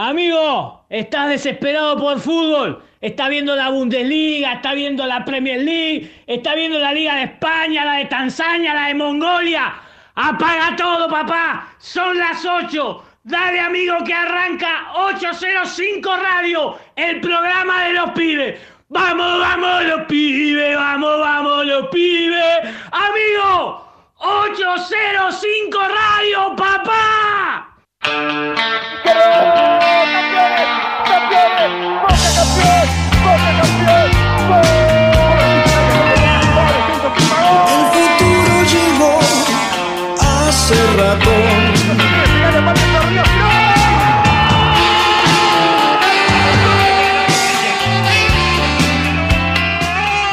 Amigo, 0.00 0.84
estás 0.90 1.28
desesperado 1.28 1.98
por 1.98 2.20
fútbol. 2.20 2.84
Está 3.00 3.28
viendo 3.28 3.56
la 3.56 3.70
Bundesliga, 3.70 4.52
está 4.52 4.72
viendo 4.72 5.04
la 5.04 5.24
Premier 5.24 5.60
League, 5.60 6.22
está 6.28 6.54
viendo 6.54 6.78
la 6.78 6.92
Liga 6.92 7.16
de 7.16 7.24
España, 7.24 7.84
la 7.84 7.94
de 7.94 8.04
Tanzania, 8.04 8.74
la 8.74 8.86
de 8.86 8.94
Mongolia. 8.94 9.74
Apaga 10.14 10.76
todo, 10.76 11.08
papá. 11.08 11.74
Son 11.78 12.16
las 12.16 12.46
8. 12.46 13.04
Dale, 13.24 13.58
amigo, 13.58 13.96
que 14.06 14.14
arranca 14.14 14.92
805 14.94 16.16
Radio, 16.16 16.78
el 16.94 17.20
programa 17.20 17.82
de 17.86 17.94
los 17.94 18.10
pibes. 18.12 18.60
Vamos, 18.90 19.40
vamos 19.40 19.84
los 19.84 20.02
pibes, 20.02 20.76
vamos, 20.76 21.18
vamos 21.18 21.66
los 21.66 21.88
pibes. 21.88 22.58
Amigo, 22.92 23.84
805 24.18 25.78
Radio, 25.80 26.54
papá. 26.54 27.67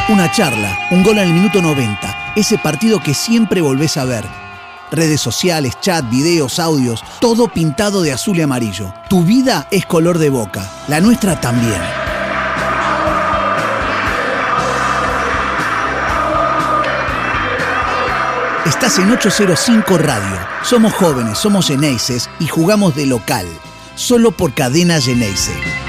Una 0.07 0.31
charla, 0.31 0.87
un 0.91 1.03
gol 1.03 1.17
en 1.17 1.27
el 1.27 1.33
minuto 1.33 1.61
90, 1.61 2.33
ese 2.35 2.57
partido 2.57 3.01
que 3.01 3.13
siempre 3.13 3.59
volvés 3.61 3.97
a 3.97 4.05
ver. 4.05 4.44
Redes 4.95 5.21
sociales, 5.21 5.77
chat, 5.81 6.09
videos, 6.09 6.57
audios, 6.59 7.03
todo 7.19 7.47
pintado 7.47 8.01
de 8.01 8.13
azul 8.13 8.37
y 8.37 8.41
amarillo. 8.41 8.93
Tu 9.09 9.23
vida 9.23 9.67
es 9.71 9.85
color 9.85 10.17
de 10.17 10.29
boca, 10.29 10.69
la 10.87 11.01
nuestra 11.01 11.39
también. 11.39 11.81
Estás 18.65 18.97
en 18.97 19.11
805 19.11 19.97
Radio. 19.97 20.39
Somos 20.63 20.93
jóvenes, 20.93 21.37
somos 21.37 21.67
Geneises 21.67 22.29
y 22.39 22.47
jugamos 22.47 22.95
de 22.95 23.05
local. 23.05 23.45
Solo 23.95 24.31
por 24.31 24.53
cadena 24.53 24.99
Geneise. 24.99 25.84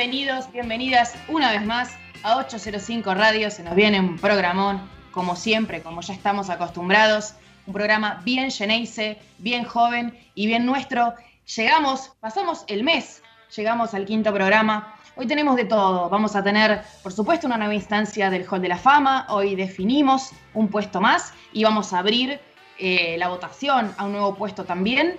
Bienvenidos, 0.00 0.50
bienvenidas 0.50 1.14
una 1.28 1.52
vez 1.52 1.62
más 1.62 1.90
a 2.22 2.38
805 2.38 3.12
Radio. 3.12 3.50
Se 3.50 3.62
nos 3.62 3.74
viene 3.74 4.00
un 4.00 4.16
programón, 4.16 4.80
como 5.10 5.36
siempre, 5.36 5.82
como 5.82 6.00
ya 6.00 6.14
estamos 6.14 6.48
acostumbrados. 6.48 7.34
Un 7.66 7.74
programa 7.74 8.22
bien 8.24 8.50
Geneise, 8.50 9.18
bien 9.36 9.62
joven 9.64 10.18
y 10.34 10.46
bien 10.46 10.64
nuestro. 10.64 11.12
Llegamos, 11.54 12.12
pasamos 12.18 12.64
el 12.68 12.82
mes, 12.82 13.22
llegamos 13.54 13.92
al 13.92 14.06
quinto 14.06 14.32
programa. 14.32 14.94
Hoy 15.16 15.26
tenemos 15.26 15.54
de 15.56 15.66
todo. 15.66 16.08
Vamos 16.08 16.34
a 16.34 16.42
tener, 16.42 16.80
por 17.02 17.12
supuesto, 17.12 17.46
una 17.46 17.58
nueva 17.58 17.74
instancia 17.74 18.30
del 18.30 18.46
Hall 18.48 18.62
de 18.62 18.68
la 18.68 18.78
Fama. 18.78 19.26
Hoy 19.28 19.54
definimos 19.54 20.30
un 20.54 20.68
puesto 20.68 21.02
más 21.02 21.34
y 21.52 21.64
vamos 21.64 21.92
a 21.92 21.98
abrir 21.98 22.40
eh, 22.78 23.16
la 23.18 23.28
votación 23.28 23.92
a 23.98 24.06
un 24.06 24.12
nuevo 24.12 24.34
puesto 24.34 24.64
también. 24.64 25.18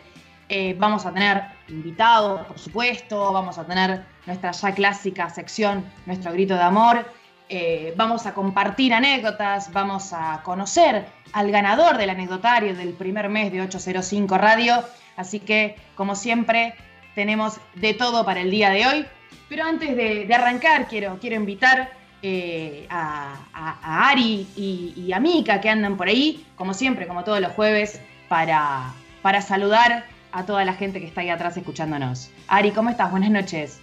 Eh, 0.49 0.75
vamos 0.79 1.05
a 1.05 1.13
tener 1.13 1.43
invitados, 1.69 2.47
por 2.47 2.57
supuesto, 2.57 3.31
vamos 3.31 3.59
a 3.59 3.63
tener 3.63 4.10
nuestra 4.25 4.51
ya 4.51 4.73
clásica 4.73 5.29
sección, 5.29 5.85
nuestro 6.05 6.31
grito 6.33 6.55
de 6.55 6.61
amor, 6.63 7.05
eh, 7.49 7.93
vamos 7.97 8.25
a 8.25 8.33
compartir 8.33 8.93
anécdotas, 8.93 9.71
vamos 9.73 10.13
a 10.13 10.41
conocer 10.43 11.05
al 11.33 11.51
ganador 11.51 11.97
del 11.97 12.09
anecdotario 12.09 12.75
del 12.75 12.93
primer 12.93 13.27
mes 13.29 13.51
de 13.51 13.61
805 13.61 14.37
Radio, 14.37 14.83
así 15.17 15.39
que 15.39 15.75
como 15.95 16.15
siempre 16.15 16.73
tenemos 17.15 17.59
de 17.75 17.93
todo 17.93 18.23
para 18.25 18.39
el 18.41 18.51
día 18.51 18.69
de 18.69 18.87
hoy, 18.87 19.05
pero 19.49 19.65
antes 19.65 19.95
de, 19.97 20.33
arrancar 20.33 20.87
quiero, 20.87 21.17
quiero 21.19 21.35
invitar 21.35 21.91
eh, 22.21 22.85
a, 22.89 23.35
a- 23.53 24.09
Ari 24.09 24.47
y, 24.55 24.93
y 24.95 25.11
a 25.11 25.19
Mika 25.19 25.59
que 25.59 25.69
andan 25.69 25.97
por 25.97 26.07
ahí, 26.07 26.45
como 26.55 26.73
siempre, 26.73 27.05
como 27.07 27.23
todos 27.25 27.41
los 27.41 27.51
jueves, 27.51 27.99
para, 28.29 28.93
para 29.21 29.41
saludar 29.41 30.05
a 30.31 30.45
toda 30.45 30.63
la 30.63 30.73
gente 30.73 31.01
que 31.01 31.07
está 31.07 31.19
ahí 31.19 31.29
atrás 31.29 31.57
escuchándonos. 31.57 32.31
Ari, 32.47 32.71
¿cómo 32.71 32.89
estás? 32.91 33.11
Buenas 33.11 33.31
noches. 33.31 33.81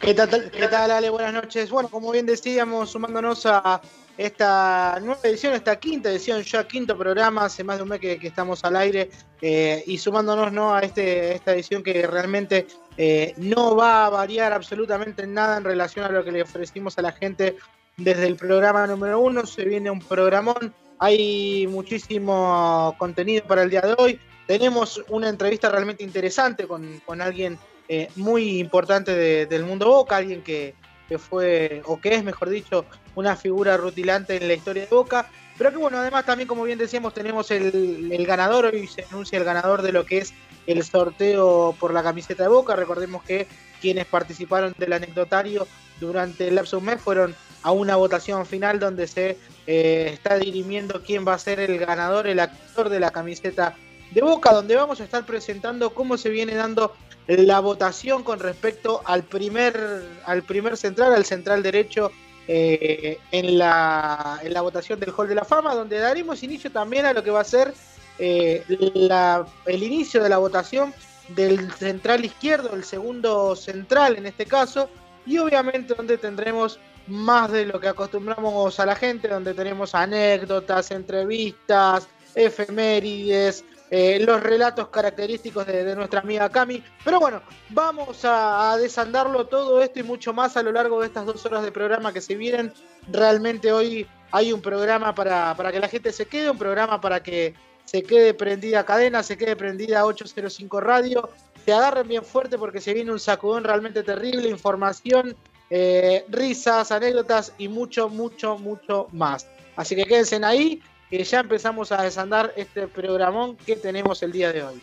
¿Qué 0.00 0.14
tal, 0.14 0.50
¿Qué 0.50 0.66
tal, 0.68 0.90
Ale? 0.90 1.10
Buenas 1.10 1.34
noches. 1.34 1.68
Bueno, 1.68 1.90
como 1.90 2.10
bien 2.10 2.24
decíamos, 2.24 2.90
sumándonos 2.90 3.44
a 3.44 3.82
esta 4.16 4.98
nueva 5.02 5.20
edición, 5.24 5.52
esta 5.52 5.78
quinta 5.78 6.10
edición, 6.10 6.42
ya 6.42 6.66
quinto 6.66 6.96
programa, 6.96 7.44
hace 7.44 7.62
más 7.62 7.76
de 7.76 7.82
un 7.82 7.90
mes 7.90 8.00
que, 8.00 8.18
estamos 8.22 8.64
al 8.64 8.76
aire, 8.76 9.10
eh, 9.42 9.84
y 9.86 9.98
sumándonos 9.98 10.52
¿no? 10.52 10.74
a 10.74 10.80
este, 10.80 11.34
esta 11.34 11.52
edición 11.52 11.82
que 11.82 12.06
realmente 12.06 12.66
eh, 12.96 13.34
no 13.36 13.76
va 13.76 14.06
a 14.06 14.08
variar 14.08 14.54
absolutamente 14.54 15.26
nada 15.26 15.58
en 15.58 15.64
relación 15.64 16.06
a 16.06 16.08
lo 16.08 16.24
que 16.24 16.32
le 16.32 16.42
ofrecimos 16.42 16.96
a 16.98 17.02
la 17.02 17.12
gente 17.12 17.56
desde 17.98 18.26
el 18.26 18.36
programa 18.36 18.86
número 18.86 19.20
uno. 19.20 19.44
Se 19.44 19.66
viene 19.66 19.90
un 19.90 20.00
programón, 20.00 20.74
hay 20.98 21.66
muchísimo 21.66 22.94
contenido 22.96 23.44
para 23.44 23.64
el 23.64 23.70
día 23.70 23.82
de 23.82 23.94
hoy. 23.98 24.18
Tenemos 24.46 25.04
una 25.08 25.28
entrevista 25.28 25.68
realmente 25.68 26.02
interesante 26.02 26.66
con, 26.66 27.02
con 27.04 27.20
alguien 27.20 27.58
eh, 27.92 28.08
muy 28.16 28.60
importante 28.60 29.10
de- 29.14 29.46
del 29.46 29.64
mundo 29.64 29.86
Boca, 29.86 30.16
alguien 30.16 30.42
que, 30.42 30.74
que 31.08 31.18
fue, 31.18 31.82
o 31.86 32.00
que 32.00 32.14
es, 32.14 32.22
mejor 32.24 32.48
dicho, 32.48 32.84
una 33.16 33.34
figura 33.34 33.76
rutilante 33.76 34.36
en 34.36 34.46
la 34.46 34.54
historia 34.54 34.84
de 34.84 34.94
Boca. 34.94 35.28
Pero 35.58 35.70
que 35.72 35.76
bueno, 35.76 35.98
además 35.98 36.24
también, 36.24 36.46
como 36.48 36.62
bien 36.62 36.78
decíamos, 36.78 37.12
tenemos 37.12 37.50
el, 37.50 38.10
el 38.12 38.24
ganador, 38.26 38.66
hoy 38.66 38.86
se 38.86 39.04
anuncia 39.10 39.36
el 39.38 39.44
ganador 39.44 39.82
de 39.82 39.92
lo 39.92 40.06
que 40.06 40.18
es 40.18 40.32
el 40.66 40.82
sorteo 40.84 41.74
por 41.80 41.92
la 41.92 42.02
camiseta 42.02 42.44
de 42.44 42.48
Boca. 42.48 42.76
Recordemos 42.76 43.22
que 43.24 43.46
quienes 43.80 44.06
participaron 44.06 44.72
del 44.78 44.92
anecdotario 44.92 45.66
durante 46.00 46.48
el 46.48 46.54
lapso 46.54 46.76
de 46.76 46.80
un 46.80 46.86
mes 46.86 47.00
fueron 47.00 47.34
a 47.62 47.72
una 47.72 47.96
votación 47.96 48.46
final 48.46 48.78
donde 48.78 49.06
se 49.06 49.36
eh, 49.66 50.10
está 50.14 50.38
dirimiendo 50.38 51.02
quién 51.04 51.26
va 51.26 51.34
a 51.34 51.38
ser 51.38 51.60
el 51.60 51.76
ganador, 51.78 52.26
el 52.26 52.40
actor 52.40 52.88
de 52.88 53.00
la 53.00 53.10
camiseta 53.10 53.74
de 54.12 54.22
Boca, 54.22 54.52
donde 54.54 54.76
vamos 54.76 55.00
a 55.00 55.04
estar 55.04 55.26
presentando 55.26 55.90
cómo 55.90 56.16
se 56.16 56.30
viene 56.30 56.54
dando 56.54 56.94
la 57.38 57.60
votación 57.60 58.22
con 58.24 58.40
respecto 58.40 59.02
al 59.04 59.22
primer, 59.22 60.02
al 60.24 60.42
primer 60.42 60.76
central, 60.76 61.12
al 61.14 61.24
central 61.24 61.62
derecho 61.62 62.10
eh, 62.48 63.18
en, 63.30 63.56
la, 63.58 64.40
en 64.42 64.52
la 64.52 64.60
votación 64.62 64.98
del 64.98 65.12
Hall 65.16 65.28
de 65.28 65.36
la 65.36 65.44
Fama, 65.44 65.74
donde 65.74 65.98
daremos 65.98 66.42
inicio 66.42 66.72
también 66.72 67.06
a 67.06 67.12
lo 67.12 67.22
que 67.22 67.30
va 67.30 67.40
a 67.40 67.44
ser 67.44 67.72
eh, 68.18 68.64
la- 68.94 69.46
el 69.66 69.82
inicio 69.82 70.22
de 70.22 70.28
la 70.28 70.38
votación 70.38 70.92
del 71.28 71.70
central 71.74 72.24
izquierdo, 72.24 72.74
el 72.74 72.82
segundo 72.84 73.54
central 73.54 74.16
en 74.16 74.26
este 74.26 74.46
caso, 74.46 74.88
y 75.24 75.38
obviamente 75.38 75.94
donde 75.94 76.18
tendremos 76.18 76.80
más 77.06 77.52
de 77.52 77.66
lo 77.66 77.78
que 77.78 77.88
acostumbramos 77.88 78.80
a 78.80 78.86
la 78.86 78.96
gente, 78.96 79.28
donde 79.28 79.54
tenemos 79.54 79.94
anécdotas, 79.94 80.90
entrevistas, 80.90 82.08
efemérides, 82.34 83.64
eh, 83.90 84.20
los 84.24 84.40
relatos 84.40 84.88
característicos 84.88 85.66
de, 85.66 85.94
nuestra 85.96 86.20
amiga 86.20 86.48
Cami. 86.48 86.82
Pero 87.04 87.18
bueno, 87.18 87.42
vamos 87.70 88.24
a, 88.24 88.72
a 88.72 88.76
desandarlo 88.76 89.46
todo 89.46 89.82
esto 89.82 89.98
y 89.98 90.02
mucho 90.02 90.32
más 90.32 90.56
a 90.56 90.62
lo 90.62 90.72
largo 90.72 91.00
de 91.00 91.08
estas 91.08 91.26
dos 91.26 91.44
horas 91.46 91.62
de 91.62 91.72
programa 91.72 92.12
que 92.12 92.20
se 92.20 92.36
vienen. 92.36 92.72
Realmente 93.10 93.72
hoy 93.72 94.06
hay 94.30 94.52
un 94.52 94.60
programa 94.60 95.14
para, 95.14 95.54
para 95.56 95.72
que 95.72 95.80
la 95.80 95.88
gente 95.88 96.12
se 96.12 96.26
quede, 96.26 96.50
un 96.50 96.58
programa 96.58 97.00
para 97.00 97.22
que 97.22 97.54
se 97.84 98.02
quede 98.02 98.34
prendida 98.34 98.84
cadena, 98.84 99.22
se 99.22 99.36
quede 99.36 99.56
prendida 99.56 100.04
805 100.04 100.80
Radio, 100.80 101.28
se 101.64 101.72
agarren 101.72 102.06
bien 102.06 102.24
fuerte 102.24 102.56
porque 102.56 102.80
se 102.80 102.94
viene 102.94 103.10
un 103.10 103.18
sacudón 103.18 103.64
realmente 103.64 104.02
terrible, 104.02 104.48
información, 104.48 105.34
eh, 105.70 106.24
risas, 106.28 106.92
anécdotas 106.92 107.52
y 107.58 107.68
mucho, 107.68 108.08
mucho, 108.08 108.56
mucho 108.58 109.08
más. 109.12 109.48
Así 109.76 109.96
que 109.96 110.04
quédense 110.04 110.40
ahí, 110.44 110.80
que 111.10 111.24
ya 111.24 111.40
empezamos 111.40 111.90
a 111.92 112.02
desandar 112.02 112.52
este 112.56 112.86
programón 112.86 113.56
que 113.56 113.76
tenemos 113.76 114.22
el 114.22 114.32
día 114.32 114.52
de 114.52 114.62
hoy. 114.62 114.80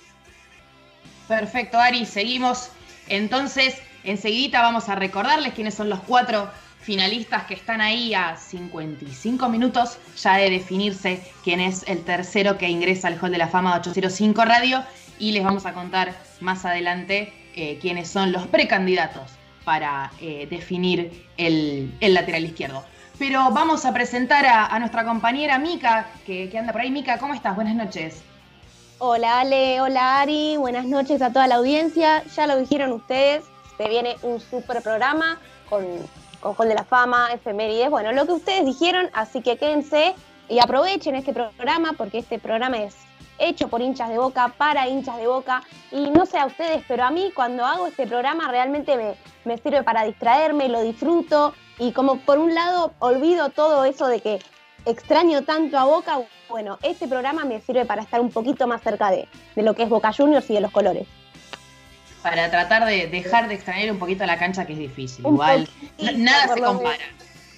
Perfecto, 1.28 1.80
Ari, 1.80 2.06
seguimos. 2.06 2.70
Entonces, 3.08 3.76
enseguida 4.04 4.62
vamos 4.62 4.90
a 4.90 4.96
recordarles 4.96 5.54
quiénes 5.54 5.74
son 5.74 5.90
los 5.90 6.02
cuatro 6.02 6.50
finalistas 6.82 7.44
que 7.44 7.54
están 7.54 7.82
ahí 7.82 8.14
a 8.14 8.38
55 8.38 9.50
minutos 9.50 9.98
ya 10.22 10.38
de 10.38 10.50
definirse 10.50 11.22
quién 11.44 11.60
es 11.60 11.84
el 11.88 12.04
tercero 12.04 12.58
que 12.58 12.70
ingresa 12.70 13.10
al 13.10 13.20
Hall 13.22 13.32
de 13.32 13.38
la 13.38 13.50
Fama 13.50 13.74
de 13.74 13.90
805 13.90 14.46
Radio 14.46 14.84
y 15.20 15.32
les 15.32 15.44
vamos 15.44 15.66
a 15.66 15.74
contar 15.74 16.16
más 16.40 16.64
adelante 16.64 17.34
eh, 17.56 17.78
quiénes 17.82 18.10
son 18.10 18.32
los 18.32 18.48
precandidatos 18.48 19.32
para 19.66 20.12
eh, 20.22 20.48
definir 20.50 21.26
el, 21.36 21.94
el 22.00 22.14
lateral 22.14 22.46
izquierdo. 22.46 22.86
Pero 23.19 23.50
vamos 23.52 23.86
a 23.86 23.94
presentar 23.94 24.46
a, 24.46 24.78
nuestra 24.80 25.04
compañera 25.04 25.58
Mica, 25.58 26.08
que, 26.25 26.50
que 26.50 26.58
anda 26.60 26.72
por 26.72 26.81
ahí. 26.81 26.92
Mica, 26.92 27.18
¿cómo 27.18 27.34
estás? 27.34 27.56
Buenas 27.56 27.75
noches. 27.75 28.22
Hola 29.00 29.42
Ale, 29.42 29.81
hola 29.81 30.22
Ari, 30.22 30.58
buenas 30.58 30.86
noches 30.86 31.22
a 31.22 31.31
toda 31.31 31.48
la 31.48 31.56
audiencia. 31.56 32.24
Ya 32.36 32.48
lo 32.48 32.58
dijeron 32.58 32.92
ustedes, 32.92 33.44
se 33.78 33.90
viene 33.90 34.16
un 34.24 34.40
super 34.40 34.81
programa 34.81 35.40
con, 35.69 35.86
con 36.42 36.56
Hall 36.58 36.68
de 36.68 36.75
la 36.75 36.84
Fama, 36.84 37.30
efemérides, 37.31 37.90
bueno, 37.90 38.12
lo 38.12 38.25
que 38.25 38.34
ustedes 38.34 38.66
dijeron, 38.66 39.10
así 39.14 39.42
que 39.42 39.58
quédense 39.58 40.16
y 40.50 40.60
aprovechen 40.60 41.16
este 41.16 41.34
programa 41.34 41.94
porque 41.94 42.19
este 42.19 42.40
programa 42.40 42.78
es 42.78 42.96
hecho 43.40 43.68
por 43.68 43.81
hinchas 43.81 44.10
de 44.10 44.18
boca, 44.18 44.54
para 44.58 44.88
hinchas 44.88 45.18
de 45.18 45.28
boca. 45.28 45.62
Y 45.92 46.10
no 46.10 46.25
sé 46.25 46.40
a 46.40 46.48
ustedes, 46.48 46.84
pero 46.88 47.04
a 47.04 47.12
mí 47.12 47.31
cuando 47.36 47.66
hago 47.66 47.88
este 47.88 48.08
programa 48.08 48.50
realmente 48.50 48.96
me, 48.98 49.16
me 49.46 49.58
sirve 49.60 49.84
para 49.84 50.04
distraerme, 50.04 50.69
lo 50.69 50.81
disfruto 50.81 51.54
y 51.80 51.92
como 51.92 52.20
por 52.20 52.38
un 52.40 52.54
lado 52.56 52.94
olvido 53.00 53.50
todo 53.50 53.86
eso 53.86 54.08
de 54.08 54.20
que 54.22 54.40
extraño 54.86 55.44
tanto 55.44 55.78
a 55.78 55.84
Boca, 55.86 56.20
bueno, 56.50 56.80
este 56.82 57.08
programa 57.08 57.44
me 57.46 57.60
sirve 57.62 57.86
para 57.86 58.02
estar 58.02 58.22
un 58.22 58.32
poquito 58.32 58.68
más 58.68 58.82
cerca 58.82 59.12
de, 59.12 59.28
de 59.56 59.62
lo 59.64 59.76
que 59.76 59.84
es 59.84 59.90
Boca 59.90 60.12
Juniors 60.14 60.50
y 60.50 60.54
de 60.54 60.62
los 60.62 60.72
colores. 60.72 61.08
Para 62.24 62.50
tratar 62.50 62.86
de 62.86 63.08
dejar 63.08 63.48
de 63.48 63.54
extrañar 63.56 63.92
un 63.92 64.00
poquito 64.00 64.26
la 64.26 64.38
cancha 64.38 64.66
que 64.66 64.74
es 64.74 64.80
difícil. 64.80 65.26
Un 65.26 65.36
Igual, 65.36 65.70
poquito, 65.98 66.18
nada 66.18 66.54
se 66.54 66.62
compara. 66.62 66.98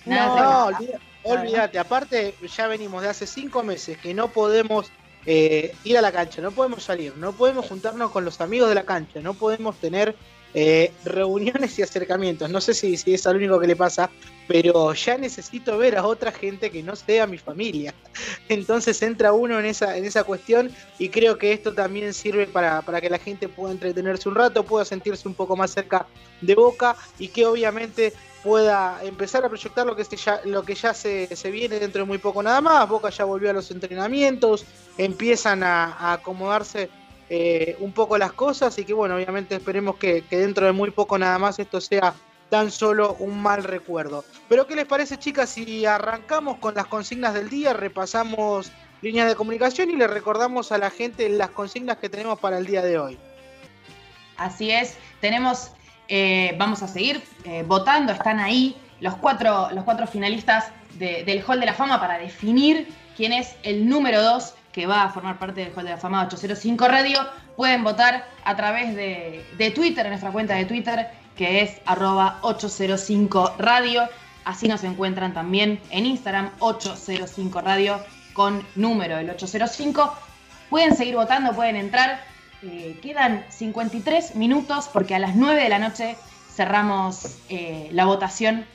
Nada 0.06 0.26
No, 0.28 0.36
se 0.36 0.42
compara. 0.44 0.66
olvida- 0.66 1.00
olvídate. 1.24 1.80
Aparte, 1.80 2.36
ya 2.56 2.68
venimos 2.68 3.02
de 3.02 3.10
hace 3.10 3.26
cinco 3.26 3.64
meses 3.64 3.98
que 3.98 4.14
no 4.14 4.28
podemos 4.30 4.92
eh, 5.26 5.76
ir 5.84 5.98
a 5.98 6.02
la 6.02 6.12
cancha, 6.12 6.42
no 6.42 6.52
podemos 6.52 6.84
salir, 6.84 7.16
no 7.18 7.34
podemos 7.34 7.68
juntarnos 7.68 8.12
con 8.12 8.26
los 8.26 8.42
amigos 8.42 8.70
de 8.70 8.76
la 8.76 8.84
cancha, 8.84 9.20
no 9.22 9.34
podemos 9.34 9.76
tener 9.78 10.16
eh, 10.54 10.92
reuniones 11.06 11.78
y 11.78 11.84
acercamientos. 11.84 12.50
No 12.50 12.60
sé 12.62 12.74
si, 12.74 12.98
si 12.98 13.14
es 13.14 13.28
al 13.28 13.38
único 13.38 13.60
que 13.60 13.68
le 13.68 13.76
pasa, 13.76 14.10
pero 14.48 14.94
ya 14.94 15.18
necesito 15.18 15.78
ver 15.78 15.98
a 15.98 16.06
otra 16.06 16.32
gente 16.32 16.72
que 16.72 16.82
no 16.82 16.96
sea 16.96 17.28
mi 17.28 17.38
familia. 17.38 17.94
Entonces 18.50 19.02
entra 19.02 19.32
uno 19.32 19.60
en 19.60 19.66
esa, 19.66 19.96
en 19.96 20.06
esa 20.06 20.24
cuestión 20.24 20.72
y 20.98 21.10
creo 21.10 21.38
que 21.38 21.54
esto 21.54 21.74
también 21.74 22.14
sirve 22.14 22.48
para, 22.48 22.82
para 22.82 23.00
que 23.00 23.10
la 23.10 23.20
gente 23.20 23.48
pueda 23.48 23.72
entretenerse 23.72 24.28
un 24.28 24.36
rato, 24.36 24.64
pueda 24.64 24.86
sentirse 24.86 25.28
un 25.28 25.36
poco 25.36 25.56
más 25.56 25.72
cerca 25.72 26.08
de 26.42 26.56
Boca 26.56 26.96
y 27.20 27.28
que 27.28 27.46
obviamente 27.46 28.14
pueda 28.44 29.04
empezar 29.04 29.44
a 29.46 29.50
proyectar 29.50 29.86
lo 29.86 29.96
que, 29.96 30.04
se 30.06 30.16
ya, 30.16 30.42
lo 30.46 30.64
que 30.64 30.74
ya 30.74 30.94
se, 30.94 31.28
viene 31.52 31.80
dentro 31.80 32.02
de 32.02 32.08
muy 32.08 32.18
poco 32.18 32.42
nada 32.42 32.62
más. 32.62 32.90
Boca 32.90 33.10
ya 33.10 33.26
volvió 33.26 33.50
a 33.50 33.54
los 33.54 33.70
entrenamientos, 33.70 34.66
empiezan 34.98 35.62
a 35.62 36.14
acomodarse 36.14 36.90
eh, 37.30 37.76
un 37.80 37.92
poco 37.92 38.18
las 38.18 38.34
cosas 38.34 38.78
y 38.80 38.86
que 38.86 38.94
bueno, 38.94 39.16
obviamente 39.16 39.56
esperemos 39.56 39.98
que, 39.98 40.24
dentro 40.30 40.66
de 40.66 40.72
muy 40.72 40.92
poco 40.92 41.18
nada 41.18 41.38
más 41.38 41.60
esto 41.60 41.80
sea 41.80 42.14
tan 42.50 42.72
solo 42.72 43.16
un 43.20 43.42
mal 43.42 43.64
recuerdo. 43.64 44.26
Pero 44.48 44.66
¿qué 44.66 44.76
les 44.76 44.86
parece 44.86 45.18
chicas 45.18 45.50
si 45.50 45.86
arrancamos 45.86 46.58
con 46.58 46.74
las 46.74 46.88
consignas 46.88 47.34
del 47.36 47.50
día, 47.50 47.74
repasamos 47.74 48.72
líneas 49.04 49.28
de 49.28 49.36
comunicación 49.36 49.92
y 49.92 49.96
le 49.96 50.08
recordamos 50.08 50.72
a 50.72 50.78
la 50.80 50.90
gente 50.90 51.30
las 51.30 51.52
consignas 51.52 51.98
que 51.98 52.10
tenemos 52.10 52.40
para 52.40 52.58
el 52.58 52.66
día 52.66 52.82
de 52.82 52.98
hoy? 52.98 53.18
Así 54.38 54.72
es, 54.72 54.98
tenemos, 55.22 55.72
eh, 56.08 56.56
vamos 56.58 56.82
a 56.82 56.88
seguir 56.88 57.22
eh, 57.44 57.64
votando, 57.68 58.14
están 58.14 58.40
ahí 58.40 58.76
los 59.02 59.16
cuatro, 59.16 59.70
los 59.72 59.84
cuatro 59.84 60.08
finalistas 60.08 60.72
de- 60.96 61.24
del 61.24 61.44
Hall 61.46 61.60
de 61.60 61.66
la 61.66 61.74
Fama 61.74 62.00
para 62.00 62.18
definir 62.18 62.88
quién 63.16 63.32
es 63.34 63.56
el 63.64 63.88
número 63.88 64.22
2 64.24 64.56
que 64.72 64.86
va 64.88 65.04
a 65.04 65.10
formar 65.10 65.40
parte 65.40 65.62
del 65.64 65.74
Hall 65.76 65.84
de 65.86 65.92
la 65.92 65.98
Fama 65.98 66.24
805 66.26 66.88
Radio. 66.88 67.20
Pueden 67.56 67.84
votar 67.84 68.26
a 68.44 68.56
través 68.56 68.96
de, 68.96 69.46
de 69.58 69.72
Twitter, 69.72 70.06
en 70.06 70.12
nuestra 70.12 70.32
cuenta 70.32 70.56
de 70.56 70.66
Twitter, 70.66 71.08
que 71.36 71.62
es 71.62 71.82
arroba 71.86 72.40
805 72.42 73.56
Radio. 73.58 74.08
Así 74.46 74.68
nos 74.68 74.84
encuentran 74.84 75.34
también 75.34 75.80
en 75.90 76.06
Instagram 76.06 76.52
805 76.60 77.62
Radio 77.62 78.00
con 78.34 78.66
número 78.76 79.18
el 79.18 79.30
805. 79.30 80.14
Pueden 80.70 80.96
seguir 80.96 81.16
votando, 81.16 81.54
pueden 81.54 81.76
entrar. 81.76 82.24
Eh, 82.62 83.00
quedan 83.02 83.46
53 83.50 84.36
minutos 84.36 84.90
porque 84.92 85.16
a 85.16 85.20
las 85.20 85.36
9 85.36 85.64
de 85.64 85.70
la 85.70 85.80
noche 85.80 86.16
cerramos 86.54 87.38
eh, 87.50 87.90
la 87.92 88.06
votación 88.06 88.66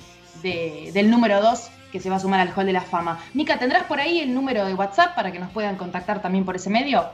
de- 0.43 0.91
del 0.95 1.11
número 1.11 1.41
2 1.43 1.71
que 1.95 2.01
se 2.01 2.11
va 2.11 2.17
a 2.17 2.19
sumar 2.19 2.41
al 2.41 2.53
Hall 2.57 2.67
de 2.67 2.73
la 2.73 2.81
Fama. 2.81 3.21
Mica, 3.35 3.57
¿tendrás 3.57 3.85
por 3.85 4.01
ahí 4.01 4.19
el 4.19 4.35
número 4.35 4.67
de 4.67 4.75
WhatsApp 4.75 5.15
para 5.15 5.31
que 5.31 5.39
nos 5.39 5.53
puedan 5.53 5.77
contactar 5.77 6.21
también 6.21 6.45
por 6.45 6.57
ese 6.57 6.69
medio? 6.69 7.05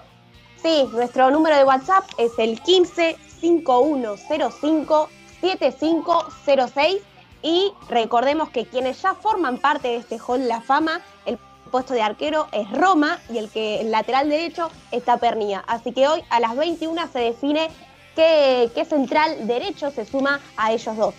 Sí, 0.63 0.89
nuestro 0.91 1.31
número 1.31 1.55
de 1.55 1.65
WhatsApp 1.65 2.05
es 2.17 2.33
el 2.39 2.59
15 2.63 3.19
5105 3.43 5.11
7506 5.43 7.03
y 7.43 7.71
recordemos 7.91 8.49
que 8.49 8.65
quienes 8.65 9.03
ya 9.03 9.13
forman 9.13 9.59
parte 9.59 9.89
de 9.89 9.97
este 9.97 10.19
Hall 10.19 10.41
de 10.41 10.49
la 10.49 10.63
Fama, 10.63 11.03
el 11.27 11.39
puesto 11.71 11.93
de 11.93 12.01
arquero 12.01 12.49
es 12.51 12.71
Roma 12.71 13.19
y 13.29 13.37
el 13.37 13.51
que 13.51 13.83
el 13.83 13.91
lateral 13.91 14.31
derecho 14.31 14.71
está 14.93 15.19
Pernilla. 15.19 15.63
Así 15.67 15.93
que 15.93 16.09
hoy 16.09 16.23
a 16.31 16.41
las 16.41 16.57
21 16.57 17.07
se 17.13 17.19
define 17.19 17.69
qué, 18.17 18.71
qué 18.75 18.87
central 18.87 19.47
derecho 19.47 19.91
se 19.91 20.07
suma 20.07 20.41
a 20.57 20.73
ellos 20.73 20.97
dos. 20.97 21.15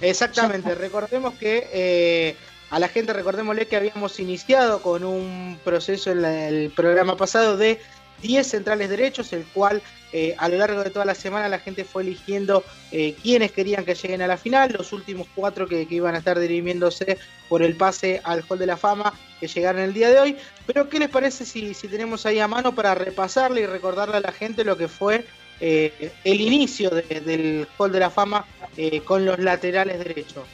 Exactamente, 0.00 0.74
recordemos 0.74 1.34
que 1.34 1.68
eh, 1.72 2.36
a 2.70 2.78
la 2.78 2.88
gente, 2.88 3.12
recordémosle 3.12 3.66
que 3.66 3.76
habíamos 3.76 4.18
iniciado 4.20 4.82
con 4.82 5.04
un 5.04 5.58
proceso 5.64 6.10
en 6.10 6.24
el 6.24 6.70
programa 6.70 7.16
pasado 7.16 7.56
de 7.56 7.80
10 8.22 8.46
centrales 8.46 8.90
derechos, 8.90 9.32
el 9.32 9.44
cual 9.46 9.82
eh, 10.12 10.34
a 10.38 10.48
lo 10.48 10.56
largo 10.56 10.82
de 10.82 10.90
toda 10.90 11.04
la 11.04 11.14
semana 11.14 11.48
la 11.48 11.58
gente 11.58 11.84
fue 11.84 12.02
eligiendo 12.02 12.64
eh, 12.90 13.14
quiénes 13.22 13.52
querían 13.52 13.84
que 13.84 13.94
lleguen 13.94 14.22
a 14.22 14.26
la 14.26 14.36
final, 14.36 14.72
los 14.76 14.92
últimos 14.92 15.26
cuatro 15.34 15.66
que, 15.66 15.86
iban 15.88 16.14
a 16.14 16.18
estar 16.18 16.38
dirimiéndose 16.38 17.18
por 17.48 17.62
el 17.62 17.76
pase 17.76 18.20
al 18.24 18.44
Hall 18.48 18.58
de 18.58 18.66
la 18.66 18.76
Fama 18.76 19.12
que 19.38 19.48
llegaron 19.48 19.82
el 19.82 19.94
día 19.94 20.10
de 20.10 20.18
hoy. 20.18 20.36
Pero 20.66 20.88
¿qué 20.88 20.98
les 20.98 21.08
parece 21.08 21.44
si, 21.44 21.72
tenemos 21.88 22.26
ahí 22.26 22.38
a 22.38 22.48
mano 22.48 22.74
para 22.74 22.94
repasarle 22.94 23.62
y 23.62 23.66
recordarle 23.66 24.16
a 24.16 24.20
la 24.20 24.32
gente 24.32 24.64
lo 24.64 24.76
que 24.76 24.88
fue 24.88 25.24
eh, 25.60 26.12
el 26.24 26.40
inicio 26.40 26.90
de- 26.90 27.20
del 27.20 27.68
Hall 27.76 27.92
de 27.92 28.00
la 28.00 28.10
Fama 28.10 28.46
eh, 28.76 29.00
con 29.00 29.24
los 29.24 29.38
laterales 29.38 29.98
derechos? 29.98 30.44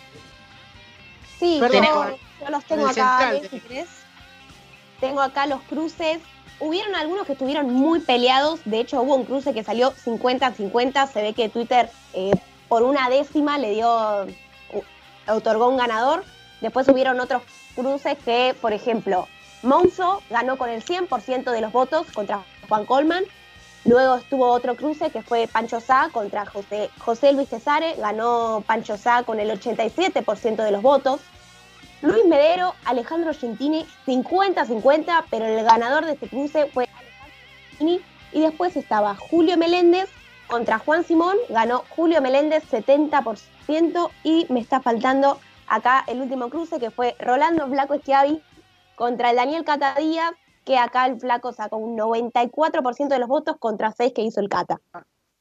Sí, 1.44 1.58
Perdón, 1.61 1.85
yo, 1.85 2.17
yo 2.41 2.50
los 2.50 2.64
tengo 2.64 2.87
acá, 2.87 3.32
central. 3.50 3.87
Tengo 4.99 5.20
acá 5.20 5.46
los 5.46 5.61
cruces. 5.64 6.20
Hubieron 6.58 6.94
algunos 6.94 7.26
que 7.26 7.32
estuvieron 7.32 7.70
muy 7.70 8.00
peleados. 8.00 8.61
De 8.64 8.81
hecho, 8.81 9.02
hubo 9.02 9.14
un 9.14 9.26
cruce 9.26 9.52
que 9.52 9.62
salió 9.62 9.93
50-50. 9.93 11.12
Se 11.12 11.20
ve 11.20 11.35
que 11.35 11.50
Twitter 11.50 11.91
eh, 12.14 12.31
por 12.69 12.82
una 12.82 13.11
décima 13.11 13.58
le 13.58 13.73
dio, 13.73 14.26
otorgó 15.29 15.69
un 15.69 15.76
ganador. 15.76 16.25
Después 16.62 16.88
hubieron 16.88 17.20
otros 17.20 17.43
cruces 17.75 18.17
que, 18.25 18.56
por 18.62 18.73
ejemplo, 18.73 19.29
Monzo 19.62 20.23
ganó 20.31 20.56
con 20.56 20.70
el 20.70 20.82
100% 20.82 21.50
de 21.50 21.61
los 21.61 21.73
votos 21.73 22.06
contra 22.14 22.43
Juan 22.70 22.87
Colman. 22.87 23.25
Luego 23.85 24.17
estuvo 24.17 24.46
otro 24.46 24.77
cruce 24.77 25.10
que 25.10 25.20
fue 25.20 25.46
Pancho 25.46 25.79
Sá 25.79 26.08
contra 26.10 26.46
José, 26.46 26.89
José 27.01 27.34
Luis 27.34 27.51
Cesare. 27.51 27.96
Ganó 27.98 28.65
Pancho 28.67 28.96
Sá 28.96 29.24
con 29.24 29.41
el 29.41 29.51
87% 29.51 30.65
de 30.65 30.70
los 30.70 30.81
votos. 30.81 31.20
Luis 32.05 32.27
Medero, 32.27 32.75
Alejandro 32.84 33.32
Gentini, 33.32 33.87
50-50, 34.06 35.25
pero 35.31 35.46
el 35.46 35.65
ganador 35.65 36.05
de 36.05 36.13
este 36.13 36.29
cruce 36.29 36.67
fue 36.67 36.84
Alejandro 36.84 37.34
Gentini. 37.70 38.01
Y 38.32 38.41
después 38.43 38.77
estaba 38.77 39.15
Julio 39.15 39.56
Meléndez 39.56 40.11
contra 40.46 40.79
Juan 40.79 41.05
Simón, 41.05 41.34
ganó 41.49 41.82
Julio 41.89 42.20
Meléndez 42.20 42.63
70%. 42.70 44.11
Y 44.23 44.46
me 44.51 44.61
está 44.61 44.82
faltando 44.82 45.41
acá 45.67 46.05
el 46.06 46.20
último 46.20 46.51
cruce 46.51 46.79
que 46.79 46.91
fue 46.91 47.17
Rolando 47.19 47.67
Flaco 47.69 47.96
Schiavi 47.96 48.43
contra 48.96 49.31
el 49.31 49.37
Daniel 49.37 49.65
Cata 49.65 49.94
Díaz, 49.94 50.32
que 50.67 50.77
acá 50.77 51.06
el 51.06 51.19
Flaco 51.19 51.55
sacó 51.55 51.79
un 51.79 51.96
94% 51.96 53.08
de 53.08 53.19
los 53.19 53.29
votos 53.29 53.56
contra 53.58 53.93
6 53.93 54.13
que 54.15 54.20
hizo 54.20 54.41
el 54.41 54.51
Cata. 54.51 54.79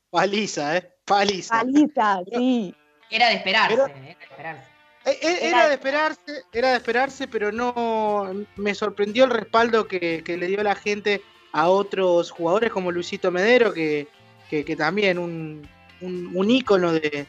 Paliza, 0.10 0.78
¿eh? 0.78 0.94
Paliza. 1.04 1.58
Paliza, 1.58 2.22
sí. 2.34 2.74
Era 3.10 3.28
de 3.28 3.36
esperarse, 3.36 3.74
era 3.74 3.88
de 3.88 4.12
esperarse. 4.12 4.73
Eh, 5.06 5.18
eh, 5.22 5.38
Era 5.50 5.64
de- 5.64 5.68
de 5.70 5.74
esperarse, 5.76 6.44
era 6.54 6.70
de 6.72 6.78
esperarse, 6.78 7.28
pero 7.28 7.52
no 7.52 8.32
me 8.56 8.74
sorprendió 8.74 9.26
el 9.26 9.32
respaldo 9.32 9.88
que, 9.88 10.24
que 10.24 10.38
le 10.38 10.48
dio 10.48 10.64
la 10.64 10.76
gente 10.76 11.22
a 11.52 11.70
otros 11.70 12.32
jugadores 12.32 12.72
como 12.72 12.92
Luisito 12.92 13.30
Medero, 13.32 13.74
que, 13.74 14.08
que, 14.50 14.64
que 14.64 14.76
también 14.76 15.18
un, 15.20 15.68
un, 16.02 16.32
un 16.34 16.50
ícono 16.50 16.94
de, 16.94 17.26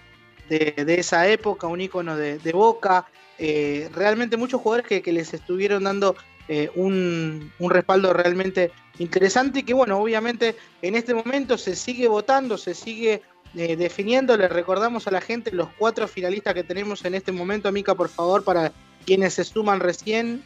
de- 0.48 0.84
de 0.84 0.94
esa 1.00 1.26
época, 1.28 1.66
un 1.66 1.80
ícono 1.80 2.16
de, 2.16 2.38
de 2.38 2.52
Boca. 2.52 3.06
eh, 3.38 3.88
realmente 3.92 4.36
muchos 4.36 4.60
jugadores 4.60 4.86
que, 4.86 5.02
que 5.02 5.12
les 5.12 5.34
estuvieron 5.34 5.82
dando 5.84 6.14
eh, 6.46 6.70
un, 6.76 7.50
un 7.58 7.70
respaldo 7.70 8.12
realmente 8.12 8.70
interesante 9.00 9.58
y 9.60 9.62
que 9.64 9.74
bueno, 9.74 9.98
obviamente 9.98 10.54
en 10.82 10.94
este 10.94 11.14
momento 11.14 11.58
se 11.58 11.74
sigue 11.74 12.06
votando, 12.06 12.56
se 12.56 12.74
sigue 12.74 13.22
eh, 13.56 13.76
definiendo, 13.76 14.36
le 14.36 14.48
recordamos 14.48 15.06
a 15.06 15.10
la 15.10 15.20
gente 15.20 15.52
los 15.52 15.68
cuatro 15.78 16.08
finalistas 16.08 16.54
que 16.54 16.64
tenemos 16.64 17.04
en 17.04 17.14
este 17.14 17.30
momento, 17.30 17.70
Mica, 17.70 17.94
por 17.94 18.08
favor, 18.08 18.42
para 18.42 18.72
quienes 19.06 19.34
se 19.34 19.44
suman 19.44 19.80
recién. 19.80 20.44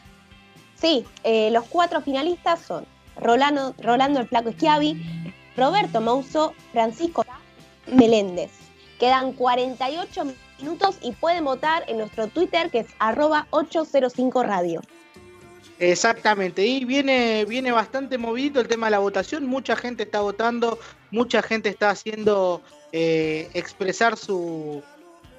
Sí, 0.81 1.05
eh, 1.25 1.51
los 1.51 1.65
cuatro 1.65 2.01
finalistas 2.03 2.61
son 2.61 2.85
Rolando, 3.17 3.75
Rolando 3.83 4.21
el 4.21 4.29
Flaco 4.29 4.53
Schiavi, 4.53 5.33
Roberto 5.57 6.01
Mouso, 6.01 6.55
Francisco 6.73 7.25
Meléndez. 7.87 8.51
Quedan 8.99 9.33
48 9.33 10.25
minutos 10.61 10.99
y 11.01 11.13
pueden 11.13 11.45
votar 11.45 11.85
en 11.89 11.99
nuestro 11.99 12.27
Twitter 12.29 12.71
que 12.71 12.81
es 12.81 12.87
arroba 12.99 13.47
805 13.51 14.43
radio. 14.43 14.83
Exactamente, 15.79 16.67
y 16.67 16.85
viene, 16.85 17.45
viene 17.45 17.71
bastante 17.71 18.19
movido 18.19 18.61
el 18.61 18.67
tema 18.67 18.89
de 18.89 18.91
la 18.91 18.99
votación, 18.99 19.47
mucha 19.47 19.77
gente 19.77 20.03
está 20.03 20.21
votando, 20.21 20.79
mucha 21.13 21.41
gente 21.41 21.69
está 21.69 21.91
haciendo 21.91 22.63
eh, 22.93 23.51
expresar 23.55 24.17
su, 24.17 24.83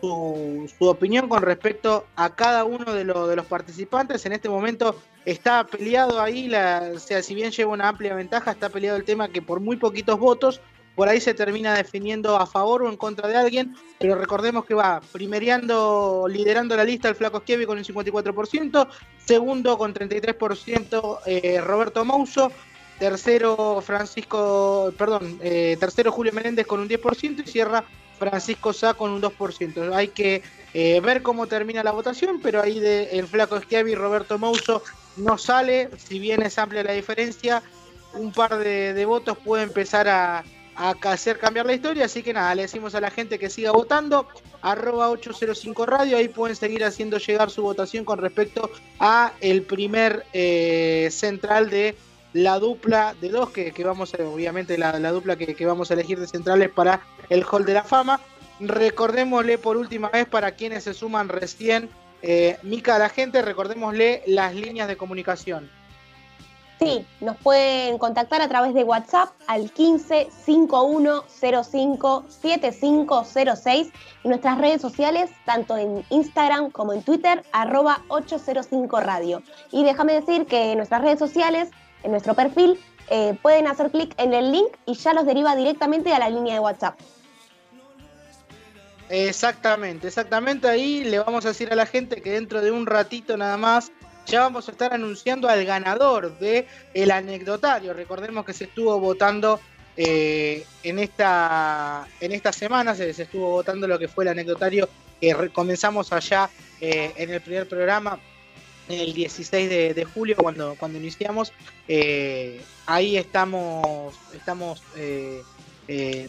su, 0.01 0.85
opinión 0.85 1.27
con 1.27 1.41
respecto 1.41 2.05
a 2.15 2.35
cada 2.35 2.63
uno 2.63 2.93
de, 2.93 3.03
los 3.03 3.45
participantes. 3.45 4.25
En 4.25 4.33
este 4.33 4.49
momento 4.49 4.95
está 5.25 5.65
peleado 5.65 6.21
ahí, 6.21 6.51
o 6.53 6.99
sea, 6.99 7.21
si 7.21 7.35
bien 7.35 7.51
lleva 7.51 7.73
una 7.73 7.89
amplia 7.89 8.15
ventaja, 8.15 8.51
está 8.51 8.69
peleado 8.69 8.97
el 8.97 9.03
tema 9.03 9.29
que 9.29 9.41
por 9.41 9.59
muy 9.59 9.77
poquitos 9.77 10.19
votos 10.19 10.61
por 10.95 11.07
ahí 11.07 11.21
se 11.21 11.33
termina 11.33 11.75
definiendo 11.75 12.35
a 12.35 12.45
favor 12.45 12.83
o 12.83 12.89
en 12.89 12.97
contra 12.97 13.29
de 13.29 13.37
alguien, 13.37 13.73
pero 13.99 14.15
recordemos 14.15 14.65
que 14.65 14.73
va 14.73 14.99
primereando, 15.13 16.25
liderando 16.27 16.75
la 16.75 16.83
lista 16.83 17.07
el 17.07 17.15
Flaco 17.15 17.39
Schievi 17.39 17.65
con 17.65 17.77
un 17.77 17.85
54%, 17.85 18.85
segundo 19.17 19.77
con 19.77 19.93
33% 19.93 21.19
eh, 21.25 21.61
Roberto 21.61 22.03
Mouso, 22.03 22.51
tercero 22.99 23.81
Francisco, 23.81 24.93
perdón, 24.97 25.39
eh, 25.41 25.77
tercero 25.79 26.11
Julio 26.11 26.33
Menéndez 26.33 26.67
con 26.67 26.79
un 26.79 26.89
10% 26.89 27.43
y 27.45 27.49
cierra 27.49 27.83
Francisco 28.17 28.73
Sá 28.73 28.93
con 28.93 29.11
un 29.11 29.21
2%. 29.21 29.93
Hay 29.95 30.09
que 30.09 30.43
eh, 30.73 30.99
ver 30.99 31.21
cómo 31.21 31.47
termina 31.47 31.83
la 31.83 31.91
votación, 31.91 32.39
pero 32.41 32.61
ahí 32.61 32.79
de 32.79 33.17
el 33.17 33.27
Flaco 33.27 33.59
Schiavi 33.59 33.95
Roberto 33.95 34.37
Mouso 34.37 34.83
no 35.17 35.37
sale, 35.37 35.89
si 35.97 36.19
bien 36.19 36.41
es 36.41 36.59
amplia 36.59 36.83
la 36.83 36.91
diferencia, 36.93 37.63
un 38.13 38.31
par 38.31 38.57
de 38.57 39.05
votos 39.05 39.37
puede 39.37 39.63
empezar 39.63 40.07
a, 40.07 40.43
a 40.79 40.91
hacer 41.11 41.37
cambiar 41.37 41.65
la 41.65 41.73
historia. 41.73 42.05
Así 42.05 42.23
que 42.23 42.33
nada, 42.33 42.55
le 42.55 42.63
decimos 42.63 42.95
a 42.95 43.01
la 43.01 43.11
gente 43.11 43.37
que 43.37 43.49
siga 43.49 43.71
votando. 43.71 44.27
Arroba 44.61 45.09
805 45.09 45.85
Radio, 45.85 46.17
ahí 46.17 46.29
pueden 46.29 46.55
seguir 46.55 46.83
haciendo 46.83 47.17
llegar 47.17 47.49
su 47.49 47.61
votación 47.61 48.05
con 48.05 48.19
respecto 48.19 48.69
a 48.99 49.33
el 49.41 49.63
primer 49.63 50.25
eh, 50.33 51.09
central 51.11 51.69
de 51.69 51.95
la 52.33 52.59
dupla 52.59 53.15
de 53.19 53.29
dos, 53.29 53.49
que, 53.49 53.73
vamos 53.83 54.13
a, 54.13 54.23
obviamente 54.23 54.77
la, 54.77 55.11
dupla 55.11 55.35
que, 55.35 55.65
vamos 55.65 55.91
a 55.91 55.93
elegir 55.93 56.19
de 56.19 56.27
centrales 56.27 56.69
para 56.69 57.01
el 57.29 57.43
Hall 57.43 57.65
de 57.65 57.73
la 57.73 57.83
Fama. 57.83 58.19
Recordémosle 58.59 59.57
por 59.57 59.77
última 59.77 60.09
vez 60.09 60.27
para 60.27 60.51
quienes 60.51 60.83
se 60.83 60.93
suman 60.93 61.29
recién, 61.29 61.89
eh, 62.21 62.57
Mica, 62.63 62.99
la 62.99 63.09
gente, 63.09 63.41
recordémosle 63.41 64.23
las 64.27 64.53
líneas 64.53 64.87
de 64.87 64.97
comunicación. 64.97 65.69
Sí, 66.79 67.05
nos 67.19 67.35
pueden 67.35 67.97
contactar 67.97 68.41
a 68.41 68.47
través 68.47 68.73
de 68.73 68.85
WhatsApp 68.85 69.31
al 69.47 69.69
15 69.69 70.29
5105 70.45 72.23
7506 72.29 73.91
y 74.23 74.27
nuestras 74.29 74.57
redes 74.57 74.81
sociales, 74.81 75.29
tanto 75.45 75.75
en 75.75 76.05
Instagram 76.09 76.71
como 76.71 76.93
en 76.93 77.03
Twitter, 77.03 77.43
arroba 77.51 78.01
805 78.07 79.01
Radio. 79.01 79.43
Y 79.73 79.83
déjame 79.83 80.13
decir 80.13 80.45
que 80.45 80.73
nuestras 80.77 81.01
redes 81.01 81.19
sociales, 81.19 81.69
en 82.03 82.11
nuestro 82.11 82.33
perfil, 82.33 82.79
eh, 83.09 83.35
pueden 83.41 83.67
hacer 83.67 83.89
clic 83.89 84.13
en 84.17 84.33
el 84.33 84.51
link 84.51 84.69
y 84.85 84.93
ya 84.93 85.13
los 85.13 85.25
deriva 85.25 85.55
directamente 85.55 86.13
a 86.13 86.19
la 86.19 86.29
línea 86.29 86.53
de 86.53 86.59
WhatsApp. 86.59 86.99
Exactamente, 89.09 90.07
exactamente 90.07 90.67
ahí 90.67 91.03
le 91.03 91.17
vamos 91.17 91.43
a 91.45 91.49
decir 91.49 91.71
a 91.73 91.75
la 91.75 91.87
gente 91.87 92.21
que 92.21 92.31
dentro 92.31 92.61
de 92.61 92.69
un 92.69 92.85
ratito 92.85 93.35
nada 93.35 93.57
más 93.57 93.91
ya 94.27 94.41
vamos 94.41 94.67
a 94.67 94.71
estar 94.71 94.93
anunciando 94.93 95.49
al 95.49 95.65
ganador 95.65 96.37
de 96.37 96.67
el 96.93 97.09
anecdotario. 97.09 97.93
Recordemos 97.93 98.45
que 98.45 98.53
se 98.53 98.65
estuvo 98.65 98.99
votando 98.99 99.59
eh, 99.97 100.63
en 100.83 100.99
esta 100.99 102.07
en 102.21 102.31
esta 102.31 102.53
semana 102.53 102.93
se, 102.93 103.09
estuvo 103.09 103.49
votando 103.49 103.87
lo 103.87 103.97
que 103.97 104.07
fue 104.07 104.23
el 104.23 104.29
anecdotario 104.29 104.87
que 105.19 105.49
comenzamos 105.51 106.13
allá 106.13 106.49
eh, 106.79 107.11
en 107.17 107.31
el 107.31 107.41
primer 107.41 107.67
programa 107.67 108.19
el 108.89 109.13
16 109.13 109.69
de, 109.69 110.05
julio 110.05 110.35
cuando 110.35 110.75
cuando 110.79 110.97
iniciamos 110.97 111.53
eh, 111.87 112.61
ahí 112.85 113.17
estamos 113.17 114.15
estamos 114.33 114.81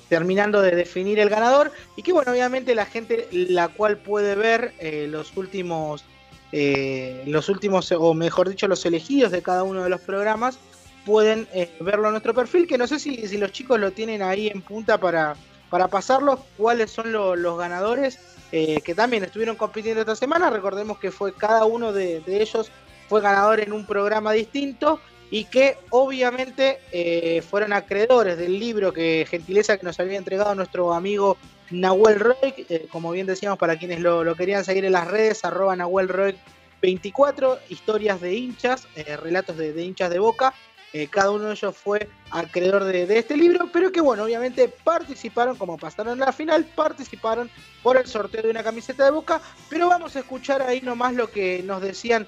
terminando 0.08 0.62
de 0.62 0.76
definir 0.76 1.18
el 1.18 1.28
ganador 1.28 1.72
y 1.96 2.02
que 2.02 2.12
bueno 2.12 2.32
obviamente 2.32 2.74
la 2.74 2.86
gente 2.86 3.28
la 3.30 3.68
cual 3.68 3.98
puede 3.98 4.34
ver 4.34 4.72
los 5.08 5.36
últimos 5.36 6.04
eh, 6.52 7.22
los 7.26 7.48
últimos, 7.48 7.92
o 7.92 8.14
mejor 8.14 8.48
dicho, 8.48 8.66
los 8.66 8.84
elegidos 8.84 9.30
de 9.30 9.42
cada 9.42 9.62
uno 9.62 9.84
de 9.84 9.90
los 9.90 10.00
programas, 10.00 10.58
pueden 11.06 11.46
eh, 11.52 11.70
verlo 11.80 12.06
en 12.06 12.12
nuestro 12.12 12.34
perfil, 12.34 12.66
que 12.66 12.78
no 12.78 12.86
sé 12.86 12.98
si, 12.98 13.28
si, 13.28 13.38
los 13.38 13.52
chicos 13.52 13.78
lo 13.78 13.92
tienen 13.92 14.22
ahí 14.22 14.48
en 14.48 14.60
punta 14.60 14.98
para, 14.98 15.36
para 15.70 15.88
pasarlos, 15.88 16.40
cuáles 16.56 16.90
son 16.90 17.12
los 17.12 17.58
ganadores 17.58 18.18
eh, 18.52 18.80
que 18.84 18.94
también 18.94 19.24
estuvieron 19.24 19.56
compitiendo 19.56 20.00
esta 20.00 20.16
semana. 20.16 20.50
Recordemos 20.50 20.98
que 20.98 21.10
fue 21.10 21.32
cada 21.32 21.64
uno 21.64 21.92
de, 21.92 22.22
ellos 22.26 22.70
fue 23.08 23.20
ganador 23.20 23.60
en 23.60 23.72
un 23.72 23.86
programa 23.86 24.32
distinto 24.32 25.00
y 25.30 25.44
que 25.44 25.76
obviamente 25.90 27.42
fueron 27.48 27.72
acreedores 27.72 28.36
del 28.36 28.58
libro 28.58 28.92
que 28.92 29.24
gentileza 29.30 29.78
que 29.78 29.86
nos 29.86 30.00
había 30.00 30.18
entregado 30.18 30.54
nuestro 30.56 30.92
amigo 30.92 31.36
Nahuel 31.70 32.18
Roy, 32.18 32.54
eh, 32.68 32.86
como 32.90 33.12
bien 33.12 33.26
decíamos, 33.26 33.58
para 33.58 33.78
quienes 33.78 34.00
lo, 34.00 34.34
querían 34.34 34.64
seguir 34.64 34.84
en 34.84 34.92
las 34.92 35.06
redes, 35.06 35.44
arroba 35.44 35.76
Nahuel 35.76 36.08
Roy 36.08 36.36
24, 36.82 37.58
historias 37.68 38.20
de 38.20 38.34
hinchas, 38.34 38.88
eh, 38.96 39.16
relatos 39.16 39.56
de, 39.56 39.82
hinchas 39.82 40.10
de 40.10 40.18
boca. 40.18 40.54
Eh, 40.92 41.08
cada 41.08 41.30
uno 41.30 41.44
de 41.44 41.52
ellos 41.52 41.76
fue 41.76 42.08
acreedor 42.30 42.84
de, 42.84 43.18
este 43.18 43.36
libro, 43.36 43.68
pero 43.72 43.92
que 43.92 44.00
bueno, 44.00 44.24
obviamente 44.24 44.68
participaron, 44.68 45.56
como 45.56 45.78
pasaron 45.78 46.14
en 46.14 46.20
la 46.20 46.32
final, 46.32 46.64
participaron 46.74 47.50
por 47.82 47.96
el 47.96 48.06
sorteo 48.06 48.42
de 48.42 48.50
una 48.50 48.64
camiseta 48.64 49.04
de 49.04 49.10
boca, 49.10 49.40
pero 49.68 49.88
vamos 49.88 50.16
a 50.16 50.20
escuchar 50.20 50.62
ahí 50.62 50.80
nomás 50.80 51.14
lo 51.14 51.30
que 51.30 51.62
nos 51.64 51.80
decían 51.80 52.26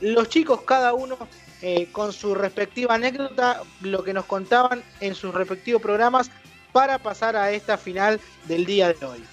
los 0.00 0.28
chicos, 0.28 0.62
cada 0.62 0.94
uno 0.94 1.18
con 1.90 2.12
su 2.12 2.36
respectiva 2.36 2.94
anécdota, 2.94 3.62
lo 3.80 4.04
que 4.04 4.12
nos 4.12 4.26
contaban 4.26 4.84
en 5.00 5.16
sus 5.16 5.34
respectivos 5.34 5.82
programas 5.82 6.30
para 6.72 6.98
pasar 6.98 7.36
a 7.36 7.50
esta 7.50 7.76
final 7.76 8.20
del 8.46 8.64
día 8.64 8.92
de 8.92 9.06
hoy. 9.06 9.24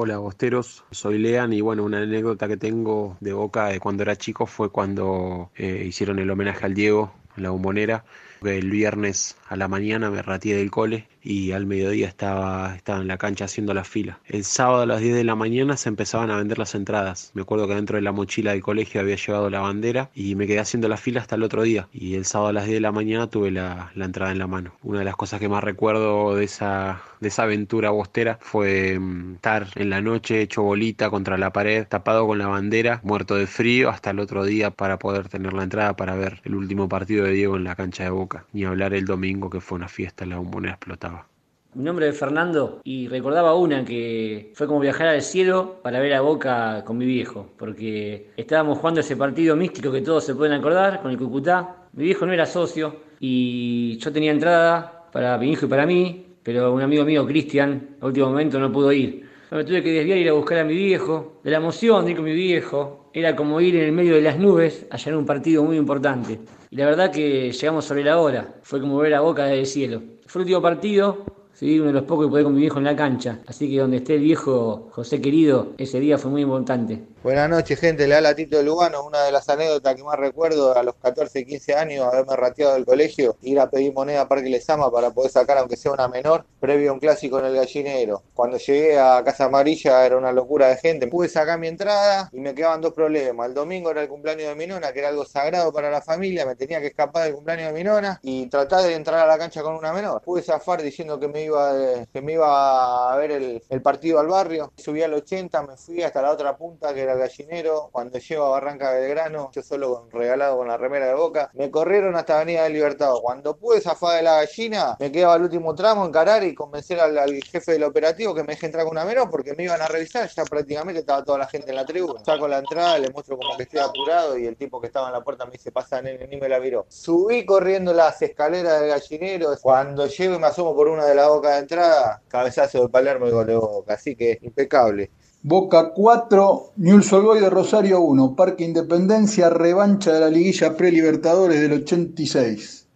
Hola 0.00 0.18
Bosteros, 0.18 0.84
soy 0.92 1.18
Lean 1.18 1.52
y 1.52 1.60
bueno, 1.60 1.82
una 1.82 1.98
anécdota 1.98 2.46
que 2.46 2.56
tengo 2.56 3.16
de 3.18 3.32
Boca 3.32 3.66
de 3.66 3.80
cuando 3.80 4.04
era 4.04 4.14
chico 4.14 4.46
fue 4.46 4.70
cuando 4.70 5.50
eh, 5.56 5.86
hicieron 5.88 6.20
el 6.20 6.30
homenaje 6.30 6.64
al 6.66 6.74
Diego 6.74 7.12
la 7.40 7.50
bombonera. 7.50 8.04
El 8.44 8.70
viernes 8.70 9.36
a 9.48 9.56
la 9.56 9.66
mañana 9.66 10.10
me 10.10 10.22
ratié 10.22 10.56
del 10.56 10.70
cole 10.70 11.08
y 11.22 11.52
al 11.52 11.66
mediodía 11.66 12.08
estaba, 12.08 12.74
estaba 12.74 13.00
en 13.00 13.08
la 13.08 13.18
cancha 13.18 13.44
haciendo 13.44 13.74
la 13.74 13.84
fila. 13.84 14.18
El 14.26 14.44
sábado 14.44 14.82
a 14.82 14.86
las 14.86 15.00
10 15.00 15.14
de 15.14 15.24
la 15.24 15.34
mañana 15.34 15.76
se 15.76 15.88
empezaban 15.88 16.30
a 16.30 16.36
vender 16.36 16.58
las 16.58 16.74
entradas. 16.74 17.32
Me 17.34 17.42
acuerdo 17.42 17.68
que 17.68 17.74
dentro 17.74 17.96
de 17.96 18.02
la 18.02 18.12
mochila 18.12 18.52
del 18.52 18.62
colegio 18.62 19.00
había 19.00 19.16
llevado 19.16 19.50
la 19.50 19.60
bandera 19.60 20.10
y 20.14 20.36
me 20.36 20.46
quedé 20.46 20.60
haciendo 20.60 20.88
la 20.88 20.96
fila 20.96 21.20
hasta 21.20 21.36
el 21.36 21.42
otro 21.42 21.62
día. 21.62 21.88
Y 21.92 22.14
el 22.14 22.24
sábado 22.24 22.48
a 22.48 22.52
las 22.54 22.64
10 22.64 22.76
de 22.76 22.80
la 22.80 22.92
mañana 22.92 23.28
tuve 23.28 23.50
la, 23.50 23.92
entrada 23.94 24.32
en 24.32 24.38
la 24.38 24.46
mano. 24.46 24.72
Una 24.82 25.00
de 25.00 25.04
las 25.04 25.16
cosas 25.16 25.38
que 25.40 25.48
más 25.48 25.62
recuerdo 25.62 26.34
de 26.34 26.44
esa, 26.44 27.02
de 27.20 27.28
esa 27.28 27.42
aventura 27.42 27.90
bostera 27.90 28.38
fue 28.40 28.98
mm, 28.98 29.34
estar 29.34 29.66
en 29.74 29.90
la 29.90 30.00
noche 30.00 30.40
hecho 30.40 30.62
bolita 30.62 31.10
contra 31.10 31.36
la 31.36 31.52
pared, 31.52 31.86
tapado 31.86 32.26
con 32.26 32.38
la 32.38 32.46
bandera, 32.46 33.00
muerto 33.02 33.34
de 33.34 33.46
frío 33.46 33.90
hasta 33.90 34.10
el 34.10 34.20
otro 34.20 34.44
día 34.44 34.70
para 34.70 34.98
poder 34.98 35.28
tener 35.28 35.52
la 35.52 35.64
entrada 35.64 35.94
para 35.96 36.14
ver 36.14 36.40
el 36.44 36.54
último 36.54 36.88
partido 36.88 37.26
Diego 37.28 37.56
en 37.56 37.64
la 37.64 37.74
cancha 37.74 38.04
de 38.04 38.10
Boca. 38.10 38.44
Ni 38.52 38.64
hablar 38.64 38.94
el 38.94 39.04
domingo 39.04 39.50
que 39.50 39.60
fue 39.60 39.76
una 39.76 39.88
fiesta, 39.88 40.26
la 40.26 40.38
bombonera 40.38 40.74
explotaba. 40.74 41.26
Mi 41.74 41.84
nombre 41.84 42.08
es 42.08 42.18
Fernando 42.18 42.80
y 42.82 43.08
recordaba 43.08 43.54
una 43.54 43.84
que 43.84 44.52
fue 44.54 44.66
como 44.66 44.80
viajar 44.80 45.08
al 45.08 45.20
cielo 45.20 45.76
para 45.82 46.00
ver 46.00 46.14
a 46.14 46.22
Boca 46.22 46.82
con 46.84 46.96
mi 46.96 47.04
viejo, 47.04 47.50
porque 47.58 48.30
estábamos 48.36 48.78
jugando 48.78 49.00
ese 49.00 49.16
partido 49.16 49.54
místico 49.54 49.92
que 49.92 50.00
todos 50.00 50.24
se 50.24 50.34
pueden 50.34 50.54
acordar 50.54 51.02
con 51.02 51.10
el 51.10 51.18
Cucutá. 51.18 51.76
Mi 51.92 52.04
viejo 52.04 52.24
no 52.24 52.32
era 52.32 52.46
socio 52.46 52.96
y 53.20 53.98
yo 53.98 54.10
tenía 54.10 54.32
entrada 54.32 55.08
para 55.12 55.36
mi 55.36 55.52
hijo 55.52 55.66
y 55.66 55.68
para 55.68 55.84
mí, 55.84 56.26
pero 56.42 56.72
un 56.72 56.82
amigo 56.82 57.04
mío, 57.04 57.26
Cristian, 57.26 57.96
a 58.00 58.06
último 58.06 58.28
momento 58.30 58.58
no 58.58 58.72
pudo 58.72 58.90
ir. 58.90 59.28
me 59.50 59.62
tuve 59.62 59.82
que 59.82 59.92
desviar 59.92 60.18
y 60.18 60.22
ir 60.22 60.30
a 60.30 60.32
buscar 60.32 60.58
a 60.58 60.64
mi 60.64 60.74
viejo. 60.74 61.40
De 61.44 61.50
la 61.50 61.58
emoción 61.58 62.04
de 62.04 62.12
ir 62.12 62.16
con 62.16 62.24
mi 62.24 62.34
viejo, 62.34 63.10
era 63.12 63.36
como 63.36 63.60
ir 63.60 63.76
en 63.76 63.84
el 63.84 63.92
medio 63.92 64.14
de 64.14 64.22
las 64.22 64.38
nubes 64.38 64.86
allá 64.90 65.12
en 65.12 65.18
un 65.18 65.26
partido 65.26 65.62
muy 65.64 65.76
importante. 65.76 66.38
La 66.70 66.84
verdad 66.84 67.10
que 67.10 67.50
llegamos 67.50 67.86
sobre 67.86 68.04
la 68.04 68.18
hora, 68.18 68.56
fue 68.62 68.78
como 68.80 68.98
ver 68.98 69.14
a 69.14 69.20
Boca 69.20 69.44
desde 69.44 69.60
el 69.60 69.66
cielo. 69.66 70.02
Fue 70.26 70.42
el 70.42 70.44
último 70.44 70.60
partido, 70.60 71.24
¿sí? 71.54 71.78
uno 71.78 71.86
de 71.86 71.94
los 71.94 72.02
pocos 72.02 72.26
que 72.26 72.30
pude 72.30 72.44
con 72.44 72.54
mi 72.54 72.60
viejo 72.60 72.76
en 72.76 72.84
la 72.84 72.94
cancha. 72.94 73.38
Así 73.46 73.70
que 73.70 73.78
donde 73.78 73.96
esté 73.96 74.16
el 74.16 74.20
viejo 74.20 74.90
José 74.92 75.18
querido, 75.22 75.72
ese 75.78 75.98
día 75.98 76.18
fue 76.18 76.30
muy 76.30 76.42
importante. 76.42 77.02
Buenas 77.20 77.50
noches, 77.50 77.80
gente. 77.80 78.06
Le 78.06 78.14
habla 78.14 78.36
Tito 78.36 78.62
Lugano. 78.62 79.04
Una 79.04 79.24
de 79.24 79.32
las 79.32 79.48
anécdotas 79.48 79.96
que 79.96 80.04
más 80.04 80.16
recuerdo 80.16 80.76
a 80.76 80.84
los 80.84 80.94
14, 80.94 81.44
15 81.44 81.74
años, 81.74 82.06
haberme 82.06 82.36
rateado 82.36 82.74
del 82.74 82.86
colegio, 82.86 83.36
ir 83.42 83.58
a 83.58 83.68
pedir 83.68 83.92
moneda 83.92 84.20
a 84.20 84.28
Parque 84.28 84.48
Lesama 84.48 84.88
para 84.92 85.10
poder 85.10 85.32
sacar, 85.32 85.58
aunque 85.58 85.76
sea 85.76 85.90
una 85.90 86.06
menor, 86.06 86.46
previo 86.60 86.90
a 86.90 86.92
un 86.92 87.00
clásico 87.00 87.40
en 87.40 87.46
el 87.46 87.56
gallinero. 87.56 88.22
Cuando 88.34 88.56
llegué 88.58 89.00
a 89.00 89.20
Casa 89.24 89.46
Amarilla 89.46 90.06
era 90.06 90.16
una 90.16 90.30
locura 90.30 90.68
de 90.68 90.76
gente. 90.76 91.08
Pude 91.08 91.28
sacar 91.28 91.58
mi 91.58 91.66
entrada 91.66 92.30
y 92.32 92.38
me 92.38 92.54
quedaban 92.54 92.80
dos 92.80 92.92
problemas. 92.92 93.48
El 93.48 93.54
domingo 93.54 93.90
era 93.90 94.02
el 94.02 94.08
cumpleaños 94.08 94.50
de 94.50 94.54
mi 94.54 94.68
nona, 94.68 94.92
que 94.92 95.00
era 95.00 95.08
algo 95.08 95.24
sagrado 95.24 95.72
para 95.72 95.90
la 95.90 96.00
familia. 96.00 96.46
Me 96.46 96.54
tenía 96.54 96.80
que 96.80 96.86
escapar 96.86 97.24
del 97.24 97.34
cumpleaños 97.34 97.72
de 97.72 97.72
mi 97.72 97.82
nona 97.82 98.20
y 98.22 98.46
tratar 98.46 98.84
de 98.84 98.94
entrar 98.94 99.18
a 99.18 99.26
la 99.26 99.36
cancha 99.36 99.62
con 99.62 99.74
una 99.74 99.92
menor. 99.92 100.22
Pude 100.22 100.42
zafar 100.42 100.82
diciendo 100.82 101.18
que 101.18 101.26
me 101.26 101.42
iba, 101.42 101.74
que 102.12 102.22
me 102.22 102.34
iba 102.34 103.12
a 103.12 103.16
ver 103.16 103.32
el, 103.32 103.60
el 103.68 103.82
partido 103.82 104.20
al 104.20 104.28
barrio. 104.28 104.72
Subí 104.76 105.02
al 105.02 105.14
80, 105.14 105.62
me 105.62 105.76
fui 105.76 106.04
hasta 106.04 106.22
la 106.22 106.30
otra 106.30 106.56
punta 106.56 106.94
que 106.94 107.07
era 107.08 107.16
gallinero. 107.16 107.88
Cuando 107.90 108.18
llego 108.18 108.44
a 108.44 108.50
Barranca 108.50 108.92
Belgrano, 108.92 109.50
yo 109.52 109.62
solo 109.62 110.08
regalado 110.12 110.58
con 110.58 110.68
la 110.68 110.76
remera 110.76 111.06
de 111.06 111.14
boca, 111.14 111.50
me 111.54 111.70
corrieron 111.70 112.16
hasta 112.16 112.36
Avenida 112.36 112.64
del 112.64 112.74
Libertador. 112.74 113.22
Cuando 113.22 113.56
pude 113.56 113.80
zafar 113.80 114.16
de 114.16 114.22
la 114.22 114.36
gallina, 114.36 114.96
me 115.00 115.10
quedaba 115.10 115.36
el 115.36 115.42
último 115.42 115.74
tramo, 115.74 116.06
encarar 116.06 116.44
y 116.44 116.54
convencer 116.54 117.00
al, 117.00 117.18
jefe 117.42 117.72
del 117.72 117.84
operativo 117.84 118.34
que 118.34 118.42
me 118.42 118.54
deje 118.54 118.66
entrar 118.66 118.84
con 118.84 118.92
una 118.92 119.04
menor 119.04 119.30
porque 119.30 119.54
me 119.54 119.64
iban 119.64 119.80
a 119.80 119.88
revisar. 119.88 120.28
Ya 120.28 120.44
prácticamente 120.44 121.00
estaba 121.00 121.24
toda 121.24 121.38
la 121.38 121.46
gente 121.46 121.70
en 121.70 121.76
la 121.76 121.86
tribuna. 121.86 122.22
Saco 122.24 122.46
la 122.46 122.58
entrada, 122.58 122.98
le 122.98 123.10
muestro 123.10 123.38
como 123.38 123.56
que 123.56 123.62
estoy 123.62 123.80
apurado 123.80 124.36
y 124.36 124.46
el 124.46 124.56
tipo 124.56 124.80
que 124.80 124.88
estaba 124.88 125.08
en 125.08 125.14
la 125.14 125.22
puerta 125.22 125.46
me 125.46 125.52
dice, 125.52 125.72
pasa, 125.72 126.02
nene, 126.02 126.26
ni 126.26 126.36
me 126.36 126.48
la 126.48 126.58
viró. 126.58 126.86
Subí 126.88 127.46
corriendo 127.46 127.92
las 127.92 128.20
escaleras 128.20 128.80
del 128.80 128.90
gallinero. 128.90 129.56
Cuando 129.60 130.06
llego 130.06 130.34
y 130.34 130.38
me 130.38 130.46
asomo 130.46 130.74
por 130.74 130.88
una 130.88 131.06
de 131.06 131.14
las 131.14 131.28
bocas 131.28 131.52
de 131.52 131.58
entrada, 131.60 132.22
cabezazo 132.28 132.82
de 132.82 132.88
Palermo 132.88 133.26
y 133.26 133.30
gol 133.30 133.46
de 133.46 133.56
boca. 133.56 133.94
Así 133.94 134.14
que 134.14 134.38
impecable. 134.42 135.10
Boca 135.42 135.92
4, 135.94 136.72
Newell's 136.78 137.12
Old 137.12 137.40
de 137.40 137.48
Rosario 137.48 138.00
1, 138.00 138.34
Parque 138.34 138.64
Independencia, 138.64 139.48
revancha 139.48 140.12
de 140.12 140.18
la 140.18 140.30
liguilla 140.30 140.76
pre-Libertadores 140.76 141.60
del 141.60 141.74
86. 141.74 142.88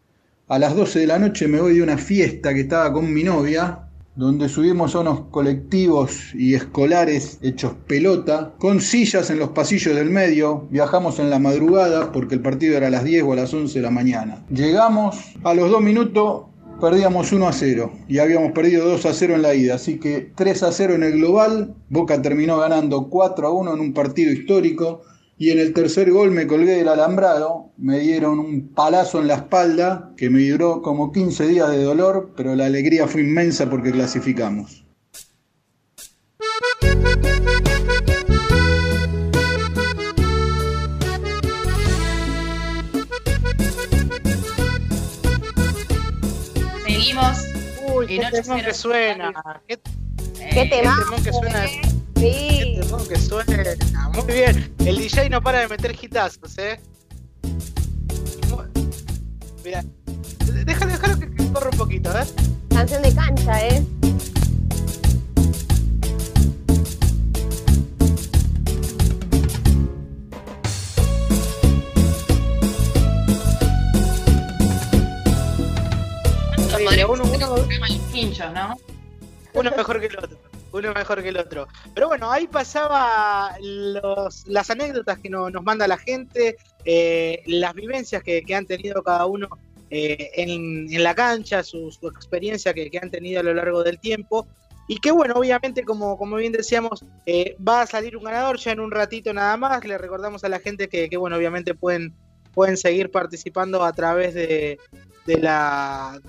A 0.49 0.58
las 0.58 0.75
12 0.75 0.99
de 0.99 1.06
la 1.06 1.20
noche 1.20 1.46
me 1.46 1.61
voy 1.61 1.76
de 1.76 1.84
una 1.84 1.96
fiesta 1.99 2.52
que 2.52 2.62
estaba 2.62 2.92
con 2.92 3.14
mi 3.14 3.22
novia, 3.22 3.87
donde 4.16 4.49
subimos 4.49 4.96
a 4.96 5.00
unos 5.00 5.20
colectivos 5.30 6.34
y 6.34 6.56
escolares 6.56 7.38
hechos 7.42 7.75
pelota, 7.87 8.54
con 8.58 8.80
sillas 8.80 9.30
en 9.30 9.38
los 9.38 9.50
pasillos 9.50 9.94
del 9.94 10.11
medio, 10.11 10.66
viajamos 10.68 11.20
en 11.20 11.30
la 11.30 11.38
madrugada 11.38 12.11
porque 12.11 12.34
el 12.34 12.42
partido 12.42 12.76
era 12.76 12.88
a 12.88 12.90
las 12.90 13.04
10 13.04 13.22
o 13.22 13.32
a 13.34 13.37
las 13.37 13.54
11 13.54 13.78
de 13.78 13.82
la 13.82 13.90
mañana. 13.90 14.44
Llegamos, 14.50 15.16
a 15.44 15.54
los 15.54 15.70
dos 15.70 15.80
minutos 15.80 16.46
perdíamos 16.82 17.30
1 17.30 17.46
a 17.46 17.52
0 17.52 17.92
y 18.08 18.18
habíamos 18.18 18.50
perdido 18.50 18.88
2 18.88 19.06
a 19.06 19.14
0 19.14 19.36
en 19.36 19.42
la 19.42 19.54
ida, 19.54 19.76
así 19.76 20.00
que 20.00 20.32
3 20.34 20.64
a 20.64 20.72
0 20.72 20.96
en 20.96 21.04
el 21.04 21.12
global, 21.12 21.76
Boca 21.88 22.20
terminó 22.20 22.58
ganando 22.58 23.08
4 23.08 23.46
a 23.46 23.52
1 23.52 23.74
en 23.74 23.80
un 23.80 23.94
partido 23.94 24.32
histórico. 24.32 25.02
Y 25.38 25.50
en 25.50 25.58
el 25.58 25.72
tercer 25.72 26.10
gol 26.10 26.30
me 26.30 26.46
colgué 26.46 26.72
del 26.72 26.88
alambrado, 26.88 27.70
me 27.76 27.98
dieron 27.98 28.38
un 28.38 28.68
palazo 28.74 29.20
en 29.20 29.28
la 29.28 29.36
espalda 29.36 30.12
que 30.16 30.28
me 30.30 30.48
duró 30.48 30.82
como 30.82 31.10
15 31.10 31.46
días 31.48 31.70
de 31.70 31.82
dolor, 31.82 32.32
pero 32.36 32.54
la 32.54 32.66
alegría 32.66 33.08
fue 33.08 33.22
inmensa 33.22 33.68
porque 33.70 33.90
clasificamos. 33.90 34.81
En 48.16 48.31
qué 48.31 48.42
temón 48.42 48.61
que 48.61 48.71
808 48.71 48.75
suena. 48.75 49.33
Qué, 49.69 49.81
¿Qué 50.50 50.61
Eh, 50.62 50.69
tema? 50.71 50.99
temón 51.04 51.23
que 51.25 51.33
suena. 51.33 51.66
Sí. 51.66 51.81
qué 52.16 52.81
temón 52.83 53.09
que 53.09 53.16
suena. 53.16 53.64
Muy 54.14 54.25
bien. 54.33 54.75
El 54.85 54.97
DJ 54.99 55.31
no 55.31 55.40
para 55.42 55.61
de 55.61 55.69
meter 55.69 55.97
hitazos, 56.00 56.59
¿eh? 56.59 56.81
Mira. 59.64 59.85
Déjalo, 60.64 60.92
déjalo 60.92 61.19
que, 61.19 61.31
que 61.31 61.52
corra 61.52 61.71
un 61.71 61.78
poquito, 61.78 62.11
¿eh? 62.19 62.25
Canción 62.71 63.02
de 63.02 63.14
cancha, 63.14 63.66
¿eh? 63.69 63.83
Sí, 76.90 77.02
uno, 77.08 77.24
uno, 77.24 77.54
Pinchos, 78.12 78.52
¿no? 78.52 78.76
uno 79.54 79.70
mejor 79.76 80.00
que 80.00 80.06
el 80.06 80.18
otro. 80.18 80.38
Uno 80.72 80.92
mejor 80.94 81.22
que 81.22 81.28
el 81.28 81.36
otro. 81.36 81.68
Pero 81.94 82.08
bueno, 82.08 82.30
ahí 82.32 82.46
pasaba 82.46 83.54
los, 83.60 84.46
las 84.46 84.70
anécdotas 84.70 85.18
que 85.18 85.28
no- 85.28 85.50
nos 85.50 85.62
manda 85.62 85.86
la 85.86 85.98
gente, 85.98 86.56
eh, 86.84 87.42
las 87.46 87.74
vivencias 87.74 88.22
que, 88.22 88.42
que 88.42 88.54
han 88.54 88.66
tenido 88.66 89.02
cada 89.02 89.26
uno 89.26 89.48
eh, 89.90 90.30
en, 90.37 90.90
en 90.90 91.02
la 91.02 91.14
cancha, 91.14 91.62
su, 91.62 91.90
su 91.92 92.09
experiencia 92.09 92.72
que, 92.72 92.90
que 92.90 92.98
han 92.98 93.11
tenido 93.11 93.40
a 93.40 93.42
lo 93.42 93.52
largo 93.52 93.83
del 93.85 93.98
tiempo. 93.98 94.46
Y 94.88 94.96
que 94.98 95.11
bueno, 95.11 95.35
obviamente, 95.37 95.85
como, 95.85 96.16
como 96.16 96.37
bien 96.37 96.52
decíamos, 96.52 97.04
eh, 97.26 97.57
va 97.66 97.83
a 97.83 97.87
salir 97.87 98.16
un 98.16 98.24
ganador 98.24 98.57
ya 98.59 98.72
en 98.72 98.80
un 98.80 98.90
ratito 98.90 99.33
nada 99.35 99.57
más. 99.59 99.85
Le 99.85 99.96
recordamos 99.98 100.42
a 100.44 100.48
la 100.48 100.59
gente 100.59 100.88
que, 100.88 101.09
que, 101.11 101.16
bueno, 101.18 101.37
obviamente 101.37 101.74
pueden, 101.74 102.14
pueden 102.54 102.76
seguir 102.76 103.10
participando 103.10 103.82
a 103.84 103.92
través 103.92 104.34
de, 104.34 104.78
la, 105.26 106.20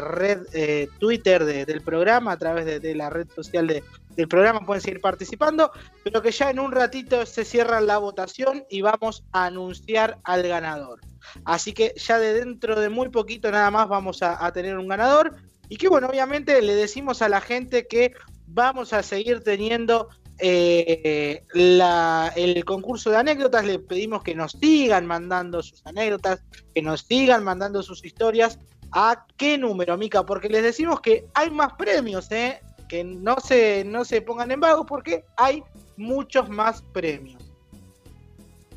red 0.00 0.46
eh, 0.52 0.88
Twitter 0.98 1.44
de- 1.44 1.66
del 1.66 1.82
programa, 1.82 2.32
a 2.32 2.36
través 2.36 2.80
de, 2.80 2.94
la 2.94 3.10
red 3.10 3.26
social 3.34 3.66
de- 3.66 3.82
del 4.16 4.28
programa, 4.28 4.60
pueden 4.64 4.80
seguir 4.80 5.00
participando, 5.00 5.70
pero 6.02 6.22
que 6.22 6.30
ya 6.30 6.50
en 6.50 6.58
un 6.60 6.72
ratito 6.72 7.26
se 7.26 7.44
cierra 7.44 7.80
la 7.80 7.98
votación 7.98 8.64
y 8.70 8.80
vamos 8.80 9.24
a 9.32 9.46
anunciar 9.46 10.18
al 10.24 10.42
ganador. 10.42 11.00
Así 11.44 11.72
que 11.72 11.92
ya 11.96 12.18
de 12.18 12.32
dentro 12.32 12.80
de 12.80 12.88
muy 12.88 13.08
poquito 13.10 13.50
nada 13.50 13.70
más 13.70 13.88
vamos 13.88 14.22
a, 14.22 14.44
a 14.44 14.52
tener 14.52 14.78
un 14.78 14.88
ganador 14.88 15.34
y 15.68 15.76
que 15.76 15.88
bueno, 15.88 16.06
obviamente 16.06 16.62
le 16.62 16.74
decimos 16.76 17.20
a 17.20 17.28
la 17.28 17.40
gente 17.40 17.86
que 17.88 18.12
vamos 18.46 18.92
a 18.92 19.02
seguir 19.02 19.42
teniendo 19.42 20.08
eh, 20.38 21.42
el 21.54 22.64
concurso 22.64 23.10
de 23.10 23.16
anécdotas, 23.16 23.64
le 23.64 23.78
pedimos 23.78 24.22
que 24.22 24.34
nos 24.34 24.52
sigan 24.52 25.06
mandando 25.06 25.62
sus 25.62 25.84
anécdotas, 25.86 26.42
que 26.74 26.82
nos 26.82 27.02
sigan 27.02 27.44
mandando 27.44 27.82
sus 27.82 28.04
historias. 28.04 28.58
¿A 28.92 29.26
qué 29.36 29.58
número, 29.58 29.96
Mica? 29.96 30.24
Porque 30.24 30.48
les 30.48 30.62
decimos 30.62 31.00
que 31.00 31.26
hay 31.34 31.50
más 31.50 31.72
premios, 31.74 32.30
¿eh? 32.30 32.60
Que 32.88 33.02
no 33.02 33.36
se, 33.40 33.84
no 33.84 34.04
se 34.04 34.22
pongan 34.22 34.50
en 34.52 34.60
vagos 34.60 34.86
porque 34.88 35.24
hay 35.36 35.62
muchos 35.96 36.48
más 36.48 36.82
premios. 36.92 37.42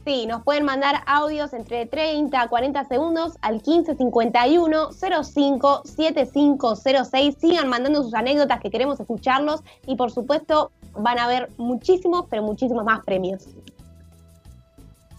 Sí, 0.05 0.25
nos 0.25 0.43
pueden 0.43 0.63
mandar 0.65 1.03
audios 1.05 1.53
entre 1.53 1.85
30 1.85 2.41
a 2.41 2.47
40 2.47 2.85
segundos 2.85 3.33
al 3.41 3.55
1551 3.55 4.89
05 4.91 5.81
7506. 5.85 7.35
Sigan 7.39 7.67
mandando 7.67 8.01
sus 8.01 8.13
anécdotas 8.13 8.59
que 8.61 8.71
queremos 8.71 8.99
escucharlos 8.99 9.61
y 9.85 9.95
por 9.95 10.09
supuesto 10.09 10.71
van 10.93 11.19
a 11.19 11.25
haber 11.25 11.49
muchísimos, 11.57 12.25
pero 12.29 12.43
muchísimos 12.43 12.83
más 12.83 13.03
premios. 13.03 13.47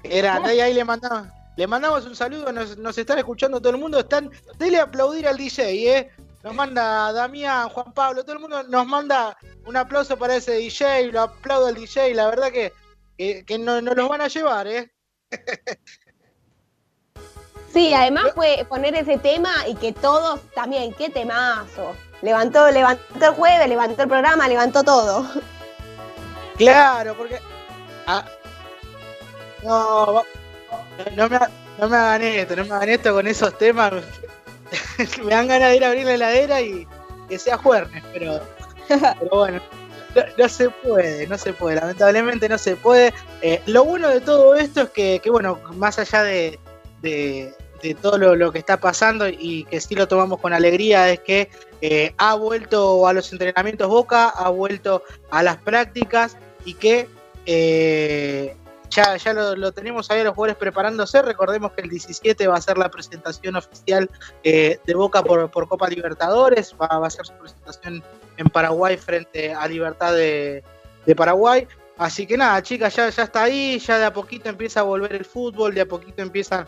Era, 0.02 0.37
ahí, 0.44 0.61
ahí 0.61 0.74
le 0.74 0.85
mandamos, 0.85 1.28
le 1.56 1.66
mandamos 1.66 2.06
un 2.06 2.16
saludo, 2.16 2.52
nos, 2.52 2.78
nos 2.78 2.96
están 2.96 3.18
escuchando 3.18 3.61
todo 3.61 3.72
el 3.72 3.78
mundo, 3.78 3.98
están, 3.98 4.30
dele 4.59 4.80
aplaudir 4.80 5.28
al 5.28 5.37
DJ, 5.37 5.98
eh. 5.98 6.11
Nos 6.42 6.54
manda 6.54 7.12
Damián, 7.12 7.68
Juan 7.68 7.92
Pablo, 7.92 8.22
todo 8.22 8.33
el 8.33 8.40
mundo 8.40 8.62
nos 8.62 8.87
manda 8.87 9.37
un 9.66 9.76
aplauso 9.76 10.16
para 10.16 10.37
ese 10.37 10.52
DJ, 10.52 11.12
lo 11.12 11.20
aplaudo 11.20 11.66
al 11.66 11.74
DJ, 11.74 12.14
la 12.14 12.30
verdad 12.30 12.50
que, 12.50 12.72
que, 13.18 13.44
que 13.44 13.59
no, 13.59 13.83
nos 13.83 13.94
los 13.94 14.09
van 14.09 14.22
a 14.22 14.28
llevar, 14.28 14.66
eh. 14.66 14.90
Sí, 17.72 17.94
además 17.94 18.33
fue 18.35 18.66
poner 18.68 18.94
ese 18.96 19.16
tema 19.18 19.52
y 19.68 19.74
que 19.76 19.92
todos 19.92 20.40
también, 20.54 20.92
qué 20.94 21.09
temazo. 21.09 21.94
Levantó, 22.20 22.68
levantó 22.70 23.26
el 23.26 23.35
jueves, 23.35 23.68
levantó 23.68 24.02
el 24.02 24.09
programa, 24.09 24.48
levantó 24.48 24.83
todo. 24.83 25.26
Claro, 26.61 27.16
porque. 27.16 27.38
ah, 28.07 28.25
no, 29.62 30.23
no 31.16 31.29
me, 31.29 31.38
no 31.79 31.88
me 31.88 31.96
hagan 31.96 32.23
esto, 32.23 32.57
no 32.57 32.64
me 32.64 32.75
hagan 32.75 32.88
esto 32.90 33.12
con 33.14 33.27
esos 33.27 33.57
temas. 33.59 33.92
me 35.25 35.31
dan 35.35 35.49
ganas 35.49 35.70
de 35.70 35.77
ir 35.77 35.85
a 35.85 35.88
abrir 35.88 36.07
la 36.07 36.14
heladera 36.14 36.61
y 36.61 36.87
que 37.29 37.38
sea 37.38 37.57
jueves, 37.59 37.90
pero, 38.12 38.40
pero 38.88 39.31
bueno, 39.33 39.62
no, 40.38 40.49
se 40.49 40.70
puede, 40.70 41.27
no 41.27 41.38
se 41.38 41.53
puede, 41.55 41.77
lamentablemente 41.77 42.49
no 42.49 42.59
se 42.59 42.77
puede. 42.77 43.14
Eh, 43.42 43.62
lo 43.66 43.85
bueno 43.85 44.09
de 44.09 44.20
todo 44.20 44.55
esto 44.55 44.83
es 44.83 44.90
que, 44.90 45.20
que, 45.23 45.31
bueno, 45.31 45.61
más 45.75 45.99
allá 45.99 46.23
de, 46.23 46.59
de- 47.03 47.55
de 47.83 47.94
todo 47.94 48.18
lo, 48.18 48.37
lo 48.37 48.53
que 48.53 48.59
está 48.59 48.79
pasando 48.79 49.27
y 49.27 49.64
que 49.64 49.81
sí 49.81 49.94
lo 49.94 50.07
tomamos 50.07 50.38
con 50.40 50.53
alegría, 50.53 51.09
es 51.11 51.20
que 51.20 51.49
eh, 51.81 52.12
ha 52.18 52.35
vuelto 52.35 53.07
a 53.09 53.14
los 53.14 53.33
entrenamientos 53.33 53.88
Boca, 53.88 54.29
ha 54.29 54.51
vuelto 54.51 55.03
a 55.31 55.42
las 55.42 55.57
prácticas 55.59 56.37
y 56.64 56.75
que 56.75 57.09
eh, 57.46 58.57
ya, 58.90 59.16
ya 59.16 59.33
lo, 59.33 59.73
tenemos 59.73 60.11
ahí 60.11 60.20
a 60.20 60.25
los 60.25 60.35
jugadores 60.35 60.57
preparándose. 60.57 61.23
Recordemos 61.23 61.73
que 61.73 61.83
el 61.83 61.90
17 61.90 62.46
va 62.46 62.57
a 62.57 62.61
ser 62.61 62.77
la 62.77 62.90
presentación 62.90 63.57
oficial 63.57 64.11
eh, 64.42 64.79
de 64.85 64.94
Boca 64.94 65.23
por, 65.23 65.51
por 65.51 65.68
Copa 65.68 65.88
Libertadores, 65.88 66.75
va, 66.81 66.99
va 66.99 67.07
a 67.07 67.11
ser 67.11 67.27
su 67.27 67.33
presentación 67.35 68.03
en 68.37 68.46
Paraguay 68.49 68.96
frente 68.96 69.53
a 69.55 69.66
Libertad 69.68 70.14
de, 70.14 70.64
de 71.07 71.14
Paraguay. 71.14 71.66
Así 71.99 72.27
que 72.27 72.37
nada, 72.37 72.62
chicas, 72.62 72.96
ya, 72.96 73.11
ya 73.11 73.25
está 73.25 73.42
ahí, 73.42 73.79
ya 73.79 73.99
de 73.99 74.07
a 74.07 74.12
poquito 74.12 74.49
empieza 74.49 74.81
a 74.81 74.85
volver 74.85 75.12
el 75.12 75.25
fútbol, 75.25 75.75
de 75.75 75.83
a 75.83 75.87
poquito 75.87 76.23
empiezan 76.23 76.66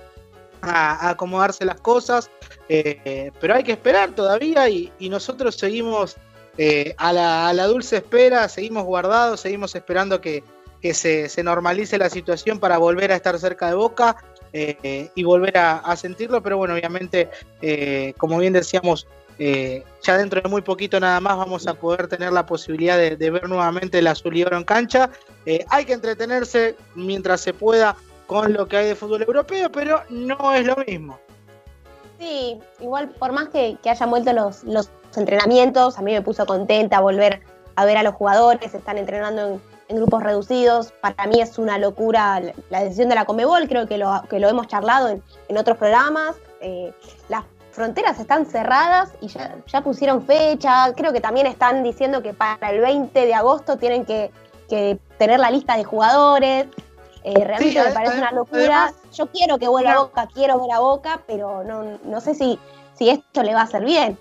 a, 0.60 1.10
acomodarse 1.10 1.64
las 1.64 1.80
cosas, 1.80 2.30
eh, 2.68 3.30
pero 3.40 3.54
hay 3.54 3.64
que 3.64 3.72
esperar 3.72 4.14
todavía 4.14 4.68
y, 4.68 4.92
nosotros 5.00 5.56
seguimos 5.56 6.16
eh, 6.58 6.94
a, 6.98 7.12
la, 7.12 7.66
dulce 7.66 7.96
espera, 7.96 8.48
seguimos 8.48 8.84
guardados, 8.84 9.40
seguimos 9.40 9.74
esperando 9.74 10.20
que, 10.20 10.44
se, 10.92 11.30
normalice 11.42 11.96
la 11.98 12.10
situación 12.10 12.58
para 12.58 12.78
volver 12.78 13.12
a 13.12 13.16
estar 13.16 13.38
cerca 13.38 13.68
de 13.68 13.74
Boca 13.74 14.16
eh, 14.52 15.10
y 15.14 15.22
volver 15.22 15.56
a, 15.56 15.96
sentirlo, 15.96 16.42
pero 16.42 16.58
bueno, 16.58 16.74
obviamente, 16.74 17.30
como 18.18 18.38
bien 18.38 18.52
decíamos, 18.52 19.06
ya 19.38 20.18
dentro 20.18 20.40
de 20.40 20.48
muy 20.48 20.62
poquito 20.62 21.00
nada 21.00 21.20
más 21.20 21.36
vamos 21.36 21.66
a 21.66 21.74
poder 21.74 22.08
tener 22.08 22.32
la 22.32 22.46
posibilidad 22.46 22.98
de, 22.98 23.30
ver 23.30 23.48
nuevamente 23.48 23.98
el 23.98 24.06
azul 24.06 24.36
y 24.36 24.42
en 24.42 24.64
cancha. 24.64 25.10
hay 25.68 25.84
que 25.84 25.94
entretenerse 25.94 26.76
mientras 26.94 27.40
se 27.40 27.54
pueda 27.54 27.96
con 28.26 28.52
lo 28.52 28.66
que 28.66 28.76
hay 28.76 28.86
de 28.88 28.94
fútbol 28.94 29.22
europeo, 29.22 29.70
pero 29.70 30.02
no 30.10 30.54
es 30.54 30.66
lo 30.66 30.76
mismo. 30.76 31.18
Sí, 32.18 32.58
igual 32.80 33.10
por 33.10 33.32
más 33.32 33.48
que, 33.48 33.76
hayan 33.84 34.10
vuelto 34.10 34.32
los 34.32 34.90
entrenamientos, 35.16 35.98
a 35.98 36.02
mí 36.02 36.12
me 36.12 36.22
puso 36.22 36.46
contenta 36.46 37.00
volver 37.00 37.42
a 37.74 37.84
ver 37.84 37.96
a 37.96 38.02
los 38.02 38.14
jugadores, 38.14 38.74
están 38.74 38.98
entrenando 38.98 39.60
en, 39.88 39.96
grupos 39.96 40.22
reducidos. 40.22 40.90
Para 41.02 41.26
mí 41.26 41.42
es 41.42 41.58
una 41.58 41.76
locura 41.76 42.40
la, 42.70 42.82
decisión 42.82 43.10
de 43.10 43.14
la 43.14 43.26
Comebol, 43.26 43.68
creo 43.68 43.86
que 43.86 43.98
lo, 43.98 44.22
que 44.30 44.40
lo 44.40 44.48
hemos 44.48 44.66
charlado 44.66 45.08
en, 45.08 45.58
otros 45.58 45.76
programas. 45.76 46.34
Eh, 46.62 46.94
las 47.28 47.44
fronteras 47.72 48.18
están 48.18 48.46
cerradas 48.46 49.12
y 49.20 49.28
ya, 49.28 49.56
ya, 49.66 49.82
pusieron 49.82 50.24
fecha. 50.24 50.94
Creo 50.96 51.12
que 51.12 51.20
también 51.20 51.46
están 51.46 51.82
diciendo 51.82 52.22
que 52.22 52.32
para 52.32 52.70
el 52.70 52.80
20 52.80 53.26
de 53.26 53.34
agosto 53.34 53.76
tienen 53.76 54.06
que, 54.06 54.30
que 54.70 54.98
tener 55.18 55.40
la 55.40 55.50
lista 55.50 55.76
de 55.76 55.84
jugadores. 55.84 56.68
Eh, 57.24 57.44
realmente 57.44 57.82
me 57.82 57.92
parece 57.92 58.18
una 58.18 58.32
locura. 58.32 58.92
Yo 59.12 59.26
quiero 59.26 59.58
que 59.58 59.68
vuelva 59.68 59.92
a 59.92 59.98
Boca, 60.00 60.28
quiero 60.32 60.58
ver 60.60 60.72
a 60.72 60.80
Boca, 60.80 61.20
pero 61.26 61.62
no, 61.64 61.98
no 62.04 62.20
sé 62.20 62.34
si, 62.34 62.58
si 62.94 63.10
esto 63.10 63.42
le 63.42 63.54
va 63.54 63.60
a 63.60 63.64
hacer 63.64 63.84
bien. 63.84 64.18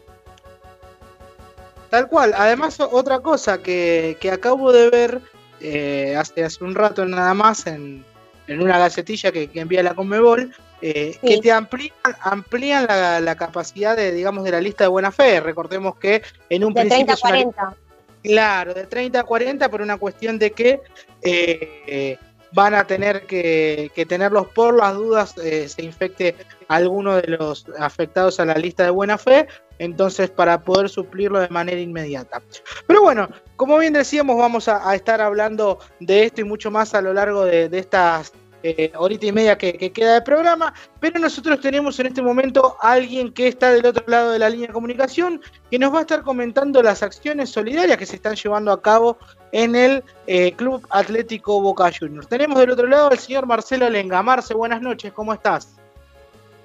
Tal 1.92 2.08
cual. 2.08 2.34
Además, 2.38 2.80
otra 2.80 3.20
cosa 3.20 3.62
que, 3.62 4.18
acabo 4.32 4.72
de 4.72 4.90
ver 4.90 5.22
eh, 5.60 6.16
hace, 6.18 6.44
hace 6.44 6.64
un 6.64 6.74
rato 6.74 7.06
nada 7.06 7.34
más 7.34 7.68
en, 7.68 8.06
una 8.48 8.80
gacetilla 8.80 9.32
que, 9.32 9.50
envía 9.54 9.84
la 9.84 9.94
Conmebol, 9.94 10.56
eh, 10.82 11.18
que 11.22 11.40
te 11.40 11.52
amplían, 11.52 11.94
amplían 12.22 12.88
la, 12.88 13.36
capacidad 13.36 13.98
de, 13.98 14.14
digamos, 14.14 14.46
de 14.46 14.52
la 14.52 14.62
lista 14.62 14.86
de 14.86 14.88
buena 14.88 15.12
fe. 15.12 15.42
Recordemos 15.42 15.98
que 15.98 16.24
en 16.50 16.64
un 16.64 16.74
de 16.74 16.80
principio... 16.80 17.14
30 17.14 17.14
a 17.14 17.30
40. 17.30 17.76
claro, 18.24 18.74
de 18.74 18.86
30 18.86 19.20
a 19.20 19.24
40 19.26 19.70
por 19.70 19.82
una 19.82 19.98
cuestión 19.98 20.40
de 20.40 20.52
que 20.52 20.80
eh, 21.22 22.18
van 22.54 22.74
a 22.74 22.86
tener 22.86 23.26
que, 23.26 23.92
tenerlos 24.08 24.48
por 24.48 24.78
las 24.78 24.96
dudas 24.96 25.38
eh, 25.38 25.68
se 25.70 25.84
infecte 25.84 26.36
alguno 26.68 27.16
de 27.16 27.28
los 27.28 27.66
afectados 27.80 28.40
a 28.40 28.46
la 28.46 28.56
lista 28.56 28.84
de 28.84 28.90
buena 28.90 29.18
fe, 29.18 29.48
entonces 29.80 30.30
para 30.30 30.62
poder 30.62 30.90
suplirlo 30.90 31.40
de 31.40 31.50
manera 31.50 31.80
inmediata. 31.80 32.42
Pero 32.88 33.02
bueno, 33.02 33.30
como 33.56 33.78
bien 33.78 33.94
decíamos, 33.94 34.38
vamos 34.38 34.68
a, 34.68 34.94
estar 34.96 35.22
hablando 35.22 35.80
de 36.00 36.26
esto 36.26 36.42
y 36.42 36.44
mucho 36.44 36.72
más 36.72 36.94
a 36.94 37.02
lo 37.02 37.14
largo 37.14 37.46
de, 37.46 37.70
estas 37.72 38.34
eh, 38.64 38.92
horita 38.96 39.26
y 39.26 39.32
media 39.32 39.58
que, 39.58 39.92
queda 39.92 40.14
de 40.14 40.22
programa, 40.22 40.74
pero 41.00 41.20
nosotros 41.20 41.60
tenemos 41.60 42.00
en 42.00 42.08
este 42.08 42.22
momento 42.22 42.78
a 42.82 42.94
alguien 42.94 43.34
que 43.34 43.48
está 43.48 43.72
del 43.72 43.86
otro 43.86 44.04
lado 44.08 44.32
de 44.32 44.40
la 44.40 44.50
línea 44.50 44.68
de 44.68 44.74
comunicación, 44.74 45.42
que 45.70 45.80
nos 45.80 45.94
va 45.94 46.00
a 46.00 46.02
estar 46.02 46.22
comentando 46.22 46.84
las 46.84 47.02
acciones 47.02 47.50
solidarias 47.50 47.98
que 47.98 48.06
se 48.06 48.18
están 48.18 48.36
llevando 48.36 48.72
a 48.72 48.82
cabo 48.82 49.18
en 49.52 49.76
el 49.76 50.04
eh, 50.28 50.54
Club 50.54 50.86
Atlético 50.90 51.62
Boca 51.62 51.92
Juniors. 51.98 52.28
Tenemos 52.28 52.60
del 52.60 52.72
otro 52.72 52.88
lado 52.88 53.10
al 53.10 53.20
señor 53.20 53.46
Marcelo 53.46 53.90
Lenga. 53.90 54.22
Marce, 54.24 54.54
buenas 54.54 54.82
noches, 54.82 55.12
¿cómo 55.14 55.34
estás? 55.34 55.76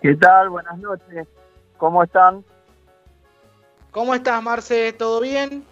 ¿Qué 0.02 0.14
tal? 0.16 0.50
Buenas 0.50 0.78
noches, 0.78 1.26
¿cómo 1.76 2.02
están? 2.02 2.44
¿Cómo 3.90 4.14
estás, 4.14 4.42
Marce? 4.42 4.92
¿Todo 4.92 5.20
bien? 5.20 5.64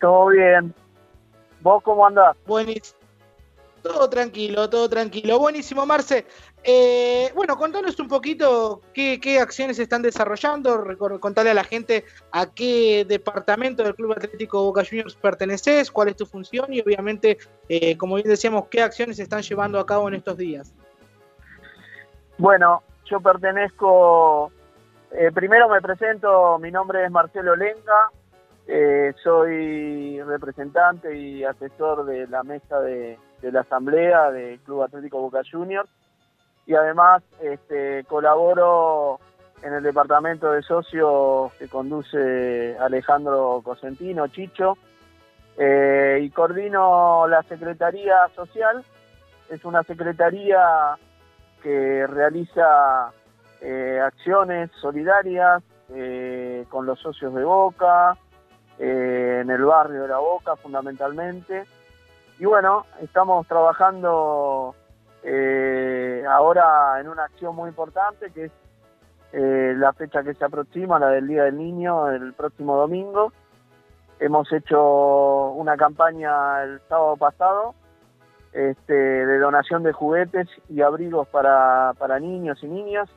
Todo 0.00 0.26
bien. 0.26 0.74
¿Vos 1.60 1.82
cómo 1.82 2.06
andás? 2.06 2.36
Buenísimo. 2.46 2.98
Todo 3.82 4.08
tranquilo, 4.08 4.68
todo 4.68 4.88
tranquilo. 4.88 5.38
Buenísimo, 5.38 5.86
Marce. 5.86 6.26
Eh, 6.66 7.30
bueno, 7.34 7.58
contanos 7.58 8.00
un 8.00 8.08
poquito 8.08 8.80
qué, 8.94 9.38
acciones 9.38 9.78
están 9.78 10.00
desarrollando, 10.00 10.82
contarle 11.20 11.50
a 11.50 11.54
la 11.54 11.64
gente 11.64 12.06
a 12.32 12.46
qué 12.46 13.04
departamento 13.06 13.82
del 13.82 13.94
Club 13.94 14.12
Atlético 14.12 14.64
Boca 14.64 14.82
Juniors 14.82 15.14
perteneces, 15.14 15.90
cuál 15.90 16.08
es 16.08 16.16
tu 16.16 16.24
función 16.24 16.72
y 16.72 16.80
obviamente, 16.80 17.36
eh, 17.68 17.98
como 17.98 18.14
bien 18.14 18.28
decíamos, 18.28 18.68
qué 18.68 18.80
acciones 18.80 19.18
están 19.18 19.42
llevando 19.42 19.78
a 19.78 19.84
cabo 19.84 20.08
en 20.08 20.14
estos 20.14 20.38
días. 20.38 20.72
Bueno, 22.38 22.82
yo 23.04 23.20
pertenezco, 23.20 24.50
eh, 25.12 25.30
primero 25.34 25.68
me 25.68 25.82
presento, 25.82 26.58
mi 26.58 26.70
nombre 26.70 27.04
es 27.04 27.10
Marcelo 27.10 27.56
Lenga, 27.56 28.10
soy 29.22 30.18
representante 30.22 31.14
y 31.14 31.44
asesor 31.44 32.06
de 32.06 32.26
la 32.26 32.42
mesa 32.42 32.80
de 32.80 33.18
la 33.42 33.60
asamblea 33.60 34.30
del 34.30 34.58
Club 34.60 34.84
Atlético 34.84 35.20
Boca 35.20 35.42
Juniors 35.48 35.90
y 36.66 36.74
además 36.74 37.22
este, 37.40 38.04
colaboro 38.04 39.20
en 39.62 39.72
el 39.72 39.82
departamento 39.82 40.50
de 40.52 40.62
socios 40.62 41.52
que 41.54 41.68
conduce 41.68 42.76
Alejandro 42.78 43.62
Cosentino, 43.64 44.28
Chicho, 44.28 44.76
eh, 45.56 46.20
y 46.22 46.30
coordino 46.30 47.26
la 47.28 47.42
Secretaría 47.44 48.28
Social. 48.34 48.84
Es 49.48 49.64
una 49.64 49.82
secretaría 49.82 50.96
que 51.62 52.06
realiza 52.06 53.12
eh, 53.60 54.00
acciones 54.04 54.70
solidarias 54.80 55.62
eh, 55.90 56.66
con 56.68 56.86
los 56.86 56.98
socios 57.00 57.34
de 57.34 57.44
Boca, 57.44 58.16
en 58.76 59.48
el 59.48 59.64
barrio 59.64 60.02
de 60.02 60.08
la 60.08 60.18
Boca 60.18 60.56
fundamentalmente, 60.56 61.64
y 62.40 62.44
bueno, 62.44 62.86
estamos 63.00 63.46
trabajando 63.46 64.74
eh, 65.24 66.22
ahora 66.28 67.00
en 67.00 67.08
una 67.08 67.24
acción 67.24 67.56
muy 67.56 67.70
importante 67.70 68.30
que 68.30 68.44
es 68.44 68.52
eh, 69.32 69.74
la 69.76 69.92
fecha 69.94 70.22
que 70.22 70.34
se 70.34 70.44
aproxima, 70.44 70.98
la 70.98 71.08
del 71.08 71.26
Día 71.26 71.44
del 71.44 71.58
Niño, 71.58 72.10
el 72.10 72.34
próximo 72.34 72.76
domingo. 72.76 73.32
Hemos 74.20 74.52
hecho 74.52 75.50
una 75.52 75.76
campaña 75.76 76.62
el 76.62 76.80
sábado 76.88 77.16
pasado 77.16 77.74
este, 78.52 78.94
de 78.94 79.38
donación 79.38 79.82
de 79.82 79.92
juguetes 79.92 80.46
y 80.68 80.82
abrigos 80.82 81.26
para, 81.28 81.92
para 81.98 82.20
niños 82.20 82.62
y 82.62 82.68
niñas. 82.68 83.08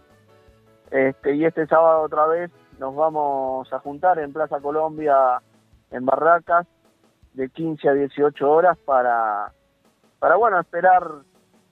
Este, 0.89 1.35
y 1.35 1.45
este 1.45 1.67
sábado 1.67 2.01
otra 2.01 2.25
vez 2.25 2.49
nos 2.79 2.95
vamos 2.95 3.71
a 3.71 3.79
juntar 3.79 4.17
en 4.19 4.33
Plaza 4.33 4.59
Colombia 4.59 5.41
en 5.91 6.05
Barracas 6.05 6.65
de 7.33 7.49
15 7.49 7.89
a 7.89 7.93
18 7.93 8.49
horas 8.49 8.77
para, 8.79 9.51
para 10.19 10.35
bueno, 10.37 10.59
esperar 10.59 11.03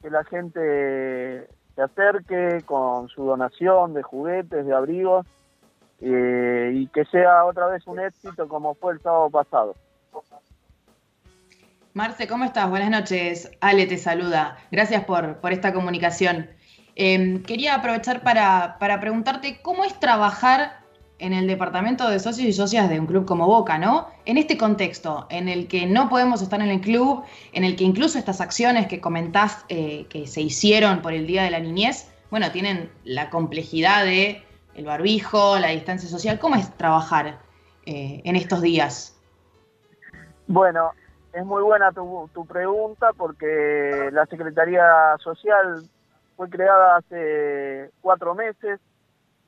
que 0.06 0.12
la 0.12 0.24
gente 0.24 1.48
se 1.74 1.82
acerque 1.82 2.62
con 2.68 3.10
su 3.10 3.24
donación 3.24 3.96
de 3.96 4.04
juguetes, 4.04 4.64
de 4.64 4.72
abrigos, 4.72 5.26
eh, 6.00 6.74
y 6.76 6.88
que 6.90 7.06
sea 7.06 7.44
otra 7.44 7.66
vez 7.66 7.88
un 7.88 8.00
éxito 8.00 8.48
como 8.48 8.76
fue 8.76 8.94
el 8.94 9.02
sábado 9.02 9.32
pasado. 9.32 9.76
Marce, 11.96 12.28
¿cómo 12.28 12.46
estás? 12.46 12.70
Buenas 12.70 12.92
noches. 12.92 13.50
Ale 13.62 13.88
te 13.88 13.98
saluda. 13.98 14.58
Gracias 14.70 15.04
por, 15.06 15.38
por 15.38 15.52
esta 15.52 15.74
comunicación. 15.74 16.52
Em, 16.94 17.42
quería 17.42 17.74
aprovechar 17.74 18.22
para, 18.22 18.78
para 18.80 19.00
preguntarte 19.00 19.60
cómo 19.64 19.86
es 19.86 20.00
trabajar 20.00 20.82
en 21.20 21.34
el 21.34 21.48
departamento 21.48 22.10
de 22.10 22.20
socios 22.20 22.48
y 22.48 22.54
socias 22.54 22.90
de 22.90 23.00
un 23.00 23.06
club 23.06 23.26
como 23.26 23.48
Boca, 23.48 23.78
¿no? 23.78 24.08
En 24.26 24.38
este 24.38 24.58
contexto, 24.58 25.28
en 25.30 25.48
el 25.48 25.68
que 25.68 25.86
no 25.86 26.10
podemos 26.10 26.42
estar 26.42 26.62
en 26.62 26.70
el 26.70 26.82
club, 26.82 27.24
en 27.54 27.64
el 27.64 27.76
que 27.76 27.86
incluso 27.86 28.20
estas 28.20 28.42
acciones 28.42 28.88
que 28.88 29.00
comentás 29.00 29.66
eh, 29.70 30.08
que 30.10 30.28
se 30.28 30.42
hicieron 30.42 31.02
por 31.02 31.14
el 31.14 31.26
Día 31.26 31.44
de 31.44 31.52
la 31.52 31.60
Niñez, 31.60 32.12
bueno, 32.30 32.52
tienen 32.52 32.92
la 33.04 33.30
complejidad 33.30 34.04
de 34.04 34.44
el 34.74 34.86
barbijo, 34.86 35.58
la 35.58 35.70
distancia 35.70 36.10
social. 36.10 36.38
¿Cómo 36.38 36.56
es 36.56 36.70
trabajar 36.76 37.40
eh, 37.86 38.22
en 38.26 38.36
estos 38.36 38.62
días? 38.62 39.18
Bueno, 40.48 40.92
es 41.32 41.46
muy 41.46 41.64
buena 41.64 41.94
tu, 41.94 42.30
tu 42.34 42.46
pregunta 42.46 43.12
porque 43.16 44.10
la 44.12 44.26
Secretaría 44.26 44.84
Social 45.20 45.84
fue 46.36 46.50
creada 46.50 46.98
hace 46.98 47.90
cuatro 48.02 48.36
meses 48.36 48.82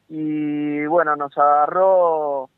y 0.09 0.85
bueno, 0.85 1.15
nos 1.15 1.37
agarró 1.37 2.49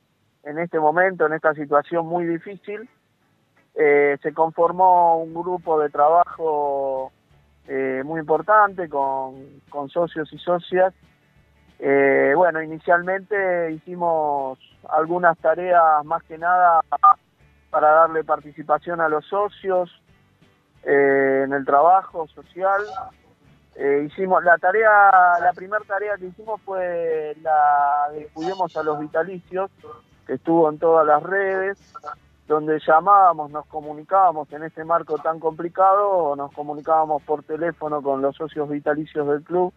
en 0.43 0.59
este 0.59 0.79
momento, 0.79 1.25
en 1.25 1.33
esta 1.33 1.53
situación 1.53 2.07
muy 2.07 2.25
difícil. 2.25 2.89
Eh, 3.75 4.17
se 4.21 4.33
conformó 4.33 5.17
un 5.21 5.33
grupo 5.33 5.79
de 5.79 5.89
trabajo 5.89 7.11
eh, 7.67 8.01
muy 8.03 8.19
importante 8.19 8.89
con, 8.89 9.61
con, 9.69 9.89
socios 9.89 10.31
y 10.33 10.37
socias. 10.39 10.93
Eh, 11.79 12.33
bueno, 12.35 12.61
inicialmente 12.61 13.71
hicimos 13.71 14.59
algunas 14.89 15.37
tareas 15.37 16.03
más 16.03 16.23
que 16.23 16.37
nada 16.37 16.81
para 17.69 17.89
darle 17.91 18.23
participación 18.23 18.99
a 19.01 19.07
los 19.07 19.25
socios, 19.25 19.89
eh, 20.83 21.43
en 21.45 21.53
el 21.53 21.65
trabajo 21.65 22.27
social. 22.27 22.81
Eh, 23.81 24.07
hicimos 24.07 24.43
la 24.43 24.57
tarea, 24.57 25.09
la 25.41 25.53
primera 25.55 25.81
tarea 25.87 26.17
que 26.17 26.25
hicimos 26.25 26.59
fue 26.65 27.33
la 27.41 28.09
de 28.11 28.29
a 28.75 28.83
los 28.83 28.99
vitalicios, 28.99 29.71
que 30.27 30.33
estuvo 30.33 30.69
en 30.69 30.77
todas 30.77 31.07
las 31.07 31.23
redes, 31.23 31.77
donde 32.45 32.77
llamábamos, 32.85 33.51
nos 33.51 33.65
comunicábamos 33.67 34.51
en 34.51 34.63
este 34.63 34.83
marco 34.83 35.17
tan 35.19 35.39
complicado, 35.39 36.35
nos 36.35 36.51
comunicábamos 36.51 37.23
por 37.23 37.43
teléfono 37.43 38.01
con 38.01 38.21
los 38.21 38.35
socios 38.35 38.69
vitalicios 38.69 39.25
del 39.27 39.43
club 39.43 39.73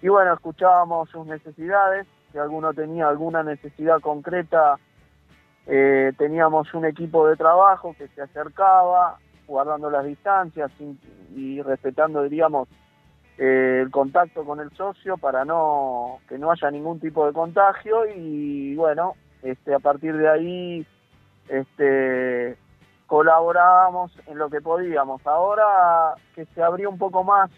y 0.00 0.08
bueno, 0.08 0.32
escuchábamos 0.32 1.10
sus 1.10 1.26
necesidades, 1.26 2.06
si 2.30 2.38
alguno 2.38 2.72
tenía 2.72 3.08
alguna 3.08 3.42
necesidad 3.42 4.00
concreta, 4.00 4.78
eh, 5.66 6.12
teníamos 6.16 6.72
un 6.72 6.84
equipo 6.84 7.26
de 7.26 7.36
trabajo 7.36 7.96
que 7.98 8.06
se 8.08 8.22
acercaba, 8.22 9.18
guardando 9.48 9.90
las 9.90 10.04
distancias 10.04 10.70
y, 11.34 11.60
respetando, 11.62 12.22
diríamos, 12.22 12.68
el 13.38 13.90
contacto 13.90 14.44
con 14.44 14.58
el 14.58 14.70
socio 14.72 15.16
para 15.16 15.44
no 15.44 16.18
que 16.28 16.38
no 16.38 16.50
haya 16.50 16.70
ningún 16.70 16.98
tipo 16.98 17.24
de 17.24 17.32
contagio 17.32 18.04
y 18.06 18.74
bueno, 18.74 19.14
este, 19.42 19.74
a 19.74 19.78
partir 19.78 20.16
de 20.16 20.28
ahí 20.28 20.86
este, 21.48 22.58
colaborábamos 23.06 24.12
en 24.26 24.38
lo 24.38 24.50
que 24.50 24.60
podíamos. 24.60 25.24
Ahora 25.26 26.14
que 26.34 26.46
se 26.46 26.62
abrió 26.62 26.90
un 26.90 26.98
poco 26.98 27.22
más 27.22 27.50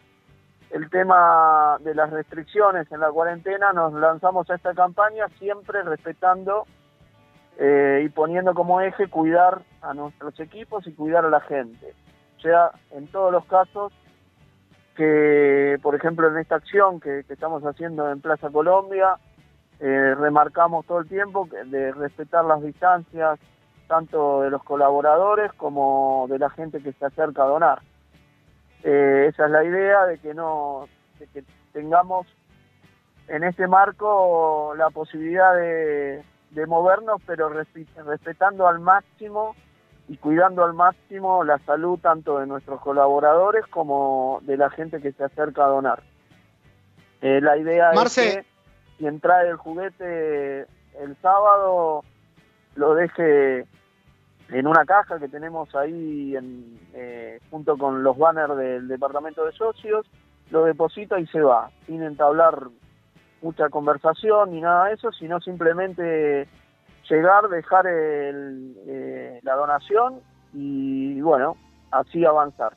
el 0.71 0.89
tema 0.91 1.79
de 1.81 1.95
las 1.95 2.11
restricciones 2.11 2.91
en 2.93 3.01
la 3.01 3.11
cuarentena, 3.11 3.73
nos 3.73 3.93
lanzamos 3.95 4.49
a 4.51 4.55
esta 4.55 4.75
campaña 4.75 5.29
siempre 5.39 5.83
respetando 5.83 6.67
eh, 7.59 8.03
y 8.05 8.09
poniendo 8.11 8.55
como 8.55 8.81
eje 8.81 9.09
cuidar 9.09 9.63
a 9.83 9.95
nuestros 9.95 10.39
equipos 10.39 10.87
y 10.87 10.93
cuidar 10.93 11.25
a 11.25 11.31
la 11.31 11.41
gente. 11.41 11.95
O 12.39 12.41
sea, 12.41 12.71
en 12.93 13.07
todos 13.09 13.33
los 13.33 13.45
casos 13.47 13.93
que, 14.97 15.79
por 15.83 15.95
ejemplo, 15.95 16.29
en 16.29 16.39
esta 16.39 16.57
acción 16.57 17.01
que, 17.01 17.21
estamos 17.29 17.63
haciendo 17.65 18.11
en 18.11 18.21
Plaza 18.21 18.51
Colombia, 18.51 19.17
eh, 19.79 20.15
remarcamos 20.15 20.85
todo 20.87 21.01
el 21.01 21.09
tiempo 21.09 21.49
de 21.67 21.93
respetar 21.93 22.45
las 22.45 22.63
distancias, 22.63 23.39
tanto 23.87 24.43
de 24.43 24.51
los 24.51 24.63
colaboradores 24.63 25.53
como 25.55 26.27
de 26.29 26.39
la 26.39 26.51
gente 26.51 26.83
que 26.83 26.93
se 26.93 27.05
acerca 27.05 27.43
a 27.43 27.47
donar. 27.47 27.83
Eh, 28.83 29.27
esa 29.29 29.47
es 29.47 29.51
la 29.51 29.65
idea 29.65 30.07
de 30.07 30.19
que 30.19 30.33
no 30.33 30.87
que 31.33 31.45
tengamos 31.73 32.27
en 33.29 33.45
este 33.45 33.69
marco 33.69 34.75
la 34.77 34.91
posibilidad 34.91 35.55
de, 35.55 36.23
movernos, 36.67 37.23
pero 37.27 37.49
respetando 37.49 38.67
al 38.67 38.81
máximo 38.81 39.55
y 40.11 40.17
cuidando 40.17 40.65
al 40.65 40.75
máximo 40.75 41.45
la 41.45 41.61
salud 41.61 41.97
tanto 42.01 42.41
de 42.41 42.47
nuestros 42.49 42.81
colaboradores 42.81 43.65
como 43.69 44.41
de 44.43 44.57
la 44.57 44.69
gente 44.69 45.01
que 45.01 45.13
se 45.13 45.23
acerca 45.23 45.65
a 45.65 45.69
donar. 45.69 46.03
Eh, 47.23 47.41
la 47.41 47.57
idea 47.57 47.93
es 47.93 48.15
que 48.17 48.45
quien 48.99 49.21
trae 49.21 49.49
el 49.49 49.57
juguete 49.57 50.63
el 50.99 51.17
sábado 51.23 52.03
lo 52.75 52.95
deje 52.97 53.67
en 54.49 54.67
una 54.67 54.85
caja 54.85 55.21
que 55.21 55.29
tenemos 55.29 55.73
ahí 55.77 56.35
en, 56.35 56.81
eh, 56.93 57.39
junto 57.49 57.79
con 57.79 58.03
los 58.03 58.19
banners 58.19 58.57
del 58.57 58.89
departamento 58.89 59.47
de 59.47 59.53
socios, 59.53 60.05
lo 60.51 60.65
deposita 60.65 61.21
y 61.21 61.27
se 61.29 61.41
va, 61.41 61.71
sin 61.87 62.03
entablar 62.03 62.67
mucha 63.43 63.69
conversación 63.69 64.51
ni 64.51 64.61
nada 64.61 64.87
de 64.87 64.95
eso, 64.95 65.13
sino 65.13 65.41
simplemente 65.41 66.49
llegar, 67.11 67.49
dejar 67.49 67.85
eh, 67.89 69.41
la 69.43 69.55
donación 69.55 70.21
y 70.55 71.21
bueno, 71.21 71.57
así 71.91 72.25
avanzar. 72.25 72.77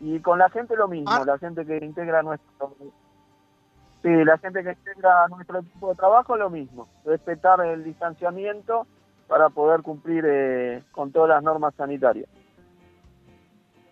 Y 0.00 0.20
con 0.20 0.38
la 0.38 0.50
gente 0.50 0.76
lo 0.76 0.88
mismo, 0.88 1.10
ah. 1.10 1.22
la 1.24 1.38
gente 1.38 1.64
que 1.64 1.76
integra 1.78 2.22
nuestro 2.22 2.76
sí, 4.02 4.08
la 4.24 4.36
gente 4.38 4.62
que 4.62 4.72
integra 4.72 5.28
nuestro 5.28 5.60
equipo 5.60 5.90
de 5.90 5.94
trabajo 5.94 6.36
lo 6.36 6.50
mismo, 6.50 6.88
respetar 7.04 7.64
el 7.64 7.84
distanciamiento 7.84 8.86
para 9.28 9.48
poder 9.48 9.82
cumplir 9.82 10.24
eh, 10.26 10.82
con 10.90 11.12
todas 11.12 11.30
las 11.30 11.42
normas 11.42 11.74
sanitarias. 11.76 12.28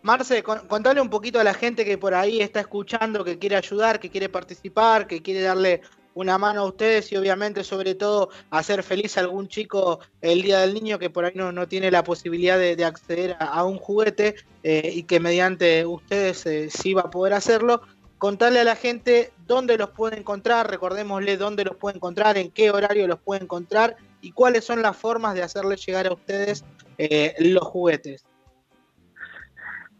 Marce, 0.03 0.43
contale 0.43 1.01
un 1.01 1.11
poquito 1.11 1.39
a 1.39 1.45
la 1.45 1.55
gente 1.55 1.85
que 1.85 1.99
por 1.99 2.15
ahí 2.15 2.41
está 2.41 2.61
escuchando, 2.61 3.23
que 3.23 3.39
quiere 3.39 3.57
ayudar, 3.57 4.01
que 4.01 4.11
quiere 4.11 4.31
participar, 4.31 5.07
que 5.07 5.23
quiere 5.23 5.43
darle 5.43 5.83
una 6.15 6.39
mano 6.39 6.63
a 6.63 6.67
ustedes 6.67 7.11
y 7.13 7.17
obviamente 7.17 7.65
sobre 7.65 7.95
todo 7.95 8.31
hacer 8.51 8.83
feliz 8.83 9.17
a 9.17 9.21
algún 9.21 9.49
chico 9.49 10.01
el 10.21 10.43
Día 10.43 10.61
del 10.61 10.75
Niño 10.75 10.99
que 10.99 11.11
por 11.11 11.25
ahí 11.25 11.33
no, 11.35 11.53
no 11.53 11.69
tiene 11.69 11.91
la 11.91 12.05
posibilidad 12.05 12.59
de, 12.59 12.85
acceder 12.85 13.37
a, 13.39 13.65
un 13.65 13.79
juguete 13.79 14.37
eh, 14.63 14.91
y 14.95 15.05
que 15.05 15.21
mediante 15.21 15.87
ustedes 15.87 16.45
eh, 16.47 16.71
sí 16.71 16.95
va 16.95 17.03
a 17.03 17.11
poder 17.11 17.35
hacerlo. 17.35 17.83
Contarle 18.19 18.61
a 18.61 18.65
la 18.65 18.77
gente 18.77 19.33
dónde 19.47 19.79
los 19.79 19.91
puede 19.91 20.19
encontrar, 20.19 20.69
recordémosle 20.69 21.37
dónde 21.39 21.65
los 21.65 21.77
puede 21.77 21.97
encontrar, 21.97 22.37
en 22.37 22.51
qué 22.51 22.71
horario 22.71 23.07
los 23.07 23.19
puede 23.19 23.43
encontrar 23.43 23.97
y 24.21 24.33
cuáles 24.33 24.65
son 24.65 24.83
las 24.83 24.97
formas 24.97 25.35
de 25.35 25.43
hacerles 25.43 25.85
llegar 25.87 26.07
a 26.07 26.13
ustedes 26.13 26.65
eh, 26.99 27.35
los 27.39 27.65
juguetes. 27.65 28.27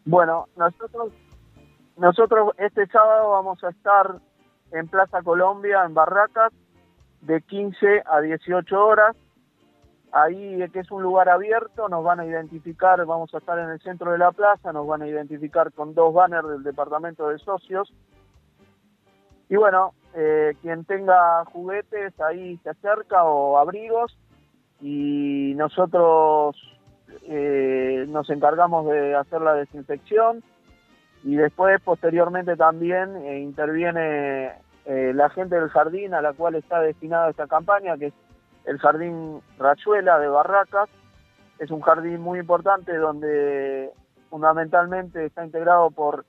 Bueno, 0.05 0.49
nosotros, 0.57 1.13
nosotros 1.97 2.51
este 2.59 2.87
sábado 2.89 3.31
vamos 3.31 3.63
a 3.65 3.71
estar 3.71 4.21
en 4.73 4.89
Plaza 4.89 5.23
Colombia, 5.23 5.85
en 5.85 5.95
Barracas, 5.95 6.53
de 7.21 7.41
15 7.43 8.03
a 8.07 8.21
18 8.21 8.85
horas. 8.87 9.17
Ahí, 10.13 10.69
que 10.73 10.81
es 10.81 10.91
un 10.91 11.03
lugar 11.03 11.29
abierto, 11.29 11.89
nos 11.89 12.03
van 12.03 12.19
a 12.19 12.27
identificar, 12.27 13.05
vamos 13.07 13.33
a 13.33 13.39
estar 13.39 13.59
en 13.61 13.71
el 13.71 13.81
centro 13.81 14.11
de 14.11 14.19
la 14.19 14.33
plaza, 14.33 14.73
nos 14.73 14.87
van 14.87 15.03
a 15.03 15.07
identificar 15.07 15.73
con 15.73 15.95
dos 15.95 16.13
banners 16.13 16.49
del 16.49 16.63
departamento 16.65 17.29
de 17.29 17.39
socios. 17.39 17.93
Y 19.49 19.57
bueno, 19.57 19.93
eh, 20.15 20.57
quien 20.63 20.85
tenga 20.85 21.45
juguetes 21.47 22.19
ahí 22.21 22.57
se 22.65 22.71
acerca 22.71 23.23
o 23.25 23.59
abrigos 23.59 24.17
y 24.81 25.55
nosotros 25.57 26.57
eh, 27.23 28.05
nos 28.09 28.29
encargamos 28.31 28.87
de 28.87 29.15
hacer 29.15 29.41
la 29.41 29.55
desinfección 29.55 30.43
y 31.23 31.37
después 31.37 31.81
posteriormente 31.83 32.57
también 32.57 33.17
eh, 33.17 33.41
interviene 33.41 34.53
la 34.87 35.31
gente 35.31 35.55
del 35.55 35.69
jardín 35.69 36.15
a 36.15 36.23
la 36.23 36.33
cual 36.33 36.57
está 36.57 36.81
destinada 36.81 37.31
esta 37.31 37.47
campaña 37.47 37.97
que 37.97 38.07
es 38.07 38.15
el 38.65 38.79
jardín 38.79 39.41
Rachuela 39.57 40.19
de 40.19 40.27
Barracas 40.27 40.89
es 41.61 41.71
un 41.71 41.81
jardín 41.81 42.21
muy 42.21 42.41
importante 42.41 42.97
donde 42.97 43.91
fundamentalmente 44.31 45.25
está 45.27 45.45
integrado 45.45 45.93
por 45.93 46.25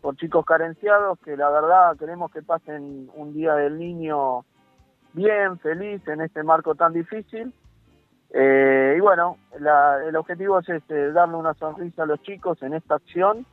por 0.00 0.16
chicos 0.16 0.46
carenciados 0.46 1.18
que 1.18 1.36
la 1.36 1.50
verdad 1.50 1.96
queremos 1.98 2.30
que 2.30 2.40
pasen 2.40 3.10
un 3.16 3.34
día 3.34 3.54
del 3.54 3.78
niño 3.78 4.44
bien, 5.16 5.58
feliz 5.58 6.06
en 6.06 6.20
este 6.20 6.42
marco 6.42 6.74
tan 6.74 6.92
difícil. 6.92 7.52
Eh, 8.30 8.94
y 8.96 9.00
bueno, 9.00 9.38
el 9.52 10.14
objetivo 10.14 10.58
es 10.58 10.68
este, 10.68 11.12
darle 11.12 11.36
una 11.36 11.54
sonrisa 11.54 12.02
a 12.02 12.06
los 12.06 12.22
chicos 12.22 12.62
en 12.62 12.74
esta 12.74 12.96
acción. 12.96 13.46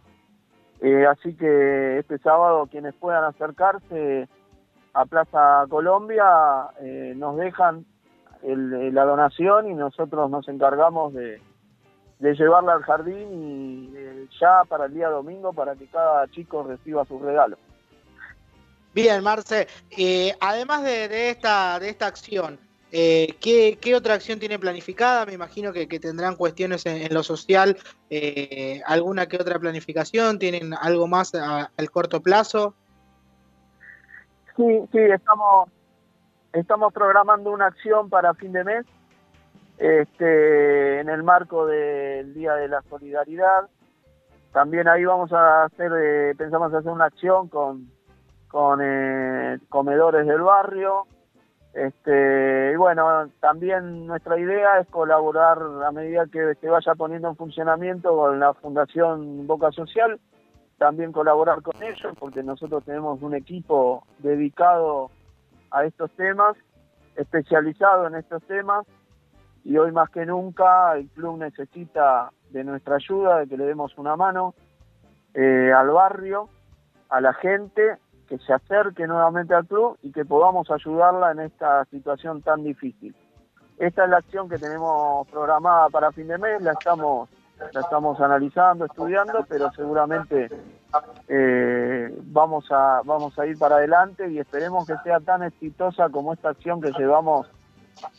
Eh, 0.84 1.08
así 1.08 1.34
que 1.36 1.98
este 1.98 2.19
sábado 2.19 2.67
quienes 2.69 2.93
puedan 2.96 3.24
acercarse 3.24 4.28
a 4.93 5.06
Plaza 5.06 5.65
Colombia 5.69 6.26
eh, 6.80 7.13
nos 7.15 7.38
dejan 7.38 7.86
la 8.46 9.06
donación 9.06 9.72
y 9.72 9.74
nosotros 9.74 10.30
nos 10.30 10.48
encargamos 10.50 11.13
de, 11.13 11.41
de 12.24 12.36
llevarla 12.36 12.74
al 12.74 12.84
jardín 12.84 13.28
y 13.34 13.98
eh, 13.98 14.28
ya 14.39 14.63
para 14.69 14.86
el 14.86 14.93
día 14.93 15.10
domingo 15.10 15.52
para 15.52 15.76
que 15.76 15.88
cada 15.88 16.26
chico 16.30 16.63
reciba 16.63 17.04
su 17.06 17.19
regalo. 17.19 17.58
Bien, 18.93 19.22
Marce, 19.22 19.67
eh, 19.98 20.34
además 20.39 20.84
de, 20.84 21.30
esta, 21.30 21.80
de 21.80 21.89
esta 21.89 22.08
acción, 22.08 22.58
eh, 22.94 23.36
¿qué, 23.42 23.96
otra 23.96 24.14
acción 24.14 24.40
tiene 24.40 24.60
planificada? 24.60 25.26
Me 25.26 25.34
imagino 25.34 25.74
que, 25.74 25.88
tendrán 26.00 26.36
cuestiones 26.36 26.86
en, 26.86 27.14
lo 27.14 27.24
social, 27.24 27.78
alguna 28.86 29.28
que 29.28 29.38
otra 29.38 29.60
planificación, 29.60 30.40
¿tienen 30.40 30.74
algo 30.74 31.08
más 31.08 31.34
al 31.36 31.92
corto 31.92 32.22
plazo? 32.22 32.76
Sí, 34.56 34.88
sí, 34.92 35.00
estamos, 35.00 35.70
estamos 36.54 36.94
programando 36.94 37.52
una 37.52 37.66
acción 37.68 38.10
para 38.10 38.34
fin 38.36 38.54
de 38.54 38.64
mes 38.64 38.86
este, 39.78 41.00
en 41.00 41.10
el 41.10 41.24
marco 41.24 41.66
del 41.66 42.34
Día 42.34 42.54
de 42.54 42.68
la 42.68 42.82
Solidaridad. 42.84 43.70
También 44.52 44.88
ahí 44.88 45.04
vamos 45.04 45.34
a 45.34 45.66
hacer, 45.66 45.92
eh, 45.98 46.36
pensamos 46.38 46.74
hacer 46.74 46.92
una 46.92 47.06
acción 47.06 47.50
con, 47.50 47.90
con 48.50 48.80
eh, 48.84 49.60
comedores 49.70 50.28
del 50.28 50.42
barrio. 50.42 51.08
Este, 51.74 52.72
y 52.72 52.76
bueno, 52.76 53.30
también 53.40 54.06
nuestra 54.06 54.40
idea 54.40 54.80
es 54.80 54.88
colaborar 54.90 55.58
a 55.86 55.92
medida 55.92 56.28
que 56.28 56.54
se 56.62 56.70
vaya 56.70 56.94
poniendo 56.94 57.30
en 57.30 57.36
funcionamiento 57.36 58.16
con 58.16 58.40
la 58.40 58.54
Fundación 58.54 59.48
Boca 59.48 59.72
Social, 59.72 60.20
también 60.78 61.12
colaborar 61.12 61.64
con 61.64 61.82
ellos, 61.82 62.14
porque 62.20 62.44
nosotros 62.44 62.84
tenemos 62.84 63.22
un 63.24 63.34
equipo 63.34 64.04
dedicado 64.20 65.10
a 65.72 65.86
estos 65.86 66.12
temas, 66.12 66.56
especializado 67.16 68.06
en 68.08 68.16
estos 68.16 68.44
temas, 68.44 68.86
y 69.64 69.78
hoy 69.78 69.92
más 69.92 70.10
que 70.12 70.26
nunca 70.26 70.96
el 70.96 71.10
club 71.10 71.40
necesita 71.40 72.32
de 72.52 72.64
nuestra 72.64 72.96
ayuda, 72.98 73.40
de 73.40 73.48
que 73.48 73.58
le 73.58 73.66
demos 73.66 73.98
una 73.98 74.16
mano. 74.16 74.54
eh, 75.36 75.72
al 75.76 75.90
barrio, 75.90 76.50
a 77.10 77.20
la 77.20 77.34
gente, 77.34 77.98
que 78.28 78.38
se 78.40 78.54
acerque 78.54 79.08
nuevamente 79.08 79.54
al 79.54 79.66
club 79.66 79.98
y 80.02 80.12
que 80.12 80.26
podamos 80.26 80.70
ayudarla 80.72 81.32
en 81.32 81.42
esta 81.42 81.86
situación 81.86 82.42
tan 82.42 82.64
difícil. 82.64 83.16
Esta 83.78 84.04
es 84.04 84.10
la 84.10 84.18
acción 84.18 84.50
que 84.50 84.58
tenemos 84.58 85.28
programada 85.28 85.90
para 85.90 86.12
fin 86.12 86.28
de 86.28 86.38
mes, 86.38 86.62
la 86.62 86.74
estamos, 86.74 87.30
la 87.72 87.82
estamos 87.82 88.20
analizando, 88.22 88.86
estudiando, 88.86 89.46
pero 89.48 89.72
seguramente 89.72 90.50
eh, 91.28 92.16
vamos, 92.26 92.66
a, 92.72 93.02
vamos 93.04 93.38
a 93.40 93.46
ir 93.46 93.58
para 93.58 93.78
adelante 93.78 94.30
y 94.30 94.40
esperemos 94.40 94.86
que 94.86 94.96
sea 95.04 95.20
tan 95.20 95.44
exitosa 95.44 96.10
como 96.10 96.34
esta 96.34 96.50
acción 96.50 96.82
que 96.82 96.92
llevamos 96.92 97.48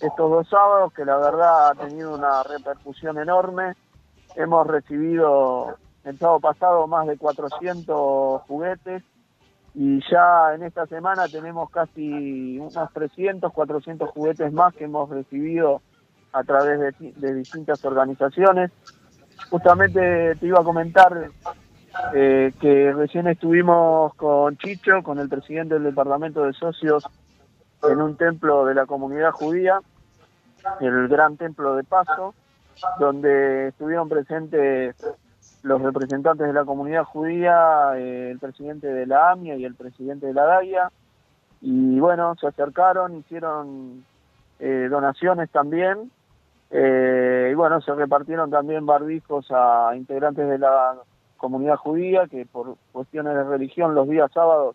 estos 0.01 0.31
dos 0.31 0.49
sábados, 0.49 0.93
que 0.93 1.05
la 1.05 1.17
verdad 1.17 1.69
ha 1.69 1.75
tenido 1.75 2.15
una 2.15 2.43
repercusión 2.43 3.19
enorme. 3.19 3.75
Hemos 4.35 4.67
recibido 4.67 5.77
el 6.05 6.19
sábado 6.19 6.41
pasado 6.41 6.87
más 6.87 7.07
de 7.07 7.17
400 7.17 8.43
juguetes 8.43 9.03
y 9.75 10.01
ya 10.09 10.55
en 10.55 10.63
esta 10.63 10.87
semana 10.87 11.27
tenemos 11.27 11.69
casi 11.71 12.59
unos 12.59 12.93
300, 12.93 13.53
400 13.53 14.09
juguetes 14.11 14.53
más 14.53 14.73
que 14.75 14.85
hemos 14.85 15.11
recibido 15.11 15.83
a 16.33 16.45
través 16.45 16.95
de, 16.99 17.35
distintas 17.35 17.85
organizaciones. 17.85 18.71
Justamente 19.51 20.37
te 20.37 20.47
iba 20.47 20.61
a 20.61 20.65
comentar 20.65 21.29
eh, 22.15 22.53
que 22.61 22.93
recién 22.93 23.27
estuvimos 23.27 24.15
con 24.15 24.57
Chicho, 24.59 25.03
con 25.03 25.19
el 25.19 25.29
presidente 25.29 25.75
del 25.75 25.85
departamento 25.85 26.45
de 26.45 26.53
socios, 26.53 27.05
en 27.83 28.01
un 28.01 28.17
templo 28.17 28.65
de 28.65 28.75
la 28.75 28.87
comunidad 28.87 29.33
judía, 29.33 29.81
el 30.81 31.09
gran 31.09 31.37
templo 31.37 31.75
de 31.75 31.83
Paso, 31.83 32.35
donde 32.99 33.69
estuvieron 33.69 34.09
presentes 34.09 34.97
los 35.65 35.83
representantes 35.83 36.47
de 36.47 36.53
la 36.53 36.65
comunidad 36.65 37.05
judía, 37.05 37.97
eh, 37.97 38.31
el 38.31 38.39
presidente 38.39 38.87
de 38.87 39.07
la 39.07 39.33
AMIA 39.33 39.57
y 39.57 39.65
el 39.65 39.75
presidente 39.75 40.27
de 40.27 40.35
la 40.35 40.45
DAIA, 40.45 40.93
y 41.61 41.99
bueno, 41.99 42.37
se 42.41 42.47
acercaron, 42.47 43.17
hicieron 43.17 44.05
eh, 44.61 44.87
donaciones 44.89 45.51
también, 45.51 46.11
y 46.71 47.55
bueno, 47.55 47.81
se 47.83 47.95
repartieron 47.95 48.51
también 48.51 48.85
barbijos 48.85 49.47
a 49.51 49.93
integrantes 49.95 50.49
de 50.49 50.59
la 50.59 50.97
comunidad 51.37 51.77
judía 51.77 52.27
que 52.27 52.47
por 52.47 52.77
cuestiones 52.91 53.35
de 53.35 53.45
religión 53.45 53.95
los 53.95 54.09
días 54.09 54.33
sábados 54.33 54.75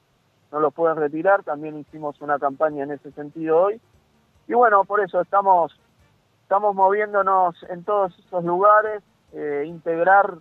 no 0.51 0.59
los 0.59 0.73
pueden 0.73 0.97
retirar. 0.97 1.43
También 1.43 1.77
hicimos 1.79 2.21
una 2.21 2.37
campaña 2.39 2.83
en 2.83 2.91
ese 2.91 3.11
sentido 3.11 3.57
hoy. 3.59 3.81
Y 4.47 4.53
bueno, 4.53 4.83
por 4.83 5.01
eso 5.01 5.21
estamos, 5.21 5.79
estamos 6.43 6.75
moviéndonos 6.75 7.55
en 7.69 7.83
todos 7.83 8.17
esos 8.19 8.43
lugares, 8.43 9.03
eh, 9.33 9.63
integrar 9.67 10.35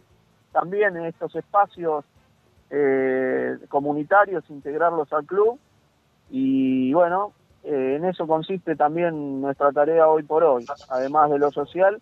también 0.53 0.97
en 0.97 1.07
estos 1.07 1.35
espacios 1.35 2.05
eh, 2.71 3.59
comunitarios, 3.69 4.49
integrarlos 4.51 5.13
al 5.13 5.25
club. 5.25 5.59
Y 6.31 6.93
bueno, 6.93 7.33
eh, 7.65 7.97
en 7.97 8.05
eso 8.05 8.27
consiste 8.27 8.77
también 8.77 9.41
nuestra 9.41 9.73
tarea 9.73 10.09
hoy 10.09 10.23
por 10.23 10.45
hoy, 10.45 10.67
además 10.89 11.31
de 11.31 11.39
lo 11.39 11.51
social, 11.51 12.01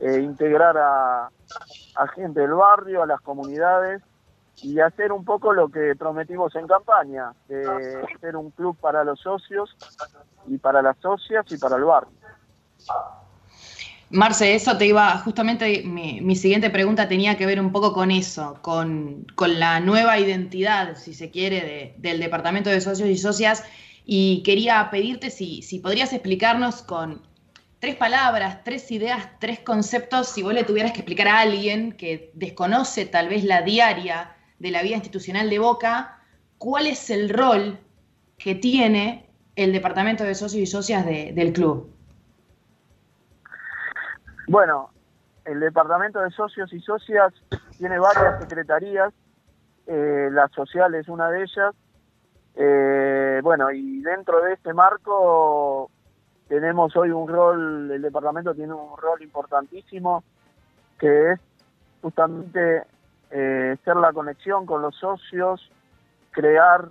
eh, 0.00 0.20
integrar 0.20 0.76
a, 0.78 1.30
a 1.96 2.06
gente 2.14 2.40
del 2.40 2.54
barrio, 2.54 3.02
a 3.02 3.06
las 3.06 3.20
comunidades 3.20 4.02
y 4.62 4.80
hacer 4.80 5.12
un 5.12 5.24
poco 5.24 5.52
lo 5.52 5.68
que 5.68 5.94
prometimos 5.96 6.54
en 6.54 6.66
campaña, 6.66 7.32
de 7.48 8.04
ser 8.20 8.36
un 8.36 8.50
club 8.50 8.76
para 8.78 9.04
los 9.04 9.20
socios 9.20 9.74
y 10.46 10.58
para 10.58 10.82
las 10.82 10.98
socias 10.98 11.46
y 11.50 11.58
para 11.58 11.76
el 11.76 11.84
barrio. 11.84 12.12
Marce, 14.10 14.56
eso 14.56 14.76
te 14.76 14.86
iba, 14.86 15.18
justamente 15.18 15.84
mi, 15.84 16.20
mi, 16.20 16.34
siguiente 16.34 16.68
pregunta 16.68 17.06
tenía 17.06 17.36
que 17.36 17.46
ver 17.46 17.60
un 17.60 17.70
poco 17.70 17.92
con 17.92 18.10
eso, 18.10 18.58
con, 18.60 19.24
con 19.36 19.60
la 19.60 19.78
nueva 19.78 20.18
identidad, 20.18 20.96
si 20.96 21.14
se 21.14 21.30
quiere, 21.30 21.60
de, 21.60 21.94
del 21.98 22.18
Departamento 22.18 22.70
de 22.70 22.80
Socios 22.80 23.08
y 23.08 23.16
Socias 23.16 23.62
y 24.04 24.42
quería 24.42 24.88
pedirte 24.90 25.30
si, 25.30 25.62
si 25.62 25.78
podrías 25.78 26.12
explicarnos 26.12 26.82
con 26.82 27.22
tres 27.78 27.94
palabras, 27.94 28.64
tres 28.64 28.90
ideas, 28.90 29.28
tres 29.38 29.60
conceptos, 29.60 30.28
si 30.28 30.42
vos 30.42 30.54
le 30.54 30.64
tuvieras 30.64 30.90
que 30.90 30.98
explicar 30.98 31.28
a 31.28 31.38
alguien 31.38 31.92
que 31.92 32.32
desconoce 32.34 33.06
tal 33.06 33.28
vez 33.28 33.44
la 33.44 33.62
diaria 33.62 34.34
de 34.58 34.72
la 34.72 34.82
vida 34.82 34.96
institucional 34.96 35.48
de 35.48 35.60
Boca, 35.60 36.18
cuál 36.58 36.88
es 36.88 37.10
el 37.10 37.28
rol 37.28 37.78
que 38.38 38.56
tiene 38.56 39.30
el 39.54 39.72
Departamento 39.72 40.24
de 40.24 40.34
Socios 40.34 40.62
y 40.62 40.66
Socias 40.66 41.06
de, 41.06 41.32
del 41.32 41.52
club. 41.52 41.99
Bueno, 44.50 44.90
el 45.44 45.60
Departamento 45.60 46.18
de 46.18 46.32
Socios 46.32 46.72
y 46.72 46.80
Socias 46.80 47.32
tiene 47.78 48.00
varias 48.00 48.40
secretarías, 48.40 49.14
eh, 49.86 50.28
la 50.32 50.48
social 50.48 50.92
es 50.96 51.08
una 51.08 51.30
de 51.30 51.42
ellas, 51.44 51.72
eh, 52.56 53.38
bueno, 53.44 53.70
y 53.70 54.02
dentro 54.02 54.42
de 54.42 54.54
este 54.54 54.74
marco 54.74 55.88
tenemos 56.48 56.96
hoy 56.96 57.10
un 57.10 57.28
rol, 57.28 57.92
el 57.92 58.02
departamento 58.02 58.52
tiene 58.52 58.72
un 58.72 58.98
rol 58.98 59.22
importantísimo, 59.22 60.24
que 60.98 61.30
es 61.30 61.40
justamente 62.02 62.82
eh, 63.30 63.76
ser 63.84 63.96
la 63.98 64.12
conexión 64.12 64.66
con 64.66 64.82
los 64.82 64.96
socios, 64.96 65.70
crear, 66.32 66.88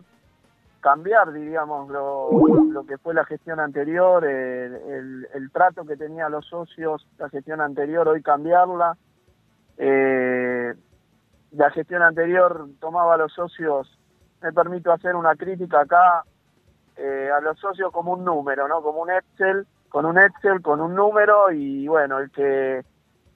cambiar, 0.80 1.32
diríamos, 1.32 1.89
lo, 1.89 2.30
lo 2.72 2.86
que 2.86 2.98
fue 2.98 3.13
la 3.13 3.26
gestión 3.26 3.60
anterior, 3.60 4.26
el, 4.26 5.28
el, 5.34 5.52
trato 5.52 5.86
que 5.86 5.98
tenían 5.98 6.32
los 6.32 6.46
socios, 6.48 7.08
la 7.18 7.30
gestión 7.30 7.62
anterior, 7.62 8.08
hoy 8.08 8.22
cambiarla. 8.22 8.98
Eh, 9.78 10.74
la 11.52 11.70
gestión 11.72 12.02
anterior 12.02 12.68
tomaba 12.80 13.15
a 13.15 13.18
los 13.18 13.34
socios 13.34 14.00
me 14.42 14.54
permito 14.54 14.92
hacer 14.92 15.15
una 15.15 15.36
crítica 15.36 15.82
acá 15.82 16.24
eh, 16.96 17.30
a 17.34 17.39
los 17.42 17.60
socios 17.60 17.92
como 17.92 18.13
un 18.13 18.24
número, 18.24 18.68
¿no? 18.68 18.82
Como 18.82 19.02
un 19.02 19.12
Excel, 19.12 19.65
con 19.89 20.06
un 20.06 20.18
Excel, 20.18 20.62
con 20.62 20.82
un 20.82 20.96
número 20.96 21.52
y 21.52 21.88
bueno, 21.88 22.20
el 22.20 22.32
que 22.32 22.84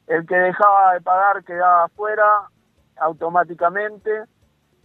el 0.08 0.26
que 0.28 0.36
dejaba 0.36 0.94
de 0.94 1.02
pagar 1.02 1.44
quedaba 1.44 1.86
afuera 1.86 2.50
automáticamente 2.98 4.24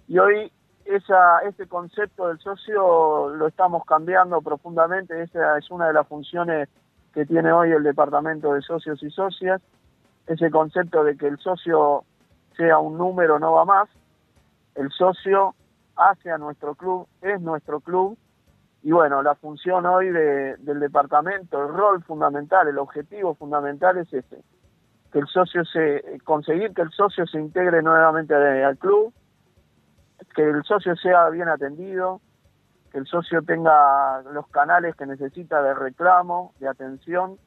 y 0.06 0.18
hoy 0.18 0.52
esa, 0.88 1.40
ese 1.40 1.66
concepto 1.66 2.28
del 2.28 2.38
socio 2.38 3.28
lo 3.28 3.46
estamos 3.46 3.84
cambiando 3.84 4.40
profundamente, 4.40 5.22
esa 5.22 5.58
es 5.58 5.70
una 5.70 5.88
de 5.88 5.92
las 5.92 6.06
funciones 6.06 6.68
que 7.12 7.26
tiene 7.26 7.52
hoy 7.52 7.72
el 7.72 7.82
departamento 7.82 8.54
de 8.54 8.62
socios 8.62 9.02
y 9.02 9.10
socias, 9.10 9.60
ese 10.26 10.50
concepto 10.50 11.04
de 11.04 11.16
que 11.16 11.26
el 11.26 11.38
socio 11.38 12.04
sea 12.56 12.78
un 12.78 12.96
número 12.96 13.38
no 13.38 13.52
va 13.52 13.66
más, 13.66 13.88
el 14.74 14.90
socio 14.90 15.54
hacia 15.96 16.38
nuestro 16.38 16.74
club, 16.74 17.06
es 17.20 17.40
nuestro 17.40 17.80
club. 17.80 18.16
Y 18.82 18.92
bueno, 18.92 19.22
la 19.22 19.34
función 19.34 19.84
hoy 19.86 20.08
de, 20.08 20.56
del 20.58 20.80
departamento, 20.80 21.62
el 21.62 21.74
rol 21.74 22.02
fundamental, 22.04 22.68
el 22.68 22.78
objetivo 22.78 23.34
fundamental 23.34 23.98
es 23.98 24.12
ese, 24.12 24.42
que 25.12 25.18
el 25.18 25.26
socio 25.26 25.64
se, 25.64 26.18
conseguir 26.24 26.72
que 26.72 26.82
el 26.82 26.90
socio 26.92 27.26
se 27.26 27.38
integre 27.38 27.82
nuevamente 27.82 28.34
al 28.34 28.78
club, 28.78 29.12
que 30.34 30.42
el 30.42 30.62
socio 30.64 30.96
sea 30.96 31.28
bien 31.30 31.48
atendido, 31.48 32.20
que 32.90 32.98
el 32.98 33.06
socio 33.06 33.42
tenga 33.42 34.22
los 34.32 34.48
canales 34.48 34.94
que 34.96 35.06
necesita 35.06 35.62
de 35.62 35.74
reclamo, 35.74 36.52
de 36.58 36.68
atención, 36.68 37.38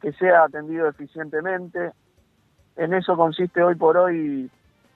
que 0.00 0.12
sea 0.12 0.44
atendido 0.44 0.88
eficientemente. 0.88 1.92
En 2.76 2.94
eso 2.94 3.16
consiste 3.16 3.62
hoy 3.62 3.74
por 3.74 3.96
hoy 3.96 4.50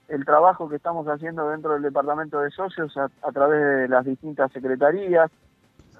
el 0.08 0.24
trabajo 0.24 0.68
que 0.68 0.76
estamos 0.76 1.06
haciendo 1.06 1.48
dentro 1.48 1.72
del 1.72 1.82
departamento 1.82 2.40
de 2.40 2.50
socios 2.50 2.96
a, 2.96 3.08
través 3.32 3.60
de 3.60 3.88
las 3.88 4.04
distintas 4.04 4.52
secretarías, 4.52 5.30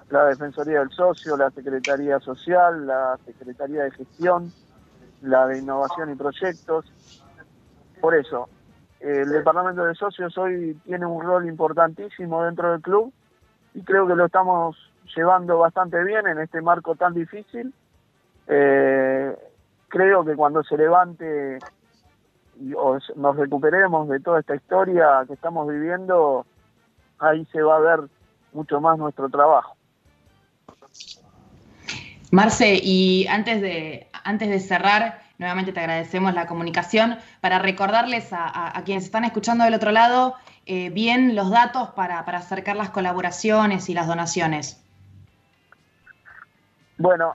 la 0.09 0.25
Defensoría 0.25 0.79
del 0.79 0.91
Socio, 0.91 1.35
la 1.35 1.49
Secretaría 1.51 2.19
Social, 2.19 2.85
la 2.85 3.17
Secretaría 3.25 3.83
de 3.83 3.91
Gestión, 3.91 4.51
la 5.21 5.47
de 5.47 5.59
Innovación 5.59 6.11
y 6.11 6.15
Proyectos. 6.15 6.85
Por 7.99 8.15
eso, 8.15 8.47
el 9.05 9.29
departamento 9.29 9.85
de 9.85 9.93
socios 9.93 10.35
hoy 10.37 10.75
tiene 10.83 11.05
un 11.05 11.21
rol 11.21 11.47
importantísimo 11.47 12.43
dentro 12.43 12.71
del 12.71 12.81
club 12.81 13.13
y 13.75 13.81
creo 13.81 14.07
que 14.07 14.15
lo 14.15 14.25
estamos 14.25 14.75
llevando 15.15 15.59
bastante 15.59 16.03
bien 16.03 16.25
en 16.25 16.39
este 16.39 16.59
marco 16.61 16.95
tan 16.95 17.13
difícil. 17.13 17.71
Eh, 18.47 19.35
creo 19.89 20.25
que 20.25 20.35
cuando 20.35 20.63
se 20.63 20.75
levante 20.75 21.59
y 22.59 22.73
nos 23.15 23.35
recuperemos 23.35 24.09
de 24.09 24.19
toda 24.21 24.39
esta 24.39 24.55
historia 24.55 25.23
que 25.27 25.33
estamos 25.33 25.67
viviendo, 25.67 26.47
ahí 27.19 27.45
se 27.51 27.61
va 27.61 27.75
a 27.77 27.79
ver 27.79 27.99
mucho 28.53 28.81
más 28.81 28.97
nuestro 28.97 29.29
trabajo. 29.29 29.75
Marce, 32.31 32.79
y 32.81 33.27
antes 33.27 33.61
de, 33.61 34.07
antes 34.23 34.49
de 34.49 34.59
cerrar, 34.59 35.24
nuevamente 35.37 35.73
te 35.73 35.79
agradecemos 35.79 36.33
la 36.33 36.47
comunicación 36.47 37.17
para 37.41 37.59
recordarles 37.59 38.29
a, 38.31 38.81
quienes 38.85 39.05
están 39.05 39.25
escuchando 39.25 39.63
del 39.63 39.73
otro 39.73 39.91
lado 39.91 40.35
eh, 40.65 40.89
bien 40.89 41.35
los 41.35 41.49
datos 41.51 41.89
para, 41.89 42.19
acercar 42.19 42.75
las 42.75 42.89
colaboraciones 42.89 43.89
y 43.89 43.93
las 43.93 44.07
donaciones. 44.07 44.81
Bueno, 46.97 47.33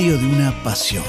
De 0.00 0.16
una 0.16 0.50
pasión. 0.64 1.04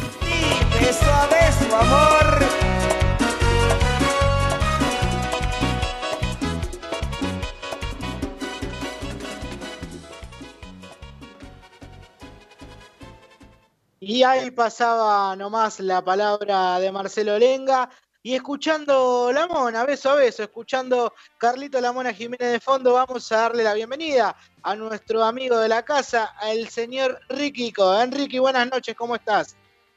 Y 14.02 14.24
ahí 14.24 14.52
pasaba 14.52 15.38
nomás 15.38 15.80
la 15.80 16.04
palabra 16.04 16.78
de 16.80 16.92
Marcelo 16.92 17.40
Lenga. 17.40 17.90
Y 18.24 18.36
escuchando 18.36 19.32
La 19.34 19.48
Mona, 19.48 19.84
beso 19.84 20.12
a 20.12 20.16
beso, 20.16 20.44
escuchando 20.44 21.12
Carlito 21.40 21.82
La 21.82 21.92
Mona 21.92 22.14
Jiménez 22.14 22.52
de 22.52 22.60
fondo, 22.60 22.94
vamos 22.94 23.32
a 23.32 23.38
darle 23.38 23.64
la 23.64 23.74
bienvenida 23.74 24.36
a 24.62 24.76
nuestro 24.76 25.24
amigo 25.24 25.58
de 25.58 25.68
la 25.68 25.84
casa, 25.84 26.32
el 26.44 26.70
señor 26.70 27.20
Riquico. 27.30 28.00
Enrique, 28.00 28.40
buenas 28.40 28.70
noches, 28.70 28.96
¿cómo 28.96 29.16
estás? 29.16 29.56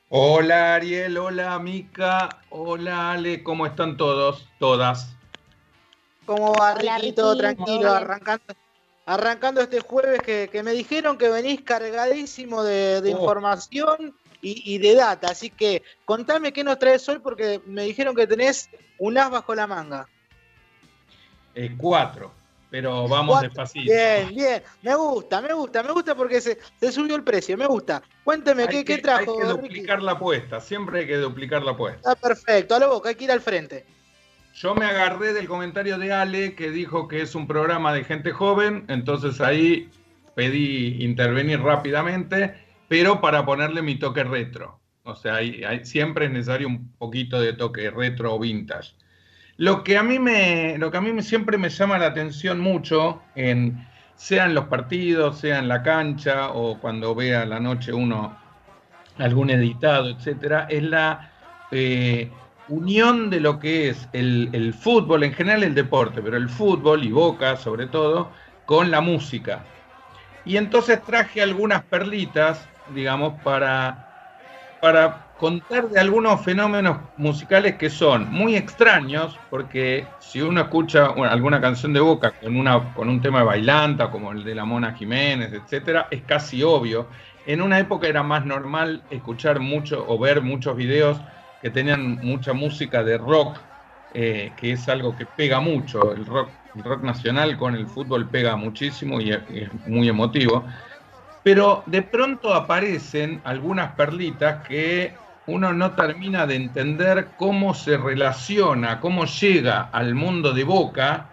Hola 0.08 0.76
Ariel, 0.76 1.18
hola 1.18 1.58
Mica, 1.58 2.40
hola 2.48 3.12
Ale, 3.12 3.42
¿cómo 3.42 3.66
están 3.66 3.98
todos, 3.98 4.48
todas? 4.58 5.14
¿Cómo 6.24 6.54
va 6.54 6.76
Riquito? 6.76 7.36
Tranquilo, 7.36 7.92
arrancando, 7.92 8.54
arrancando 9.04 9.60
este 9.60 9.80
jueves 9.80 10.22
que, 10.22 10.62
me 10.64 10.72
dijeron 10.72 11.18
que 11.18 11.28
venís 11.28 11.60
cargadísimo 11.60 12.62
de, 12.62 13.02
oh. 13.04 13.06
información 13.06 14.16
y, 14.44 14.78
de 14.78 14.94
data. 14.94 15.28
Así 15.30 15.50
que 15.50 15.82
contame 16.04 16.52
qué 16.52 16.62
nos 16.62 16.78
traes 16.78 17.08
hoy 17.08 17.18
porque 17.18 17.60
me 17.66 17.84
dijeron 17.84 18.14
que 18.14 18.26
tenés 18.26 18.68
un 18.98 19.16
as 19.18 19.30
bajo 19.30 19.54
la 19.54 19.66
manga. 19.66 20.06
Eh, 21.54 21.74
cuatro, 21.76 22.32
pero 22.70 23.08
vamos 23.08 23.40
despacito. 23.40 23.90
Bien, 23.90 24.28
bien. 24.34 24.62
Me 24.82 24.94
gusta, 24.94 25.40
me 25.40 25.52
gusta, 25.52 25.82
me 25.82 25.92
gusta 25.92 26.14
porque 26.14 26.40
se, 26.40 26.58
subió 26.92 27.16
el 27.16 27.24
precio, 27.24 27.56
me 27.56 27.66
gusta. 27.66 28.02
Cuénteme, 28.24 28.66
¿qué, 28.68 28.84
¿qué, 28.84 28.98
trajo? 28.98 29.32
Hay 29.32 29.46
que 29.46 29.46
duplicar 29.46 30.02
la 30.02 30.12
apuesta, 30.12 30.60
siempre 30.60 31.00
hay 31.00 31.06
que 31.06 31.16
duplicar 31.16 31.62
la 31.62 31.72
apuesta. 31.72 32.10
Está 32.10 32.14
perfecto, 32.16 32.74
a 32.74 32.80
la 32.80 32.86
boca, 32.88 33.08
hay 33.08 33.14
que 33.14 33.24
ir 33.24 33.32
al 33.32 33.40
frente. 33.40 33.86
Yo 34.54 34.74
me 34.74 34.84
agarré 34.84 35.32
del 35.32 35.48
comentario 35.48 35.98
de 35.98 36.12
Ale 36.12 36.54
que 36.54 36.70
dijo 36.70 37.08
que 37.08 37.22
es 37.22 37.34
un 37.34 37.46
programa 37.46 37.92
de 37.92 38.04
gente 38.04 38.30
joven, 38.30 38.84
entonces 38.88 39.40
ahí 39.40 39.90
pedí 40.34 41.04
intervenir 41.04 41.60
rápidamente 41.60 42.63
pero 42.88 43.20
para 43.20 43.44
ponerle 43.44 43.82
mi 43.82 43.96
toque 43.96 44.24
retro. 44.24 44.80
O 45.04 45.14
sea, 45.14 45.38
siempre 45.82 46.26
es 46.26 46.30
necesario 46.30 46.66
un 46.66 46.90
poquito 46.92 47.40
de 47.40 47.52
toque 47.52 47.90
retro 47.90 48.34
o 48.34 48.38
vintage. 48.38 48.94
Lo 49.56 49.84
que 49.84 49.98
a 49.98 50.02
mí 50.02 50.18
me, 50.18 50.78
lo 50.78 50.90
que 50.90 50.96
a 50.96 51.00
mí 51.00 51.22
siempre 51.22 51.58
me 51.58 51.68
llama 51.68 51.98
la 51.98 52.06
atención 52.06 52.58
mucho, 52.58 53.22
en, 53.36 53.86
sea 54.16 54.46
en 54.46 54.54
los 54.54 54.64
partidos, 54.66 55.38
sea 55.38 55.58
en 55.58 55.68
la 55.68 55.82
cancha 55.82 56.50
o 56.50 56.80
cuando 56.80 57.14
vea 57.14 57.44
la 57.44 57.60
noche 57.60 57.92
uno 57.92 58.36
algún 59.18 59.50
editado, 59.50 60.08
etcétera, 60.08 60.66
es 60.70 60.82
la 60.82 61.30
eh, 61.70 62.30
unión 62.68 63.30
de 63.30 63.40
lo 63.40 63.60
que 63.60 63.90
es 63.90 64.08
el 64.12 64.74
fútbol, 64.74 65.22
en 65.22 65.34
general 65.34 65.62
el 65.62 65.74
deporte, 65.74 66.20
pero 66.20 66.36
el 66.36 66.48
fútbol 66.48 67.04
y 67.04 67.12
Boca 67.12 67.56
sobre 67.56 67.86
todo, 67.86 68.32
con 68.66 68.90
la 68.90 69.00
música. 69.00 69.64
Y 70.44 70.56
entonces 70.56 71.02
traje 71.02 71.42
algunas 71.42 71.84
perlitas 71.84 72.68
digamos, 72.88 73.40
para, 73.42 74.08
para 74.80 75.24
contar 75.38 75.88
de 75.88 76.00
algunos 76.00 76.42
fenómenos 76.42 76.98
musicales 77.16 77.76
que 77.76 77.90
son 77.90 78.30
muy 78.30 78.56
extraños, 78.56 79.38
porque 79.50 80.06
si 80.18 80.40
uno 80.40 80.62
escucha 80.62 81.06
alguna 81.06 81.60
canción 81.60 81.92
de 81.92 82.00
Boca 82.00 82.32
con, 82.32 82.56
una, 82.56 82.94
con 82.94 83.08
un 83.08 83.20
tema 83.20 83.40
de 83.40 83.44
bailanta, 83.44 84.10
como 84.10 84.32
el 84.32 84.44
de 84.44 84.54
la 84.54 84.64
Mona 84.64 84.94
Jiménez, 84.94 85.52
etcétera, 85.52 86.08
es 86.10 86.22
casi 86.22 86.62
obvio. 86.62 87.08
En 87.46 87.60
una 87.60 87.78
época 87.78 88.06
era 88.06 88.22
más 88.22 88.46
normal 88.46 89.02
escuchar 89.10 89.60
mucho 89.60 90.04
o 90.06 90.18
ver 90.18 90.40
muchos 90.40 90.76
videos 90.76 91.20
que 91.60 91.70
tenían 91.70 92.18
mucha 92.22 92.52
música 92.52 93.02
de 93.02 93.18
rock, 93.18 93.58
eh, 94.14 94.52
que 94.56 94.72
es 94.72 94.88
algo 94.88 95.16
que 95.16 95.26
pega 95.26 95.60
mucho. 95.60 96.12
El 96.14 96.24
rock, 96.24 96.48
el 96.76 96.84
rock 96.84 97.02
nacional 97.02 97.58
con 97.58 97.74
el 97.74 97.86
fútbol 97.86 98.28
pega 98.28 98.56
muchísimo 98.56 99.20
y 99.20 99.32
es 99.32 99.40
muy 99.86 100.08
emotivo 100.08 100.64
pero 101.44 101.84
de 101.86 102.02
pronto 102.02 102.54
aparecen 102.54 103.40
algunas 103.44 103.92
perlitas 103.92 104.66
que 104.66 105.14
uno 105.46 105.74
no 105.74 105.92
termina 105.92 106.46
de 106.46 106.56
entender 106.56 107.28
cómo 107.36 107.74
se 107.74 107.98
relaciona, 107.98 108.98
cómo 108.98 109.26
llega 109.26 109.82
al 109.82 110.14
mundo 110.14 110.54
de 110.54 110.64
Boca 110.64 111.30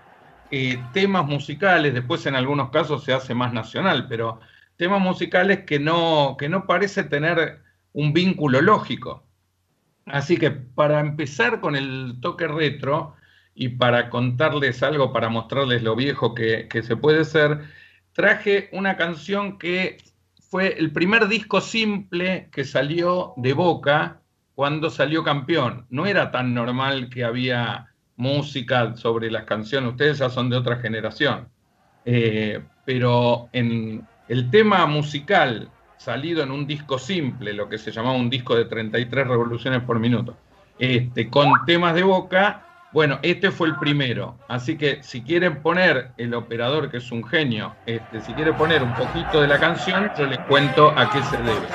eh, 0.51 0.84
temas 0.91 1.26
musicales, 1.26 1.93
después 1.93 2.26
en 2.26 2.36
algunos 2.36 2.72
casos 2.72 3.05
se 3.05 3.14
hace 3.14 3.34
más 3.34 3.53
nacional, 3.53 4.07
pero 4.09 4.41
temas 4.76 4.99
musicales 4.99 5.59
que 5.59 5.80
no, 5.80 6.36
que 6.38 6.49
no 6.49 6.68
parece 6.68 7.05
tener 7.05 7.62
un 7.93 8.12
vínculo 8.12 8.62
lógico. 8.62 9.24
Así 10.07 10.36
que 10.36 10.51
para 10.51 10.99
empezar 10.99 11.62
con 11.62 11.78
el 11.78 12.18
toque 12.20 12.49
retro 12.49 13.16
y 13.55 13.70
para 13.70 14.09
contarles 14.09 14.84
algo, 14.84 15.14
para 15.14 15.30
mostrarles 15.30 15.84
lo 15.84 15.95
viejo 15.95 16.36
que, 16.36 16.68
que 16.68 16.84
se 16.84 16.97
puede 16.97 17.24
ser, 17.24 17.62
traje 18.14 18.70
una 18.72 18.97
canción 18.97 19.57
que 19.57 19.97
fue 20.49 20.78
el 20.78 20.91
primer 20.91 21.28
disco 21.28 21.62
simple 21.62 22.49
que 22.51 22.66
salió 22.66 23.34
de 23.38 23.53
Boca 23.53 24.20
cuando 24.55 24.89
salió 24.89 25.24
campeón. 25.24 25.86
No 25.89 26.05
era 26.05 26.32
tan 26.32 26.53
normal 26.53 27.09
que 27.09 27.24
había 27.24 27.88
música 28.18 28.95
sobre 28.97 29.32
las 29.32 29.45
canciones, 29.45 29.91
ustedes 29.91 30.20
ya 30.20 30.30
son 30.30 30.49
de 30.49 30.57
otra 30.57 30.76
generación. 30.78 31.47
Eh, 32.05 32.62
pero 32.86 33.49
en, 33.53 34.05
El 34.28 34.49
tema 34.49 34.86
musical 34.86 35.70
salido 35.97 36.43
en 36.43 36.51
un 36.51 36.66
disco 36.66 36.97
simple, 36.97 37.53
lo 37.53 37.70
que 37.70 37.78
se 37.78 37.91
llamaba 37.91 38.16
un 38.16 38.30
disco 38.30 38.55
de 38.55 38.66
33 38.66 39.28
revoluciones 39.28 39.84
por 39.84 39.99
minuto, 39.99 40.36
este, 40.80 41.30
con 41.30 41.53
temas 41.66 41.93
de 41.93 42.03
boca, 42.03 42.66
bueno, 42.91 43.19
este 43.21 43.51
fue 43.51 43.67
el 43.67 43.75
primero. 43.77 44.37
Así 44.47 44.77
que 44.77 45.01
si 45.01 45.21
quieren 45.21 45.61
poner 45.61 46.11
el 46.17 46.33
operador, 46.33 46.89
que 46.89 46.97
es 46.97 47.11
un 47.11 47.23
genio, 47.23 47.75
este, 47.85 48.21
si 48.21 48.33
quiere 48.33 48.53
poner 48.53 48.83
un 48.83 48.93
poquito 48.93 49.41
de 49.41 49.47
la 49.47 49.59
canción, 49.59 50.11
yo 50.17 50.25
les 50.25 50.39
cuento 50.39 50.89
a 50.89 51.09
qué 51.09 51.23
se 51.23 51.37
debe. 51.37 51.67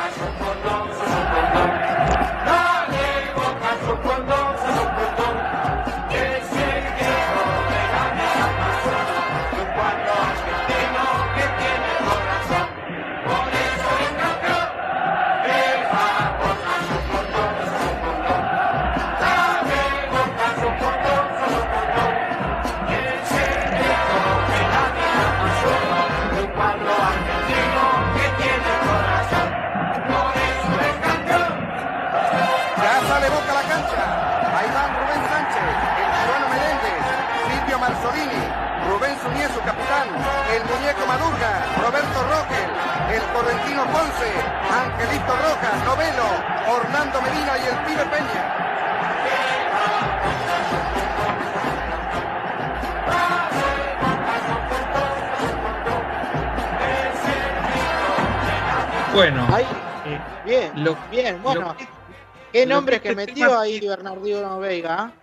¿Qué 63.00 63.08
lo 63.08 63.14
nombres 63.14 63.26
que 63.26 63.30
este 63.30 63.32
metió 63.32 63.46
tema 63.46 63.58
ahí 63.58 63.80
Bernardino 63.80 64.58
Veiga? 64.58 65.14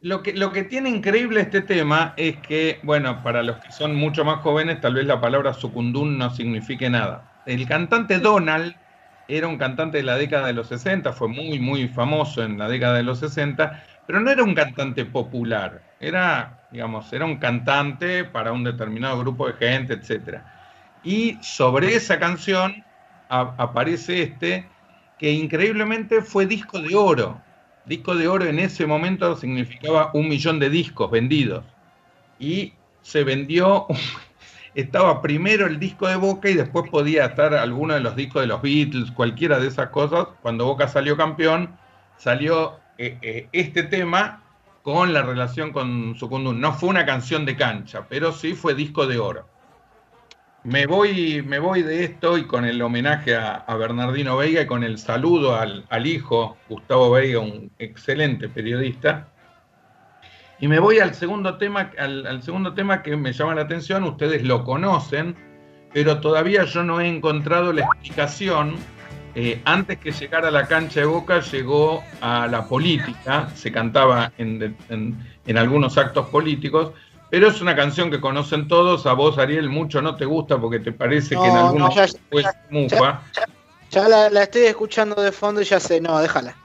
Lo 0.00 0.22
que, 0.22 0.34
lo 0.34 0.52
que 0.52 0.64
tiene 0.64 0.90
increíble 0.90 1.40
este 1.40 1.62
tema 1.62 2.12
es 2.18 2.40
que, 2.42 2.80
bueno, 2.84 3.22
para 3.22 3.42
los 3.42 3.58
que 3.58 3.72
son 3.72 3.94
mucho 3.96 4.24
más 4.24 4.40
jóvenes, 4.40 4.80
tal 4.80 4.94
vez 4.94 5.06
la 5.06 5.20
palabra 5.20 5.54
sucundún 5.54 6.18
no 6.18 6.28
signifique 6.30 6.90
nada. 6.90 7.30
El 7.46 7.66
cantante 7.66 8.18
Donald 8.18 8.76
era 9.26 9.48
un 9.48 9.56
cantante 9.56 9.98
de 9.98 10.02
la 10.04 10.16
década 10.16 10.46
de 10.48 10.52
los 10.52 10.68
60, 10.68 11.12
fue 11.14 11.28
muy, 11.28 11.58
muy 11.58 11.88
famoso 11.88 12.42
en 12.42 12.58
la 12.58 12.68
década 12.68 12.96
de 12.98 13.02
los 13.02 13.18
60, 13.20 13.82
pero 14.04 14.20
no 14.20 14.30
era 14.30 14.42
un 14.44 14.54
cantante 14.54 15.06
popular, 15.06 15.86
era, 15.98 16.60
digamos, 16.68 17.10
era 17.14 17.24
un 17.24 17.38
cantante 17.38 18.24
para 18.26 18.52
un 18.52 18.64
determinado 18.64 19.18
grupo 19.20 19.46
de 19.46 19.54
gente, 19.54 19.94
etc. 19.94 20.44
Y 21.00 21.42
sobre 21.42 21.94
esa 21.94 22.18
canción 22.18 22.84
a- 23.28 23.54
aparece 23.58 24.22
este, 24.22 24.73
que 25.18 25.32
increíblemente 25.32 26.22
fue 26.22 26.46
disco 26.46 26.80
de 26.80 26.94
oro. 26.94 27.40
Disco 27.86 28.14
de 28.14 28.28
oro 28.28 28.46
en 28.46 28.58
ese 28.58 28.86
momento 28.86 29.36
significaba 29.36 30.10
un 30.14 30.28
millón 30.28 30.58
de 30.58 30.70
discos 30.70 31.10
vendidos. 31.10 31.64
Y 32.38 32.72
se 33.02 33.24
vendió, 33.24 33.86
estaba 34.74 35.20
primero 35.22 35.66
el 35.66 35.78
disco 35.78 36.08
de 36.08 36.16
Boca 36.16 36.48
y 36.48 36.54
después 36.54 36.90
podía 36.90 37.26
estar 37.26 37.54
alguno 37.54 37.94
de 37.94 38.00
los 38.00 38.16
discos 38.16 38.42
de 38.42 38.48
los 38.48 38.62
Beatles, 38.62 39.10
cualquiera 39.12 39.58
de 39.58 39.68
esas 39.68 39.90
cosas. 39.90 40.28
Cuando 40.42 40.66
Boca 40.66 40.88
salió 40.88 41.16
campeón, 41.16 41.76
salió 42.16 42.80
eh, 42.98 43.18
eh, 43.22 43.48
este 43.52 43.82
tema 43.82 44.42
con 44.82 45.12
la 45.12 45.22
relación 45.22 45.72
con 45.72 46.14
Sucundún. 46.16 46.60
No 46.60 46.72
fue 46.72 46.88
una 46.88 47.06
canción 47.06 47.44
de 47.44 47.56
cancha, 47.56 48.06
pero 48.08 48.32
sí 48.32 48.54
fue 48.54 48.74
disco 48.74 49.06
de 49.06 49.18
oro. 49.18 49.53
Me 50.64 50.86
voy, 50.86 51.42
me 51.42 51.58
voy 51.58 51.82
de 51.82 52.04
esto 52.04 52.38
y 52.38 52.46
con 52.46 52.64
el 52.64 52.80
homenaje 52.80 53.36
a, 53.36 53.66
Bernardino 53.76 54.38
Veiga 54.38 54.62
y 54.62 54.66
con 54.66 54.82
el 54.82 54.96
saludo 54.96 55.56
al, 55.56 56.06
hijo, 56.06 56.56
Gustavo 56.70 57.10
Veiga, 57.10 57.40
un 57.40 57.70
excelente 57.78 58.48
periodista. 58.48 59.28
Y 60.58 60.68
me 60.68 60.78
voy 60.78 61.00
al 61.00 61.14
segundo 61.14 61.58
tema, 61.58 61.90
al, 61.98 62.42
segundo 62.42 62.72
tema 62.72 63.02
que 63.02 63.14
me 63.14 63.34
llama 63.34 63.54
la 63.56 63.60
atención, 63.60 64.04
ustedes 64.04 64.42
lo 64.42 64.64
conocen, 64.64 65.36
pero 65.92 66.22
todavía 66.22 66.64
yo 66.64 66.82
no 66.82 66.98
he 66.98 67.08
encontrado 67.08 67.70
la 67.74 67.82
explicación. 67.82 68.76
Eh, 69.34 69.60
antes 69.66 69.98
que 69.98 70.12
llegara 70.12 70.48
a 70.48 70.50
la 70.50 70.66
cancha 70.66 71.00
de 71.00 71.06
Boca, 71.06 71.40
llegó 71.40 72.02
a 72.22 72.46
la 72.46 72.66
política, 72.66 73.50
se 73.54 73.70
cantaba 73.70 74.32
en 74.38 75.58
algunos 75.58 75.98
actos 75.98 76.26
políticos, 76.30 76.92
pero 77.34 77.48
es 77.48 77.60
una 77.60 77.74
canción 77.74 78.12
que 78.12 78.20
conocen 78.20 78.68
todos. 78.68 79.06
A 79.06 79.12
vos, 79.12 79.38
Ariel, 79.38 79.68
mucho 79.68 80.00
no 80.00 80.14
te 80.14 80.24
gusta 80.24 80.56
porque 80.56 80.78
te 80.78 80.92
parece 80.92 81.30
que 81.34 81.48
en 81.48 81.54
No, 81.54 81.62
no, 81.62 81.66
algunos 81.66 81.94
ya- 81.96 82.06
fue 82.30 82.44
mufa. 82.70 83.22
Ya 83.90 84.08
la, 84.08 84.30
la 84.30 84.44
estoy 84.44 84.62
escuchando 84.62 85.20
de 85.20 85.32
fondo 85.32 85.60
y 85.60 85.64
ya 85.64 85.80
sé, 85.80 86.00
no, 86.00 86.16
déjala. 86.20 86.56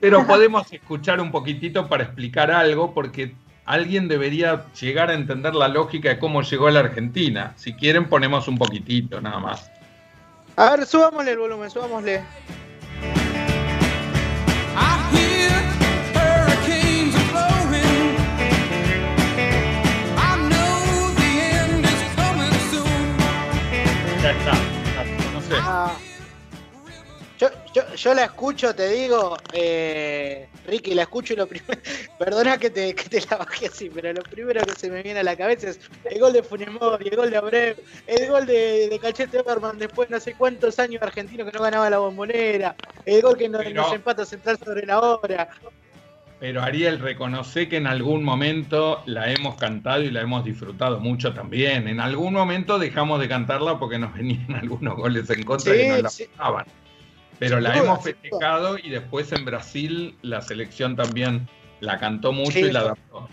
Pero 0.00 0.26
podemos 0.26 0.72
escuchar 0.72 1.20
un 1.20 1.30
poquitito 1.30 1.86
para 1.86 2.04
explicar 2.04 2.50
algo, 2.50 2.94
porque 2.94 3.34
alguien 3.66 4.08
debería 4.08 4.64
llegar 4.72 5.10
a 5.10 5.12
entender 5.12 5.54
la 5.54 5.68
lógica 5.68 6.08
de 6.08 6.18
cómo 6.18 6.40
llegó 6.40 6.68
a 6.68 6.70
la 6.70 6.80
Argentina. 6.80 7.52
Si 7.56 7.74
quieren, 7.74 8.08
ponemos 8.08 8.48
un 8.48 8.56
poquitito 8.56 9.20
nada 9.20 9.38
más. 9.38 9.70
A 10.56 10.76
ver, 10.76 10.86
subámosle 10.86 11.32
el 11.32 11.38
volumen, 11.40 11.68
subámosle. 11.68 12.22
Ya 24.28 24.32
está. 24.34 24.52
ya, 24.52 25.32
No 25.32 25.40
sé. 25.40 25.54
Ah, 25.58 25.96
yo, 27.38 27.48
yo, 27.72 27.94
yo 27.94 28.12
la 28.14 28.24
escucho, 28.24 28.74
te 28.74 28.88
digo, 28.90 29.38
eh, 29.54 30.48
Ricky, 30.66 30.92
la 30.92 31.02
escucho 31.02 31.32
y 31.32 31.36
lo 31.36 31.46
primero, 31.46 31.80
perdona 32.18 32.58
que 32.58 32.68
te, 32.68 32.94
que 32.94 33.08
te 33.08 33.22
la 33.30 33.38
bajé 33.38 33.68
así, 33.68 33.88
pero 33.88 34.12
lo 34.12 34.22
primero 34.22 34.60
que 34.66 34.72
se 34.74 34.90
me 34.90 35.02
viene 35.02 35.20
a 35.20 35.22
la 35.22 35.34
cabeza 35.34 35.70
es 35.70 35.80
el 36.04 36.20
gol 36.20 36.34
de 36.34 36.42
Funemori, 36.42 37.08
el 37.08 37.16
gol 37.16 37.30
de 37.30 37.36
Abreu, 37.38 37.74
el 38.06 38.28
gol 38.28 38.44
de, 38.44 38.88
de 38.90 38.98
Cachete 38.98 39.42
después 39.76 40.08
de 40.10 40.14
no 40.16 40.20
sé 40.20 40.34
cuántos 40.34 40.78
años 40.78 41.00
argentino 41.00 41.46
que 41.46 41.52
no 41.52 41.62
ganaba 41.62 41.88
la 41.88 41.96
bombonera, 41.98 42.76
el 43.06 43.22
gol 43.22 43.38
que 43.38 43.48
nos, 43.48 43.62
Pero- 43.62 43.82
nos 43.82 43.92
empata 43.94 44.26
central 44.26 44.58
sobre 44.62 44.84
la 44.84 45.00
hora. 45.00 45.48
Pero 46.40 46.62
Ariel, 46.62 47.00
reconoce 47.00 47.68
que 47.68 47.78
en 47.78 47.88
algún 47.88 48.22
momento 48.22 49.02
la 49.06 49.30
hemos 49.32 49.56
cantado 49.56 50.02
y 50.02 50.10
la 50.10 50.20
hemos 50.20 50.44
disfrutado 50.44 51.00
mucho 51.00 51.34
también. 51.34 51.88
En 51.88 51.98
algún 51.98 52.34
momento 52.34 52.78
dejamos 52.78 53.18
de 53.20 53.28
cantarla 53.28 53.78
porque 53.78 53.98
nos 53.98 54.14
venían 54.16 54.54
algunos 54.54 54.96
goles 54.96 55.28
en 55.30 55.42
contra 55.42 55.74
Sí, 55.74 55.80
y 55.80 55.88
nos 55.88 56.02
la 56.02 56.08
sí. 56.10 56.24
pasaban. 56.36 56.66
Pero 57.40 57.60
la 57.60 57.76
hemos 57.76 58.02
festejado 58.02 58.78
y 58.78 58.90
después 58.90 59.30
en 59.32 59.44
Brasil 59.44 60.16
la 60.22 60.40
selección 60.42 60.96
también 60.96 61.48
la 61.80 61.98
cantó 61.98 62.32
mucho 62.32 62.52
Sí, 62.52 62.60
y 62.60 62.72
la 62.72 62.80
adaptó. 62.80 63.28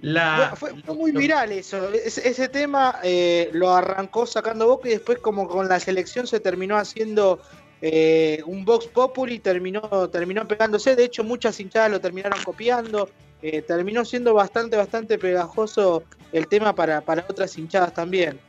La, 0.00 0.52
fue, 0.54 0.80
fue 0.82 0.94
muy 0.94 1.10
viral 1.10 1.50
eso. 1.50 1.92
Ese, 1.92 2.28
ese 2.28 2.48
tema 2.48 3.00
eh, 3.02 3.50
lo 3.52 3.74
arrancó 3.74 4.26
sacando 4.26 4.68
Boca 4.68 4.88
y 4.88 4.92
después 4.92 5.18
como 5.18 5.48
con 5.48 5.68
la 5.68 5.80
selección 5.80 6.28
se 6.28 6.38
terminó 6.38 6.76
haciendo 6.76 7.40
eh, 7.80 8.42
un 8.46 8.64
Vox 8.64 8.86
Populi 8.86 9.38
terminó, 9.38 10.08
terminó 10.10 10.46
pegándose. 10.46 10.96
De 10.96 11.04
hecho, 11.04 11.24
muchas 11.24 11.58
hinchadas 11.60 11.90
lo 11.90 12.00
terminaron 12.00 12.42
copiando. 12.42 13.08
Eh, 13.40 13.62
terminó 13.62 14.04
siendo 14.04 14.34
bastante, 14.34 14.76
bastante 14.76 15.16
pegajoso 15.16 16.02
el 16.32 16.48
tema 16.48 16.74
para, 16.74 17.00
para 17.00 17.24
otras 17.28 17.56
hinchadas 17.56 17.94
también. 17.94 18.40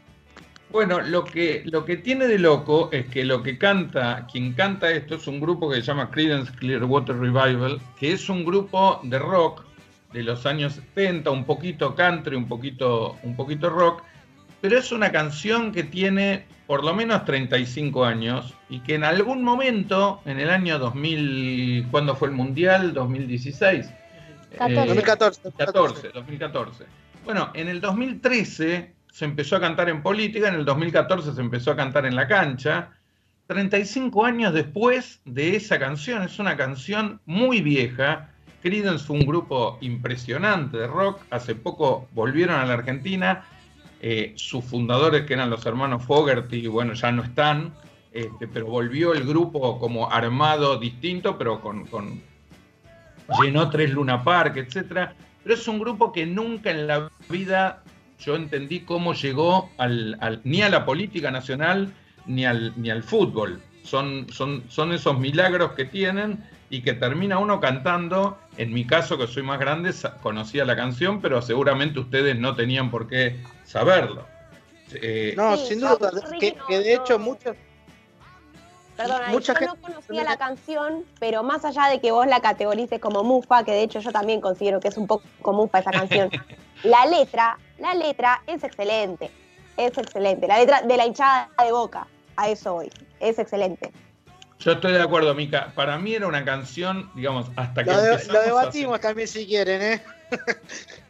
Bueno, 0.72 1.02
lo 1.02 1.26
que, 1.26 1.64
lo 1.66 1.84
que 1.84 1.98
tiene 1.98 2.28
de 2.28 2.38
loco 2.38 2.90
es 2.92 3.08
que 3.08 3.26
lo 3.26 3.42
que 3.42 3.58
canta, 3.58 4.28
quien 4.32 4.54
canta 4.54 4.92
esto 4.92 5.16
es 5.16 5.28
un 5.28 5.40
grupo 5.40 5.70
que 5.70 5.78
se 5.78 5.82
llama 5.82 6.12
Creedence 6.12 6.52
Clearwater 6.54 7.18
Revival, 7.18 7.82
que 8.00 8.14
es 8.14 8.30
un 8.30 8.46
grupo 8.46 9.00
de 9.04 9.18
rock 9.18 9.64
de 10.14 10.24
los 10.24 10.46
años 10.46 10.74
70, 10.74 11.32
un 11.32 11.46
poquito 11.46 11.96
country, 11.96 12.36
un 12.36 12.48
poquito, 12.48 13.18
un 13.24 13.36
poquito 13.36 13.70
rock, 13.70 14.04
pero 14.62 14.78
es 14.78 14.92
una 14.92 15.12
canción 15.12 15.72
que 15.72 15.84
tiene 15.84 16.46
por 16.68 16.84
lo 16.84 16.94
menos 16.94 17.26
35 17.26 18.06
años 18.06 18.54
y 18.70 18.82
que 18.82 18.96
en 18.96 19.04
algún 19.04 19.44
momento, 19.44 20.22
en 20.26 20.40
el 20.40 20.50
año 20.50 20.78
2000, 20.78 21.88
¿cuándo 21.90 22.16
fue 22.16 22.28
el 22.28 22.36
Mundial? 22.36 22.94
2016. 22.94 23.90
Catorce. 24.58 24.82
Eh, 24.82 24.86
2014. 24.86 25.42
2014, 25.44 26.10
2014. 26.14 26.86
Bueno, 27.26 27.52
en 27.54 27.70
el 27.70 27.82
2013 27.82 28.94
se 29.12 29.26
empezó 29.26 29.56
a 29.56 29.60
cantar 29.60 29.90
en 29.90 30.04
política, 30.04 30.48
en 30.48 30.56
el 30.56 30.66
2014 30.66 31.34
se 31.34 31.42
empezó 31.42 31.72
a 31.72 31.76
cantar 31.76 32.06
en 32.06 32.16
la 32.16 32.28
cancha. 32.28 32.92
35 33.48 34.26
años 34.26 34.54
después 34.54 35.22
de 35.26 35.56
esa 35.56 35.80
canción, 35.80 36.22
es 36.22 36.38
una 36.38 36.56
canción 36.56 37.20
muy 37.26 37.62
vieja. 37.62 38.30
Creedence 38.62 39.06
fue 39.06 39.18
un 39.18 39.26
grupo 39.26 39.80
impresionante 39.82 40.78
de 40.78 40.88
rock, 40.88 41.22
hace 41.32 41.56
poco 41.56 42.08
volvieron 42.14 42.60
a 42.60 42.66
la 42.66 42.74
Argentina 42.74 43.44
eh, 44.02 44.34
sus 44.36 44.64
fundadores, 44.64 45.26
que 45.26 45.34
eran 45.34 45.50
los 45.50 45.66
hermanos 45.66 46.06
Fogerty, 46.06 46.68
bueno, 46.68 46.94
ya 46.94 47.12
no 47.12 47.24
están, 47.24 47.74
este, 48.12 48.48
pero 48.48 48.68
volvió 48.68 49.14
el 49.14 49.26
grupo 49.26 49.80
como 49.80 50.12
armado 50.12 50.78
distinto, 50.78 51.38
pero 51.38 51.62
con, 51.62 51.86
llenó 53.42 53.70
tres 53.70 53.92
Luna 53.92 54.24
Park, 54.24 54.58
etcétera. 54.58 55.14
Pero 55.44 55.56
es 55.56 55.68
un 55.68 55.80
grupo 55.80 56.12
que 56.12 56.26
nunca 56.26 56.72
en 56.72 56.88
la 56.88 57.12
vida 57.30 57.84
yo 58.20 58.36
entendí 58.36 58.82
cómo 58.82 59.14
llegó 59.14 59.70
al, 59.78 60.42
ni 60.44 60.62
a 60.62 60.70
la 60.70 60.86
política 60.86 61.32
nacional 61.32 61.94
ni 62.26 62.46
al, 62.46 62.74
ni 62.76 62.90
al 62.90 63.04
fútbol. 63.04 63.62
Son, 63.84 64.28
son, 64.32 64.64
son 64.68 64.92
esos 64.92 65.18
milagros 65.18 65.72
que 65.74 65.86
tienen 65.86 66.44
y 66.70 66.82
que 66.82 66.94
termina 66.94 67.38
uno 67.40 67.60
cantando. 67.60 68.38
En 68.58 68.74
mi 68.74 68.86
caso, 68.86 69.18
que 69.18 69.28
soy 69.28 69.44
más 69.44 69.60
grande, 69.60 69.92
conocía 70.22 70.66
la 70.66 70.76
canción, 70.76 71.22
pero 71.22 71.42
seguramente 71.42 72.00
ustedes 72.00 72.38
no 72.38 72.56
tenían 72.56 72.92
por 72.92 73.08
qué 73.08 73.40
saberlo. 73.70 74.26
Eh, 74.94 75.34
No, 75.38 75.56
Sí, 75.56 75.68
sin 75.68 75.80
duda, 75.82 75.98
que, 76.40 76.54
no- 76.54 76.66
que 76.68 76.80
de 76.80 76.94
hecho 76.96 77.14
no- 77.20 77.26
muchos... 77.26 77.56
Perdona, 78.98 79.28
Mucha 79.30 79.54
yo 79.54 79.60
gente- 79.60 79.76
no 79.76 79.82
conocía 79.82 80.24
la 80.26 80.38
canción, 80.38 81.06
pero 81.20 81.42
más 81.44 81.64
allá 81.64 81.86
de 81.88 82.02
que 82.02 82.12
vos 82.12 82.28
la 82.28 82.42
categorices 82.42 83.00
como 83.00 83.24
mufa, 83.24 83.64
que 83.64 83.72
de 83.72 83.84
hecho 83.84 84.00
yo 84.02 84.12
también 84.12 84.42
considero 84.42 84.82
que 84.82 84.90
es 84.90 84.98
un 84.98 85.08
poco 85.08 85.54
mufa 85.54 85.80
esa 85.80 85.92
canción, 85.92 86.30
la 86.84 87.06
letra, 87.06 87.58
la 87.78 87.94
letra 87.94 88.42
es 88.46 88.62
excelente, 88.64 89.32
es 89.78 89.98
excelente. 89.98 90.48
La 90.48 90.58
letra 90.58 90.82
de 90.82 90.98
la 90.98 91.06
hinchada 91.06 91.50
de 91.64 91.72
boca, 91.72 92.08
a 92.36 92.50
eso 92.50 92.74
voy, 92.74 92.92
es 93.22 93.40
excelente. 93.40 93.90
Yo 94.60 94.74
estoy 94.74 94.92
de 94.92 95.02
acuerdo, 95.02 95.34
Mica. 95.34 95.72
Para 95.74 95.98
mí 95.98 96.16
era 96.16 96.28
una 96.28 96.44
canción, 96.44 97.10
digamos, 97.16 97.48
hasta 97.56 97.86
que 97.86 97.92
Lo, 97.92 98.02
de- 98.02 98.18
debatimos 98.18 99.00
también 99.00 99.30
si 99.30 99.46
quieren, 99.48 99.82
¿eh? 99.82 100.04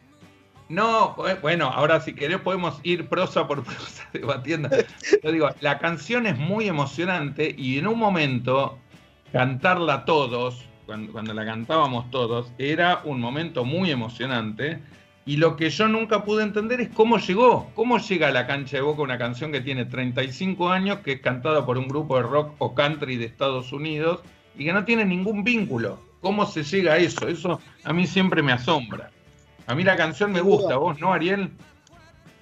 No, 0.70 1.16
eh, 1.26 1.36
bueno, 1.42 1.66
ahora 1.66 2.00
si 2.00 2.14
querés 2.14 2.38
podemos 2.38 2.78
ir 2.84 3.08
prosa 3.08 3.48
por 3.48 3.64
prosa 3.64 4.08
debatiendo. 4.12 4.68
Yo 5.22 5.32
digo, 5.32 5.50
la 5.60 5.80
canción 5.80 6.28
es 6.28 6.38
muy 6.38 6.68
emocionante 6.68 7.52
y 7.58 7.78
en 7.78 7.88
un 7.88 7.98
momento 7.98 8.78
cantarla 9.32 10.04
todos, 10.04 10.64
cuando, 10.86 11.10
cuando 11.10 11.34
la 11.34 11.44
cantábamos 11.44 12.08
todos, 12.12 12.52
era 12.56 13.00
un 13.02 13.20
momento 13.20 13.64
muy 13.64 13.90
emocionante. 13.90 14.80
Y 15.26 15.38
lo 15.38 15.56
que 15.56 15.70
yo 15.70 15.88
nunca 15.88 16.24
pude 16.24 16.44
entender 16.44 16.80
es 16.80 16.88
cómo 16.90 17.18
llegó, 17.18 17.68
cómo 17.74 17.98
llega 17.98 18.28
a 18.28 18.32
la 18.32 18.46
cancha 18.46 18.76
de 18.76 18.82
Boca 18.82 19.02
una 19.02 19.18
canción 19.18 19.50
que 19.50 19.60
tiene 19.60 19.86
35 19.86 20.70
años, 20.70 21.00
que 21.00 21.14
es 21.14 21.20
cantada 21.20 21.66
por 21.66 21.78
un 21.78 21.88
grupo 21.88 22.16
de 22.16 22.22
rock 22.22 22.54
o 22.58 22.76
country 22.76 23.16
de 23.16 23.24
Estados 23.24 23.72
Unidos 23.72 24.20
y 24.56 24.66
que 24.66 24.72
no 24.72 24.84
tiene 24.84 25.04
ningún 25.04 25.42
vínculo. 25.42 25.98
¿Cómo 26.20 26.46
se 26.46 26.62
llega 26.62 26.92
a 26.92 26.98
eso? 26.98 27.26
Eso 27.26 27.60
a 27.82 27.92
mí 27.92 28.06
siempre 28.06 28.40
me 28.40 28.52
asombra. 28.52 29.10
A 29.70 29.74
mí 29.76 29.84
la 29.84 29.96
canción 29.96 30.32
me 30.32 30.40
gusta, 30.40 30.78
¿vos 30.78 30.98
no, 30.98 31.12
Ariel? 31.12 31.48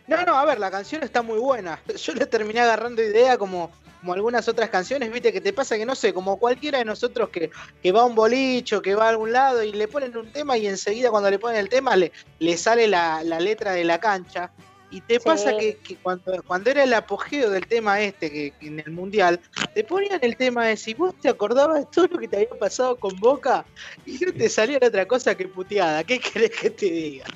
No, 0.07 0.25
no, 0.25 0.39
a 0.39 0.47
ver, 0.47 0.59
la 0.59 0.71
canción 0.71 1.03
está 1.03 1.21
muy 1.21 1.39
buena. 1.39 1.79
Yo 2.03 2.15
le 2.15 2.25
terminé 2.25 2.61
agarrando 2.61 3.03
idea 3.03 3.37
como, 3.37 3.71
como 4.01 4.15
algunas 4.15 4.49
otras 4.49 4.71
canciones, 4.71 5.13
viste, 5.13 5.31
que 5.31 5.43
te 5.43 5.53
pasa 5.53 5.77
que 5.77 5.85
no 5.85 5.95
sé, 5.95 6.15
como 6.15 6.39
cualquiera 6.39 6.79
de 6.79 6.87
nosotros 6.87 7.29
que, 7.29 7.51
que 7.83 7.93
va 7.93 8.01
a 8.01 8.05
un 8.07 8.15
bolicho, 8.15 8.81
que 8.81 8.95
va 8.95 9.05
a 9.05 9.09
algún 9.11 9.31
lado 9.31 9.63
y 9.63 9.73
le 9.73 9.89
ponen 9.89 10.17
un 10.17 10.33
tema 10.33 10.57
y 10.57 10.69
enseguida 10.69 11.11
cuando 11.11 11.31
le 11.31 11.39
ponen 11.39 11.59
el 11.61 11.69
tema 11.69 11.97
le, 11.97 12.13
le 12.39 12.57
sale 12.57 12.89
la, 12.89 13.23
la 13.23 13.41
letra 13.41 13.73
de 13.73 13.85
la 13.85 14.01
cancha. 14.01 14.51
Y 14.91 15.01
te 15.03 15.15
Sí. 15.15 15.21
pasa 15.25 15.57
que, 15.57 15.79
que 15.85 15.97
cuando, 15.97 16.43
cuando 16.45 16.71
era 16.71 16.85
el 16.85 16.95
apogeo 16.95 17.51
del 17.51 17.67
tema 17.67 18.01
este, 18.01 18.31
que, 18.31 18.53
que 18.59 18.69
en 18.69 18.81
el 18.81 18.91
mundial, 18.91 19.41
te 19.75 19.85
ponían 19.85 20.19
el 20.23 20.37
tema 20.37 20.67
de 20.67 20.77
si 20.77 20.95
vos 20.95 21.15
te 21.21 21.29
acordabas 21.29 21.81
de 21.81 21.87
todo 21.93 22.07
lo 22.07 22.19
que 22.19 22.29
te 22.29 22.37
había 22.37 22.59
pasado 22.59 22.99
con 22.99 23.19
Boca 23.21 23.67
y 24.05 24.19
no 24.25 24.33
te 24.33 24.49
salía 24.49 24.79
otra 24.83 25.07
cosa 25.07 25.35
que 25.35 25.49
puteada. 25.49 26.05
¿Qué 26.05 26.19
querés 26.19 26.51
que 26.51 26.71
te 26.71 26.87
diga? 26.87 27.27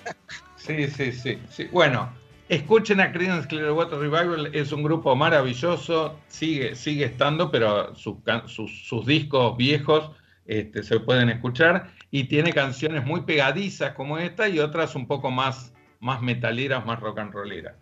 Sí, 0.56 0.88
sí, 0.88 1.12
sí, 1.12 1.38
sí. 1.50 1.68
Bueno, 1.72 2.14
escuchen 2.48 3.00
a 3.00 3.12
Creedence 3.12 3.48
Clearwater 3.48 3.98
Revival, 3.98 4.54
es 4.54 4.72
un 4.72 4.82
grupo 4.82 5.14
maravilloso, 5.16 6.24
sigue, 6.28 6.74
sigue 6.74 7.04
estando, 7.04 7.50
pero 7.50 7.94
sus, 7.94 8.16
sus 8.46 9.06
discos 9.06 9.56
viejos 9.56 10.10
este, 10.44 10.82
se 10.82 11.00
pueden 11.00 11.28
escuchar 11.30 11.92
y 12.10 12.24
tiene 12.24 12.52
canciones 12.54 13.04
muy 13.04 13.22
pegadizas 13.22 13.94
como 13.94 14.18
esta 14.18 14.48
y 14.48 14.58
otras 14.58 14.94
un 14.94 15.06
poco 15.06 15.30
más, 15.30 15.72
más 16.02 16.20
metaleras, 16.20 16.84
más 16.84 17.00
rock 17.00 17.20
and 17.20 17.32
rolleras. 17.32 17.74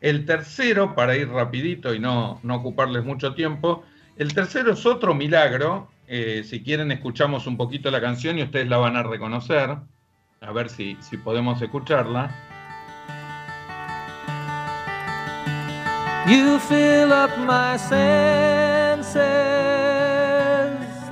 El 0.00 0.24
tercero, 0.24 0.94
para 0.94 1.16
ir 1.16 1.28
rapidito 1.28 1.92
y 1.94 1.98
no, 1.98 2.40
no 2.42 2.54
ocuparles 2.56 3.04
mucho 3.04 3.34
tiempo, 3.34 3.84
el 4.16 4.32
tercero 4.32 4.72
es 4.72 4.86
otro 4.86 5.14
milagro. 5.14 5.90
eh, 6.06 6.44
si 6.44 6.62
quieren 6.62 6.92
escuchamos 6.92 7.46
un 7.46 7.56
poquito 7.56 7.90
la 7.90 8.00
canción 8.00 8.38
y 8.38 8.42
ustedes 8.42 8.68
la 8.68 8.76
van 8.76 8.96
a 8.96 9.02
reconocer. 9.02 9.76
A 10.40 10.52
ver 10.52 10.68
si, 10.68 10.96
si 11.00 11.16
podemos 11.16 11.60
escucharla. 11.62 12.30
You 16.26 16.58
fill 16.58 17.12
up 17.12 17.36
my 17.38 17.76
senses 17.76 19.14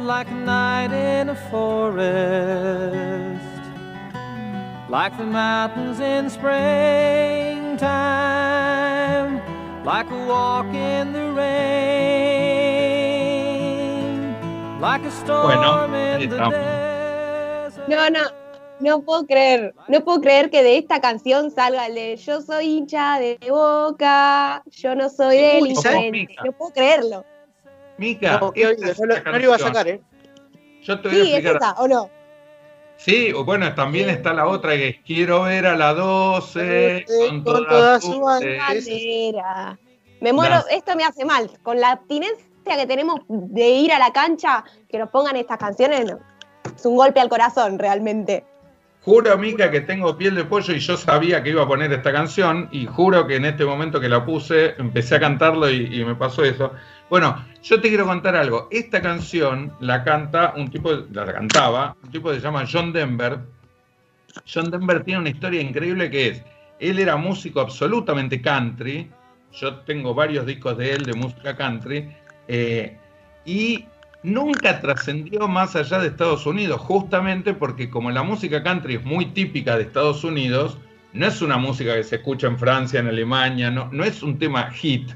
like 0.00 0.30
night 0.30 0.92
in 0.92 1.28
a 1.28 1.34
forest, 1.50 3.31
like 4.92 5.16
the 5.16 5.24
mountains 5.24 6.00
in 6.00 6.28
springtime, 6.28 7.80
like 9.84 10.10
a 10.10 10.26
walk 10.26 10.66
in 10.74 11.12
the 11.14 11.32
rain, 13.42 14.36
like 14.80 15.04
a 15.04 15.10
storm 15.10 15.46
Bueno, 15.46 15.84
in 15.86 15.92
the 16.28 16.36
desert. 16.36 17.88
No, 17.88 18.08
no, 18.10 18.20
no 18.80 19.00
puedo 19.02 19.26
creer, 19.26 19.74
no 19.88 20.04
puedo 20.04 20.20
creer 20.20 20.50
que 20.50 20.62
de 20.62 20.76
esta 20.78 21.00
canción 21.00 21.50
salga 21.50 21.86
el 21.86 21.94
de 21.94 22.16
yo 22.16 22.42
soy 22.42 22.66
hincha 22.66 23.18
de 23.18 23.38
boca, 23.48 24.62
yo 24.70 24.94
no 24.94 25.08
soy 25.08 25.36
Uy, 25.38 25.42
delincuente, 25.42 26.34
¿sabes? 26.34 26.44
no 26.44 26.52
puedo 26.52 26.72
creerlo. 26.72 27.24
Mica, 27.96 28.38
No, 28.40 28.52
esta 28.54 28.90
es 28.90 29.00
no, 29.00 29.06
lo- 29.06 29.22
no 29.22 29.32
lo 29.32 29.40
iba 29.40 29.56
a 29.56 29.58
sacar, 29.58 29.88
¿eh? 29.88 30.00
Yo 30.82 31.00
te 31.00 31.08
voy 31.08 31.18
a 31.18 31.22
Sí, 31.24 31.30
es 31.32 31.38
explicar. 31.38 31.56
esa, 31.56 31.72
¿o 31.80 31.88
no? 31.88 32.10
Sí, 33.04 33.32
o 33.32 33.44
bueno, 33.44 33.74
también 33.74 34.08
está 34.08 34.32
la 34.32 34.46
otra 34.46 34.76
que 34.76 34.88
es 34.88 34.96
quiero 35.04 35.42
ver 35.42 35.66
a 35.66 35.76
la 35.76 35.92
12 35.92 37.04
con, 37.06 37.42
Con 37.42 37.66
toda 37.66 38.00
su 38.00 38.20
Bandera. 38.20 39.78
Me 40.20 40.32
muero, 40.32 40.62
esto 40.70 40.94
me 40.94 41.02
hace 41.02 41.24
mal. 41.24 41.50
Con 41.64 41.80
la 41.80 41.90
abstinencia 41.90 42.44
que 42.64 42.86
tenemos 42.86 43.20
de 43.28 43.70
ir 43.70 43.92
a 43.92 43.98
la 43.98 44.12
cancha, 44.12 44.62
que 44.88 44.98
nos 44.98 45.10
pongan 45.10 45.34
estas 45.34 45.58
canciones, 45.58 46.04
no. 46.06 46.20
es 46.76 46.86
un 46.86 46.96
golpe 46.96 47.18
al 47.18 47.28
corazón 47.28 47.78
realmente. 47.80 48.44
Juro, 49.04 49.36
Mica, 49.36 49.68
que 49.68 49.80
tengo 49.80 50.16
piel 50.16 50.36
de 50.36 50.44
pollo 50.44 50.72
y 50.72 50.78
yo 50.78 50.96
sabía 50.96 51.42
que 51.42 51.50
iba 51.50 51.64
a 51.64 51.66
poner 51.66 51.92
esta 51.92 52.12
canción 52.12 52.68
y 52.70 52.86
juro 52.86 53.26
que 53.26 53.34
en 53.34 53.46
este 53.46 53.64
momento 53.64 53.98
que 54.00 54.08
la 54.08 54.24
puse 54.24 54.76
empecé 54.78 55.16
a 55.16 55.20
cantarlo 55.20 55.68
y, 55.68 56.04
me 56.04 56.14
pasó 56.14 56.44
eso. 56.44 56.72
Bueno, 57.10 57.44
yo 57.64 57.80
te 57.80 57.88
quiero 57.88 58.06
contar 58.06 58.36
algo. 58.36 58.68
Esta 58.70 59.02
canción 59.02 59.72
la 59.80 60.04
canta 60.04 60.54
un 60.56 60.70
tipo, 60.70 60.92
la 61.10 61.32
cantaba, 61.32 61.96
un 62.00 62.12
tipo 62.12 62.28
que 62.28 62.36
se 62.36 62.42
llama 62.42 62.64
John 62.70 62.92
Denver. 62.92 63.40
John 64.46 64.70
Denver 64.70 65.02
tiene 65.02 65.20
una 65.20 65.30
historia 65.30 65.60
increíble 65.60 66.08
que 66.08 66.28
es, 66.28 66.44
él 66.78 67.00
era 67.00 67.16
músico 67.16 67.60
absolutamente 67.60 68.40
country, 68.40 69.10
yo 69.52 69.80
tengo 69.80 70.14
varios 70.14 70.46
discos 70.46 70.78
de 70.78 70.92
él 70.92 71.04
de 71.04 71.14
música 71.14 71.56
country, 71.56 72.08
eh, 72.46 72.96
y 73.44 73.84
nunca 74.22 74.80
trascendió 74.80 75.48
más 75.48 75.76
allá 75.76 75.98
de 75.98 76.08
Estados 76.08 76.46
Unidos, 76.46 76.80
justamente 76.80 77.54
porque 77.54 77.90
como 77.90 78.10
la 78.10 78.22
música 78.22 78.62
country 78.62 78.96
es 78.96 79.04
muy 79.04 79.26
típica 79.26 79.76
de 79.76 79.82
Estados 79.82 80.24
Unidos, 80.24 80.78
no 81.12 81.26
es 81.26 81.42
una 81.42 81.58
música 81.58 81.94
que 81.94 82.04
se 82.04 82.16
escucha 82.16 82.46
en 82.46 82.58
Francia, 82.58 83.00
en 83.00 83.08
Alemania, 83.08 83.70
no, 83.70 84.04
es 84.04 84.22
un 84.22 84.38
tema 84.38 84.70
hit. 84.70 85.10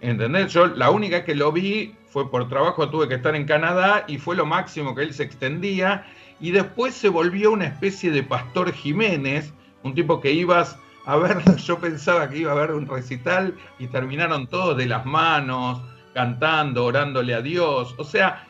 ¿Entendés? 0.00 0.52
Yo 0.52 0.66
la 0.66 0.90
única 0.90 1.24
que 1.24 1.34
lo 1.34 1.52
vi 1.52 1.94
fue 2.08 2.30
por 2.30 2.48
trabajo, 2.48 2.88
tuve 2.90 3.08
que 3.08 3.14
estar 3.14 3.34
en 3.34 3.46
Canadá 3.46 4.04
y 4.08 4.18
fue 4.18 4.36
lo 4.36 4.46
máximo 4.46 4.94
que 4.94 5.02
él 5.02 5.14
se 5.14 5.22
extendía. 5.22 6.04
Y 6.40 6.50
después 6.50 6.94
se 6.94 7.08
volvió 7.08 7.52
una 7.52 7.66
especie 7.66 8.10
de 8.10 8.22
Pastor 8.22 8.72
Jiménez, 8.72 9.52
un 9.84 9.94
tipo 9.94 10.20
que 10.20 10.32
ibas 10.32 10.76
a 11.04 11.16
ver, 11.16 11.38
yo 11.56 11.78
pensaba 11.78 12.28
que 12.28 12.38
iba 12.38 12.52
a 12.52 12.54
haber 12.54 12.72
un 12.72 12.86
recital 12.86 13.56
y 13.78 13.86
terminaron 13.88 14.46
todos 14.46 14.76
de 14.76 14.86
las 14.86 15.04
manos, 15.04 15.80
cantando, 16.14 16.84
orándole 16.84 17.34
a 17.34 17.42
Dios. 17.42 17.94
O 17.98 18.04
sea, 18.04 18.46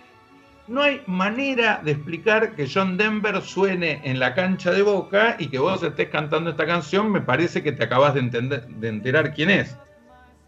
no 0.68 0.82
hay 0.82 1.02
manera 1.06 1.80
de 1.84 1.92
explicar 1.92 2.54
que 2.54 2.68
John 2.72 2.96
Denver 2.96 3.42
suene 3.42 4.00
en 4.04 4.18
la 4.18 4.34
cancha 4.34 4.70
de 4.70 4.82
boca 4.82 5.36
y 5.38 5.48
que 5.48 5.58
vos 5.58 5.82
estés 5.82 6.08
cantando 6.08 6.50
esta 6.50 6.66
canción, 6.66 7.10
me 7.10 7.20
parece 7.20 7.62
que 7.62 7.72
te 7.72 7.84
acabas 7.84 8.14
de, 8.14 8.20
entender, 8.20 8.66
de 8.66 8.88
enterar 8.88 9.34
quién 9.34 9.50
es. 9.50 9.76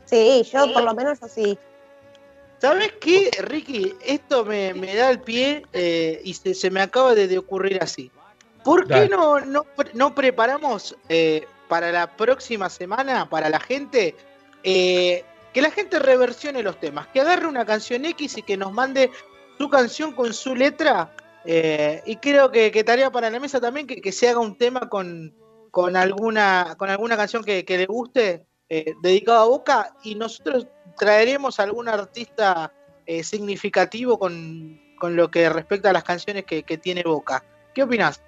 Sí, 0.05 0.43
yo 0.53 0.73
por 0.73 0.85
lo 0.85 0.95
menos 0.95 1.21
yo 1.21 1.29
sí. 1.29 1.59
¿Sabes 2.59 2.93
qué, 3.01 3.31
Ricky? 3.43 3.95
Esto 4.05 4.45
me, 4.45 4.73
me 4.75 4.95
da 4.95 5.11
el 5.11 5.21
pie 5.21 5.65
eh, 5.73 6.21
y 6.25 6.33
se, 6.35 6.55
se 6.55 6.71
me 6.71 6.81
acaba 6.81 7.15
de, 7.15 7.29
de 7.29 7.39
ocurrir 7.39 7.83
así. 7.83 8.11
¿Por 8.65 8.89
qué 8.89 9.09
no, 9.11 9.41
no, 9.41 9.67
no 9.93 10.15
preparamos 10.15 10.97
eh, 11.11 11.47
para 11.69 11.93
la 11.93 12.17
próxima 12.17 12.71
semana, 12.71 13.29
para 13.29 13.51
la 13.51 13.61
gente, 13.61 14.17
eh, 14.62 15.23
que 15.55 15.62
la 15.62 15.70
gente 15.70 15.98
reversione 15.98 16.62
los 16.62 16.78
temas? 16.80 17.07
Que 17.09 17.20
agarre 17.20 17.46
una 17.46 17.64
canción 17.64 18.05
X 18.05 18.38
y 18.38 18.42
que 18.42 18.57
nos 18.57 18.72
mande 18.72 19.11
su 19.57 19.70
canción 19.70 20.12
con 20.12 20.34
su 20.34 20.55
letra. 20.55 21.14
eh, 21.46 22.02
y 22.07 22.16
creo 22.16 22.50
que, 22.50 22.84
tarea 22.84 23.11
para 23.11 23.30
la 23.30 23.38
mesa 23.38 23.61
también 23.61 23.86
que, 23.86 24.00
que 24.00 24.12
se 24.12 24.28
haga 24.28 24.40
un 24.40 24.59
tema 24.59 24.88
con, 24.88 25.32
con, 25.70 25.96
alguna, 25.96 26.74
con 26.76 26.90
alguna 26.90 27.16
canción 27.16 27.44
que, 27.44 27.64
le 27.66 27.86
guste. 27.86 28.46
eh, 28.68 28.94
dedicado 29.02 29.42
a 29.42 29.46
Boca 29.46 29.94
y 30.02 30.14
nosotros 30.14 30.66
traeremos 30.98 31.61
algún 31.61 31.88
artista 31.88 32.72
eh, 33.07 33.22
significativo 33.22 34.18
con, 34.18 34.80
con, 34.98 35.14
lo 35.14 35.30
que 35.30 35.48
respecta 35.50 35.90
a 35.90 35.92
las 35.92 36.02
canciones 36.02 36.44
que, 36.44 36.62
que 36.64 36.78
tiene 36.78 37.02
Boca. 37.02 37.44
¿Qué 37.74 37.82
opinas? 37.82 38.22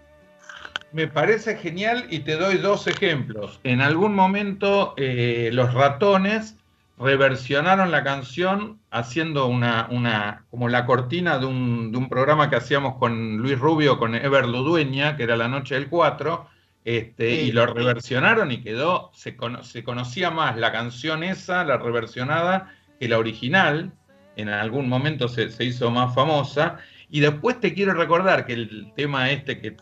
Me 0.92 1.08
parece 1.08 1.56
genial 1.56 2.06
y 2.10 2.20
te 2.20 2.36
doy 2.36 2.58
dos 2.58 2.86
ejemplos. 2.86 3.60
En 3.64 3.80
algún 3.80 4.14
momento 4.14 4.94
eh, 4.96 5.50
los 5.52 5.74
ratones 5.74 6.56
reversionaron 6.99 7.90
la 7.90 8.03
canción 8.03 8.80
haciendo 8.90 9.47
una, 9.47 9.88
una 9.90 10.44
como 10.51 10.68
la 10.68 10.86
cortina 10.86 11.38
de 11.38 11.47
un, 11.47 11.92
de 11.92 11.99
un, 11.99 12.09
programa 12.09 12.49
que 12.49 12.57
hacíamos 12.57 12.97
con 12.97 13.36
Luis 13.36 13.59
Rubio, 13.59 13.99
con 13.99 14.14
Ever 14.14 14.47
Ludueña, 14.47 15.16
que 15.16 15.24
era 15.24 15.36
La 15.36 15.49
Noche 15.49 15.74
del 15.74 15.88
4, 15.88 16.49
este, 16.84 17.42
y 17.42 17.53
lo 17.53 17.66
reversionaron 17.66 18.51
y 18.51 18.62
quedó, 18.62 19.11
se, 19.12 19.36
cono, 19.36 19.62
se, 19.62 19.84
conocía 19.84 20.30
más 20.30 20.57
la 20.57 20.72
canción 20.72 21.22
esa, 21.22 21.64
la 21.64 21.76
reversionada, 21.76 22.72
que 22.99 23.09
la 23.09 23.18
original, 23.18 23.92
en 24.36 24.49
algún 24.49 24.88
momento 24.88 25.28
se, 25.28 25.51
se 25.51 25.64
hizo 25.64 25.90
más 25.90 26.14
famosa, 26.14 26.78
y 27.11 27.20
después 27.20 27.61
te 27.61 27.74
quiero 27.74 27.92
recordar 27.92 28.47
que 28.47 28.55
el 28.55 28.92
tema 28.97 29.30
este 29.30 29.61
que 29.61 29.76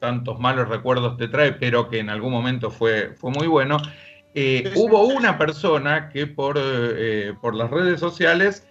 tantos 0.00 0.40
malos 0.40 0.68
recuerdos 0.68 1.16
te 1.16 1.28
trae, 1.28 1.52
pero 1.52 1.88
que 1.88 2.00
en 2.00 2.10
algún 2.10 2.32
momento 2.32 2.70
fue, 2.70 3.14
fue 3.14 3.30
muy 3.30 3.46
bueno, 3.46 3.76
eh, 4.34 4.72
hubo 4.76 5.06
una 5.06 5.38
persona 5.38 6.08
que 6.08 6.26
por, 6.26 6.56
eh, 6.58 7.34
por 7.40 7.54
las 7.54 7.70
redes 7.70 7.98
sociales 7.98 8.66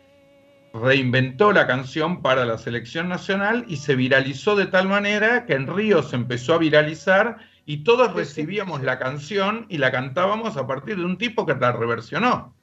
reinventó 0.73 1.51
la 1.51 1.67
canción 1.67 2.21
para 2.21 2.45
la 2.45 2.57
selección 2.57 3.09
nacional 3.09 3.65
y 3.67 3.77
se 3.77 3.95
viralizó 3.95 4.55
de 4.55 4.67
tal 4.67 4.87
manera 4.87 5.45
que 5.45 5.53
en 5.53 5.67
Río 5.67 6.03
se 6.03 6.15
empezó 6.15 6.53
a 6.53 6.59
viralizar 6.59 7.37
y 7.65 7.83
todos 7.83 8.13
recibíamos 8.13 8.81
la 8.83 8.99
canción 8.99 9.65
y 9.69 9.77
la 9.79 9.91
cantábamos 9.91 10.57
a 10.57 10.65
partir 10.65 10.97
de 10.97 11.05
un 11.05 11.17
tipo 11.17 11.45
que 11.45 11.55
la 11.55 11.71
reversionó. 11.71 12.53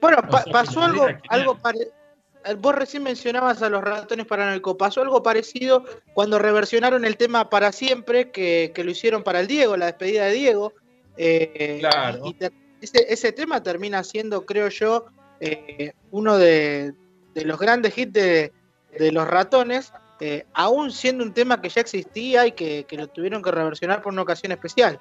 Bueno, 0.00 0.18
pa 0.30 0.44
pasó 0.52 0.82
algo, 0.82 1.06
algo 1.28 1.58
parecido. 1.58 1.92
Vos 2.58 2.76
recién 2.76 3.02
mencionabas 3.02 3.60
a 3.62 3.68
los 3.68 3.82
ratones 3.82 4.24
paranoicos. 4.24 4.76
Pasó 4.76 5.02
algo 5.02 5.22
parecido 5.22 5.84
cuando 6.14 6.38
reversionaron 6.38 7.04
el 7.04 7.16
tema 7.16 7.50
para 7.50 7.72
siempre, 7.72 8.30
que, 8.30 8.70
que 8.72 8.84
lo 8.84 8.92
hicieron 8.92 9.24
para 9.24 9.40
el 9.40 9.48
Diego, 9.48 9.76
la 9.76 9.86
despedida 9.86 10.26
de 10.26 10.32
Diego. 10.32 10.72
Eh, 11.16 11.78
claro. 11.80 12.26
Y 12.26 12.34
te, 12.34 12.52
ese, 12.80 13.06
ese, 13.08 13.32
tema 13.32 13.62
termina 13.62 14.04
siendo, 14.04 14.44
creo 14.44 14.68
yo, 14.68 15.06
eh, 15.40 15.92
uno 16.10 16.38
de, 16.38 16.94
de, 17.34 17.44
los 17.44 17.58
grandes 17.58 17.96
hits 17.96 18.12
de, 18.12 18.52
de 18.98 19.12
los 19.12 19.26
ratones, 19.26 19.92
eh, 20.20 20.46
aún 20.54 20.90
siendo 20.90 21.24
un 21.24 21.32
tema 21.32 21.60
que 21.60 21.68
ya 21.68 21.80
existía 21.80 22.46
y 22.46 22.52
que, 22.52 22.84
que, 22.84 22.96
lo 22.96 23.08
tuvieron 23.08 23.42
que 23.42 23.50
reversionar 23.50 24.02
por 24.02 24.12
una 24.12 24.22
ocasión 24.22 24.52
especial. 24.52 24.98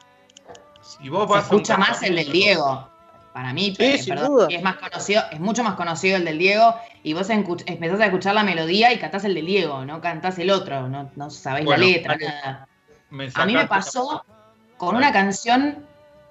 Si 0.82 1.09
vos 1.09 1.28
vas 1.28 1.47
Se 1.47 1.55
escucha 1.55 1.78
más 1.78 2.03
el 2.03 2.16
del 2.16 2.32
Diego. 2.32 2.89
Para 3.34 3.51
mí, 3.51 3.76
sí, 3.78 3.97
sin 3.97 4.16
perdón, 4.16 4.32
duda. 4.32 4.47
es 4.49 4.63
más 4.63 4.78
conocido, 4.78 5.24
es 5.30 5.41
mucho 5.41 5.61
más 5.61 5.76
conocido 5.76 6.16
el 6.16 6.24
del 6.24 6.38
Diego, 6.38 6.74
y 7.03 7.13
vos 7.13 7.30
empezás 7.30 7.99
a 7.99 8.05
escuchar 8.05 8.34
la 8.34 8.45
melodía 8.45 8.93
y 8.93 8.97
cantás 8.97 9.26
el 9.26 9.34
del 9.34 9.45
Diego, 9.45 9.84
no 9.84 9.99
cantás 9.99 10.39
el 10.39 10.49
otro, 10.49 10.88
no, 10.88 11.11
no 11.18 11.30
sabéis 11.30 11.66
bueno, 11.66 11.84
la 11.84 11.89
letra, 11.89 12.16
nada. 12.16 12.68
A 13.34 13.45
mí 13.45 13.53
me 13.53 13.68
pasó 13.68 14.24
con 14.78 14.95
una 14.95 15.11
canción 15.11 15.86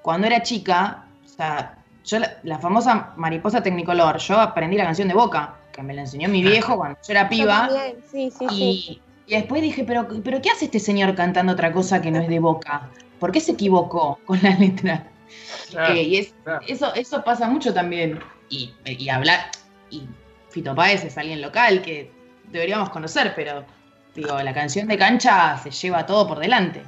cuando 0.04 0.26
era 0.26 0.42
chica, 0.42 1.06
o 1.24 1.28
sea, 1.28 1.78
yo 2.04 2.18
la, 2.18 2.36
la, 2.42 2.58
famosa 2.58 3.14
Mariposa 3.16 3.62
Tecnicolor, 3.62 4.18
yo 4.18 4.38
aprendí 4.38 4.76
la 4.76 4.84
canción 4.84 5.08
de 5.08 5.14
Boca, 5.14 5.54
que 5.72 5.82
me 5.82 5.94
la 5.94 6.02
enseñó 6.02 6.28
mi 6.28 6.42
viejo 6.42 6.76
cuando 6.76 6.98
yo 7.02 7.10
era 7.10 7.26
piba. 7.26 7.70
Yo 7.70 7.76
sí, 8.12 8.30
sí, 8.30 8.44
y, 8.44 8.48
sí. 8.50 9.00
y, 9.26 9.34
después 9.34 9.62
dije, 9.62 9.82
pero, 9.82 10.06
pero 10.22 10.42
¿qué 10.42 10.50
hace 10.50 10.66
este 10.66 10.78
señor 10.78 11.14
cantando 11.14 11.54
otra 11.54 11.72
cosa 11.72 12.02
que 12.02 12.10
no 12.10 12.20
es 12.20 12.28
de 12.28 12.38
Boca? 12.38 12.90
¿Por 13.18 13.32
qué 13.32 13.40
se 13.40 13.52
equivocó 13.52 14.20
con 14.26 14.42
la 14.42 14.50
letra? 14.50 15.06
Claro, 15.70 15.94
eh, 15.94 16.02
y 16.02 16.16
es, 16.18 16.34
claro. 16.44 16.60
eso, 16.68 16.94
eso 16.94 17.24
pasa 17.24 17.48
mucho 17.48 17.72
también. 17.72 18.20
Y, 18.50 18.74
y 18.84 19.08
hablar, 19.08 19.52
y 19.88 20.02
Fito 20.50 20.74
Páez 20.74 21.02
es 21.02 21.16
alguien 21.16 21.40
local 21.40 21.80
que 21.80 22.12
deberíamos 22.52 22.90
conocer, 22.90 23.32
pero 23.34 23.64
digo, 24.14 24.38
la 24.42 24.52
canción 24.52 24.86
de 24.86 24.98
cancha 24.98 25.56
se 25.62 25.70
lleva 25.70 26.04
todo 26.04 26.28
por 26.28 26.40
delante. 26.40 26.82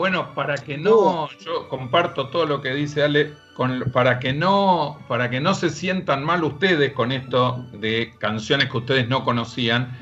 Bueno, 0.00 0.32
para 0.34 0.54
que 0.54 0.78
no, 0.78 1.28
yo 1.44 1.68
comparto 1.68 2.28
todo 2.28 2.46
lo 2.46 2.62
que 2.62 2.72
dice 2.72 3.02
Ale, 3.02 3.34
con, 3.52 3.82
para, 3.92 4.18
que 4.18 4.32
no, 4.32 4.98
para 5.08 5.28
que 5.28 5.40
no 5.42 5.52
se 5.52 5.68
sientan 5.68 6.24
mal 6.24 6.42
ustedes 6.42 6.94
con 6.94 7.12
esto 7.12 7.66
de 7.72 8.14
canciones 8.16 8.70
que 8.70 8.78
ustedes 8.78 9.08
no 9.10 9.26
conocían, 9.26 9.94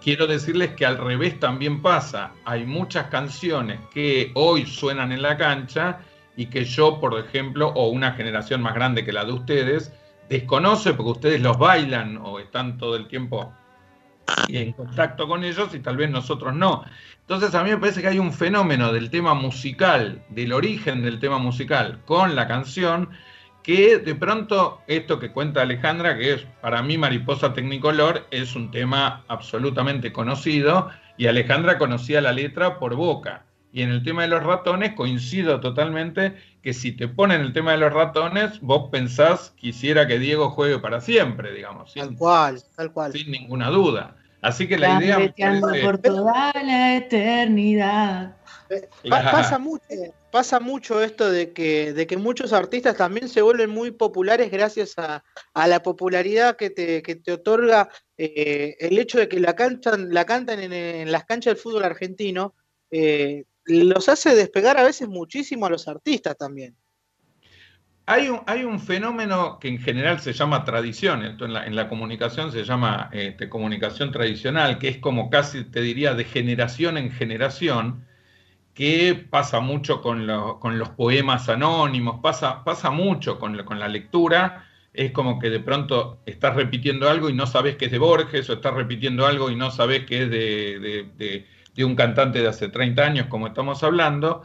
quiero 0.00 0.26
decirles 0.26 0.70
que 0.70 0.86
al 0.86 0.96
revés 0.96 1.38
también 1.38 1.82
pasa. 1.82 2.32
Hay 2.46 2.64
muchas 2.64 3.08
canciones 3.08 3.78
que 3.92 4.30
hoy 4.32 4.64
suenan 4.64 5.12
en 5.12 5.20
la 5.20 5.36
cancha 5.36 5.98
y 6.34 6.46
que 6.46 6.64
yo, 6.64 6.98
por 6.98 7.18
ejemplo, 7.18 7.68
o 7.74 7.90
una 7.90 8.12
generación 8.12 8.62
más 8.62 8.74
grande 8.74 9.04
que 9.04 9.12
la 9.12 9.26
de 9.26 9.32
ustedes, 9.32 9.92
desconoce 10.30 10.94
porque 10.94 11.10
ustedes 11.10 11.42
los 11.42 11.58
bailan 11.58 12.16
o 12.24 12.38
están 12.38 12.78
todo 12.78 12.96
el 12.96 13.06
tiempo 13.06 13.52
en 14.48 14.72
contacto 14.72 15.28
con 15.28 15.44
ellos 15.44 15.74
y 15.74 15.80
tal 15.80 15.96
vez 15.96 16.10
nosotros 16.10 16.54
no. 16.54 16.84
Entonces 17.20 17.54
a 17.54 17.64
mí 17.64 17.70
me 17.70 17.78
parece 17.78 18.02
que 18.02 18.08
hay 18.08 18.18
un 18.18 18.32
fenómeno 18.32 18.92
del 18.92 19.10
tema 19.10 19.34
musical, 19.34 20.22
del 20.28 20.52
origen 20.52 21.02
del 21.02 21.18
tema 21.18 21.38
musical 21.38 22.00
con 22.04 22.36
la 22.36 22.46
canción, 22.46 23.10
que 23.62 23.98
de 23.98 24.14
pronto 24.14 24.80
esto 24.86 25.18
que 25.18 25.32
cuenta 25.32 25.62
Alejandra, 25.62 26.16
que 26.16 26.34
es 26.34 26.46
para 26.60 26.82
mí 26.82 26.96
Mariposa 26.98 27.52
Tecnicolor, 27.52 28.26
es 28.30 28.54
un 28.54 28.70
tema 28.70 29.24
absolutamente 29.26 30.12
conocido 30.12 30.88
y 31.16 31.26
Alejandra 31.26 31.78
conocía 31.78 32.20
la 32.20 32.32
letra 32.32 32.78
por 32.78 32.94
boca. 32.94 33.44
Y 33.72 33.82
en 33.82 33.90
el 33.90 34.02
tema 34.02 34.22
de 34.22 34.28
los 34.28 34.42
ratones 34.42 34.94
coincido 34.94 35.60
totalmente 35.60 36.34
que 36.62 36.72
si 36.72 36.92
te 36.92 37.08
ponen 37.08 37.42
el 37.42 37.52
tema 37.52 37.72
de 37.72 37.78
los 37.78 37.92
ratones, 37.92 38.60
vos 38.60 38.88
pensás 38.90 39.52
quisiera 39.56 40.06
que 40.06 40.18
Diego 40.18 40.50
juegue 40.50 40.78
para 40.78 41.00
siempre, 41.00 41.52
digamos. 41.52 41.92
Sin, 41.92 42.02
tal 42.02 42.16
cual, 42.16 42.62
tal 42.74 42.92
cual. 42.92 43.12
Sin 43.12 43.30
ninguna 43.30 43.68
duda. 43.68 44.16
Así 44.40 44.66
que 44.66 44.78
la 44.78 45.00
idea... 45.00 45.32
Parece... 45.38 45.84
por 45.84 45.98
toda 45.98 46.52
la 46.54 46.96
eternidad. 46.96 48.36
Pa 49.08 49.30
pasa, 49.30 49.58
mucho, 49.58 49.84
pasa 50.30 50.58
mucho 50.58 51.02
esto 51.02 51.30
de 51.30 51.52
que, 51.52 51.92
de 51.92 52.06
que 52.06 52.16
muchos 52.16 52.52
artistas 52.52 52.96
también 52.96 53.28
se 53.28 53.42
vuelven 53.42 53.70
muy 53.70 53.92
populares 53.92 54.50
gracias 54.50 54.94
a, 54.98 55.22
a 55.54 55.66
la 55.68 55.82
popularidad 55.82 56.56
que 56.56 56.70
te, 56.70 57.02
que 57.02 57.14
te 57.16 57.32
otorga 57.32 57.88
eh, 58.16 58.76
el 58.80 58.98
hecho 58.98 59.18
de 59.18 59.28
que 59.28 59.38
la 59.38 59.54
cantan, 59.54 60.12
la 60.12 60.24
cantan 60.24 60.60
en, 60.60 60.72
en 60.72 61.12
las 61.12 61.24
canchas 61.24 61.54
del 61.54 61.62
fútbol 61.62 61.84
argentino. 61.84 62.54
Eh, 62.90 63.44
los 63.66 64.08
hace 64.08 64.34
despegar 64.34 64.78
a 64.78 64.84
veces 64.84 65.08
muchísimo 65.08 65.66
a 65.66 65.70
los 65.70 65.88
artistas 65.88 66.36
también. 66.36 66.76
Hay 68.08 68.28
un, 68.28 68.40
hay 68.46 68.62
un 68.62 68.78
fenómeno 68.78 69.58
que 69.58 69.66
en 69.66 69.78
general 69.78 70.20
se 70.20 70.32
llama 70.32 70.64
tradición, 70.64 71.24
en 71.24 71.52
la, 71.52 71.66
en 71.66 71.74
la 71.74 71.88
comunicación 71.88 72.52
se 72.52 72.62
llama 72.62 73.10
este, 73.12 73.48
comunicación 73.48 74.12
tradicional, 74.12 74.78
que 74.78 74.88
es 74.88 74.98
como 74.98 75.28
casi, 75.28 75.64
te 75.64 75.80
diría, 75.80 76.14
de 76.14 76.24
generación 76.24 76.98
en 76.98 77.10
generación, 77.10 78.06
que 78.74 79.26
pasa 79.28 79.58
mucho 79.58 80.02
con, 80.02 80.28
con 80.60 80.78
los 80.78 80.90
poemas 80.90 81.48
anónimos, 81.48 82.20
pasa, 82.22 82.62
pasa 82.62 82.90
mucho 82.90 83.40
con, 83.40 83.60
con 83.64 83.80
la 83.80 83.88
lectura, 83.88 84.68
es 84.92 85.10
como 85.10 85.40
que 85.40 85.50
de 85.50 85.58
pronto 85.58 86.20
estás 86.26 86.54
repitiendo 86.54 87.10
algo 87.10 87.28
y 87.28 87.32
no 87.32 87.46
sabes 87.46 87.74
que 87.74 87.86
es 87.86 87.90
de 87.90 87.98
Borges, 87.98 88.48
o 88.48 88.52
estás 88.52 88.74
repitiendo 88.74 89.26
algo 89.26 89.50
y 89.50 89.56
no 89.56 89.72
sabes 89.72 90.06
que 90.06 90.22
es 90.22 90.30
de 90.30 91.46
de 91.76 91.84
un 91.84 91.94
cantante 91.94 92.40
de 92.40 92.48
hace 92.48 92.68
30 92.68 93.02
años, 93.02 93.26
como 93.28 93.46
estamos 93.46 93.82
hablando, 93.82 94.42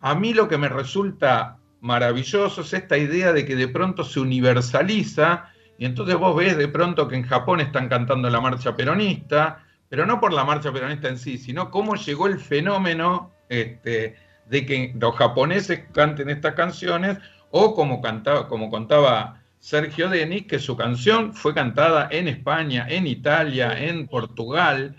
a 0.00 0.14
mí 0.14 0.34
lo 0.34 0.48
que 0.48 0.58
me 0.58 0.68
resulta 0.68 1.58
maravilloso 1.80 2.60
es 2.60 2.72
esta 2.72 2.98
idea 2.98 3.32
de 3.32 3.44
que 3.44 3.56
de 3.56 3.68
pronto 3.68 4.04
se 4.04 4.20
universaliza 4.20 5.50
y 5.78 5.86
entonces 5.86 6.16
vos 6.16 6.36
ves 6.36 6.56
de 6.56 6.68
pronto 6.68 7.08
que 7.08 7.16
en 7.16 7.24
Japón 7.24 7.60
están 7.60 7.88
cantando 7.88 8.30
la 8.30 8.40
marcha 8.40 8.76
peronista, 8.76 9.64
pero 9.88 10.06
no 10.06 10.20
por 10.20 10.32
la 10.32 10.44
marcha 10.44 10.72
peronista 10.72 11.08
en 11.08 11.18
sí, 11.18 11.38
sino 11.38 11.70
cómo 11.70 11.94
llegó 11.96 12.26
el 12.26 12.38
fenómeno 12.38 13.32
este, 13.48 14.16
de 14.48 14.66
que 14.66 14.94
los 14.98 15.16
japoneses 15.16 15.84
canten 15.92 16.30
estas 16.30 16.54
canciones 16.54 17.18
o 17.50 17.74
como, 17.74 18.00
cantaba, 18.00 18.48
como 18.48 18.70
contaba 18.70 19.40
Sergio 19.58 20.08
Denis, 20.08 20.46
que 20.46 20.58
su 20.58 20.76
canción 20.76 21.32
fue 21.32 21.54
cantada 21.54 22.08
en 22.10 22.28
España, 22.28 22.86
en 22.88 23.06
Italia, 23.06 23.78
en 23.78 24.06
Portugal, 24.06 24.96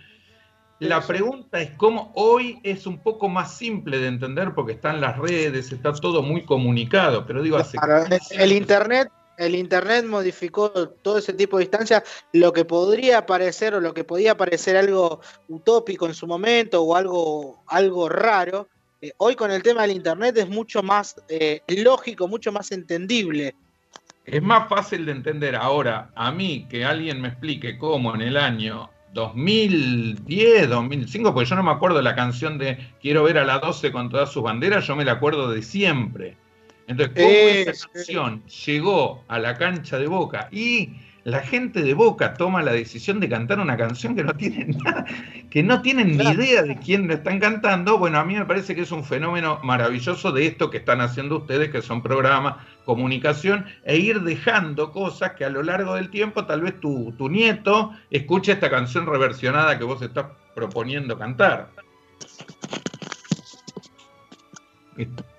la 0.79 1.01
pregunta 1.01 1.61
es 1.61 1.71
cómo 1.77 2.11
hoy 2.15 2.59
es 2.63 2.85
un 2.85 2.99
poco 2.99 3.29
más 3.29 3.57
simple 3.57 3.97
de 3.97 4.07
entender 4.07 4.53
porque 4.53 4.73
están 4.73 4.99
las 4.99 5.17
redes, 5.17 5.71
está 5.71 5.93
todo 5.93 6.21
muy 6.21 6.43
comunicado, 6.43 7.25
pero 7.25 7.41
digo, 7.41 7.57
hace... 7.57 7.77
Claro, 7.77 8.05
el 8.31 8.51
internet, 8.51 9.09
el 9.37 9.55
internet 9.55 10.05
modificó 10.05 10.71
todo 10.89 11.17
ese 11.17 11.33
tipo 11.33 11.57
de 11.57 11.63
instancias, 11.63 12.03
lo 12.33 12.51
que 12.51 12.65
podría 12.65 13.25
parecer 13.25 13.73
o 13.73 13.79
lo 13.79 13.93
que 13.93 14.03
podía 14.03 14.35
parecer 14.35 14.75
algo 14.75 15.21
utópico 15.47 16.07
en 16.07 16.13
su 16.13 16.27
momento 16.27 16.83
o 16.83 16.95
algo, 16.95 17.63
algo 17.67 18.09
raro, 18.09 18.67
eh, 19.01 19.13
hoy 19.17 19.35
con 19.35 19.51
el 19.51 19.63
tema 19.63 19.83
del 19.83 19.91
internet 19.91 20.37
es 20.37 20.49
mucho 20.49 20.83
más 20.83 21.15
eh, 21.29 21.61
lógico, 21.67 22.27
mucho 22.27 22.51
más 22.51 22.71
entendible. 22.71 23.55
Es 24.25 24.41
más 24.41 24.67
fácil 24.67 25.05
de 25.05 25.11
entender 25.11 25.55
ahora 25.55 26.11
a 26.15 26.31
mí 26.31 26.67
que 26.67 26.83
alguien 26.83 27.21
me 27.21 27.27
explique 27.27 27.77
cómo 27.77 28.15
en 28.15 28.21
el 28.21 28.37
año 28.37 28.89
2010, 29.15 30.69
2005, 30.69 31.33
porque 31.33 31.49
yo 31.49 31.55
no 31.55 31.63
me 31.63 31.71
acuerdo 31.71 31.97
de 31.97 32.03
la 32.03 32.15
canción 32.15 32.57
de 32.57 32.77
Quiero 33.01 33.23
ver 33.23 33.37
a 33.37 33.45
la 33.45 33.59
12 33.59 33.93
con 33.93 34.09
todas 34.09 34.29
sus 34.29 34.43
banderas, 34.43 34.85
yo 34.85 34.95
me 34.95 35.05
la 35.05 35.13
acuerdo 35.13 35.49
de 35.49 35.63
siempre. 35.63 36.35
Entonces, 36.87 37.15
¿cómo 37.15 37.29
Eh, 37.29 37.61
esa 37.61 37.87
canción 37.87 38.43
llegó 38.45 39.23
a 39.29 39.39
la 39.39 39.55
cancha 39.55 39.97
de 39.97 40.07
Boca 40.07 40.49
y 40.51 40.89
la 41.25 41.39
gente 41.39 41.81
de 41.81 41.95
Boca 41.95 42.35
toma 42.35 42.61
la 42.61 42.71
decisión 42.71 43.19
de 43.19 43.27
cantar 43.27 43.59
una 43.59 43.75
canción 43.75 44.15
que 44.15 44.23
no 44.23 44.33
tienen 44.35 44.77
nada, 44.85 45.05
que 45.49 45.63
no 45.63 45.81
tienen 45.81 46.17
Claro. 46.19 46.37
ni 46.37 46.43
idea 46.45 46.61
de 46.61 46.77
quién 46.77 47.07
lo 47.07 47.15
están 47.15 47.39
cantando? 47.39 47.97
Bueno, 47.97 48.19
a 48.19 48.23
mí 48.23 48.35
me 48.35 48.45
parece 48.45 48.75
que 48.75 48.81
es 48.81 48.91
un 48.91 49.03
fenómeno 49.03 49.59
maravilloso 49.63 50.31
de 50.31 50.45
esto 50.45 50.69
que 50.69 50.77
están 50.77 51.01
haciendo 51.01 51.37
ustedes, 51.37 51.71
que 51.71 51.81
son 51.81 52.03
programas, 52.03 52.63
comunicación, 52.85 53.65
e 53.85 53.97
ir 53.97 54.21
dejando 54.21 54.91
cosas 54.91 55.31
que 55.31 55.43
a 55.45 55.49
lo 55.49 55.63
largo 55.63 55.95
del 55.95 56.11
tiempo 56.11 56.45
tal 56.45 56.61
vez 56.61 56.79
tu, 56.79 57.11
tu 57.17 57.27
nieto 57.27 57.91
escuche 58.11 58.51
esta 58.51 58.69
canción 58.69 59.07
reversionada 59.07 59.79
que 59.79 59.83
vos 59.83 60.03
estás 60.03 60.27
proponiendo 60.53 61.17
cantar. 61.17 61.71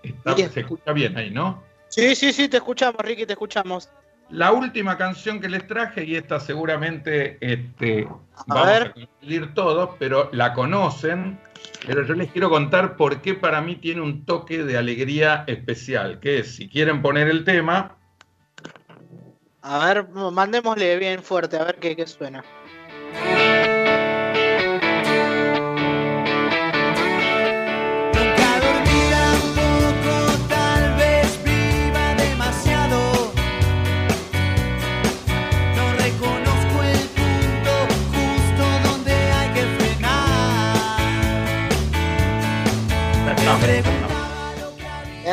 Está- 0.02 0.36
se 0.36 0.60
escucha 0.60 0.92
bien 0.92 1.16
ahí, 1.16 1.30
¿no? 1.30 1.62
Sí, 1.90 2.16
sí, 2.16 2.32
sí, 2.32 2.48
te 2.48 2.56
escuchamos, 2.56 3.00
Ricky, 3.02 3.24
te 3.24 3.34
escuchamos. 3.34 3.88
La 4.28 4.52
última 4.52 4.98
canción 4.98 5.40
que 5.40 5.48
les 5.48 5.66
traje, 5.66 6.04
y 6.04 6.16
esta 6.16 6.40
seguramente 6.40 7.38
este, 7.40 8.08
A 8.34 8.44
vamos 8.46 8.66
ver. 8.66 8.82
a 8.88 8.92
coincidir 8.92 9.54
todos, 9.54 9.90
pero 9.98 10.28
la 10.32 10.52
conocen, 10.52 11.38
pero 11.86 12.04
yo 12.04 12.14
les 12.14 12.30
quiero 12.32 12.50
contar 12.50 12.96
por 12.96 13.20
qué 13.22 13.34
para 13.34 13.60
mí 13.60 13.76
tiene 13.76 14.00
un 14.00 14.24
toque 14.24 14.64
de 14.64 14.76
alegría 14.76 15.44
especial, 15.46 16.18
que 16.20 16.40
es, 16.40 16.56
si 16.56 16.68
quieren 16.68 17.02
poner 17.02 17.28
el 17.28 17.44
tema, 17.44 17.96
A 19.62 19.84
ver, 19.84 20.08
mandémosle 20.08 20.96
bien 20.98 21.22
fuerte, 21.22 21.56
a 21.58 21.64
ver 21.64 21.76
qué, 21.80 21.96
qué 21.96 22.06
suena. 22.06 22.44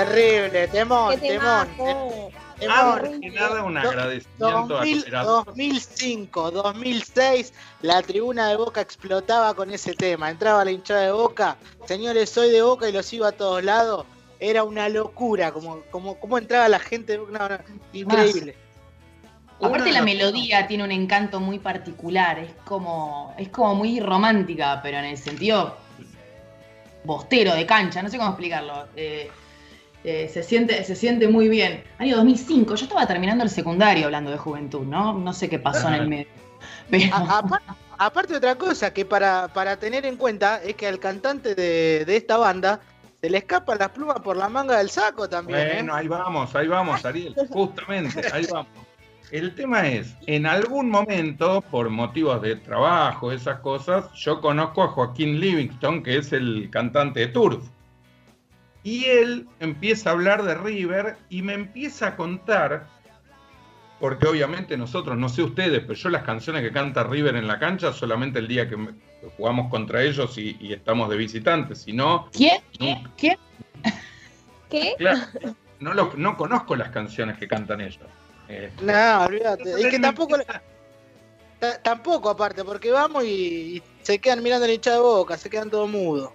Terrible, 0.05 0.67
temón, 0.67 1.19
Qué 1.19 1.29
temón. 1.29 1.67
que 2.59 2.67
nada 2.67 3.63
un 3.63 3.77
agradecimiento 3.77 4.47
a 4.47 4.79
2000, 4.79 4.99
Operator. 4.99 5.45
2005, 5.45 6.51
2006, 6.51 7.53
la 7.81 8.01
tribuna 8.01 8.49
de 8.49 8.57
Boca 8.57 8.81
explotaba 8.81 9.53
con 9.53 9.71
ese 9.71 9.93
tema. 9.93 10.29
Entraba 10.29 10.63
la 10.63 10.71
hinchada 10.71 11.01
de 11.01 11.11
Boca, 11.11 11.57
señores, 11.85 12.29
soy 12.29 12.51
de 12.51 12.61
Boca 12.61 12.87
y 12.87 12.91
los 12.91 13.11
iba 13.13 13.29
a 13.29 13.31
todos 13.31 13.63
lados. 13.63 14.05
Era 14.39 14.63
una 14.63 14.89
locura, 14.89 15.51
como, 15.51 15.81
como, 15.91 16.19
como 16.19 16.37
entraba 16.37 16.67
la 16.67 16.79
gente, 16.79 17.17
no, 17.17 17.49
no, 17.49 17.57
increíble. 17.93 18.55
Aparte 19.61 19.93
la 19.93 20.01
melodía 20.01 20.67
tiene 20.67 20.83
un 20.83 20.91
encanto 20.91 21.39
muy 21.39 21.59
particular, 21.59 22.39
es 22.39 22.51
como, 22.65 23.33
es 23.37 23.47
como 23.49 23.75
muy 23.75 23.99
romántica, 24.01 24.81
pero 24.83 24.97
en 24.97 25.05
el 25.05 25.17
sentido 25.17 25.77
bostero 27.05 27.55
de 27.55 27.65
cancha, 27.65 28.01
no 28.01 28.09
sé 28.09 28.17
cómo 28.17 28.31
explicarlo. 28.31 28.87
Eh, 28.95 29.31
eh, 30.03 30.29
se, 30.31 30.43
siente, 30.43 30.83
se 30.83 30.95
siente 30.95 31.27
muy 31.27 31.47
bien. 31.49 31.83
Año 31.97 32.17
2005, 32.17 32.75
yo 32.75 32.83
estaba 32.85 33.07
terminando 33.07 33.43
el 33.43 33.49
secundario 33.49 34.05
hablando 34.05 34.31
de 34.31 34.37
juventud, 34.37 34.81
¿no? 34.85 35.13
No 35.17 35.33
sé 35.33 35.49
qué 35.49 35.59
pasó 35.59 35.87
en 35.87 35.93
el 35.95 36.07
medio. 36.07 36.27
Pero, 36.89 37.15
A- 37.15 37.39
apar- 37.41 37.61
aparte 37.97 38.35
otra 38.35 38.55
cosa 38.55 38.93
que 38.93 39.05
para, 39.05 39.47
para 39.53 39.77
tener 39.77 40.05
en 40.05 40.15
cuenta 40.17 40.61
es 40.63 40.75
que 40.75 40.87
al 40.87 40.99
cantante 40.99 41.55
de, 41.55 42.03
de 42.05 42.15
esta 42.17 42.37
banda 42.37 42.79
se 43.21 43.29
le 43.29 43.37
escapan 43.37 43.79
las 43.79 43.89
plumas 43.89 44.19
por 44.19 44.35
la 44.35 44.49
manga 44.49 44.77
del 44.77 44.89
saco 44.89 45.29
también. 45.29 45.59
¿eh? 45.59 45.71
Bueno, 45.75 45.95
ahí 45.95 46.07
vamos, 46.07 46.53
ahí 46.55 46.67
vamos, 46.67 47.05
Ariel, 47.05 47.33
justamente, 47.49 48.21
ahí 48.33 48.45
vamos. 48.51 48.67
El 49.31 49.55
tema 49.55 49.87
es, 49.87 50.13
en 50.27 50.45
algún 50.45 50.89
momento, 50.89 51.61
por 51.71 51.89
motivos 51.89 52.41
de 52.41 52.55
trabajo, 52.57 53.31
esas 53.31 53.61
cosas, 53.61 54.05
yo 54.13 54.41
conozco 54.41 54.83
a 54.83 54.89
Joaquín 54.89 55.39
Livingston, 55.39 56.03
que 56.03 56.17
es 56.17 56.33
el 56.33 56.69
cantante 56.69 57.21
de 57.21 57.27
Turf. 57.27 57.63
Y 58.83 59.05
él 59.05 59.47
empieza 59.59 60.09
a 60.09 60.13
hablar 60.13 60.43
de 60.43 60.55
River 60.55 61.15
y 61.29 61.41
me 61.41 61.53
empieza 61.53 62.07
a 62.07 62.15
contar, 62.17 62.87
porque 63.99 64.27
obviamente 64.27 64.75
nosotros, 64.77 65.17
no 65.17 65.29
sé 65.29 65.41
ustedes, 65.41 65.79
pero 65.81 65.93
yo 65.93 66.09
las 66.09 66.23
canciones 66.23 66.61
que 66.63 66.71
canta 66.71 67.03
River 67.03 67.35
en 67.37 67.47
la 67.47 67.59
cancha 67.59 67.93
solamente 67.93 68.39
el 68.39 68.47
día 68.49 68.67
que 68.67 68.77
jugamos 69.37 69.69
contra 69.69 70.03
ellos 70.03 70.37
y, 70.37 70.57
y 70.59 70.73
estamos 70.73 71.09
de 71.09 71.15
visitantes, 71.15 71.79
si 71.83 71.93
no, 71.93 72.29
¿quién? 72.33 72.61
nunca. 72.79 73.09
¿Quién? 73.17 73.37
¿Qué? 74.69 74.95
Claro, 74.97 75.19
no, 75.79 75.93
lo- 75.93 76.13
no 76.17 76.35
conozco 76.35 76.75
las 76.75 76.89
canciones 76.89 77.37
que 77.37 77.47
cantan 77.47 77.79
ellos. 77.79 77.99
Este, 78.49 78.83
No, 78.83 79.25
olvídate. 79.25 79.71
Es 79.79 79.87
que 79.87 79.99
tampoco, 79.99 80.35
ta- 81.59 81.81
tampoco 81.81 82.29
aparte, 82.29 82.65
porque 82.65 82.91
vamos 82.91 83.23
y, 83.23 83.77
y 83.77 83.83
se 84.01 84.19
quedan 84.19 84.43
mirando 84.43 84.67
la 84.67 84.73
hinchada 84.73 84.97
de 84.97 85.03
boca, 85.03 85.37
se 85.37 85.49
quedan 85.49 85.69
todos 85.69 85.89
mudos. 85.89 86.31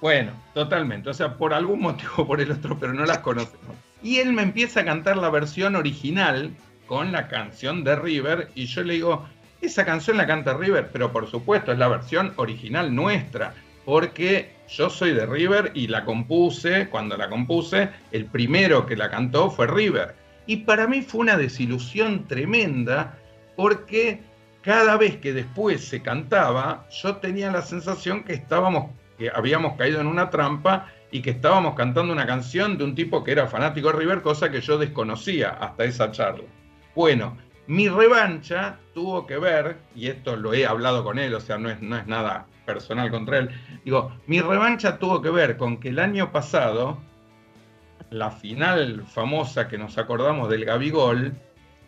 Bueno, 0.00 0.32
totalmente. 0.54 1.10
O 1.10 1.14
sea, 1.14 1.34
por 1.34 1.52
algún 1.52 1.80
motivo 1.80 2.12
o 2.18 2.26
por 2.26 2.40
el 2.40 2.52
otro, 2.52 2.78
pero 2.78 2.92
no 2.92 3.04
las 3.04 3.18
conocemos. 3.18 3.76
Y 4.02 4.18
él 4.18 4.32
me 4.32 4.42
empieza 4.42 4.80
a 4.80 4.84
cantar 4.84 5.16
la 5.16 5.30
versión 5.30 5.74
original 5.74 6.52
con 6.86 7.12
la 7.12 7.28
canción 7.28 7.84
de 7.84 7.96
River 7.96 8.48
y 8.54 8.66
yo 8.66 8.82
le 8.82 8.94
digo, 8.94 9.28
esa 9.60 9.84
canción 9.84 10.16
la 10.16 10.26
canta 10.26 10.54
River, 10.54 10.90
pero 10.92 11.12
por 11.12 11.28
supuesto 11.28 11.72
es 11.72 11.78
la 11.78 11.88
versión 11.88 12.32
original 12.36 12.94
nuestra, 12.94 13.54
porque 13.84 14.54
yo 14.68 14.88
soy 14.88 15.12
de 15.12 15.26
River 15.26 15.72
y 15.74 15.88
la 15.88 16.04
compuse, 16.04 16.88
cuando 16.88 17.16
la 17.16 17.28
compuse, 17.28 17.90
el 18.12 18.26
primero 18.26 18.86
que 18.86 18.96
la 18.96 19.10
cantó 19.10 19.50
fue 19.50 19.66
River. 19.66 20.14
Y 20.46 20.58
para 20.58 20.86
mí 20.86 21.02
fue 21.02 21.22
una 21.22 21.36
desilusión 21.36 22.26
tremenda 22.26 23.18
porque 23.56 24.22
cada 24.62 24.96
vez 24.96 25.16
que 25.16 25.32
después 25.32 25.84
se 25.84 26.02
cantaba, 26.02 26.86
yo 27.02 27.16
tenía 27.16 27.50
la 27.50 27.62
sensación 27.62 28.24
que 28.24 28.34
estábamos, 28.34 28.90
que 29.18 29.30
habíamos 29.34 29.76
caído 29.76 30.00
en 30.00 30.06
una 30.06 30.30
trampa 30.30 30.86
y 31.10 31.22
que 31.22 31.30
estábamos 31.30 31.74
cantando 31.74 32.12
una 32.12 32.26
canción 32.26 32.78
de 32.78 32.84
un 32.84 32.94
tipo 32.94 33.24
que 33.24 33.32
era 33.32 33.46
fanático 33.48 33.88
de 33.88 33.98
River, 33.98 34.22
cosa 34.22 34.50
que 34.50 34.60
yo 34.60 34.78
desconocía 34.78 35.50
hasta 35.50 35.84
esa 35.84 36.10
charla. 36.10 36.44
Bueno, 36.94 37.36
mi 37.66 37.88
revancha 37.88 38.78
tuvo 38.94 39.26
que 39.26 39.38
ver, 39.38 39.78
y 39.94 40.08
esto 40.08 40.36
lo 40.36 40.54
he 40.54 40.66
hablado 40.66 41.04
con 41.04 41.18
él, 41.18 41.34
o 41.34 41.40
sea, 41.40 41.58
no 41.58 41.68
es, 41.70 41.80
no 41.82 41.96
es 41.96 42.06
nada 42.06 42.46
personal 42.64 43.10
contra 43.10 43.38
él, 43.38 43.50
digo, 43.84 44.12
mi 44.26 44.40
revancha 44.40 44.98
tuvo 44.98 45.22
que 45.22 45.30
ver 45.30 45.56
con 45.56 45.78
que 45.78 45.88
el 45.88 45.98
año 45.98 46.32
pasado, 46.32 46.98
la 48.10 48.30
final 48.30 49.04
famosa 49.06 49.68
que 49.68 49.78
nos 49.78 49.98
acordamos 49.98 50.48
del 50.48 50.64
Gabigol, 50.64 51.34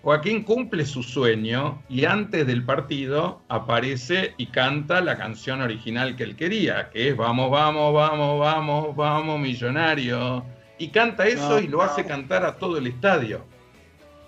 Joaquín 0.03 0.44
cumple 0.44 0.86
su 0.86 1.03
sueño 1.03 1.82
y 1.88 2.07
antes 2.07 2.46
del 2.46 2.64
partido 2.64 3.42
aparece 3.48 4.34
y 4.38 4.46
canta 4.46 5.03
la 5.03 5.18
canción 5.18 5.61
original 5.61 6.16
que 6.16 6.22
él 6.24 6.36
quería, 6.36 6.88
que 6.90 7.11
es 7.11 7.16
Vamos, 7.16 7.51
vamos, 7.51 7.92
vamos, 7.92 8.40
vamos, 8.40 8.96
vamos, 8.96 9.38
millonario. 9.40 10.44
Y 10.78 10.88
canta 10.88 11.26
eso 11.26 11.61
y 11.61 11.68
lo 11.68 11.82
hace 11.82 12.07
cantar 12.07 12.46
a 12.46 12.57
todo 12.57 12.78
el 12.78 12.86
estadio. 12.86 13.44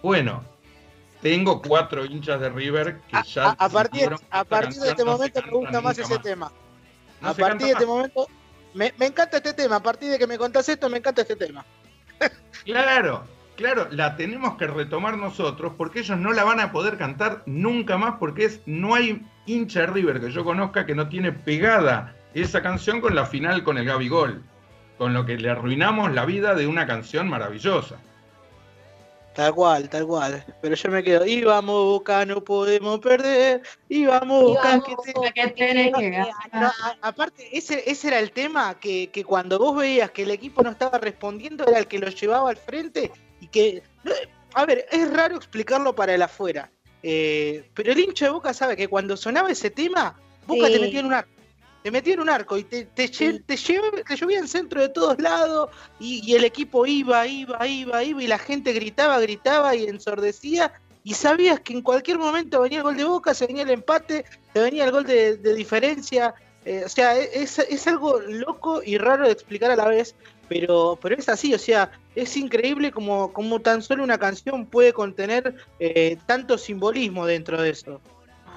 Bueno, 0.02 0.44
tengo 1.22 1.62
cuatro 1.62 2.04
hinchas 2.04 2.38
de 2.40 2.50
River 2.50 3.00
que 3.08 3.16
ya... 3.26 3.50
A, 3.50 3.50
a 3.52 3.68
partir, 3.70 4.10
a 4.30 4.44
partir 4.44 4.78
de 4.82 4.90
este 4.90 5.04
no 5.04 5.12
se 5.12 5.16
momento 5.16 5.42
me 5.42 5.52
gusta 5.52 5.80
más 5.80 5.98
ese 5.98 6.14
más. 6.14 6.22
tema. 6.22 6.52
A 7.22 7.32
partir 7.32 7.68
de 7.68 7.72
este 7.72 7.86
más. 7.86 7.94
momento, 7.94 8.26
me, 8.74 8.92
me 8.98 9.06
encanta 9.06 9.38
este 9.38 9.54
tema. 9.54 9.76
A 9.76 9.82
partir 9.82 10.10
de 10.10 10.18
que 10.18 10.26
me 10.26 10.36
contás 10.36 10.68
esto, 10.68 10.90
me 10.90 10.98
encanta 10.98 11.22
este 11.22 11.36
tema. 11.36 11.64
Claro, 12.64 13.24
claro, 13.62 13.88
la 13.90 14.16
tenemos 14.16 14.56
que 14.56 14.66
retomar 14.66 15.16
nosotros 15.16 15.72
porque 15.76 16.00
ellos 16.00 16.18
no 16.18 16.32
la 16.32 16.44
van 16.44 16.60
a 16.60 16.72
poder 16.72 16.98
cantar 16.98 17.42
nunca 17.46 17.96
más 17.96 18.16
porque 18.18 18.44
es 18.46 18.60
no 18.66 18.94
hay 18.94 19.24
hincha 19.46 19.80
de 19.80 19.86
River 19.86 20.20
que 20.20 20.30
yo 20.30 20.44
conozca 20.44 20.84
que 20.84 20.94
no 20.94 21.08
tiene 21.08 21.32
pegada 21.32 22.14
esa 22.34 22.62
canción 22.62 23.00
con 23.00 23.14
la 23.14 23.26
final 23.26 23.62
con 23.64 23.78
el 23.78 23.84
Gabigol, 23.84 24.42
con 24.98 25.14
lo 25.14 25.24
que 25.26 25.36
le 25.38 25.50
arruinamos 25.50 26.12
la 26.12 26.24
vida 26.24 26.54
de 26.54 26.66
una 26.66 26.86
canción 26.86 27.28
maravillosa. 27.28 27.96
Tal 29.34 29.54
cual, 29.54 29.88
tal 29.88 30.06
cual. 30.06 30.44
Pero 30.60 30.74
yo 30.74 30.90
me 30.90 31.02
quedo, 31.02 31.24
y 31.24 31.42
vamos 31.42 31.74
Boca, 31.84 32.26
no 32.26 32.42
podemos 32.44 32.98
perder. 33.00 33.62
Y 33.88 34.04
vamos 34.04 34.42
Boca, 34.44 34.68
Íbamos, 34.76 34.84
que 34.84 34.94
te- 35.04 35.12
Boca, 35.18 35.32
que 35.32 35.46
tenés 35.48 35.94
que 35.94 36.10
No, 36.20 36.26
ganar. 36.52 36.72
a- 37.02 37.08
aparte, 37.08 37.48
ese, 37.56 37.82
ese 37.90 38.08
era 38.08 38.18
el 38.18 38.30
tema 38.32 38.74
que, 38.78 39.08
que 39.10 39.24
cuando 39.24 39.58
vos 39.58 39.74
veías 39.76 40.10
que 40.10 40.24
el 40.24 40.30
equipo 40.32 40.62
no 40.62 40.68
estaba 40.70 40.98
respondiendo, 40.98 41.64
era 41.66 41.78
el 41.78 41.86
que 41.86 41.98
lo 41.98 42.08
llevaba 42.08 42.50
al 42.50 42.58
frente 42.58 43.10
que. 43.52 43.82
A 44.54 44.66
ver, 44.66 44.86
es 44.90 45.10
raro 45.12 45.36
explicarlo 45.36 45.94
para 45.94 46.14
el 46.14 46.22
afuera. 46.22 46.70
eh, 47.04 47.68
pero 47.74 47.90
el 47.92 47.98
hincha 47.98 48.26
de 48.26 48.30
Boca 48.32 48.52
sabe 48.54 48.76
que 48.76 48.86
cuando 48.88 49.16
sonaba 49.16 49.50
ese 49.50 49.70
tema, 49.70 50.16
Boca 50.46 50.66
Sí. 50.66 50.72
te 50.74 50.78
metía 50.80 51.00
en 51.00 51.06
un 51.06 51.14
arco. 51.14 51.30
Te 51.82 51.90
metía 51.90 52.14
en 52.14 52.20
un 52.20 52.28
arco 52.30 52.56
y 52.56 52.62
te, 52.62 52.84
te, 52.84 53.06
lle- 53.10 53.42
te, 53.44 53.56
llevaba- 53.56 54.02
te 54.04 54.14
llovía 54.16 54.38
en 54.38 54.46
centro 54.46 54.80
de 54.80 54.88
todos 54.88 55.18
lados 55.20 55.70
y, 55.98 56.20
y 56.24 56.36
el 56.36 56.44
equipo 56.44 56.86
iba, 56.86 57.26
iba, 57.26 57.66
iba, 57.66 58.04
iba 58.04 58.22
y 58.22 58.26
la 58.28 58.38
gente 58.38 58.72
gritaba, 58.72 59.18
gritaba 59.18 59.74
y 59.74 59.84
ensordecía 59.86 60.72
y 61.02 61.14
sabías 61.14 61.58
que 61.58 61.72
en 61.72 61.82
cualquier 61.82 62.18
momento 62.18 62.60
venía 62.60 62.78
el 62.78 62.84
gol 62.84 62.96
de 62.96 63.02
Boca, 63.04 63.34
se 63.34 63.48
venía 63.48 63.64
el 63.64 63.70
empate, 63.70 64.24
se 64.52 64.60
venía 64.60 64.84
el 64.84 64.92
gol 64.92 65.04
de, 65.04 65.38
de 65.38 65.54
diferencia. 65.54 66.34
eh, 66.64 66.82
o 66.86 66.88
sea, 66.88 67.18
es, 67.18 67.58
es 67.58 67.86
algo 67.88 68.20
loco 68.20 68.80
y 68.84 68.96
raro 68.96 69.26
de 69.26 69.32
explicar 69.32 69.72
a 69.72 69.76
la 69.76 69.88
vez, 69.88 70.14
pero, 70.52 70.98
pero 71.00 71.14
es 71.16 71.28
así, 71.28 71.54
o 71.54 71.58
sea, 71.58 71.90
es 72.14 72.36
increíble 72.36 72.90
como, 72.90 73.32
como 73.32 73.60
tan 73.60 73.80
solo 73.82 74.04
una 74.04 74.18
canción 74.18 74.66
puede 74.66 74.92
contener 74.92 75.54
eh, 75.80 76.18
tanto 76.26 76.58
simbolismo 76.58 77.24
dentro 77.26 77.60
de 77.60 77.70
eso. 77.70 78.00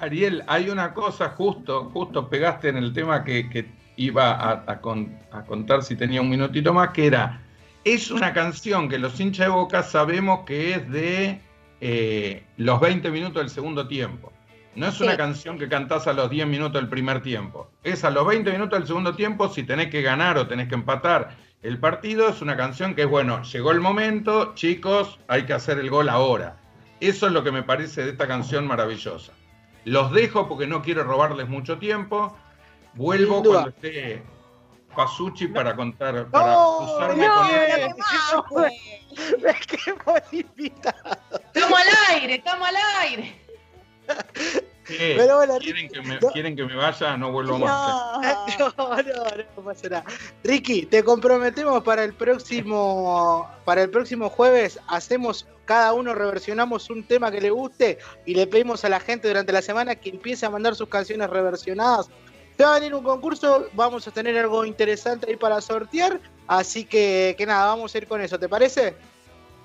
Ariel, 0.00 0.42
hay 0.46 0.68
una 0.68 0.92
cosa, 0.92 1.30
justo, 1.30 1.90
justo 1.92 2.28
pegaste 2.28 2.68
en 2.68 2.76
el 2.76 2.92
tema 2.92 3.24
que, 3.24 3.48
que 3.48 3.66
iba 3.96 4.32
a, 4.32 4.64
a 4.66 4.80
con- 4.80 5.16
a 5.30 5.42
contar 5.44 5.82
si 5.82 5.96
tenía 5.96 6.20
un 6.20 6.28
minutito 6.28 6.74
más, 6.74 6.90
que 6.90 7.06
era, 7.06 7.42
es 7.82 8.10
una 8.10 8.34
canción 8.34 8.88
que 8.90 8.98
los 8.98 9.18
hinchas 9.18 9.46
de 9.46 9.52
Boca 9.52 9.82
sabemos 9.82 10.40
que 10.44 10.72
es 10.74 10.90
de 10.90 11.40
eh, 11.80 12.44
los 12.58 12.78
20 12.80 13.10
minutos 13.10 13.40
del 13.42 13.48
segundo 13.50 13.88
tiempo. 13.88 14.32
No 14.74 14.86
es 14.88 15.00
una 15.00 15.12
Sí. 15.12 15.16
canción 15.16 15.58
que 15.58 15.68
cantás 15.70 16.06
a 16.06 16.12
los 16.12 16.28
10 16.28 16.46
minutos 16.46 16.74
del 16.74 16.90
primer 16.90 17.22
tiempo. 17.22 17.70
Es 17.82 18.04
a 18.04 18.10
los 18.10 18.26
20 18.26 18.52
minutos 18.52 18.78
del 18.78 18.86
segundo 18.86 19.14
tiempo, 19.14 19.48
si 19.48 19.62
tenés 19.62 19.88
que 19.88 20.02
ganar 20.02 20.36
o 20.36 20.46
tenés 20.46 20.68
que 20.68 20.74
empatar 20.74 21.34
el 21.66 21.78
partido, 21.80 22.28
es 22.28 22.42
una 22.42 22.56
canción 22.56 22.94
que 22.94 23.02
es, 23.02 23.08
bueno, 23.08 23.42
llegó 23.42 23.72
el 23.72 23.80
momento, 23.80 24.54
chicos, 24.54 25.18
hay 25.26 25.46
que 25.46 25.52
hacer 25.52 25.78
el 25.80 25.90
gol 25.90 26.08
ahora. 26.08 26.60
Eso 27.00 27.26
es 27.26 27.32
lo 27.32 27.42
que 27.42 27.50
me 27.50 27.64
parece 27.64 28.04
de 28.04 28.10
esta 28.10 28.28
canción 28.28 28.66
maravillosa. 28.66 29.32
Los 29.84 30.12
dejo 30.12 30.48
porque 30.48 30.68
no 30.68 30.80
quiero 30.82 31.02
robarles 31.02 31.48
mucho 31.48 31.78
tiempo. 31.78 32.36
Vuelvo 32.94 33.42
cuando 33.42 33.70
esté 33.70 34.22
Pasucci 34.94 35.48
para 35.48 35.74
contar, 35.74 36.28
para 36.30 36.46
No, 36.46 36.98
no, 37.16 38.44
con 38.44 38.64
él. 38.64 38.72
invitado. 40.32 41.18
Estamos 41.52 41.80
al 41.80 42.14
aire, 42.14 42.34
estamos 42.36 42.68
al 42.68 42.76
aire. 43.02 43.40
¿Qué? 44.86 45.14
Pero 45.16 45.36
bueno, 45.36 45.58
¿Quieren, 45.58 45.88
que 45.88 46.00
me, 46.02 46.20
no- 46.20 46.28
quieren 46.30 46.54
que 46.56 46.64
me 46.64 46.76
vaya? 46.76 47.16
No 47.16 47.32
vuelvo 47.32 47.58
más. 47.58 48.02
No, 48.58 48.72
no, 48.78 49.02
no 49.56 49.62
pasa 49.64 49.88
nada. 49.88 50.04
Ricky, 50.44 50.86
te 50.86 51.02
comprometemos 51.02 51.82
para 51.82 52.04
el 52.04 52.14
próximo, 52.14 53.48
para 53.64 53.82
el 53.82 53.90
próximo 53.90 54.28
jueves, 54.30 54.78
hacemos 54.88 55.46
cada 55.64 55.92
uno 55.92 56.14
reversionamos 56.14 56.88
un 56.90 57.04
tema 57.06 57.30
que 57.30 57.40
le 57.40 57.50
guste 57.50 57.98
y 58.24 58.34
le 58.34 58.46
pedimos 58.46 58.84
a 58.84 58.88
la 58.88 59.00
gente 59.00 59.26
durante 59.28 59.52
la 59.52 59.62
semana 59.62 59.96
que 59.96 60.10
empiece 60.10 60.46
a 60.46 60.50
mandar 60.50 60.74
sus 60.76 60.88
canciones 60.88 61.28
reversionadas. 61.28 62.08
Se 62.56 62.62
va 62.64 62.76
a 62.76 62.78
venir 62.78 62.94
un 62.94 63.02
concurso, 63.02 63.66
vamos 63.74 64.06
a 64.08 64.10
tener 64.12 64.38
algo 64.38 64.64
interesante 64.64 65.26
ahí 65.28 65.36
para 65.36 65.60
sortear, 65.60 66.20
así 66.46 66.84
que, 66.84 67.34
que 67.36 67.44
nada, 67.44 67.66
vamos 67.66 67.94
a 67.94 67.98
ir 67.98 68.06
con 68.06 68.20
eso, 68.20 68.38
¿te 68.38 68.48
parece? 68.48 68.94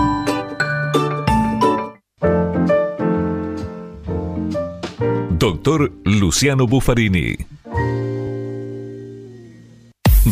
Doctor 5.49 5.91
Luciano 6.03 6.67
Buffarini. 6.67 7.35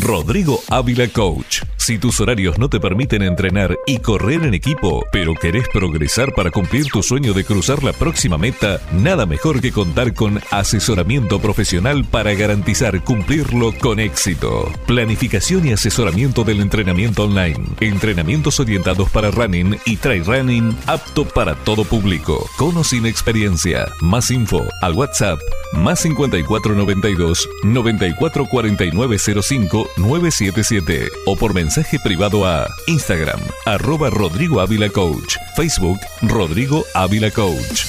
Rodrigo 0.00 0.62
Ávila 0.68 1.08
Coach. 1.08 1.77
Si 1.88 1.96
tus 1.96 2.20
horarios 2.20 2.58
no 2.58 2.68
te 2.68 2.80
permiten 2.80 3.22
entrenar 3.22 3.74
y 3.86 4.00
correr 4.00 4.42
en 4.42 4.52
equipo, 4.52 5.06
pero 5.10 5.34
querés 5.34 5.66
progresar 5.70 6.34
para 6.34 6.50
cumplir 6.50 6.84
tu 6.88 7.02
sueño 7.02 7.32
de 7.32 7.44
cruzar 7.44 7.82
la 7.82 7.94
próxima 7.94 8.36
meta, 8.36 8.78
nada 8.92 9.24
mejor 9.24 9.62
que 9.62 9.72
contar 9.72 10.12
con 10.12 10.38
asesoramiento 10.50 11.40
profesional 11.40 12.04
para 12.04 12.34
garantizar 12.34 13.02
cumplirlo 13.02 13.72
con 13.80 14.00
éxito. 14.00 14.70
Planificación 14.86 15.66
y 15.66 15.72
asesoramiento 15.72 16.44
del 16.44 16.60
entrenamiento 16.60 17.24
online. 17.24 17.64
Entrenamientos 17.80 18.60
orientados 18.60 19.08
para 19.08 19.30
running 19.30 19.78
y 19.86 19.96
trail 19.96 20.26
running 20.26 20.76
apto 20.86 21.24
para 21.24 21.54
todo 21.54 21.84
público. 21.84 22.50
Con 22.58 22.76
o 22.76 22.84
sin 22.84 23.06
experiencia. 23.06 23.86
Más 24.02 24.30
info 24.30 24.62
al 24.82 24.92
WhatsApp 24.92 25.38
más 25.72 26.00
5492 26.00 27.46
944905 27.62 29.90
977 29.98 31.10
o 31.26 31.36
por 31.36 31.52
mensaje 31.52 31.77
privado 32.02 32.44
a 32.44 32.66
Instagram 32.86 33.40
arroba 33.64 34.10
Rodrigo 34.10 34.60
Ávila 34.60 34.90
Coach, 34.90 35.36
Facebook 35.56 35.98
Rodrigo 36.22 36.84
Ávila 36.94 37.30
Coach. 37.30 37.86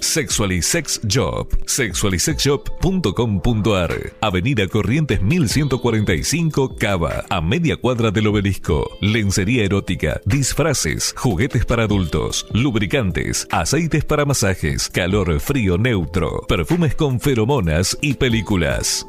Sexualisex 0.00 1.00
Job. 1.08 1.48
Sexualisexjob.com.ar. 1.66 4.12
Avenida 4.20 4.66
Corrientes 4.66 5.20
1145 5.20 6.76
Cava. 6.76 7.24
A 7.28 7.40
media 7.40 7.76
cuadra 7.76 8.10
del 8.10 8.26
obelisco. 8.28 8.90
Lencería 9.00 9.64
erótica. 9.64 10.20
Disfraces. 10.24 11.14
Juguetes 11.16 11.64
para 11.66 11.84
adultos. 11.84 12.46
Lubricantes. 12.52 13.46
Aceites 13.50 14.04
para 14.04 14.24
masajes. 14.24 14.88
Calor 14.88 15.40
frío 15.40 15.76
neutro. 15.76 16.44
Perfumes 16.48 16.94
con 16.94 17.20
feromonas 17.20 17.98
y 18.00 18.14
películas. 18.14 19.06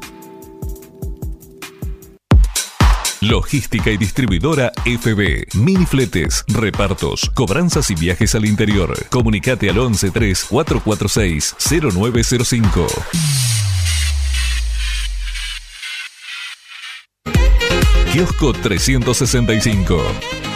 Logística 3.20 3.90
y 3.90 3.98
distribuidora 3.98 4.72
FB. 4.86 5.54
Minifletes, 5.54 6.42
repartos, 6.48 7.30
cobranzas 7.34 7.90
y 7.90 7.94
viajes 7.94 8.34
al 8.34 8.46
interior. 8.46 8.94
Comunicate 9.10 9.68
al 9.68 9.76
113 9.76 10.46
446 10.48 11.56
0905. 11.92 12.86
Kiosco 18.12 18.52
365. 18.54 20.49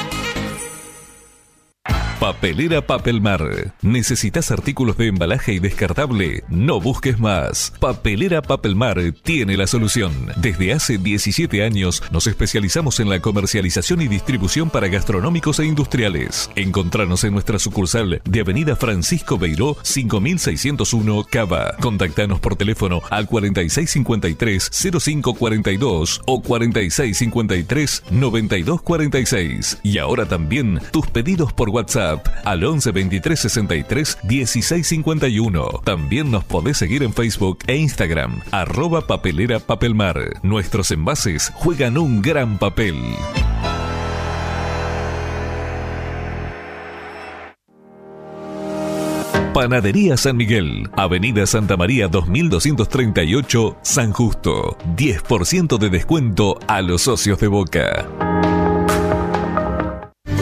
Papelera 2.25 2.81
Papelmar. 2.81 3.75
¿Necesitas 3.83 4.51
artículos 4.51 4.97
de 4.97 5.09
embalaje 5.09 5.53
y 5.53 5.59
descartable? 5.59 6.43
No 6.49 6.81
busques 6.81 7.21
más. 7.21 7.71
Papelera 7.81 8.41
Papelmar 8.41 8.99
tiene 9.23 9.59
la 9.59 9.67
solución. 9.67 10.33
Desde 10.37 10.73
hace 10.73 10.97
17 10.97 11.63
años 11.63 12.03
nos 12.11 12.27
especializamos 12.27 12.99
en 12.99 13.11
la 13.11 13.21
comercialización 13.21 14.01
y 14.01 14.09
distribución 14.09 14.71
para 14.71 14.89
gastronómicos 14.89 15.61
e 15.61 15.67
industriales. 15.67 16.49
Encontranos 16.57 17.25
en 17.25 17.35
nuestra 17.35 17.59
sucursal 17.59 18.23
de 18.25 18.41
Avenida 18.41 18.75
Francisco 18.75 19.37
Beiró 19.37 19.77
5601 19.83 21.27
Cava. 21.31 21.77
Contactanos 21.77 22.41
por 22.41 22.57
teléfono 22.57 23.03
al 23.11 23.27
4653 23.27 24.71
0542 24.99 26.23
o 26.25 26.41
4653 26.41 28.05
9246. 28.11 29.81
Y 29.83 29.99
ahora 29.99 30.25
también 30.25 30.81
tus 30.91 31.07
pedidos 31.09 31.53
por 31.53 31.69
WhatsApp 31.69 32.14
al 32.45 32.65
11 32.65 32.93
23 32.93 33.41
63 33.41 34.19
16 34.23 34.87
51. 34.87 35.81
También 35.85 36.31
nos 36.31 36.45
podés 36.45 36.79
seguir 36.79 37.03
en 37.03 37.13
Facebook 37.13 37.59
e 37.67 37.77
Instagram, 37.77 38.41
arroba 38.51 39.07
papelera 39.07 39.59
papelmar. 39.61 40.19
Nuestros 40.43 40.91
envases 40.91 41.53
juegan 41.55 41.99
un 41.99 42.23
gran 42.23 42.59
papel. 42.59 42.97
Panadería 49.55 50.17
San 50.17 50.37
Miguel, 50.37 50.91
Avenida 50.97 51.47
Santa 51.47 51.77
María 51.77 52.09
2238, 52.09 53.77
San 53.83 54.13
Justo. 54.13 54.77
10% 54.97 55.79
de 55.79 55.91
descuento 55.91 56.59
a 56.67 56.83
los 56.83 57.03
socios 57.03 57.39
de 57.39 57.47
Boca. 57.47 58.54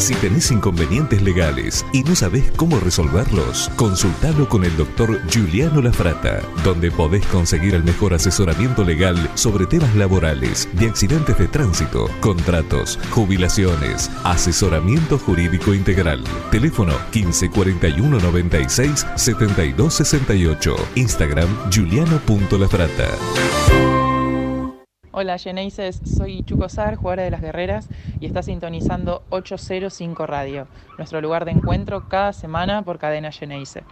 Si 0.02 0.16
tenés 0.16 0.50
inconvenientes 0.50 1.22
legales 1.22 1.86
y 1.92 2.02
no 2.02 2.16
sabés 2.16 2.50
cómo 2.56 2.80
resolverlos, 2.80 3.70
consultalo 3.76 4.48
con 4.48 4.64
el 4.64 4.76
doctor 4.76 5.20
Giuliano 5.28 5.80
Lafrata, 5.80 6.40
donde 6.64 6.90
podés 6.90 7.24
conseguir 7.26 7.76
el 7.76 7.84
mejor 7.84 8.12
asesoramiento 8.12 8.82
legal 8.82 9.30
sobre 9.34 9.64
temas 9.64 9.94
laborales, 9.94 10.68
de 10.72 10.88
accidentes 10.88 11.38
de 11.38 11.46
tránsito, 11.46 12.08
contratos, 12.18 12.98
jubilaciones, 13.12 14.10
asesoramiento 14.24 15.18
jurídico 15.18 15.72
integral. 15.72 16.24
Teléfono 16.50 16.94
1541 17.14 18.18
96 18.18 19.06
72 19.14 19.94
68. 19.94 20.74
Instagram 20.96 21.70
Giuliano.lafrata. 21.70 24.01
Hola 25.14 25.36
Geneises, 25.36 26.00
soy 26.06 26.42
Chuco 26.42 26.70
Sar, 26.70 26.96
jugadora 26.96 27.24
de 27.24 27.30
las 27.30 27.42
Guerreras, 27.42 27.86
y 28.18 28.24
está 28.24 28.42
sintonizando 28.42 29.22
805 29.28 30.26
Radio, 30.26 30.68
nuestro 30.96 31.20
lugar 31.20 31.44
de 31.44 31.50
encuentro 31.50 32.08
cada 32.08 32.32
semana 32.32 32.80
por 32.80 32.98
cadena 32.98 33.30
Geneise. 33.30 33.84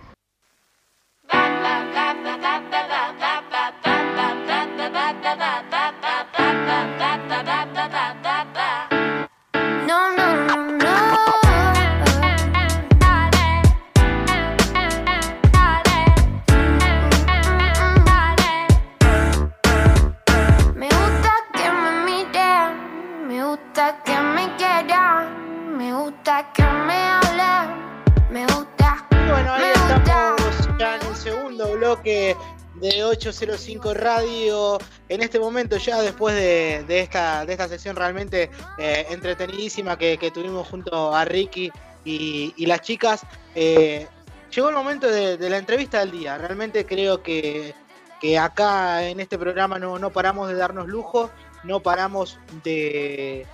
Bloque 31.91 32.37
de 32.77 33.03
805 33.05 33.95
Radio. 33.95 34.79
En 35.09 35.23
este 35.23 35.41
momento, 35.41 35.77
ya 35.77 36.01
después 36.01 36.37
de, 36.37 37.01
esta, 37.01 37.45
de 37.45 37.53
esta 37.53 37.69
sesión 37.69 37.97
realmente 37.97 38.49
eh, 38.79 39.07
entretenidísima 39.11 39.99
que, 39.99 40.31
tuvimos 40.33 40.69
junto 40.69 41.13
a 41.13 41.25
Ricky 41.25 41.73
y, 42.05 42.67
las 42.67 42.81
chicas, 42.83 43.23
eh, 43.57 44.07
llegó 44.55 44.69
el 44.69 44.77
momento 44.77 45.09
de, 45.09 45.37
de 45.37 45.51
la 45.51 45.59
entrevista 45.59 45.99
del 45.99 46.13
día. 46.13 46.39
Realmente 46.39 46.87
creo 46.87 47.25
que, 47.25 47.75
que 48.21 48.39
acá 48.39 49.05
en 49.09 49.19
este 49.19 49.37
programa 49.37 49.81
no, 49.81 49.99
no 49.99 50.11
paramos 50.11 50.49
de 50.49 50.55
darnos 50.55 50.87
lujo, 50.87 51.29
no 51.65 51.81
paramos 51.81 52.39
de, 52.63 53.47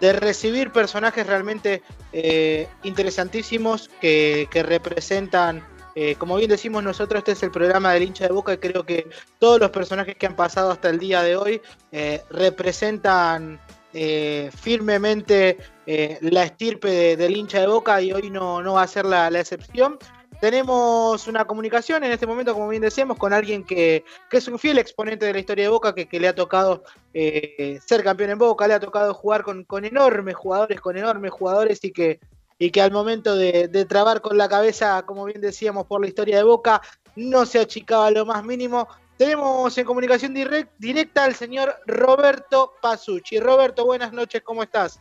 de 0.00 0.12
recibir 0.14 0.72
personajes 0.72 1.24
realmente 1.24 1.82
eh, 2.12 2.66
interesantísimos 2.82 3.88
que, 4.00 4.48
que 4.50 4.64
representan, 4.64 5.64
eh, 5.94 6.16
como 6.16 6.36
bien 6.36 6.50
decimos 6.50 6.82
nosotros, 6.82 7.18
este 7.18 7.32
es 7.32 7.42
el 7.42 7.50
programa 7.50 7.92
del 7.92 8.02
hincha 8.02 8.26
de 8.26 8.32
boca 8.32 8.52
y 8.52 8.58
creo 8.58 8.84
que 8.84 9.08
todos 9.38 9.60
los 9.60 9.70
personajes 9.70 10.16
que 10.16 10.26
han 10.26 10.34
pasado 10.34 10.72
hasta 10.72 10.90
el 10.90 10.98
día 10.98 11.22
de 11.22 11.36
hoy 11.36 11.62
eh, 11.92 12.22
representan 12.30 13.60
eh, 13.92 14.50
firmemente 14.56 15.58
la 15.86 16.44
estirpe 16.44 16.88
de- 16.88 17.16
del 17.16 17.36
hincha 17.36 17.60
de 17.60 17.66
boca 17.66 18.00
y 18.00 18.12
hoy 18.12 18.30
no, 18.30 18.62
no 18.62 18.74
va 18.74 18.82
a 18.82 18.86
ser 18.88 19.04
la, 19.04 19.28
excepción. 19.28 19.98
Tenemos 20.40 21.28
una 21.28 21.44
comunicación 21.44 22.02
en 22.02 22.10
este 22.10 22.26
momento, 22.26 22.54
como 22.54 22.68
bien 22.68 22.82
decíamos, 22.82 23.16
con 23.16 23.32
alguien 23.32 23.62
que, 23.62 24.04
que 24.28 24.38
es 24.38 24.48
un 24.48 24.58
fiel 24.58 24.78
exponente 24.78 25.26
de 25.26 25.32
la 25.32 25.38
historia 25.38 25.64
de 25.64 25.70
Boca, 25.70 25.94
que, 25.94 26.08
le 26.18 26.26
ha 26.26 26.34
tocado 26.34 26.82
ser 27.12 28.02
campeón 28.02 28.30
en 28.30 28.38
Boca, 28.38 28.66
le 28.66 28.74
ha 28.74 28.80
tocado 28.80 29.14
jugar 29.14 29.44
con 29.44 29.84
enormes 29.84 30.34
jugadores, 30.34 30.80
con 30.80 30.98
enormes 30.98 31.30
jugadores 31.30 31.84
y 31.84 31.92
que, 31.92 32.18
y 32.64 32.70
que 32.70 32.80
al 32.80 32.92
momento 32.92 33.36
de, 33.36 33.68
de 33.68 33.84
trabar 33.84 34.22
con 34.22 34.38
la 34.38 34.48
cabeza, 34.48 35.02
como 35.04 35.26
bien 35.26 35.42
decíamos, 35.42 35.84
por 35.84 36.00
la 36.00 36.06
historia 36.06 36.38
de 36.38 36.44
Boca, 36.44 36.80
no 37.14 37.44
se 37.44 37.58
achicaba 37.60 38.10
lo 38.10 38.24
más 38.24 38.42
mínimo. 38.42 38.88
Tenemos 39.18 39.76
en 39.76 39.84
comunicación 39.84 40.34
direct- 40.34 40.70
directa 40.78 41.24
al 41.24 41.34
señor 41.34 41.76
Roberto 41.86 42.72
Pasucci. 42.80 43.38
Roberto, 43.38 43.84
buenas 43.84 44.14
noches, 44.14 44.40
¿cómo 44.42 44.62
estás? 44.62 44.98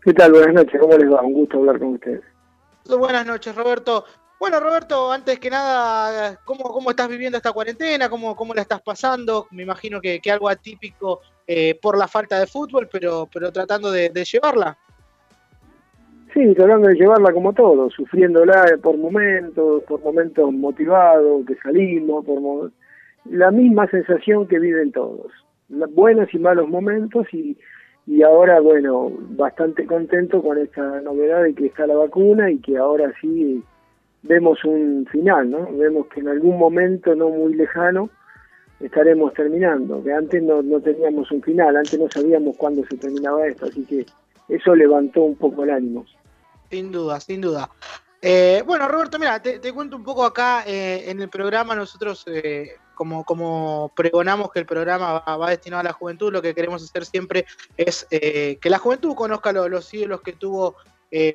¿Qué 0.00 0.14
tal? 0.14 0.32
Buenas 0.32 0.54
noches, 0.54 0.80
¿cómo 0.80 0.96
les 0.96 1.12
va? 1.12 1.20
Un 1.20 1.34
gusto 1.34 1.58
hablar 1.58 1.78
con 1.78 1.88
ustedes. 1.88 2.22
Buenas 2.86 3.26
noches, 3.26 3.54
Roberto. 3.54 4.06
Bueno, 4.40 4.58
Roberto, 4.58 5.12
antes 5.12 5.38
que 5.38 5.50
nada, 5.50 6.40
¿cómo, 6.46 6.64
cómo 6.64 6.88
estás 6.90 7.08
viviendo 7.08 7.36
esta 7.36 7.52
cuarentena? 7.52 8.08
¿Cómo, 8.08 8.34
cómo 8.34 8.54
la 8.54 8.62
estás 8.62 8.80
pasando? 8.80 9.48
Me 9.50 9.64
imagino 9.64 10.00
que, 10.00 10.18
que 10.18 10.32
algo 10.32 10.48
atípico 10.48 11.20
eh, 11.46 11.78
por 11.80 11.98
la 11.98 12.08
falta 12.08 12.38
de 12.40 12.46
fútbol, 12.46 12.88
pero, 12.90 13.28
pero 13.30 13.52
tratando 13.52 13.90
de, 13.90 14.08
de 14.08 14.24
llevarla. 14.24 14.78
Sí, 16.36 16.54
tratando 16.54 16.88
de 16.88 16.96
llevarla 16.96 17.32
como 17.32 17.54
todo, 17.54 17.88
sufriéndola 17.88 18.76
por 18.82 18.98
momentos, 18.98 19.82
por 19.84 20.04
momentos 20.04 20.52
motivados, 20.52 21.46
que 21.46 21.54
salimos, 21.54 22.26
por 22.26 22.72
la 23.24 23.50
misma 23.50 23.88
sensación 23.88 24.46
que 24.46 24.58
viven 24.58 24.92
todos, 24.92 25.32
buenos 25.70 26.28
y 26.34 26.38
malos 26.38 26.68
momentos 26.68 27.26
y, 27.32 27.56
y 28.06 28.22
ahora, 28.22 28.60
bueno, 28.60 29.10
bastante 29.30 29.86
contento 29.86 30.42
con 30.42 30.58
esta 30.58 31.00
novedad 31.00 31.42
de 31.42 31.54
que 31.54 31.68
está 31.68 31.86
la 31.86 31.94
vacuna 31.94 32.50
y 32.50 32.58
que 32.58 32.76
ahora 32.76 33.14
sí 33.18 33.64
vemos 34.22 34.62
un 34.62 35.06
final, 35.10 35.50
¿no? 35.50 35.74
Vemos 35.74 36.06
que 36.08 36.20
en 36.20 36.28
algún 36.28 36.58
momento 36.58 37.14
no 37.14 37.30
muy 37.30 37.54
lejano 37.54 38.10
estaremos 38.78 39.32
terminando, 39.32 40.04
que 40.04 40.12
antes 40.12 40.42
no, 40.42 40.60
no 40.60 40.82
teníamos 40.82 41.32
un 41.32 41.40
final, 41.40 41.78
antes 41.78 41.98
no 41.98 42.10
sabíamos 42.10 42.58
cuándo 42.58 42.84
se 42.90 42.98
terminaba 42.98 43.46
esto, 43.46 43.64
así 43.64 43.86
que 43.86 44.04
eso 44.54 44.74
levantó 44.74 45.22
un 45.22 45.36
poco 45.36 45.64
el 45.64 45.70
ánimo. 45.70 46.04
Sin 46.70 46.90
duda, 46.92 47.20
sin 47.20 47.40
duda. 47.40 47.70
Eh, 48.20 48.62
bueno, 48.66 48.88
Roberto, 48.88 49.18
mira, 49.18 49.40
te, 49.40 49.60
cuento 49.72 49.96
un 49.96 50.02
poco 50.02 50.24
acá 50.24 50.64
eh, 50.66 51.10
en 51.10 51.20
el 51.20 51.28
programa. 51.28 51.74
Nosotros, 51.76 52.24
eh, 52.26 52.76
como, 52.94 53.24
como 53.24 53.92
pregonamos 53.94 54.50
que 54.50 54.58
el 54.60 54.66
programa 54.66 55.20
va, 55.20 55.50
destinado 55.50 55.80
a 55.80 55.84
la 55.84 55.92
juventud, 55.92 56.32
lo 56.32 56.42
que 56.42 56.54
queremos 56.54 56.82
hacer 56.82 57.04
siempre 57.04 57.46
es 57.76 58.06
que 58.10 58.58
la 58.64 58.78
juventud 58.78 59.14
conozca 59.14 59.52
lo- 59.52 59.68
los 59.68 59.92
ídolos 59.92 60.22
que 60.22 60.32
tuvo 60.32 60.76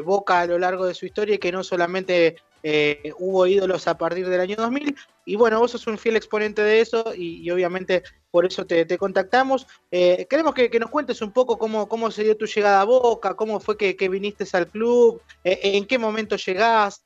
Boca 0.04 0.42
a 0.42 0.46
lo 0.48 0.60
largo 0.60 0.86
de 0.86 0.94
su 0.94 1.06
historia 1.06 1.36
y 1.36 1.40
que 1.40 1.52
no 1.52 1.64
solamente 1.64 2.36
eh, 2.64 3.12
hubo 3.20 3.48
ídolos 3.48 3.88
a 3.88 3.98
partir 3.98 4.28
del 4.28 4.42
año 4.42 4.56
2000. 4.58 4.96
Y 5.26 5.36
bueno, 5.36 5.60
vos 5.60 5.72
sos 5.72 5.88
un 5.88 5.98
fiel 5.98 6.16
exponente 6.16 6.62
de 6.62 6.82
eso 6.82 7.14
y, 7.16 7.50
obviamente 7.52 8.04
por 8.32 8.46
eso 8.46 8.66
te, 8.66 8.86
contactamos. 8.98 9.68
Eh, 9.92 10.26
queremos 10.30 10.54
que, 10.54 10.80
nos 10.80 10.90
cuentes 10.90 11.22
un 11.22 11.32
poco 11.32 11.58
cómo, 11.58 11.88
cómo 11.88 12.12
se 12.12 12.24
dio 12.24 12.38
tu 12.38 12.46
llegada 12.46 12.82
a 12.82 12.86
Boca, 12.86 13.36
cómo 13.36 13.60
fue 13.60 13.78
que, 13.78 13.96
que 13.96 14.10
viniste 14.10 14.46
al 14.54 14.68
club, 14.68 15.22
eh, 15.44 15.60
en 15.64 15.86
qué 15.86 15.98
momento 15.98 16.36
llegás. 16.36 17.06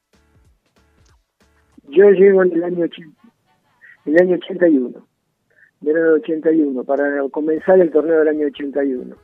Yo 1.90 2.10
llego 2.10 2.44
en 2.44 2.52
el 2.53 2.64
año, 2.64 2.86
och- 2.86 3.27
el 4.06 4.18
año 4.19 4.36
81, 4.36 5.07
verano 5.82 6.11
del 6.14 6.22
81, 6.22 6.84
para 6.84 7.27
comenzar 7.30 7.80
el 7.80 7.91
torneo 7.91 8.19
del 8.19 8.30
año 8.30 8.48
81. 8.48 9.15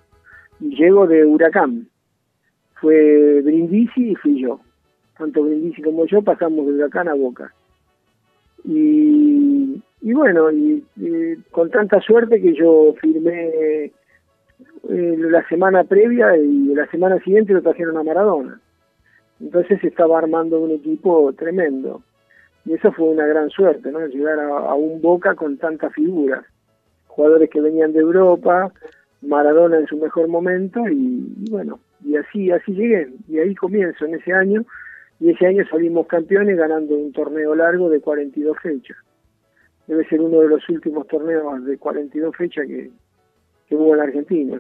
Y 0.60 0.76
llego 0.76 1.08
de 1.08 1.26
Huracán. 1.26 1.90
Fue 2.80 3.42
Brindisi 3.42 4.12
y 4.12 4.16
fui 4.16 4.42
yo. 4.42 4.60
Tanto 5.22 5.44
Brindisi 5.44 5.84
como 5.84 6.08
yo 6.08 6.24
pasamos 6.24 6.66
de 6.66 6.74
Huracán 6.74 7.08
a 7.08 7.14
Boca. 7.14 7.54
Y, 8.64 9.80
y 10.02 10.14
bueno, 10.14 10.52
y, 10.52 10.84
con 11.52 11.70
tanta 11.70 12.02
suerte 12.02 12.42
que 12.42 12.56
yo 12.56 12.96
firmé 13.00 13.52
eh, 13.54 13.92
la 14.90 15.48
semana 15.48 15.84
previa 15.84 16.36
y 16.36 16.74
la 16.74 16.88
semana 16.88 17.20
siguiente 17.20 17.54
lo 17.54 17.62
trajeron 17.62 17.98
a 17.98 18.04
Maradona. 18.04 18.60
Entonces 19.40 19.84
estaba 19.84 20.18
armando 20.18 20.60
un 20.60 20.72
equipo 20.72 21.32
tremendo. 21.34 22.02
Y 22.66 22.74
eso 22.74 22.92
fue 22.92 23.10
una 23.10 23.28
gran 23.28 23.52
suerte, 23.52 23.92
¿no? 23.92 24.04
Llegar 24.08 24.40
a, 24.40 24.58
a 24.58 24.74
un 24.74 25.02
Boca 25.02 25.36
con 25.36 25.58
tantas 25.60 25.94
figuras. 25.94 26.44
Jugadores 27.06 27.48
que 27.52 27.62
venían 27.62 27.94
de 27.94 28.00
Europa, 28.00 28.74
Maradona 29.22 29.78
en 29.78 29.86
su 29.86 29.98
mejor 29.98 30.28
momento 30.30 30.88
y, 30.90 31.32
y 31.46 31.52
bueno, 31.52 31.80
y 32.04 32.16
así 32.16 32.50
así 32.50 32.72
llegué. 32.74 33.08
Y 33.30 33.38
ahí 33.38 33.54
comienzo 33.54 34.06
en 34.06 34.16
ese 34.16 34.34
año 34.34 34.66
y 35.22 35.30
ese 35.30 35.46
año 35.46 35.64
salimos 35.70 36.08
campeones 36.08 36.58
ganando 36.58 36.96
un 36.96 37.14
torneo 37.14 37.54
largo 37.54 37.90
de 37.90 38.02
42 38.02 38.58
fechas. 38.58 38.98
Debe 39.86 40.04
ser 40.10 40.20
uno 40.20 40.40
de 40.40 40.48
los 40.48 40.68
últimos 40.68 41.08
torneos 41.08 41.64
de 41.64 41.78
42 41.78 42.36
fechas 42.36 42.66
que, 42.66 42.90
que 43.68 43.76
hubo 43.76 43.92
en 43.92 43.98
la 44.00 44.04
Argentina. 44.06 44.60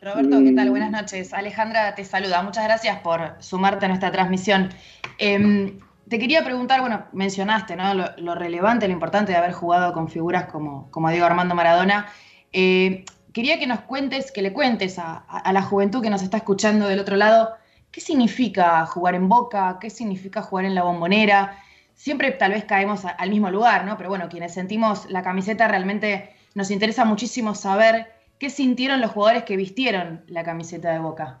Roberto, 0.00 0.38
¿qué 0.42 0.52
tal? 0.52 0.70
Buenas 0.70 0.90
noches. 0.90 1.34
Alejandra 1.34 1.94
te 1.94 2.04
saluda. 2.04 2.42
Muchas 2.42 2.64
gracias 2.64 2.98
por 3.00 3.20
sumarte 3.40 3.84
a 3.84 3.88
nuestra 3.88 4.10
transmisión. 4.10 4.70
Em, 5.18 5.78
te 6.08 6.18
quería 6.18 6.42
preguntar, 6.44 6.80
bueno, 6.80 7.04
mencionaste 7.12 7.76
¿no? 7.76 7.92
lo, 7.92 8.06
lo 8.16 8.34
relevante, 8.34 8.86
lo 8.88 8.94
importante 8.94 9.32
de 9.32 9.38
haber 9.38 9.52
jugado 9.52 9.92
con 9.92 10.08
figuras 10.08 10.46
como, 10.46 10.90
como 10.90 11.10
Diego 11.10 11.26
Armando 11.26 11.54
Maradona. 11.54 12.06
Eh, 12.54 13.04
quería 13.34 13.58
que 13.58 13.66
nos 13.66 13.80
cuentes, 13.80 14.32
que 14.32 14.40
le 14.40 14.54
cuentes 14.54 14.98
a 14.98 15.52
la 15.52 15.60
juventud 15.60 16.02
que 16.02 16.08
nos 16.08 16.22
está 16.22 16.38
escuchando 16.38 16.88
del 16.88 17.00
otro 17.00 17.16
lado, 17.16 17.54
¿qué 17.94 18.00
significa 18.00 18.84
jugar 18.86 19.14
en 19.14 19.28
Boca? 19.28 19.78
¿Qué 19.80 19.88
significa 19.88 20.42
jugar 20.42 20.64
en 20.64 20.74
la 20.74 20.82
bombonera? 20.82 21.58
Siempre 21.94 22.32
tal 22.32 22.50
vez 22.50 22.64
caemos 22.64 23.04
al 23.04 23.30
mismo 23.30 23.50
lugar, 23.50 23.84
¿no? 23.84 23.96
Pero 23.96 24.08
bueno, 24.08 24.28
quienes 24.28 24.52
sentimos 24.52 25.08
la 25.10 25.22
camiseta 25.22 25.68
realmente 25.68 26.30
nos 26.56 26.72
interesa 26.72 27.04
muchísimo 27.04 27.54
saber 27.54 28.06
qué 28.40 28.50
sintieron 28.50 29.00
los 29.00 29.12
jugadores 29.12 29.44
que 29.44 29.56
vistieron 29.56 30.22
la 30.26 30.42
camiseta 30.42 30.92
de 30.92 30.98
Boca. 30.98 31.40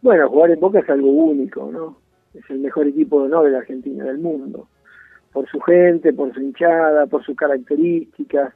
Bueno, 0.00 0.30
jugar 0.30 0.50
en 0.50 0.60
Boca 0.60 0.78
es 0.78 0.88
algo 0.88 1.10
único, 1.10 1.70
¿no? 1.70 1.98
Es 2.32 2.48
el 2.48 2.60
mejor 2.60 2.86
equipo 2.86 3.28
no 3.28 3.42
de 3.42 3.50
la 3.50 3.58
Argentina, 3.58 4.04
del 4.04 4.18
mundo. 4.18 4.66
Por 5.30 5.46
su 5.50 5.60
gente, 5.60 6.14
por 6.14 6.32
su 6.32 6.40
hinchada, 6.40 7.06
por 7.06 7.22
sus 7.22 7.36
características, 7.36 8.54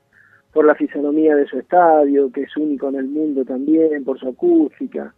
por 0.55 0.65
la 0.65 0.75
fisonomía 0.75 1.37
de 1.37 1.47
su 1.47 1.59
estadio, 1.59 2.33
que 2.33 2.45
es 2.45 2.57
único 2.57 2.89
en 2.89 2.95
el 2.95 3.09
mundo 3.09 3.45
también, 3.45 4.05
por 4.05 4.19
su 4.19 4.29
acústica. 4.29 5.15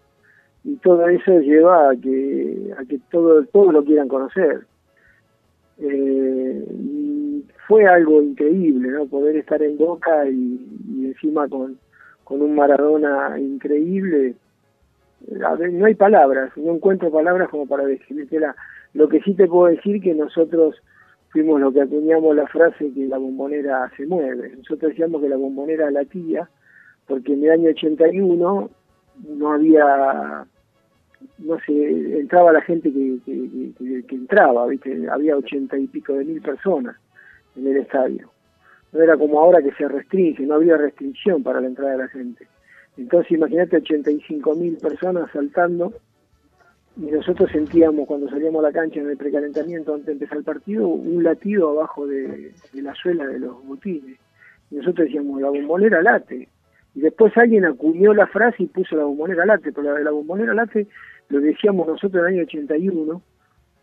Y 0.65 0.77
todo 0.77 1.07
eso 1.09 1.41
lleva 1.41 1.91
a 1.91 1.97
que, 1.97 2.73
a 2.79 2.85
que 2.85 2.99
todo, 3.11 3.45
todos 3.47 3.73
lo 3.73 3.85
quieran 3.85 4.09
conocer. 4.09 4.67
Eh, 5.79 6.65
fue 7.67 7.87
algo 7.87 8.23
increíble, 8.23 8.91
¿no? 8.91 9.07
Poder 9.07 9.37
estar 9.37 9.63
en 9.63 9.77
Boca 9.77 10.27
y, 10.29 11.05
encima 11.05 11.49
con, 11.49 11.79
con 12.25 12.43
un 12.43 12.55
Maradona 12.55 13.39
increíble. 13.39 14.35
No 15.29 15.87
hay 15.87 15.95
palabras, 15.95 16.55
no 16.57 16.75
encuentro 16.75 17.11
palabras 17.11 17.49
como 17.49 17.67
para 17.67 17.85
describírtela. 17.85 18.55
Lo 18.93 19.09
que 19.09 19.21
sí 19.21 19.35
te 19.35 19.47
puedo 19.47 19.75
decir 19.75 20.01
que 20.03 20.15
nosotros 20.15 20.77
fuimos 21.35 21.61
lo 21.61 21.73
que 21.73 21.83
acuñamos 21.83 22.37
la 22.37 22.47
frase 22.47 22.93
que 22.95 23.07
la 23.07 23.19
bombonera 23.19 23.91
se 23.97 24.07
mueve. 24.07 24.55
Nosotros 24.57 24.91
decíamos 24.91 25.21
que 25.21 25.29
la 25.29 25.37
bombonera 25.37 25.91
latía, 25.91 26.49
porque 27.07 27.33
en 27.33 27.45
el 27.45 27.51
año 27.51 27.71
81 27.71 28.71
no 29.29 29.53
había, 29.53 30.47
no 31.39 31.59
sé, 31.67 32.19
entraba 32.21 32.53
la 32.53 32.61
gente 32.63 32.93
que, 32.93 33.19
que, 33.25 33.73
que- 33.79 34.03
que 34.07 34.15
entraba, 34.15 34.67
¿viste? 34.67 35.09
había 35.11 35.37
ochenta 35.37 35.79
y 35.79 35.87
pico 35.87 36.13
de 36.15 36.25
mil 36.25 36.41
personas 36.41 36.97
en 37.57 37.67
el 37.67 37.77
estadio. 37.79 38.31
No 38.93 39.03
era 39.03 39.17
como 39.17 39.41
ahora 39.41 39.61
que 39.63 39.73
se 39.73 39.89
restringe, 39.89 40.47
no 40.47 40.55
había 40.55 40.77
restricción 40.77 41.43
para 41.43 41.61
la 41.61 41.67
entrada 41.67 41.93
de 41.93 41.99
la 41.99 42.09
gente. 42.09 42.47
Entonces 42.97 43.33
imagínate 43.33 43.77
85 43.79 44.55
mil 44.55 44.77
personas 44.77 45.29
saltando 45.33 45.93
y 46.97 47.07
nosotros 47.11 47.51
sentíamos 47.51 48.07
cuando 48.07 48.29
salíamos 48.31 48.61
a 48.65 48.69
la 48.69 48.73
cancha 48.73 49.01
en 49.01 49.11
el 49.11 49.17
precalentamiento 49.17 49.93
antes 49.95 50.07
de 50.07 50.13
empezar 50.13 50.39
el 50.39 50.45
partido 50.45 50.87
un 50.87 51.25
latido 51.25 51.71
abajo 51.71 52.07
de, 52.07 52.53
la 52.75 52.95
suela 52.95 53.27
de 53.27 53.41
los 53.41 53.67
botines. 53.67 54.17
Y 54.71 54.77
nosotros 54.77 55.07
decíamos, 55.07 55.41
la 55.41 55.49
bombonera 55.51 56.03
late. 56.03 56.49
Y 56.95 57.01
después 57.01 57.37
alguien 57.37 57.65
acuñó 57.65 58.15
la 58.15 58.29
frase 58.29 58.63
y 58.63 58.67
puso 58.67 58.95
la 58.95 59.03
bombonera 59.03 59.45
late, 59.45 59.73
pero 59.73 59.91
la 59.91 59.99
de 59.99 60.05
la 60.05 60.13
bombonera 60.13 60.55
late 60.55 60.87
lo 61.29 61.41
decíamos 61.41 61.87
nosotros 61.87 62.15
en 62.15 62.21
el 62.21 62.35
año 62.35 62.43
81, 62.45 63.23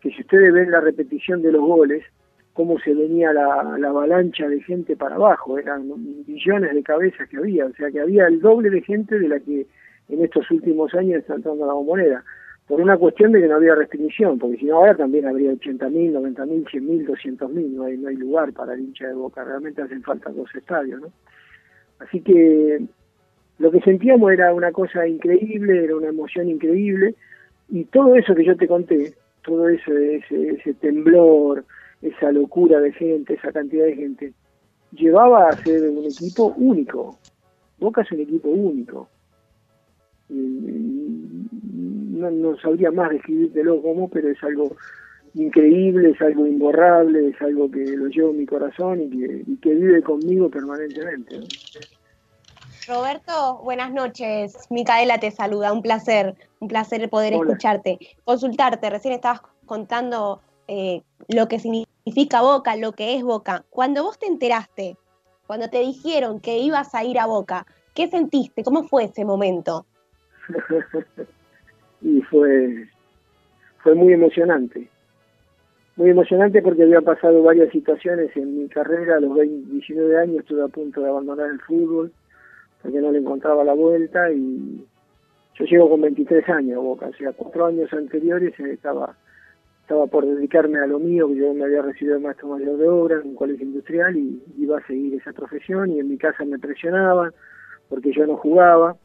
que 0.00 0.10
si 0.10 0.20
ustedes 0.20 0.52
ven 0.52 0.70
la 0.70 0.80
repetición 0.80 1.42
de 1.42 1.52
los 1.52 1.62
goles, 1.62 2.04
cómo 2.52 2.78
se 2.80 2.94
venía 2.94 3.32
la, 3.32 3.76
la 3.78 3.88
avalancha 3.88 4.48
de 4.48 4.60
gente 4.62 4.96
para 4.96 5.14
abajo, 5.14 5.58
eran 5.58 5.88
millones 6.26 6.74
de 6.74 6.82
cabezas 6.82 7.28
que 7.28 7.38
había, 7.38 7.66
o 7.66 7.72
sea 7.72 7.90
que 7.90 8.00
había 8.00 8.26
el 8.26 8.40
doble 8.40 8.70
de 8.70 8.82
gente 8.82 9.18
de 9.18 9.28
la 9.28 9.40
que 9.40 9.66
en 10.08 10.24
estos 10.24 10.50
últimos 10.50 10.92
años 10.94 11.20
está 11.20 11.34
entrando 11.34 11.64
a 11.64 11.68
la 11.68 11.72
bombonera, 11.72 12.24
por 12.66 12.80
una 12.80 12.96
cuestión 12.96 13.32
de 13.32 13.40
que 13.40 13.48
no 13.48 13.56
había 13.56 13.74
restricción, 13.74 14.38
porque 14.38 14.58
si 14.58 14.66
no 14.66 14.76
ahora 14.76 14.94
también 14.96 15.26
habría 15.26 15.52
80.000, 15.52 16.12
90.000, 16.12 16.64
100.000, 16.70 17.06
200.000, 17.06 17.70
no 17.70 17.84
hay, 17.84 17.96
no 17.96 18.08
hay 18.08 18.16
lugar 18.16 18.52
para 18.52 18.74
el 18.74 18.80
hincha 18.80 19.08
de 19.08 19.14
Boca, 19.14 19.44
realmente 19.44 19.82
hacen 19.82 20.02
falta 20.02 20.30
dos 20.30 20.48
estadios, 20.54 21.00
¿no? 21.00 21.12
Así 21.98 22.20
que 22.20 22.82
lo 23.58 23.70
que 23.70 23.80
sentíamos 23.80 24.32
era 24.32 24.52
una 24.54 24.72
cosa 24.72 25.06
increíble, 25.06 25.84
era 25.84 25.96
una 25.96 26.08
emoción 26.08 26.48
increíble, 26.48 27.14
y 27.72 27.84
todo 27.84 28.14
eso 28.16 28.34
que 28.34 28.44
yo 28.44 28.54
te 28.54 28.68
conté, 28.68 29.14
todo 29.42 29.66
eso, 29.66 29.96
ese, 29.96 30.50
ese 30.50 30.74
temblor, 30.74 31.64
esa 32.02 32.30
locura 32.30 32.78
de 32.80 32.92
gente, 32.92 33.32
esa 33.32 33.50
cantidad 33.50 33.86
de 33.86 33.96
gente, 33.96 34.34
llevaba 34.92 35.48
a 35.48 35.56
ser 35.56 35.88
un 35.88 36.04
equipo 36.04 36.52
único. 36.58 37.18
Boca 37.78 38.02
es 38.02 38.12
un 38.12 38.20
equipo 38.20 38.50
único. 38.50 39.08
No, 40.28 42.30
no 42.30 42.58
sabría 42.58 42.90
más 42.90 43.10
describírtelo 43.10 43.80
cómo, 43.80 44.10
pero 44.10 44.28
es 44.28 44.42
algo 44.44 44.76
increíble, 45.32 46.10
es 46.10 46.20
algo 46.20 46.46
imborrable, 46.46 47.28
es 47.28 47.40
algo 47.40 47.70
que 47.70 47.86
lo 47.96 48.08
llevo 48.08 48.32
en 48.32 48.38
mi 48.38 48.44
corazón 48.44 49.00
y 49.00 49.56
que, 49.56 49.74
vive 49.74 50.02
conmigo 50.02 50.50
permanentemente. 50.50 51.40
Roberto, 52.86 53.60
buenas 53.62 53.92
noches. 53.92 54.56
Micaela 54.70 55.18
te 55.18 55.30
saluda, 55.30 55.72
un 55.72 55.82
placer, 55.82 56.34
un 56.58 56.68
placer 56.68 57.08
poder 57.08 57.34
Hola. 57.34 57.50
escucharte, 57.50 57.98
consultarte. 58.24 58.90
Recién 58.90 59.14
estabas 59.14 59.42
contando 59.66 60.40
eh, 60.66 61.02
lo 61.28 61.46
que 61.46 61.60
significa 61.60 62.42
Boca, 62.42 62.74
lo 62.76 62.92
que 62.92 63.14
es 63.14 63.22
Boca. 63.22 63.64
Cuando 63.70 64.02
vos 64.02 64.18
te 64.18 64.26
enteraste, 64.26 64.96
cuando 65.46 65.68
te 65.70 65.78
dijeron 65.80 66.40
que 66.40 66.58
ibas 66.58 66.94
a 66.94 67.04
ir 67.04 67.20
a 67.20 67.26
Boca, 67.26 67.66
¿qué 67.94 68.08
sentiste? 68.08 68.64
¿Cómo 68.64 68.82
fue 68.82 69.04
ese 69.04 69.24
momento? 69.24 69.86
y 72.00 72.20
fue, 72.22 72.88
fue 73.84 73.94
muy 73.94 74.12
emocionante. 74.12 74.88
Muy 75.94 76.10
emocionante 76.10 76.60
porque 76.62 76.82
había 76.82 77.00
pasado 77.00 77.42
varias 77.44 77.70
situaciones 77.70 78.36
en 78.36 78.58
mi 78.58 78.68
carrera. 78.68 79.18
A 79.18 79.20
los 79.20 79.36
20, 79.36 79.70
19 79.70 80.18
años 80.18 80.38
estuve 80.40 80.64
a 80.64 80.68
punto 80.68 81.00
de 81.00 81.10
abandonar 81.10 81.48
el 81.48 81.60
fútbol 81.60 82.12
porque 82.82 83.00
no 83.00 83.12
le 83.12 83.18
encontraba 83.18 83.64
la 83.64 83.74
vuelta 83.74 84.30
y 84.30 84.84
yo 85.54 85.64
llego 85.64 85.90
con 85.90 86.00
23 86.00 86.48
años 86.48 86.82
Boca, 86.82 87.06
o 87.06 87.12
sea, 87.14 87.32
cuatro 87.32 87.66
años 87.66 87.92
anteriores 87.92 88.58
estaba 88.58 89.16
estaba 89.82 90.06
por 90.06 90.24
dedicarme 90.24 90.78
a 90.78 90.86
lo 90.86 90.98
mío, 90.98 91.28
que 91.28 91.36
yo 91.36 91.52
me 91.52 91.64
había 91.64 91.82
recibido 91.82 92.14
de 92.14 92.22
maestro 92.22 92.48
mayor 92.48 92.78
de 92.78 92.88
obra 92.88 93.20
en 93.20 93.28
un 93.28 93.34
colegio 93.34 93.66
industrial 93.66 94.16
y 94.16 94.42
iba 94.58 94.78
a 94.78 94.86
seguir 94.86 95.14
esa 95.14 95.32
profesión 95.32 95.90
y 95.90 95.98
en 95.98 96.08
mi 96.08 96.16
casa 96.16 96.44
me 96.44 96.58
presionaban 96.58 97.32
porque 97.88 98.12
yo 98.12 98.26
no 98.26 98.36
jugaba. 98.36 98.96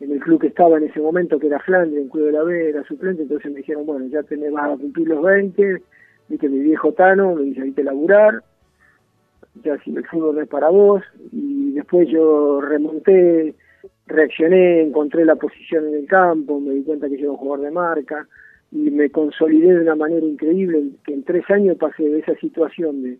En 0.00 0.12
el 0.12 0.20
club 0.20 0.40
que 0.40 0.48
estaba 0.48 0.76
en 0.76 0.84
ese 0.84 1.00
momento, 1.00 1.38
que 1.38 1.46
era 1.46 1.58
Flandre, 1.60 2.00
en 2.00 2.08
Club 2.08 2.26
de 2.26 2.32
la 2.32 2.42
B, 2.42 2.68
era 2.68 2.84
suplente, 2.84 3.22
entonces 3.22 3.50
me 3.50 3.58
dijeron, 3.58 3.86
bueno, 3.86 4.06
ya 4.06 4.22
tenés, 4.22 4.52
vas 4.52 4.72
a 4.72 4.76
cumplir 4.76 5.08
los 5.08 5.22
20, 5.22 5.82
viste, 6.28 6.48
mi 6.48 6.58
viejo 6.58 6.92
Tano 6.92 7.34
me 7.34 7.42
dice, 7.42 7.62
hay 7.62 7.72
que 7.72 7.84
laburar, 7.84 8.42
ya 9.62 9.78
si 9.78 9.94
el 9.94 10.06
fútbol 10.06 10.38
es 10.38 10.48
para 10.48 10.68
vos, 10.68 11.02
y 11.32 11.72
después 11.72 12.08
yo 12.08 12.60
remonté, 12.60 13.54
reaccioné, 14.06 14.82
encontré 14.82 15.24
la 15.24 15.36
posición 15.36 15.88
en 15.88 15.94
el 15.94 16.06
campo, 16.06 16.60
me 16.60 16.74
di 16.74 16.82
cuenta 16.82 17.08
que 17.08 17.16
yo 17.16 17.24
era 17.24 17.32
un 17.32 17.36
jugador 17.36 17.64
de 17.64 17.70
marca, 17.70 18.26
y 18.74 18.90
me 18.90 19.08
consolidé 19.10 19.72
de 19.72 19.82
una 19.82 19.94
manera 19.94 20.26
increíble, 20.26 20.90
que 21.04 21.14
en 21.14 21.22
tres 21.22 21.48
años 21.48 21.76
pasé 21.78 22.02
de 22.02 22.18
esa 22.18 22.34
situación 22.36 23.02
de, 23.02 23.18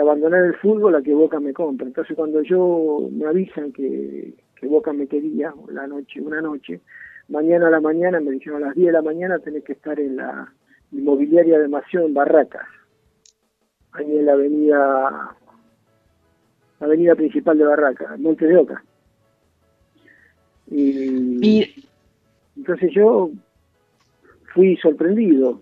abandonar 0.00 0.44
el 0.44 0.54
fútbol 0.56 0.94
a 0.94 1.02
que 1.02 1.14
Boca 1.14 1.40
me 1.40 1.52
compra. 1.52 1.86
Entonces 1.86 2.14
cuando 2.14 2.42
yo 2.42 3.08
me 3.10 3.26
avisan 3.26 3.72
que, 3.72 4.34
Boca 4.62 4.92
me 4.92 5.06
quería 5.06 5.54
la 5.72 5.86
noche, 5.86 6.20
una 6.20 6.42
noche, 6.42 6.80
mañana 7.28 7.68
a 7.68 7.70
la 7.70 7.80
mañana 7.80 8.20
me 8.20 8.32
dijeron 8.32 8.62
a 8.62 8.66
las 8.66 8.74
10 8.74 8.88
de 8.88 8.92
la 8.92 9.02
mañana 9.02 9.38
tenés 9.38 9.64
que 9.64 9.72
estar 9.72 9.98
en 9.98 10.16
la 10.16 10.52
inmobiliaria 10.92 11.58
de 11.58 11.68
Mació 11.68 12.04
en 12.04 12.12
Barracas, 12.12 12.66
ahí 13.98 14.18
en 14.18 14.26
la 14.26 14.32
avenida 14.32 15.36
la 16.80 16.86
avenida 16.86 17.14
principal 17.16 17.58
de 17.58 17.64
Barracas, 17.64 18.18
Monte 18.20 18.46
de 18.46 18.56
Oca. 18.56 18.84
Y, 20.70 21.38
entonces 22.56 22.90
yo 22.94 23.30
fui 24.54 24.76
sorprendido, 24.76 25.60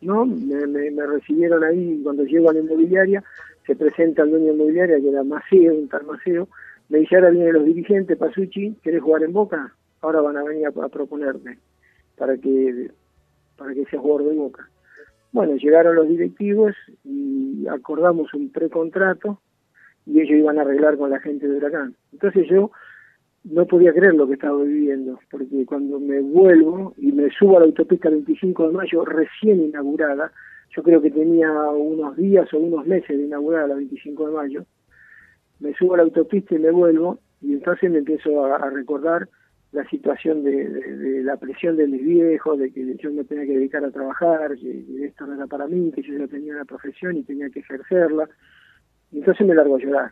¿no? 0.00 0.26
Me, 0.26 0.66
me- 0.66 0.90
me 0.90 1.06
recibieron 1.06 1.64
ahí 1.64 2.00
cuando 2.02 2.24
llego 2.24 2.50
a 2.50 2.52
la 2.52 2.60
inmobiliaria, 2.60 3.24
se 3.66 3.76
presenta 3.76 4.22
el 4.22 4.30
dueño 4.30 4.52
inmobiliaria, 4.52 5.00
que 5.00 5.08
era 5.08 5.22
Maceo, 5.24 5.74
un 5.74 5.88
tal 5.88 6.04
Maceo, 6.04 6.48
me 6.88 6.98
dice, 6.98 7.16
ahora 7.16 7.30
vienen 7.30 7.54
los 7.54 7.64
dirigentes, 7.64 8.18
Pasucci, 8.18 8.76
¿querés 8.82 9.02
jugar 9.02 9.22
en 9.22 9.32
Boca? 9.32 9.74
ahora 10.02 10.20
van 10.20 10.36
a 10.36 10.42
venir 10.42 10.66
a, 10.66 10.70
a 10.84 10.88
proponerte 10.88 11.58
para 12.16 12.36
que 12.36 12.90
para 13.56 13.72
que 13.72 13.84
seas 13.84 14.02
jugador 14.02 14.30
de 14.30 14.36
Boca. 14.36 14.68
Bueno, 15.32 15.56
llegaron 15.56 15.96
los 15.96 16.08
directivos 16.08 16.74
y 17.04 17.66
acordamos 17.66 18.32
un 18.34 18.50
precontrato 18.50 19.40
y 20.04 20.20
ellos 20.20 20.38
iban 20.38 20.58
a 20.58 20.62
arreglar 20.62 20.98
con 20.98 21.10
la 21.10 21.20
gente 21.20 21.48
de 21.48 21.56
Huracán. 21.56 21.94
Entonces 22.12 22.46
yo 22.48 22.70
no 23.44 23.66
podía 23.66 23.92
creer 23.92 24.14
lo 24.14 24.26
que 24.26 24.34
estaba 24.34 24.62
viviendo, 24.62 25.18
porque 25.30 25.64
cuando 25.66 25.98
me 25.98 26.20
vuelvo 26.20 26.94
y 26.98 27.12
me 27.12 27.30
subo 27.30 27.56
a 27.56 27.60
la 27.60 27.66
autopista 27.66 28.10
25 28.10 28.68
de 28.68 28.72
mayo 28.74 29.04
recién 29.04 29.62
inaugurada, 29.62 30.30
yo 30.76 30.82
creo 30.82 31.00
que 31.00 31.10
tenía 31.10 31.50
unos 31.50 32.16
días 32.16 32.52
o 32.52 32.58
unos 32.58 32.86
meses 32.86 33.16
de 33.16 33.24
inaugurada 33.24 33.68
la 33.68 33.74
25 33.76 34.26
de 34.26 34.32
mayo, 34.32 34.66
me 35.60 35.72
subo 35.74 35.94
a 35.94 35.98
la 35.98 36.02
autopista 36.04 36.54
y 36.54 36.58
me 36.58 36.70
vuelvo 36.70 37.18
y 37.40 37.54
entonces 37.54 37.90
me 37.90 37.98
empiezo 37.98 38.44
a, 38.44 38.56
a 38.56 38.70
recordar 38.70 39.28
la 39.72 39.88
situación 39.88 40.44
de, 40.44 41.22
la 41.24 41.38
presión 41.38 41.76
de 41.76 41.86
mis 41.86 42.04
viejos, 42.04 42.58
de 42.58 42.70
que 42.70 42.94
yo 42.96 43.10
me 43.10 43.24
tenía 43.24 43.46
que 43.46 43.56
dedicar 43.56 43.82
a 43.84 43.90
trabajar, 43.90 44.54
que, 44.56 44.84
esto 45.04 45.26
no 45.26 45.34
era 45.34 45.46
para 45.46 45.66
mí, 45.66 45.90
que 45.92 46.02
yo 46.02 46.18
ya 46.18 46.28
tenía 46.28 46.52
una 46.52 46.66
profesión 46.66 47.16
y 47.16 47.22
tenía 47.22 47.48
que 47.48 47.60
ejercerla. 47.60 48.28
Entonces 49.12 49.46
me 49.46 49.54
largo 49.54 49.76
a 49.76 49.78
llorar. 49.78 50.10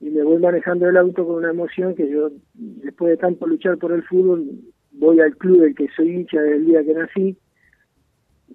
Y 0.00 0.10
me 0.10 0.22
voy 0.22 0.40
manejando 0.40 0.88
el 0.88 0.96
auto 0.96 1.26
con 1.26 1.36
una 1.36 1.50
emoción 1.50 1.94
que 1.94 2.10
yo, 2.10 2.30
después 2.54 3.10
de 3.10 3.18
tanto 3.18 3.46
luchar 3.46 3.76
por 3.76 3.92
el 3.92 4.02
fútbol, 4.04 4.48
voy 4.92 5.20
al 5.20 5.36
club 5.36 5.60
del 5.60 5.74
que 5.74 5.88
soy 5.94 6.16
hincha 6.16 6.40
desde 6.40 6.56
el 6.56 6.66
día 6.66 6.82
que 6.82 6.94
nací 6.94 7.36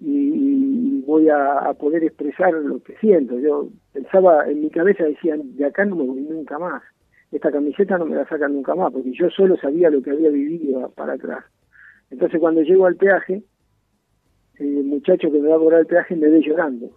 y, 0.00 1.02
voy 1.06 1.28
a, 1.30 1.60
a 1.60 1.72
poder 1.72 2.04
expresar 2.04 2.52
lo 2.52 2.82
que 2.82 2.94
siento. 2.96 3.38
Yo 3.38 3.70
pensaba, 3.94 4.46
en 4.46 4.60
mi 4.60 4.70
cabeza 4.70 5.04
decía, 5.04 5.36
de 5.38 5.64
acá 5.64 5.86
no 5.86 5.96
me 5.96 6.04
voy 6.04 6.20
nunca 6.20 6.58
más. 6.58 6.82
Esta 7.30 7.52
camiseta 7.52 7.98
no 7.98 8.06
me 8.06 8.16
la 8.16 8.26
sacan 8.26 8.54
nunca 8.54 8.74
más, 8.74 8.92
porque 8.92 9.12
yo 9.12 9.28
solo 9.30 9.56
sabía 9.56 9.90
lo 9.90 10.02
que 10.02 10.10
había 10.10 10.30
vivido 10.30 10.90
para 10.92 11.14
atrás. 11.14 11.44
Entonces 12.10 12.40
cuando 12.40 12.62
llego 12.62 12.86
al 12.86 12.96
peaje, 12.96 13.42
el 14.56 14.84
muchacho 14.84 15.30
que 15.30 15.38
me 15.38 15.48
va 15.48 15.56
a 15.56 15.58
cobrar 15.58 15.80
el 15.80 15.86
peaje 15.86 16.16
me 16.16 16.28
ve 16.28 16.40
llorando. 16.40 16.90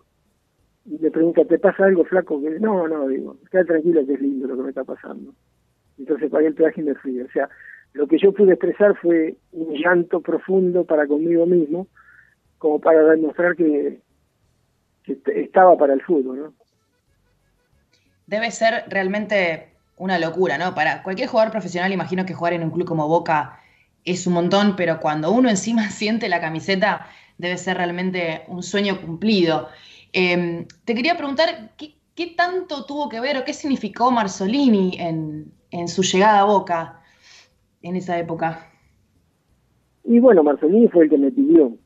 Y 0.85 0.97
me 0.97 1.11
pregunta, 1.11 1.45
¿te 1.45 1.59
pasa 1.59 1.85
algo 1.85 2.05
flaco? 2.05 2.41
Que, 2.41 2.59
no, 2.59 2.87
no, 2.87 3.07
digo, 3.07 3.37
queda 3.51 3.65
tranquilo 3.65 4.05
que 4.05 4.13
es 4.13 4.21
lindo 4.21 4.47
lo 4.47 4.57
que 4.57 4.63
me 4.63 4.69
está 4.69 4.83
pasando. 4.83 5.33
Entonces 5.99 6.31
pagué 6.31 6.47
el 6.47 6.55
peaje 6.55 6.81
y 6.81 6.85
me 6.85 6.95
fui. 6.95 7.21
O 7.21 7.29
sea, 7.29 7.49
lo 7.93 8.07
que 8.07 8.17
yo 8.17 8.33
pude 8.33 8.53
expresar 8.53 8.95
fue 8.97 9.35
un 9.51 9.73
llanto 9.75 10.21
profundo 10.21 10.85
para 10.85 11.05
conmigo 11.05 11.45
mismo, 11.45 11.87
como 12.57 12.79
para 12.79 13.03
demostrar 13.03 13.55
que, 13.55 13.99
que 15.03 15.19
estaba 15.35 15.77
para 15.77 15.93
el 15.93 16.01
fútbol, 16.01 16.37
¿no? 16.39 16.53
Debe 18.25 18.49
ser 18.49 18.85
realmente 18.87 19.70
una 20.01 20.17
locura, 20.17 20.57
¿no? 20.57 20.73
Para 20.73 21.03
cualquier 21.03 21.27
jugador 21.29 21.51
profesional, 21.51 21.93
imagino 21.93 22.25
que 22.25 22.33
jugar 22.33 22.53
en 22.53 22.63
un 22.63 22.71
club 22.71 22.87
como 22.87 23.07
Boca 23.07 23.59
es 24.03 24.25
un 24.25 24.33
montón, 24.33 24.75
pero 24.75 24.99
cuando 24.99 25.31
uno 25.31 25.47
encima 25.47 25.89
siente 25.99 26.27
la 26.27 26.41
camiseta, 26.41 27.05
debe 27.37 27.55
ser 27.57 27.77
realmente 27.77 28.41
un 28.47 28.63
sueño 28.63 28.99
cumplido. 28.99 29.67
Eh, 30.11 30.65
te 30.85 30.95
quería 30.95 31.15
preguntar, 31.17 31.73
¿qué, 31.77 31.93
qué 32.15 32.33
tanto 32.35 32.85
tuvo 32.85 33.09
que 33.09 33.19
ver 33.19 33.37
o 33.37 33.45
qué 33.45 33.53
significó 33.53 34.09
Marzolini 34.09 34.97
en, 34.97 35.51
en 35.69 35.87
su 35.87 36.01
llegada 36.01 36.39
a 36.39 36.45
Boca 36.45 37.01
en 37.83 37.95
esa 37.95 38.17
época? 38.17 38.71
Y 40.03 40.19
bueno, 40.19 40.41
Marzolini 40.41 40.87
fue 40.87 41.03
el 41.03 41.11
que 41.11 41.17
me 41.19 41.31
pidió. 41.31 41.77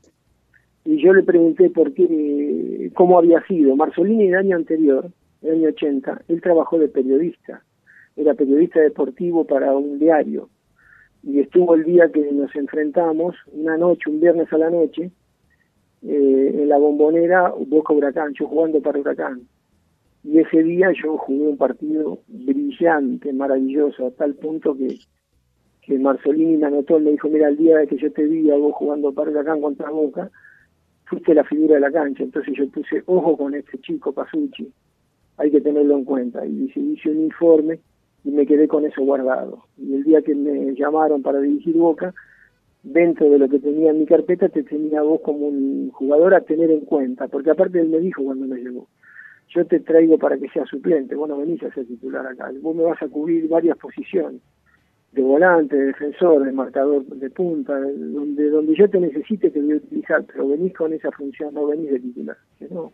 Y 0.86 1.02
yo 1.02 1.12
le 1.12 1.22
pregunté 1.22 1.68
por 1.68 1.92
qué, 1.92 2.90
cómo 2.94 3.18
había 3.18 3.44
sido. 3.46 3.76
Marzolini 3.76 4.28
el 4.28 4.36
año 4.36 4.56
anterior, 4.56 5.10
el 5.42 5.56
año 5.56 5.68
80, 5.68 6.22
él 6.28 6.40
trabajó 6.40 6.78
de 6.78 6.88
periodista. 6.88 7.62
Era 8.16 8.34
periodista 8.34 8.80
deportivo 8.80 9.44
para 9.44 9.76
un 9.76 9.98
diario. 9.98 10.48
Y 11.22 11.40
estuvo 11.40 11.74
el 11.74 11.84
día 11.84 12.10
que 12.10 12.32
nos 12.32 12.54
enfrentamos, 12.56 13.36
una 13.52 13.76
noche, 13.76 14.10
un 14.10 14.20
viernes 14.20 14.52
a 14.52 14.58
la 14.58 14.70
noche, 14.70 15.10
eh, 16.02 16.50
en 16.54 16.68
la 16.68 16.78
bombonera 16.78 17.52
Boca 17.66 17.92
Huracán, 17.92 18.32
yo 18.38 18.46
jugando 18.46 18.80
para 18.80 18.98
Huracán. 18.98 19.42
Y 20.24 20.38
ese 20.38 20.62
día 20.62 20.92
yo 20.92 21.16
jugué 21.18 21.48
un 21.48 21.56
partido 21.56 22.18
brillante, 22.26 23.32
maravilloso, 23.32 24.06
a 24.06 24.10
tal 24.10 24.34
punto 24.34 24.76
que 24.76 24.98
que 25.86 25.98
Marzolini 25.98 26.56
me 26.56 26.66
anotó, 26.66 26.98
me 26.98 27.12
dijo, 27.12 27.28
mira, 27.28 27.48
el 27.48 27.56
día 27.56 27.86
que 27.86 27.96
yo 27.96 28.10
te 28.10 28.24
vi 28.24 28.50
a 28.50 28.56
vos 28.56 28.74
jugando 28.74 29.12
para 29.12 29.30
Huracán 29.30 29.60
contra 29.60 29.88
Boca, 29.88 30.30
fuiste 31.04 31.32
la 31.32 31.44
figura 31.44 31.76
de 31.76 31.80
la 31.80 31.92
cancha. 31.92 32.24
Entonces 32.24 32.54
yo 32.58 32.68
puse, 32.70 33.04
ojo 33.06 33.36
con 33.36 33.54
este 33.54 33.78
chico 33.78 34.12
Pasucci, 34.12 34.68
hay 35.36 35.50
que 35.52 35.60
tenerlo 35.60 35.96
en 35.96 36.04
cuenta. 36.04 36.44
Y 36.44 36.64
hice, 36.64 36.80
hice 36.80 37.10
un 37.10 37.22
informe 37.22 37.78
y 38.26 38.30
me 38.32 38.44
quedé 38.44 38.66
con 38.66 38.84
eso 38.84 39.02
guardado. 39.02 39.62
Y 39.78 39.94
el 39.94 40.02
día 40.02 40.20
que 40.20 40.34
me 40.34 40.74
llamaron 40.74 41.22
para 41.22 41.40
dirigir 41.40 41.76
Boca, 41.76 42.12
dentro 42.82 43.30
de 43.30 43.38
lo 43.38 43.48
que 43.48 43.60
tenía 43.60 43.90
en 43.90 44.00
mi 44.00 44.06
carpeta, 44.06 44.48
te 44.48 44.64
tenía 44.64 45.00
vos 45.02 45.20
como 45.20 45.46
un 45.46 45.90
jugador 45.92 46.34
a 46.34 46.40
tener 46.40 46.70
en 46.72 46.80
cuenta, 46.80 47.28
porque 47.28 47.50
aparte 47.50 47.80
él 47.80 47.88
me 47.88 48.00
dijo 48.00 48.24
cuando 48.24 48.46
me 48.46 48.60
llegó, 48.60 48.88
yo 49.54 49.64
te 49.64 49.78
traigo 49.78 50.18
para 50.18 50.36
que 50.38 50.48
seas 50.48 50.68
suplente, 50.68 51.14
vos 51.14 51.28
no 51.28 51.38
venís 51.38 51.62
a 51.62 51.72
ser 51.72 51.86
titular 51.86 52.26
acá, 52.26 52.50
vos 52.60 52.74
me 52.74 52.82
vas 52.82 53.00
a 53.00 53.08
cubrir 53.08 53.48
varias 53.48 53.78
posiciones 53.78 54.40
de 55.12 55.22
volante, 55.22 55.76
de 55.76 55.86
defensor, 55.86 56.44
de 56.44 56.52
marcador 56.52 57.06
de 57.06 57.30
punta, 57.30 57.80
de- 57.80 57.96
donde 57.96 58.50
donde 58.50 58.74
yo 58.74 58.90
te 58.90 58.98
necesite 58.98 59.50
te 59.50 59.60
voy 59.60 59.74
a 59.74 59.76
utilizar, 59.76 60.24
pero 60.24 60.48
venís 60.48 60.74
con 60.74 60.92
esa 60.92 61.12
función, 61.12 61.54
no 61.54 61.68
venís 61.68 61.90
de 61.92 62.00
titular. 62.00 62.36
No, 62.70 62.92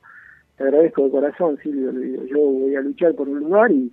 te 0.58 0.64
agradezco 0.64 1.04
de 1.04 1.10
corazón, 1.10 1.58
Silvio, 1.62 1.90
yo 2.26 2.38
voy 2.38 2.76
a 2.76 2.82
luchar 2.82 3.14
por 3.14 3.28
un 3.28 3.40
lugar 3.40 3.72
y 3.72 3.90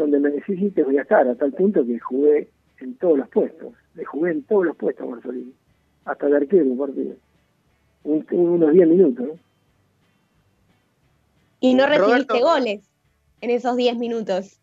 donde 0.00 0.18
me 0.20 0.30
necesites 0.30 0.84
voy 0.84 0.98
a 0.98 1.02
estar, 1.02 1.26
a 1.28 1.34
tal 1.34 1.52
punto 1.52 1.84
que 1.86 1.98
jugué 1.98 2.48
en 2.78 2.94
todos 2.96 3.18
los 3.18 3.28
puestos, 3.28 3.74
le 3.94 4.04
jugué 4.04 4.32
en 4.32 4.42
todos 4.44 4.64
los 4.66 4.76
puestos 4.76 5.06
a 5.06 5.10
Marzolini, 5.10 5.52
hasta 6.04 6.26
de 6.26 6.36
arquero 6.36 6.64
un 6.64 6.78
partido, 6.78 7.14
Un- 8.02 8.26
unos 8.30 8.72
10 8.72 8.88
minutos, 8.88 9.26
¿no? 9.26 9.38
Y 11.60 11.74
no 11.74 11.86
recibiste 11.86 12.32
Roberto. 12.32 12.38
goles 12.40 12.90
en 13.42 13.50
esos 13.50 13.76
10 13.76 13.96
minutos. 13.98 14.58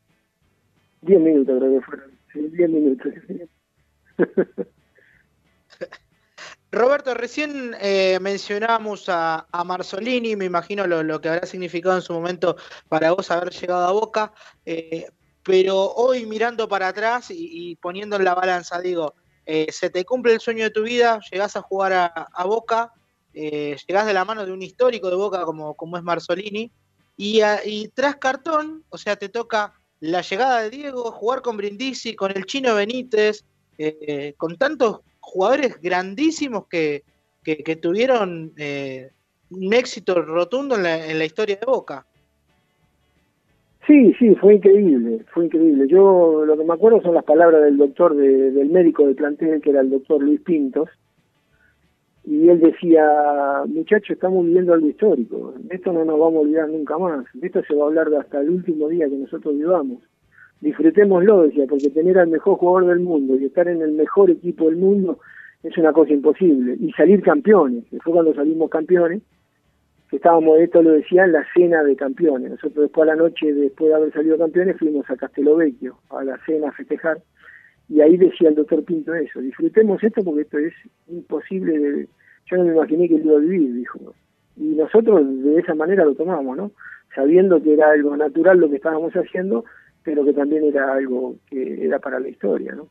10 1.01 1.21
minutos 1.21 1.59
creo 1.59 1.79
que 1.79 1.85
fueron, 1.85 2.11
sí, 2.33 2.39
10 2.53 2.69
minutos. 2.69 3.13
Roberto, 6.71 7.13
recién 7.13 7.75
eh, 7.79 8.17
mencionábamos 8.21 9.07
a, 9.07 9.47
a 9.51 9.63
Marzolini, 9.63 10.35
me 10.35 10.45
imagino 10.45 10.85
lo, 10.85 11.01
lo 11.01 11.21
que 11.21 11.29
habrá 11.29 11.45
significado 11.47 11.95
en 11.95 12.01
su 12.01 12.11
momento 12.13 12.57
para 12.89 13.11
vos 13.13 13.31
haber 13.31 13.51
llegado 13.51 13.87
a 13.87 13.91
Boca, 13.93 14.33
eh, 14.65 15.05
pero 15.47 15.93
hoy 15.93 16.25
mirando 16.25 16.67
para 16.67 16.89
atrás 16.89 17.27
y, 17.29 17.77
poniendo 17.77 18.17
en 18.17 18.25
la 18.25 18.35
balanza, 18.35 18.81
digo, 18.81 19.15
eh, 19.45 19.67
se 19.71 19.89
te 19.89 20.03
cumple 20.03 20.33
el 20.33 20.41
sueño 20.41 20.65
de 20.65 20.71
tu 20.71 20.83
vida, 20.83 21.21
llegás 21.31 21.55
a 21.55 21.61
jugar 21.61 21.93
a, 21.93 22.43
Boca, 22.43 22.91
eh, 23.33 23.77
llegás 23.87 24.05
de 24.05 24.13
la 24.13 24.25
mano 24.25 24.45
de 24.45 24.51
un 24.51 24.61
histórico 24.61 25.09
de 25.09 25.15
Boca 25.15 25.45
como, 25.45 25.73
como 25.75 25.95
es 25.95 26.03
Marzolini, 26.03 26.69
y, 27.15 27.87
tras 27.93 28.17
cartón, 28.17 28.83
o 28.89 28.97
sea, 28.97 29.15
te 29.15 29.29
toca 29.29 29.73
la 30.01 30.21
llegada 30.21 30.63
de 30.63 30.69
Diego, 30.69 31.13
jugar 31.13 31.41
con 31.41 31.55
Brindisi, 31.55 32.13
con 32.13 32.35
el 32.35 32.45
Chino 32.45 32.75
Benítez, 32.75 33.45
eh, 33.77 34.33
con 34.35 34.57
tantos 34.57 34.99
jugadores 35.21 35.79
grandísimos 35.81 36.67
que, 36.67 37.05
que, 37.41 37.63
que 37.63 37.77
tuvieron 37.77 38.51
eh, 38.57 39.11
un 39.49 39.73
éxito 39.73 40.21
rotundo 40.21 40.75
en 40.75 40.83
la, 40.83 41.07
en 41.07 41.17
la 41.17 41.23
historia 41.23 41.55
de 41.55 41.65
Boca. 41.65 42.05
Sí, 43.87 44.13
sí, 44.19 44.35
fue 44.35 44.55
increíble, 44.55 45.23
fue 45.33 45.45
increíble. 45.45 45.87
Yo 45.87 46.43
lo 46.45 46.57
que 46.57 46.63
me 46.65 46.73
acuerdo 46.73 47.01
son 47.01 47.15
las 47.15 47.23
palabras 47.23 47.63
del 47.63 47.77
doctor, 47.77 48.15
de- 48.15 48.51
del 48.51 48.69
médico 48.69 49.05
del 49.05 49.15
plantel, 49.15 49.61
que 49.61 49.69
era 49.69 49.79
el 49.79 49.89
doctor 49.89 50.21
Luis 50.21 50.41
Pintos, 50.41 50.89
y 52.25 52.49
él 52.49 52.59
decía, 52.59 53.63
muchachos, 53.67 54.09
estamos 54.09 54.45
viviendo 54.45 54.73
algo 54.73 54.87
histórico, 54.87 55.53
de 55.57 55.75
esto 55.75 55.93
no 55.93 56.03
nos 56.03 56.19
vamos 56.19 56.35
a 56.35 56.39
olvidar 56.41 56.69
nunca 56.69 56.97
más, 56.97 57.25
de 57.33 57.47
esto 57.47 57.63
se 57.63 57.73
va 57.75 57.85
a 57.85 57.87
hablar 57.87 58.09
de 58.09 58.17
hasta 58.17 58.41
el 58.41 58.49
último 58.49 58.89
día 58.89 59.07
que 59.07 59.15
nosotros 59.15 59.55
vivamos. 59.55 59.99
Disfrutémoslo, 60.59 61.43
decía, 61.43 61.65
porque 61.69 61.89
tener 61.89 62.17
al 62.17 62.27
mejor 62.27 62.57
jugador 62.57 62.89
del 62.89 62.99
mundo 62.99 63.35
y 63.37 63.45
estar 63.45 63.69
en 63.69 63.81
el 63.81 63.93
mejor 63.93 64.29
equipo 64.31 64.65
del 64.65 64.75
mundo 64.75 65.19
es 65.63 65.77
una 65.77 65.93
cosa 65.93 66.11
imposible. 66.11 66.75
Y 66.79 66.91
salir 66.91 67.21
campeones, 67.21 67.85
que 67.89 67.99
fue 67.99 68.11
cuando 68.11 68.33
salimos 68.33 68.69
campeones, 68.69 69.21
que 70.09 70.17
estábamos, 70.17 70.59
esto 70.59 70.81
lo 70.81 70.91
decía, 70.91 71.25
en 71.25 71.33
la 71.33 71.45
cena 71.53 71.83
de 71.83 71.95
campeones. 71.95 72.51
Nosotros 72.51 72.83
después 72.83 73.09
a 73.09 73.13
la 73.13 73.21
noche, 73.21 73.53
después 73.53 73.89
de 73.89 73.95
haber 73.95 74.13
salido 74.13 74.37
campeones, 74.37 74.77
fuimos 74.77 75.09
a 75.09 75.17
Castelovecchio, 75.17 75.97
a 76.09 76.23
la 76.23 76.37
cena 76.45 76.69
a 76.69 76.71
festejar, 76.71 77.21
y 77.89 78.01
ahí 78.01 78.17
decía 78.17 78.49
el 78.49 78.55
doctor 78.55 78.83
Pinto 78.83 79.13
eso, 79.13 79.39
disfrutemos 79.39 80.03
esto 80.03 80.23
porque 80.23 80.41
esto 80.41 80.57
es 80.57 80.73
imposible, 81.07 81.77
de, 81.77 82.07
yo 82.45 82.57
no 82.57 82.65
me 82.65 82.73
imaginé 82.73 83.07
que 83.07 83.17
lo 83.17 83.23
iba 83.23 83.37
a 83.37 83.41
vivir, 83.41 83.73
dijo. 83.73 83.99
Y 84.55 84.75
nosotros 84.75 85.21
de 85.43 85.59
esa 85.59 85.75
manera 85.75 86.03
lo 86.03 86.15
tomamos, 86.15 86.57
¿no? 86.57 86.71
Sabiendo 87.13 87.61
que 87.61 87.73
era 87.73 87.91
algo 87.91 88.15
natural 88.17 88.57
lo 88.57 88.69
que 88.69 88.77
estábamos 88.77 89.13
haciendo, 89.13 89.65
pero 90.03 90.23
que 90.23 90.33
también 90.33 90.63
era 90.65 90.93
algo 90.93 91.35
que 91.49 91.85
era 91.85 91.99
para 91.99 92.19
la 92.19 92.29
historia, 92.29 92.73
¿no? 92.73 92.87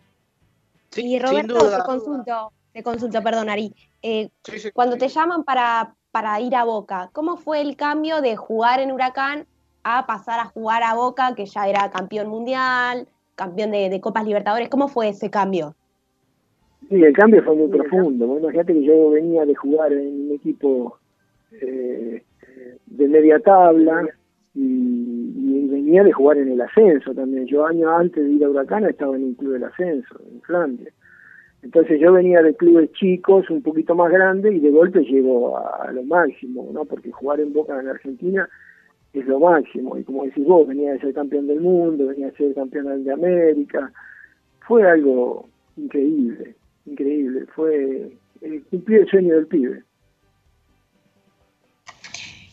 y 0.96 1.18
Roberto, 1.18 1.58
duda. 1.58 1.78
te 1.78 1.84
consulto, 1.84 2.52
te 2.72 2.82
consulto, 2.82 3.22
perdón, 3.22 3.50
Ari. 3.50 3.74
Eh, 4.02 4.30
cuando 4.72 4.96
te 4.96 5.08
llaman 5.08 5.44
para, 5.44 5.94
para 6.16 6.40
ir 6.40 6.56
a 6.56 6.64
Boca, 6.64 7.10
¿cómo 7.12 7.36
fue 7.36 7.60
el 7.60 7.76
cambio 7.76 8.22
de 8.22 8.36
jugar 8.36 8.80
en 8.80 8.90
Huracán 8.90 9.44
a 9.84 10.06
pasar 10.06 10.40
a 10.40 10.46
jugar 10.46 10.82
a 10.82 10.94
Boca, 10.94 11.34
que 11.36 11.44
ya 11.44 11.68
era 11.68 11.90
campeón 11.90 12.28
mundial, 12.28 13.06
campeón 13.34 13.70
de, 13.70 13.90
de 13.90 14.00
Copas 14.00 14.24
Libertadores? 14.24 14.70
¿Cómo 14.70 14.88
fue 14.88 15.10
ese 15.10 15.28
cambio? 15.28 15.74
Sí, 16.88 16.94
el 17.04 17.12
cambio 17.12 17.44
fue 17.44 17.54
muy 17.54 17.68
profundo. 17.68 18.26
Vos 18.26 18.40
Imagínate 18.40 18.72
que 18.72 18.84
yo 18.84 19.10
venía 19.10 19.44
de 19.44 19.54
jugar 19.56 19.92
en 19.92 20.22
un 20.22 20.32
equipo 20.36 20.96
eh, 21.52 22.22
de 22.86 23.08
media 23.08 23.38
tabla 23.40 24.08
y, 24.54 24.62
y 24.62 25.68
venía 25.68 26.02
de 26.02 26.12
jugar 26.12 26.38
en 26.38 26.52
el 26.52 26.62
ascenso 26.62 27.12
también. 27.12 27.44
Yo 27.44 27.66
años 27.66 27.90
antes 27.94 28.24
de 28.24 28.30
ir 28.30 28.42
a 28.42 28.48
Huracán 28.48 28.86
estaba 28.86 29.14
en 29.16 29.24
un 29.24 29.34
club 29.34 29.52
del 29.52 29.64
ascenso, 29.64 30.18
en 30.32 30.40
Flandes. 30.40 30.94
Entonces 31.62 32.00
yo 32.00 32.12
venía 32.12 32.42
de 32.42 32.54
clubes 32.54 32.92
chicos, 32.92 33.50
un 33.50 33.62
poquito 33.62 33.94
más 33.94 34.12
grandes, 34.12 34.54
y 34.54 34.60
de 34.60 34.70
golpe 34.70 35.00
llego 35.00 35.58
a, 35.58 35.90
lo 35.92 36.02
máximo, 36.04 36.68
¿no? 36.72 36.84
Porque 36.84 37.10
jugar 37.10 37.40
en 37.40 37.52
Boca 37.52 37.78
en 37.80 37.88
Argentina 37.88 38.48
es 39.12 39.26
lo 39.26 39.40
máximo. 39.40 39.96
Y 39.96 40.04
como 40.04 40.24
decís 40.24 40.44
vos, 40.44 40.66
venía 40.66 40.92
de 40.92 41.00
ser 41.00 41.14
campeón 41.14 41.46
del 41.46 41.60
mundo, 41.60 42.06
venía 42.06 42.26
de 42.26 42.36
ser 42.36 42.54
campeón 42.54 43.04
de 43.04 43.12
América. 43.12 43.90
Fue 44.66 44.88
algo 44.88 45.48
increíble, 45.76 46.54
increíble. 46.84 47.46
Fue 47.54 48.12
eh, 48.42 48.62
cumplir 48.70 49.00
el 49.00 49.08
sueño 49.08 49.34
del 49.34 49.46
pibe. 49.46 49.82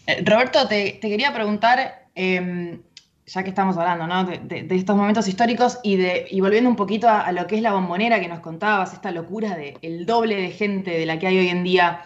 Eh, 0.08 0.24
Roberto, 0.26 0.68
te, 0.68 0.98
te 1.00 1.10
quería 1.10 1.34
preguntar, 1.34 2.08
eh, 2.16 2.80
ya 3.26 3.44
que 3.44 3.50
estamos 3.50 3.78
hablando 3.78 4.06
¿no? 4.08 4.26
de, 4.26 4.64
de- 4.64 4.76
estos 4.76 4.96
momentos 4.96 5.28
históricos 5.28 5.80
y, 5.84 5.96
de, 5.96 6.26
y 6.30 6.42
volviendo 6.42 6.70
un 6.70 6.76
poquito 6.76 7.08
a, 7.08 7.22
a 7.22 7.32
lo 7.32 7.48
que 7.48 7.56
es 7.56 7.62
la 7.62 7.74
bombonera 7.74 8.20
que 8.20 8.28
nos 8.28 8.40
contabas, 8.40 8.94
esta 8.94 9.12
locura 9.12 9.56
de 9.56 9.78
el 9.82 10.06
doble 10.06 10.36
de 10.36 10.50
gente 10.50 10.92
de 10.92 11.06
la 11.06 11.18
que 11.20 11.28
hay 11.28 11.38
hoy 11.40 11.48
en 11.50 11.64
día, 11.64 12.02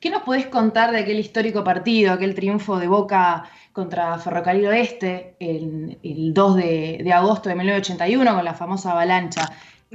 ¿qué 0.00 0.10
nos 0.10 0.22
podés 0.22 0.46
contar 0.46 0.92
de 0.92 0.98
aquel 0.98 1.18
histórico 1.18 1.64
partido, 1.64 2.12
aquel 2.12 2.34
triunfo 2.34 2.78
de 2.78 2.86
Boca 2.88 3.44
contra 3.72 4.18
Ferrocarril 4.18 4.66
Oeste 4.66 5.36
el, 5.40 5.98
el 6.02 6.34
2 6.34 6.56
de, 6.56 7.00
de 7.02 7.12
agosto 7.12 7.48
de 7.48 7.54
1981 7.54 8.34
con 8.34 8.44
la 8.44 8.54
famosa 8.54 8.92
avalancha? 8.92 9.48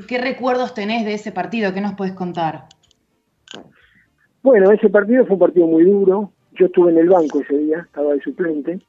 ¿Qué 0.07 0.17
recuerdos 0.17 0.73
tenés 0.73 1.05
de 1.05 1.13
ese 1.13 1.31
partido? 1.31 1.71
¿Qué 1.71 1.81
nos 1.81 1.93
podés 1.93 2.13
contar? 2.13 2.65
Bueno, 4.41 4.71
ese 4.71 4.89
partido 4.89 5.23
fue 5.25 5.33
un 5.35 5.39
partido 5.39 5.67
muy 5.67 5.83
duro. 5.83 6.31
Yo 6.53 6.65
estuve 6.65 6.91
en 6.91 6.97
el 6.97 7.09
banco 7.09 7.41
ese 7.41 7.57
día, 7.57 7.79
estaba 7.85 8.13
de 8.13 8.21
suplente. 8.21 8.79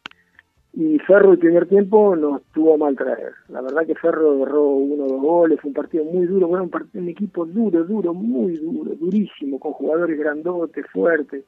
Y 0.76 0.98
Ferro 0.98 1.32
el 1.32 1.38
primer 1.38 1.66
tiempo 1.66 2.16
nos 2.16 2.42
tuvo 2.52 2.74
a 2.74 2.78
mal 2.78 2.96
traer. 2.96 3.32
La 3.48 3.60
verdad 3.60 3.86
que 3.86 3.94
Ferro 3.94 4.42
erró 4.42 4.70
uno 4.70 5.04
o 5.04 5.08
dos 5.08 5.22
goles, 5.22 5.60
fue 5.60 5.68
un 5.68 5.74
partido 5.74 6.04
muy 6.04 6.26
duro, 6.26 6.48
bueno, 6.48 6.64
un, 6.64 6.70
partido, 6.70 7.00
un 7.00 7.08
equipo 7.08 7.46
duro, 7.46 7.84
duro, 7.84 8.12
muy 8.12 8.56
duro, 8.56 8.92
durísimo, 8.96 9.60
con 9.60 9.72
jugadores 9.72 10.18
grandotes, 10.18 10.84
fuertes. 10.92 11.44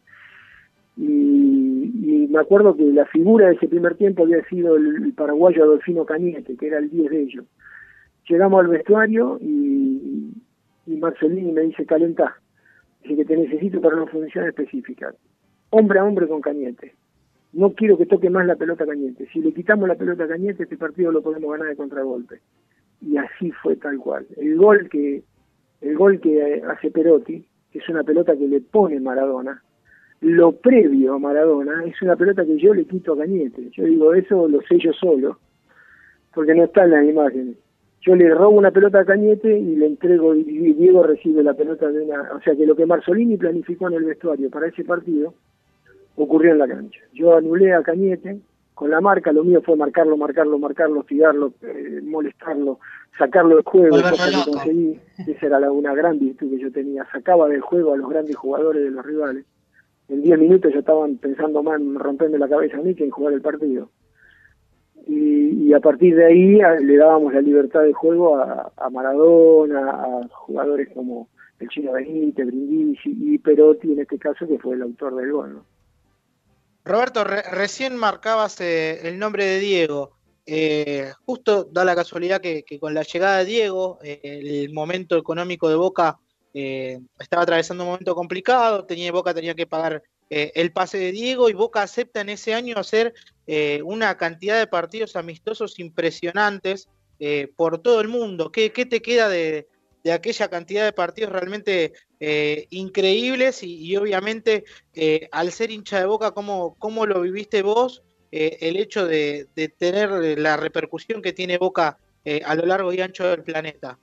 Y, 0.96 2.28
me 2.30 2.40
acuerdo 2.40 2.76
que 2.76 2.84
la 2.84 3.06
figura 3.06 3.48
de 3.48 3.54
ese 3.54 3.66
primer 3.66 3.96
tiempo 3.96 4.24
había 4.24 4.44
sido 4.44 4.76
el, 4.76 5.04
el 5.04 5.12
paraguayo 5.14 5.64
Adolfino 5.64 6.04
Cañete, 6.04 6.56
que 6.56 6.66
era 6.66 6.78
el 6.78 6.90
10 6.90 7.10
de 7.10 7.22
ellos. 7.22 7.44
Llegamos 8.28 8.60
al 8.60 8.68
vestuario 8.68 9.38
y, 9.40 10.32
y 10.86 10.96
Marcelini 10.96 11.52
me 11.52 11.62
dice, 11.62 11.86
calentá, 11.86 12.36
dice 13.02 13.16
que 13.16 13.24
te 13.24 13.36
necesito 13.36 13.80
para 13.80 13.96
una 13.96 14.06
función 14.06 14.46
específica. 14.46 15.14
Hombre 15.70 15.98
a 15.98 16.04
hombre 16.04 16.28
con 16.28 16.40
Cañete. 16.40 16.94
No 17.56 17.72
quiero 17.72 17.96
que 17.96 18.04
toque 18.04 18.28
más 18.28 18.46
la 18.46 18.56
pelota 18.56 18.84
Cañete. 18.84 19.26
Si 19.32 19.40
le 19.40 19.50
quitamos 19.50 19.88
la 19.88 19.94
pelota 19.94 20.28
Cañete, 20.28 20.64
este 20.64 20.76
partido 20.76 21.10
lo 21.10 21.22
podemos 21.22 21.50
ganar 21.50 21.68
de 21.68 21.76
contragolpe. 21.76 22.40
Y 23.00 23.16
así 23.16 23.50
fue 23.50 23.76
tal 23.76 23.96
cual. 23.96 24.26
El 24.36 24.56
gol 24.58 24.90
que 24.90 25.22
el 25.80 25.96
gol 25.96 26.20
que 26.20 26.62
hace 26.68 26.90
Perotti, 26.90 27.46
que 27.72 27.78
es 27.78 27.88
una 27.88 28.02
pelota 28.02 28.36
que 28.36 28.46
le 28.46 28.60
pone 28.60 29.00
Maradona, 29.00 29.62
lo 30.20 30.52
previo 30.52 31.14
a 31.14 31.18
Maradona 31.18 31.82
es 31.86 32.00
una 32.02 32.14
pelota 32.14 32.44
que 32.44 32.58
yo 32.58 32.74
le 32.74 32.84
quito 32.84 33.14
a 33.14 33.18
Cañete. 33.18 33.70
Yo 33.70 33.84
digo, 33.84 34.12
eso 34.12 34.46
lo 34.48 34.60
sé 34.60 34.76
yo 34.78 34.92
solo, 34.92 35.38
porque 36.34 36.54
no 36.54 36.64
está 36.64 36.84
en 36.84 36.90
las 36.90 37.08
imágenes. 37.08 37.56
Yo 38.02 38.14
le 38.16 38.34
robo 38.34 38.58
una 38.58 38.70
pelota 38.70 39.00
a 39.00 39.06
Cañete 39.06 39.58
y 39.58 39.76
le 39.76 39.86
entrego, 39.86 40.34
y 40.34 40.44
Diego 40.74 41.02
recibe 41.04 41.42
la 41.42 41.54
pelota 41.54 41.90
de 41.90 42.02
una... 42.02 42.34
O 42.34 42.40
sea 42.42 42.54
que 42.54 42.66
lo 42.66 42.76
que 42.76 42.84
Marzolini 42.84 43.38
planificó 43.38 43.88
en 43.88 43.94
el 43.94 44.04
vestuario 44.04 44.50
para 44.50 44.68
ese 44.68 44.84
partido, 44.84 45.32
ocurrió 46.16 46.52
en 46.52 46.58
la 46.58 46.68
cancha. 46.68 47.00
Yo 47.12 47.36
anulé 47.36 47.72
a 47.74 47.82
Cañete 47.82 48.40
con 48.74 48.90
la 48.90 49.00
marca, 49.00 49.32
lo 49.32 49.42
mío 49.44 49.62
fue 49.64 49.74
marcarlo, 49.76 50.16
marcarlo, 50.16 50.58
marcarlo, 50.58 51.00
hostigarlo, 51.00 51.52
eh, 51.62 52.00
molestarlo, 52.04 52.78
sacarlo 53.18 53.56
del 53.56 53.64
juego, 53.64 53.96
cosa 54.10 54.26
que 54.44 54.50
conseguí. 54.50 55.00
Esa 55.26 55.46
era 55.46 55.60
la- 55.60 55.72
una 55.72 55.94
gran 55.94 56.18
virtud 56.18 56.50
que 56.50 56.58
yo 56.58 56.70
tenía. 56.70 57.06
Sacaba 57.10 57.48
del 57.48 57.62
juego 57.62 57.94
a 57.94 57.96
los 57.96 58.08
grandes 58.10 58.36
jugadores 58.36 58.82
de 58.84 58.90
los 58.90 59.04
rivales. 59.06 59.44
En 60.08 60.22
10 60.22 60.38
minutos 60.38 60.72
ya 60.72 60.80
estaban 60.80 61.16
pensando 61.16 61.62
más 61.62 61.80
en 61.80 61.94
romperme 61.98 62.38
la 62.38 62.48
cabeza 62.48 62.76
a 62.76 62.82
mí 62.82 62.94
que 62.94 63.04
en 63.04 63.10
jugar 63.10 63.32
el 63.32 63.40
partido. 63.40 63.88
Y, 65.06 65.68
y 65.68 65.72
a 65.72 65.80
partir 65.80 66.16
de 66.16 66.26
ahí 66.26 66.60
a- 66.60 66.78
le 66.80 66.96
dábamos 66.96 67.32
la 67.32 67.40
libertad 67.40 67.82
de 67.82 67.92
juego 67.92 68.36
a, 68.38 68.72
a 68.76 68.90
Maradona, 68.90 69.90
a 69.90 70.28
jugadores 70.28 70.88
como 70.94 71.28
el 71.60 71.68
Chino 71.68 71.92
Benítez, 71.92 72.46
Brindisi 72.46 73.16
y 73.18 73.38
Perotti 73.38 73.92
en 73.92 74.00
este 74.00 74.18
caso 74.18 74.46
que 74.46 74.58
fue 74.58 74.74
el 74.74 74.82
autor 74.82 75.14
del 75.16 75.32
gol. 75.32 75.54
¿no? 75.54 75.64
Roberto, 76.86 77.24
re- 77.24 77.42
recién 77.42 77.96
marcabas 77.96 78.60
eh, 78.60 79.00
el 79.08 79.18
nombre 79.18 79.44
de 79.44 79.58
Diego. 79.58 80.12
Eh, 80.46 81.12
justo 81.24 81.64
da 81.64 81.84
la 81.84 81.96
casualidad 81.96 82.40
que, 82.40 82.62
que 82.62 82.78
con 82.78 82.94
la 82.94 83.02
llegada 83.02 83.38
de 83.38 83.44
Diego, 83.44 83.98
eh, 84.04 84.20
el 84.22 84.72
momento 84.72 85.16
económico 85.16 85.68
de 85.68 85.74
Boca 85.74 86.18
estaba 87.18 87.42
atravesando 87.42 87.84
un 87.84 87.90
momento 87.90 88.14
complicado, 88.14 88.86
tenía 88.86 89.12
Boca 89.12 89.34
tenía 89.34 89.54
que 89.54 89.66
pagar 89.66 90.02
el 90.30 90.72
pase 90.72 90.96
de 90.96 91.12
Diego 91.12 91.50
y 91.50 91.52
Boca 91.52 91.82
acepta 91.82 92.22
en 92.22 92.30
ese 92.30 92.54
año 92.54 92.78
hacer 92.78 93.12
una 93.84 94.16
cantidad 94.16 94.58
de 94.58 94.66
partidos 94.66 95.16
amistosos 95.16 95.78
impresionantes 95.78 96.88
por 97.56 97.82
todo 97.82 98.00
el 98.00 98.08
mundo. 98.08 98.50
¿Qué, 98.50 98.72
qué 98.72 98.86
te 98.86 99.02
queda 99.02 99.28
de, 99.28 99.68
de 100.06 100.12
aquella 100.12 100.46
cantidad 100.46 100.84
de 100.84 100.92
partidos 100.92 101.32
realmente 101.32 101.92
eh, 102.20 102.68
increíbles 102.70 103.64
y, 103.64 103.84
y 103.84 103.96
obviamente 103.96 104.62
eh, 104.94 105.28
al 105.32 105.50
ser 105.50 105.72
hincha 105.72 105.98
de 105.98 106.06
Boca, 106.06 106.30
¿cómo, 106.30 106.76
cómo 106.78 107.06
lo 107.06 107.22
viviste 107.22 107.62
vos? 107.62 108.04
eh, 108.30 108.56
el 108.60 108.76
hecho 108.76 109.04
de, 109.04 109.46
de 109.56 109.68
tener 109.68 110.38
la 110.38 110.56
repercusión 110.56 111.22
que 111.22 111.32
tiene 111.32 111.58
Boca 111.58 111.98
a 112.44 112.54
lo 112.54 112.66
largo 112.66 112.92
y 112.92 113.00
ancho 113.00 113.26
del 113.26 113.42
planeta. 113.42 113.98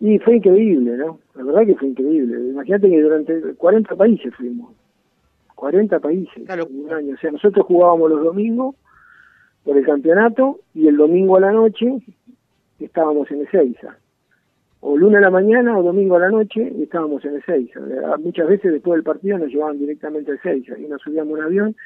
Y 0.00 0.18
fue 0.20 0.36
increíble, 0.36 0.96
¿no? 0.96 1.20
La 1.34 1.44
verdad 1.44 1.66
que 1.66 1.74
fue 1.74 1.88
increíble. 1.88 2.38
Imagínate 2.50 2.88
que 2.88 3.00
durante 3.00 3.54
40 3.54 3.96
países 3.96 4.34
fuimos. 4.34 4.74
40 5.54 5.98
países 6.00 6.36
en 6.36 6.82
un 6.84 6.92
año. 6.92 7.14
O 7.14 7.18
sea, 7.18 7.30
nosotros 7.30 7.64
jugábamos 7.66 8.10
los 8.10 8.24
domingos 8.24 8.74
por 9.64 9.76
el 9.76 9.86
campeonato 9.86 10.60
y 10.74 10.86
el 10.86 10.96
domingo 10.96 11.36
a 11.36 11.40
la 11.40 11.52
noche 11.52 11.98
estábamos 12.78 13.30
en 13.30 13.42
Ezeiza. 13.42 13.98
O 14.88 14.96
lunes 14.96 15.18
a 15.18 15.22
la 15.22 15.30
mañana 15.30 15.76
o 15.76 15.82
domingo 15.82 16.14
a 16.16 16.20
la 16.20 16.30
noche 16.30 16.60
estábamos 16.80 17.24
en 17.24 17.36
Ezeiza. 17.38 17.80
Eh, 17.80 18.18
Muchas 18.22 18.46
veces 18.48 18.72
después 18.72 18.94
del 18.98 19.02
partido 19.04 19.36
nos 19.38 19.48
llevaban 19.52 19.78
directamente 19.78 20.30
a 20.30 20.34
Ezeiza 20.36 20.78
y 20.78 20.86
nos 20.86 21.02
subíamos 21.02 21.32
un 21.38 21.44
avión 21.44 21.76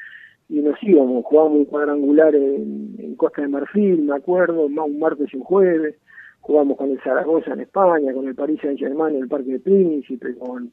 y 0.49 0.59
nos 0.61 0.77
íbamos. 0.83 1.25
Jugábamos 1.25 1.57
un 1.59 1.65
cuadrangular 1.65 2.35
en, 2.35 3.15
Costa 3.15 3.41
de 3.41 3.47
Marfil, 3.47 4.03
me 4.03 4.15
acuerdo, 4.15 4.67
ma- 4.69 4.83
un 4.83 4.99
martes 4.99 5.33
y 5.33 5.37
un 5.37 5.43
jueves. 5.43 5.95
Jugamos 6.41 6.77
con 6.77 6.91
el 6.91 6.99
Zaragoza 7.01 7.53
en 7.53 7.61
España, 7.61 8.13
con 8.13 8.27
el 8.27 8.35
Paris 8.35 8.59
Saint-Germain 8.61 9.15
en 9.15 9.23
el 9.23 9.27
Parque 9.29 9.51
de 9.53 9.59
Príncipe, 9.59 10.35
con, 10.35 10.71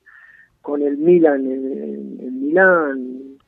con 0.62 0.82
el 0.82 0.96
Milan 0.98 1.40
en, 1.50 2.40
Milán, 2.46 3.38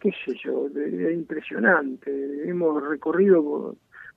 qué 0.00 0.10
sé 0.24 0.32
yo, 0.44 0.68
de- 0.68 1.14
impresionante. 1.14 2.10
Hemos 2.48 2.88
recorrido 2.88 3.42
por 3.42 3.74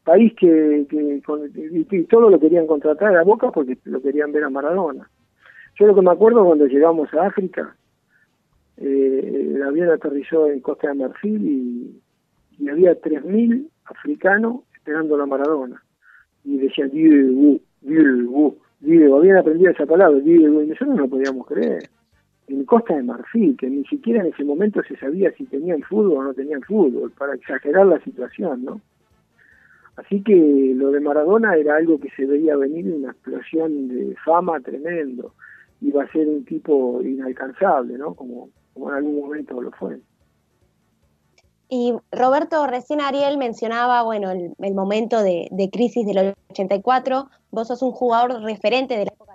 país 0.07 0.33
que, 0.39 0.85
que 0.89 1.21
con- 1.25 1.51
todo 2.09 2.29
lo 2.29 2.39
querían 2.39 2.65
contratar 2.65 3.15
a 3.17 3.23
Boca 3.23 3.51
porque 3.51 3.77
lo 3.83 4.01
querían 4.01 4.31
ver 4.31 4.45
a 4.45 4.49
Maradona. 4.49 5.09
Yo 5.77 5.85
lo 5.85 5.93
que 5.93 6.01
me 6.01 6.11
acuerdo 6.11 6.45
cuando 6.45 6.65
llegamos 6.65 7.13
a 7.13 7.27
África, 7.27 7.75
eh, 8.77 9.51
el 9.55 9.63
avión 9.63 9.89
aterrizó 9.89 10.47
en 10.47 10.61
Costa 10.61 10.87
de 10.87 10.93
Marfil 10.95 11.41
y, 11.45 12.01
y 12.63 12.69
había 12.69 12.99
3.000 12.99 13.67
africanos 13.85 14.61
esperando 14.73 15.17
la 15.17 15.25
Maradona. 15.25 15.83
Y 16.45 16.57
decían, 16.57 16.89
Diego, 16.91 17.59
Diego, 17.81 18.55
Diego, 18.79 19.17
habían 19.17 19.37
aprendido 19.37 19.71
esa 19.71 19.85
palabra, 19.85 20.19
Diego, 20.19 20.63
y 20.63 20.67
nosotros 20.67 20.95
no 20.95 21.09
podíamos 21.09 21.45
creer. 21.47 21.83
En 22.47 22.63
Costa 22.63 22.95
de 22.95 23.03
Marfil, 23.03 23.57
que 23.57 23.69
ni 23.69 23.83
siquiera 23.85 24.21
en 24.21 24.27
ese 24.33 24.45
momento 24.45 24.81
se 24.87 24.95
sabía 24.95 25.31
si 25.33 25.43
tenían 25.45 25.81
fútbol 25.81 26.17
o 26.17 26.23
no 26.23 26.33
tenían 26.33 26.61
fútbol, 26.61 27.11
para 27.11 27.35
exagerar 27.35 27.85
la 27.87 27.99
situación, 27.99 28.63
¿no? 28.63 28.79
Así 29.97 30.21
que 30.21 30.73
lo 30.75 30.91
de 30.91 30.99
Maradona 30.99 31.55
era 31.55 31.75
algo 31.75 31.99
que 31.99 32.09
se 32.15 32.25
veía 32.25 32.55
venir, 32.55 32.93
una 32.93 33.11
explosión 33.11 33.87
de 33.87 34.15
fama 34.23 34.59
tremendo. 34.59 35.33
Iba 35.81 36.03
a 36.03 36.11
ser 36.11 36.27
un 36.27 36.45
tipo 36.45 37.01
inalcanzable, 37.01 37.97
¿no? 37.97 38.13
Como, 38.13 38.49
como 38.73 38.89
en 38.89 38.95
algún 38.95 39.19
momento 39.19 39.59
lo 39.59 39.71
fue. 39.71 39.99
Y 41.69 41.93
Roberto, 42.11 42.65
recién 42.67 43.01
Ariel 43.01 43.37
mencionaba, 43.37 44.03
bueno, 44.03 44.29
el, 44.31 44.53
el 44.59 44.73
momento 44.75 45.21
de, 45.21 45.47
de 45.51 45.69
crisis 45.69 46.05
del 46.05 46.33
84. 46.51 47.27
Vos 47.49 47.67
sos 47.67 47.81
un 47.81 47.91
jugador 47.91 48.41
referente 48.43 48.93
de 48.97 49.05
la 49.05 49.11
época 49.11 49.33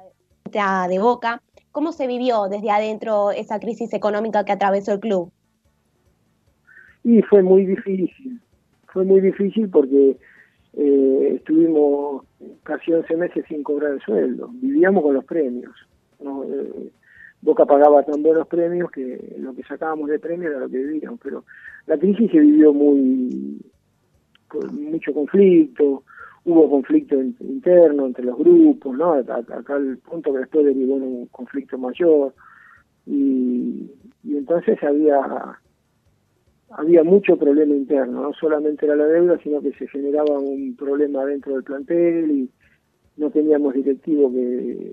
de, 0.89 0.95
de 0.95 0.99
Boca. 1.01 1.43
¿Cómo 1.73 1.91
se 1.93 2.07
vivió 2.07 2.49
desde 2.49 2.71
adentro 2.71 3.33
esa 3.33 3.59
crisis 3.59 3.93
económica 3.93 4.45
que 4.45 4.53
atravesó 4.53 4.93
el 4.93 5.01
club? 5.01 5.33
Y 7.03 7.21
fue 7.23 7.43
muy 7.43 7.67
difícil, 7.67 8.41
fue 8.87 9.05
muy 9.05 9.21
difícil 9.21 9.69
porque 9.69 10.17
eh, 10.75 11.33
estuvimos 11.37 12.25
casi 12.63 12.93
11 12.93 13.17
meses 13.17 13.45
sin 13.49 13.63
cobrar 13.63 13.93
el 13.93 14.01
sueldo, 14.01 14.49
vivíamos 14.55 15.03
con 15.03 15.15
los 15.15 15.25
premios. 15.25 15.73
¿no? 16.21 16.45
Eh, 16.45 16.91
Boca 17.41 17.67
pagaba 17.67 18.05
tan 18.05 18.23
buenos 18.23 18.47
premios 18.47 18.91
que 18.93 19.35
lo 19.41 19.53
que 19.55 19.65
sacábamos 19.65 20.09
de 20.09 20.21
premios 20.21 20.53
era 20.53 20.61
lo 20.61 20.69
que 20.69 20.79
vivíamos, 20.79 21.19
pero 21.23 21.45
la 21.87 21.99
crisis 21.99 22.31
se 22.31 22.39
vivió 22.39 22.73
muy 22.73 23.61
con 24.47 24.91
mucho 24.93 25.13
conflicto, 25.13 26.05
hubo 26.45 26.71
conflicto 26.71 27.17
in- 27.21 27.35
interno 27.41 28.07
entre 28.07 28.25
los 28.25 28.39
grupos, 28.39 28.97
¿no? 28.97 29.15
Acá 29.15 29.77
el 29.77 29.99
punto 29.99 30.33
que 30.33 30.39
después 30.41 30.67
derivó 30.67 30.97
en 30.99 31.03
un 31.03 31.27
conflicto 31.27 31.79
mayor 31.79 32.33
y, 33.07 33.91
y 34.23 34.37
entonces 34.37 34.81
había 34.83 35.59
había 36.77 37.03
mucho 37.03 37.37
problema 37.37 37.75
interno, 37.75 38.23
no 38.23 38.33
solamente 38.35 38.87
era 38.87 38.97
la 38.97 39.07
deuda, 39.07 39.39
sino 39.43 39.61
que 39.61 39.73
se 39.73 39.87
generaba 39.89 40.39
un 40.39 40.75
problema 40.77 41.25
dentro 41.25 41.55
del 41.55 41.65
plantel 41.65 42.31
y 42.31 42.51
no 43.17 43.31
teníamos 43.31 43.75
directivos 43.75 44.33
que, 44.33 44.93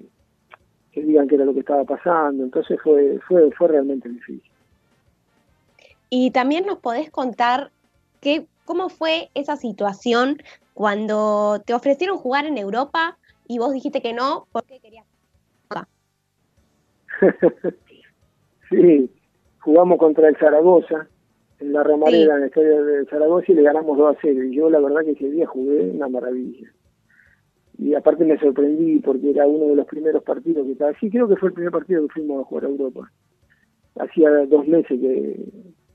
que 0.91 1.03
digan 1.03 1.27
qué 1.27 1.35
era 1.35 1.45
lo 1.45 1.53
que 1.53 1.61
estaba 1.61 1.83
pasando, 1.85 2.43
entonces 2.43 2.79
fue 2.83 3.19
fue 3.27 3.51
fue 3.51 3.67
realmente 3.69 4.09
difícil. 4.09 4.51
Y 6.09 6.31
también 6.31 6.65
nos 6.65 6.79
podés 6.79 7.11
contar 7.11 7.71
qué, 8.19 8.45
cómo 8.65 8.89
fue 8.89 9.29
esa 9.35 9.55
situación 9.55 10.41
cuando 10.73 11.61
te 11.65 11.73
ofrecieron 11.73 12.17
jugar 12.17 12.45
en 12.45 12.57
Europa 12.57 13.17
y 13.47 13.59
vos 13.59 13.71
dijiste 13.73 14.01
que 14.01 14.13
no 14.13 14.47
porque 14.51 14.79
querías. 14.79 15.05
sí, 18.69 19.09
jugamos 19.59 19.97
contra 19.99 20.29
el 20.29 20.37
Zaragoza 20.37 21.07
en 21.59 21.73
la 21.73 21.83
Romareda, 21.83 22.35
en 22.35 22.43
el 22.43 22.47
estadio 22.47 22.83
de 22.83 23.05
Zaragoza 23.05 23.51
y 23.51 23.55
le 23.55 23.63
ganamos 23.63 23.97
2 23.97 24.15
a 24.15 24.19
0. 24.21 24.43
Y 24.43 24.55
yo 24.55 24.69
la 24.69 24.79
verdad 24.79 25.01
que 25.03 25.11
ese 25.11 25.29
día 25.29 25.45
jugué 25.45 25.91
una 25.91 26.07
maravilla. 26.07 26.71
Y 27.77 27.93
aparte 27.93 28.25
me 28.25 28.37
sorprendí 28.39 28.99
porque 28.99 29.31
era 29.31 29.47
uno 29.47 29.67
de 29.67 29.75
los 29.75 29.85
primeros 29.85 30.23
partidos 30.23 30.65
que 30.65 30.73
estaba. 30.73 30.93
Sí, 30.99 31.09
creo 31.09 31.27
que 31.27 31.37
fue 31.37 31.49
el 31.49 31.53
primer 31.53 31.71
partido 31.71 32.01
que 32.03 32.13
fuimos 32.13 32.41
a 32.41 32.45
jugar 32.45 32.65
a 32.65 32.69
Europa. 32.69 33.11
Hacía 33.99 34.29
dos 34.47 34.67
meses 34.67 34.99
que, 34.99 35.45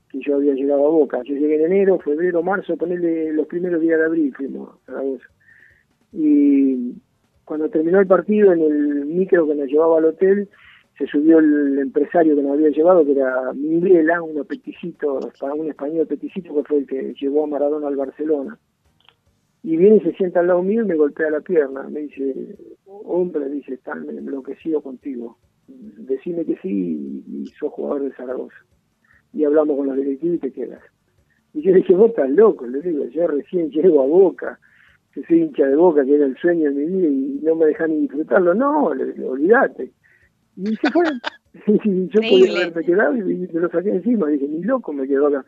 que 0.09 0.19
yo 0.19 0.35
había 0.35 0.53
llegado 0.53 0.85
a 0.85 0.89
Boca. 0.89 1.21
Yo 1.23 1.35
llegué 1.35 1.55
en 1.55 1.71
enero, 1.71 1.99
febrero, 1.99 2.43
marzo, 2.43 2.77
ponerle 2.77 3.33
los 3.33 3.47
primeros 3.47 3.81
días 3.81 3.99
de 3.99 4.05
abril 4.05 4.33
fuimos 4.35 4.69
a 4.69 4.85
Zaragoza. 4.85 5.25
Y 6.11 6.93
cuando 7.43 7.69
terminó 7.69 7.99
el 7.99 8.07
partido, 8.07 8.53
en 8.53 8.61
el 8.61 9.05
micro 9.05 9.47
que 9.47 9.55
nos 9.55 9.67
llevaba 9.67 9.99
al 9.99 10.05
hotel, 10.05 10.49
se 10.97 11.05
subió 11.07 11.39
el 11.39 11.77
empresario 11.79 12.35
que 12.35 12.41
nos 12.41 12.53
había 12.53 12.69
llevado, 12.69 13.03
que 13.05 13.11
era 13.11 13.51
Minguela, 13.53 14.21
un 14.21 14.45
peticito, 14.45 15.19
un 15.41 15.67
español 15.67 16.07
peticito 16.07 16.55
que 16.55 16.63
fue 16.63 16.77
el 16.79 16.87
que 16.87 17.13
llevó 17.19 17.43
a 17.43 17.47
Maradona 17.47 17.87
al 17.87 17.97
Barcelona. 17.97 18.57
Y 19.61 19.77
viene 19.77 19.97
y 19.97 20.01
se 20.01 20.13
sienta 20.13 20.39
al 20.39 20.47
lado 20.47 20.61
mío 20.61 20.83
y 20.83 20.85
me 20.85 20.95
golpea 20.95 21.29
la 21.31 21.41
pierna. 21.41 21.83
Me 21.89 22.01
dice, 22.01 22.55
hombre, 22.85 23.49
dice, 23.49 23.73
están 23.73 24.07
enloquecido 24.09 24.81
contigo. 24.81 25.37
Decime 25.67 26.45
que 26.45 26.55
sí 26.57 27.23
y 27.27 27.45
sos 27.59 27.73
jugador 27.73 28.03
de 28.03 28.13
Zaragoza. 28.13 28.55
Y 29.33 29.43
hablamos 29.43 29.75
con 29.75 29.87
los 29.87 29.97
directivos 29.97 30.37
y 30.37 30.39
te 30.39 30.51
quedas. 30.53 30.83
Y 31.53 31.61
yo 31.61 31.71
le 31.71 31.77
dije, 31.77 31.93
vos 31.93 32.09
estás 32.09 32.29
loco, 32.29 32.67
le 32.67 32.81
digo, 32.81 33.05
yo 33.05 33.27
recién 33.27 33.69
llego 33.71 34.01
a 34.03 34.05
Boca, 34.05 34.59
que 35.13 35.23
soy 35.23 35.41
hincha 35.41 35.65
de 35.65 35.75
Boca, 35.75 36.05
que 36.05 36.15
era 36.15 36.25
el 36.25 36.37
sueño 36.37 36.65
de 36.65 36.75
mi 36.75 36.85
vida 36.85 37.07
y 37.07 37.39
no 37.41 37.55
me 37.55 37.65
dejan 37.65 37.91
ni 37.91 38.01
disfrutarlo. 38.01 38.53
No, 38.53 38.85
olvídate. 38.85 39.91
Y 40.55 40.75
se 40.75 40.91
fue. 40.91 41.05
Y 41.67 42.09
yo 42.09 42.19
podía 42.19 42.51
haberme 42.51 42.83
quedado 42.83 43.15
y 43.15 43.23
me 43.23 43.59
lo 43.61 43.69
saqué 43.69 43.89
encima. 43.89 44.27
Dije, 44.27 44.45
ni 44.45 44.61
loco 44.61 44.91
me 44.91 45.07
quedo 45.07 45.27
acá. 45.27 45.45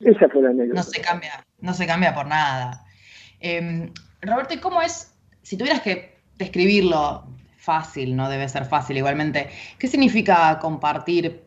Esa 0.00 0.28
fue 0.28 0.42
la 0.42 0.50
anécdota. 0.50 0.80
No 0.80 0.82
se 0.82 1.00
cambia, 1.00 1.46
no 1.60 1.72
se 1.72 1.86
cambia 1.86 2.14
por 2.14 2.26
nada. 2.26 2.84
Eh, 3.40 3.90
Roberto, 4.20 4.54
¿y 4.54 4.58
cómo 4.58 4.82
es, 4.82 5.14
si 5.42 5.56
tuvieras 5.56 5.80
que 5.80 6.18
describirlo 6.36 7.24
fácil, 7.56 8.16
no 8.16 8.28
debe 8.28 8.48
ser 8.48 8.64
fácil 8.64 8.96
igualmente, 8.96 9.48
¿qué 9.78 9.86
significa 9.86 10.58
compartir 10.58 11.42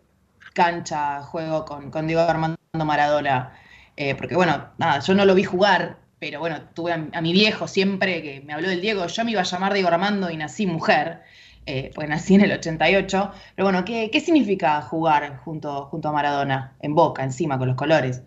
cancha, 0.53 1.21
juego 1.23 1.65
con, 1.65 1.91
con 1.91 2.07
Diego 2.07 2.21
Armando 2.21 2.57
Maradona? 2.73 3.53
Eh, 3.97 4.15
porque 4.15 4.35
bueno, 4.35 4.69
nada, 4.77 4.99
yo 4.99 5.13
no 5.15 5.25
lo 5.25 5.35
vi 5.35 5.43
jugar, 5.43 5.97
pero 6.19 6.39
bueno, 6.39 6.61
tuve 6.73 6.93
a, 6.93 7.07
a 7.13 7.21
mi 7.21 7.33
viejo 7.33 7.67
siempre 7.67 8.21
que 8.21 8.41
me 8.41 8.53
habló 8.53 8.69
del 8.69 8.81
Diego, 8.81 9.05
yo 9.07 9.25
me 9.25 9.31
iba 9.31 9.41
a 9.41 9.45
llamar 9.45 9.73
Diego 9.73 9.89
Armando 9.89 10.29
y 10.29 10.37
nací 10.37 10.65
mujer, 10.67 11.21
eh, 11.65 11.91
pues 11.95 12.09
nací 12.09 12.35
en 12.35 12.41
el 12.41 12.51
88, 12.51 13.31
pero 13.55 13.65
bueno, 13.65 13.83
¿qué, 13.85 14.09
qué 14.11 14.19
significa 14.19 14.81
jugar 14.81 15.37
junto, 15.37 15.85
junto 15.85 16.09
a 16.09 16.11
Maradona, 16.11 16.75
en 16.81 16.95
Boca, 16.95 17.23
encima, 17.23 17.57
con 17.57 17.67
los 17.67 17.77
colores? 17.77 18.23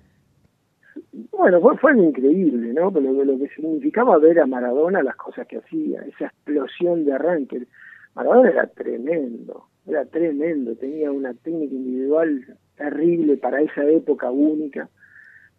Bueno, 1.32 1.60
fue, 1.60 1.76
fue 1.76 1.96
increíble, 1.96 2.72
¿no? 2.72 2.90
Pero 2.90 3.12
lo, 3.12 3.24
lo 3.24 3.38
que 3.38 3.48
significaba 3.48 4.18
ver 4.18 4.40
a 4.40 4.46
Maradona, 4.46 5.02
las 5.02 5.16
cosas 5.16 5.46
que 5.46 5.58
hacía, 5.58 6.00
esa 6.02 6.26
explosión 6.26 7.04
de 7.04 7.12
arranque. 7.12 7.66
Maradona 8.14 8.50
era 8.50 8.66
tremendo, 8.66 9.68
era 9.86 10.04
tremendo, 10.06 10.74
tenía 10.76 11.12
una 11.12 11.34
técnica 11.34 11.74
individual 11.74 12.56
terrible 12.76 13.36
para 13.36 13.60
esa 13.60 13.84
época 13.84 14.30
única 14.30 14.88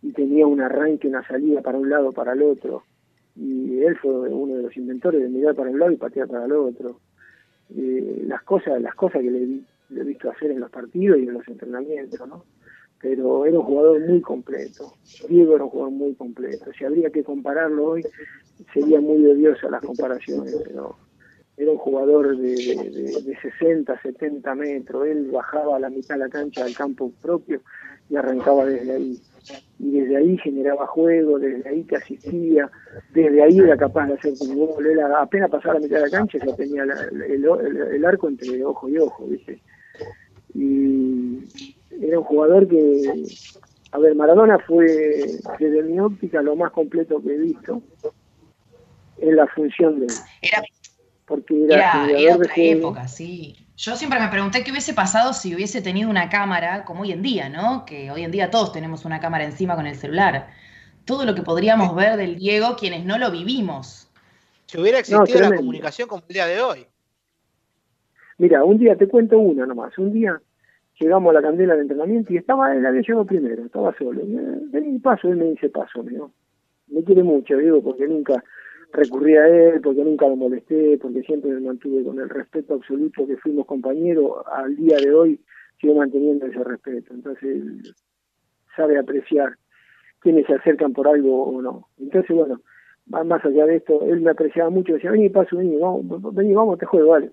y 0.01 0.11
tenía 0.13 0.47
un 0.47 0.61
arranque, 0.61 1.07
una 1.07 1.25
salida 1.27 1.61
para 1.61 1.77
un 1.77 1.89
lado, 1.89 2.11
para 2.11 2.33
el 2.33 2.41
otro. 2.43 2.83
Y 3.35 3.83
él 3.83 3.95
fue 3.97 4.11
uno 4.11 4.55
de 4.55 4.63
los 4.63 4.77
inventores 4.77 5.21
de 5.21 5.29
mirar 5.29 5.55
para 5.55 5.69
un 5.69 5.79
lado 5.79 5.91
y 5.91 5.97
patear 5.97 6.27
para 6.27 6.45
el 6.45 6.53
otro. 6.53 6.99
Eh, 7.76 8.23
las 8.27 8.44
cosas, 8.44 8.81
las 8.81 8.95
cosas 8.95 9.22
que 9.22 9.30
le, 9.31 9.61
he 9.99 10.03
visto 10.03 10.30
hacer 10.30 10.52
en 10.52 10.60
los 10.60 10.69
partidos 10.72 11.19
y 11.19 11.23
en 11.23 11.34
los 11.34 11.48
entrenamientos, 11.48 12.27
¿no? 12.27 12.44
pero 12.99 13.45
era 13.45 13.60
un 13.60 13.65
jugador 13.65 13.99
muy 14.07 14.22
completo. 14.22 14.94
Diego 15.27 15.56
era 15.56 15.64
un 15.65 15.69
jugador 15.69 15.94
muy 15.94 16.15
completo. 16.15 16.72
Si 16.77 16.84
habría 16.85 17.10
que 17.10 17.23
compararlo 17.23 17.85
hoy, 17.91 18.06
sería 18.73 18.99
muy 19.02 19.26
odiosa 19.26 19.69
las 19.69 19.81
comparaciones, 19.81 20.56
pero 20.64 20.95
era 21.57 21.72
un 21.72 21.77
jugador 21.77 22.38
de, 22.38 22.56
de, 22.56 22.89
de- 22.91 23.22
de 23.22 23.38
60, 23.41 23.99
70 24.02 24.56
metros. 24.56 25.07
Él 25.07 25.30
bajaba 25.31 25.76
a 25.77 25.80
la 25.80 25.89
mitad 25.89 26.15
de 26.15 26.19
la 26.19 26.30
cancha 26.30 26.64
del 26.64 26.76
campo 26.76 27.11
propio 27.22 27.61
y 28.10 28.15
arrancaba 28.15 28.65
desde 28.65 28.91
ahí. 28.94 29.19
Y 29.80 29.91
desde 29.99 30.18
ahí 30.18 30.38
generaba 30.40 30.88
juego, 30.88 31.38
desde 31.40 31.69
ahí 31.69 31.84
te 31.84 31.98
asistía, 31.98 32.69
desde 33.14 33.44
ahí 33.44 33.60
era 33.60 33.78
capaz 33.78 34.07
de 34.07 34.14
hacer 34.15 34.34
un 34.40 34.56
gol. 34.56 34.86
Él 34.86 34.99
apenas 34.99 35.49
pasaba 35.52 35.76
la 35.76 35.80
mitad 35.82 35.98
de 35.98 36.02
la 36.03 36.10
cancha 36.10 36.40
ya 36.40 36.56
tenía 36.56 36.84
el, 36.84 37.22
el- 37.22 37.45
el 37.94 38.06
arco 38.06 38.28
entre 38.28 38.64
ojo 38.65 38.90
y 38.90 38.98
ojo, 38.98 39.26
¿viste? 39.28 39.61
y 40.53 41.40
era 42.02 42.19
un 42.19 42.26
jugador 42.26 42.68
que, 42.68 43.26
a 43.91 43.99
ver, 43.99 44.15
Maradona 44.15 44.57
fue, 44.60 44.86
desde 45.60 45.84
mi 45.84 45.99
óptica, 45.99 46.41
lo 46.41 46.56
más 46.56 46.72
completo 46.72 47.22
que 47.22 47.36
he 47.36 47.38
visto 47.38 47.82
en 49.19 49.36
la 49.36 49.48
función 49.48 49.99
de 49.99 50.06
él. 50.07 50.14
Era, 50.41 50.61
Porque 51.27 51.65
era, 51.65 52.05
era, 52.05 52.05
era 52.07 52.17
de 52.17 52.33
otra 52.33 52.53
juego. 52.55 52.79
época, 52.79 53.07
sí. 53.07 53.67
Yo 53.75 53.95
siempre 53.95 54.19
me 54.19 54.29
pregunté 54.29 54.63
qué 54.63 54.71
hubiese 54.71 54.93
pasado 54.93 55.33
si 55.33 55.53
hubiese 55.53 55.81
tenido 55.81 56.09
una 56.09 56.29
cámara 56.29 56.85
como 56.85 57.01
hoy 57.01 57.11
en 57.11 57.21
día, 57.21 57.49
¿no? 57.49 57.85
Que 57.85 58.09
hoy 58.09 58.23
en 58.23 58.31
día 58.31 58.49
todos 58.49 58.71
tenemos 58.71 59.05
una 59.05 59.19
cámara 59.19 59.43
encima 59.43 59.75
con 59.75 59.85
el 59.85 59.95
celular. 59.95 60.47
Todo 61.05 61.25
lo 61.25 61.35
que 61.35 61.43
podríamos 61.43 61.93
ver 61.93 62.17
del 62.17 62.37
Diego, 62.37 62.75
quienes 62.75 63.05
no 63.05 63.17
lo 63.17 63.29
vivimos. 63.29 64.09
Si 64.65 64.79
hubiera 64.79 64.99
existido 64.99 65.39
la 65.39 65.55
comunicación 65.55 66.07
como 66.07 66.23
el 66.27 66.33
día 66.33 66.47
de 66.47 66.61
hoy. 66.61 66.87
Mira, 68.37 68.63
un 68.63 68.77
día, 68.77 68.95
te 68.95 69.07
cuento 69.07 69.37
una 69.37 69.65
nomás, 69.65 69.97
un 69.97 70.13
día 70.13 70.41
llegamos 70.99 71.31
a 71.31 71.33
la 71.33 71.41
candela 71.41 71.75
de 71.75 71.81
entrenamiento 71.81 72.33
y 72.33 72.37
estaba, 72.37 72.75
él 72.75 72.85
había 72.85 73.01
llegado 73.01 73.25
primero, 73.25 73.65
estaba 73.65 73.95
solo. 73.97 74.21
Eh, 74.21 74.59
Vení, 74.71 74.99
paso, 74.99 75.27
él 75.27 75.37
me 75.37 75.45
dice 75.45 75.69
paso, 75.69 76.03
mío. 76.03 76.31
Me 76.87 77.03
quiere 77.03 77.23
mucho, 77.23 77.57
digo, 77.57 77.83
porque 77.83 78.07
nunca 78.07 78.43
recurrí 78.93 79.35
a 79.35 79.47
él, 79.47 79.81
porque 79.81 80.03
nunca 80.03 80.27
lo 80.27 80.35
molesté, 80.35 80.97
porque 81.01 81.22
siempre 81.23 81.51
me 81.51 81.61
mantuve 81.61 82.03
con 82.03 82.19
el 82.19 82.30
respeto 82.30 82.76
absoluto 82.76 83.27
que 83.27 83.38
fuimos 83.38 83.65
compañeros, 83.65 84.43
al 84.51 84.76
día 84.76 84.97
de 84.97 85.14
hoy 85.14 85.39
sigo 85.80 85.95
manteniendo 85.95 86.45
ese 86.45 86.64
respeto. 86.64 87.14
Entonces, 87.14 87.43
él 87.43 87.81
sabe 88.76 88.97
apreciar 88.97 89.55
quienes 90.19 90.45
se 90.47 90.53
acercan 90.53 90.93
por 90.93 91.07
algo 91.07 91.43
o 91.43 91.61
no. 91.61 91.88
Entonces, 91.99 92.35
bueno, 92.35 92.61
más 93.05 93.43
allá 93.45 93.65
de 93.65 93.77
esto, 93.77 94.05
él 94.05 94.22
me 94.22 94.31
apreciaba 94.31 94.69
mucho, 94.69 94.93
decía, 94.93 95.11
vení, 95.11 95.30
paso, 95.30 95.57
vení, 95.57 95.77
vamos, 95.77 96.34
vení, 96.34 96.53
vamos, 96.53 96.77
te 96.77 96.85
juego, 96.85 97.09
vale. 97.09 97.31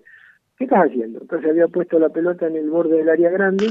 ¿qué 0.57 0.65
estás 0.65 0.85
haciendo? 0.85 1.19
Entonces 1.21 1.49
había 1.49 1.67
puesto 1.67 1.99
la 1.99 2.09
pelota 2.09 2.47
en 2.47 2.55
el 2.55 2.69
borde 2.69 2.97
del 2.97 3.09
área 3.09 3.29
grande 3.29 3.67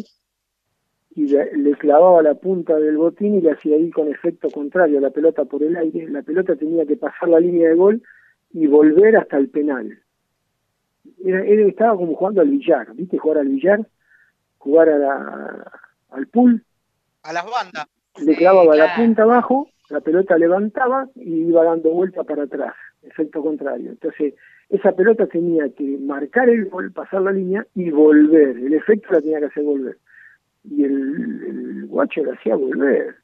y 1.16 1.26
le, 1.28 1.72
clavaba 1.76 2.22
la 2.22 2.34
punta 2.34 2.76
del 2.78 2.96
botín 2.96 3.36
y 3.36 3.40
le 3.40 3.52
hacía 3.52 3.76
ir 3.76 3.92
con 3.92 4.08
efecto 4.08 4.50
contrario 4.50 5.00
la 5.00 5.10
pelota 5.10 5.44
por 5.44 5.62
el 5.62 5.76
aire. 5.76 6.08
La 6.08 6.22
pelota 6.22 6.56
tenía 6.56 6.84
que 6.86 6.96
pasar 6.96 7.28
la 7.28 7.38
línea 7.40 7.68
de 7.68 7.74
gol 7.74 8.02
y 8.52 8.66
volver 8.66 9.16
hasta 9.16 9.36
el 9.36 9.48
penal. 9.48 9.98
Era, 11.24 11.44
era- 11.44 11.66
estaba 11.68 11.96
como 11.96 12.14
jugando 12.14 12.40
al 12.40 12.48
billar, 12.48 12.92
¿viste? 12.94 13.18
Jugar 13.18 13.38
al 13.38 13.48
billar, 13.48 13.86
jugar 14.58 14.88
a 14.88 14.98
la- 14.98 15.72
al 16.10 16.26
pool, 16.28 16.62
A 17.22 17.32
las 17.32 17.44
bandas. 17.44 17.86
le 18.24 18.34
clavaba 18.36 18.74
la 18.76 18.94
punta 18.96 19.22
abajo, 19.22 19.68
la 19.90 20.00
pelota 20.00 20.36
levantaba 20.38 21.08
y 21.14 21.42
iba 21.48 21.64
dando 21.64 21.90
vuelta 21.90 22.24
para 22.24 22.44
atrás, 22.44 22.74
efecto 23.02 23.42
contrario. 23.42 23.90
Entonces, 23.90 24.34
esa 24.68 24.92
pelota 24.92 25.26
tenía 25.26 25.68
que 25.70 25.84
marcar 25.98 26.48
el 26.48 26.66
gol, 26.66 26.90
pasar 26.92 27.22
la 27.22 27.32
línea 27.32 27.66
y 27.74 27.90
volver. 27.90 28.56
El 28.56 28.74
efecto 28.74 29.08
la 29.12 29.20
tenía 29.20 29.40
que 29.40 29.46
hacer 29.46 29.62
volver. 29.62 29.98
Y 30.64 30.84
el, 30.84 30.92
el 30.92 31.86
guacho 31.86 32.24
la 32.24 32.32
hacía 32.32 32.56
volver. 32.56 33.14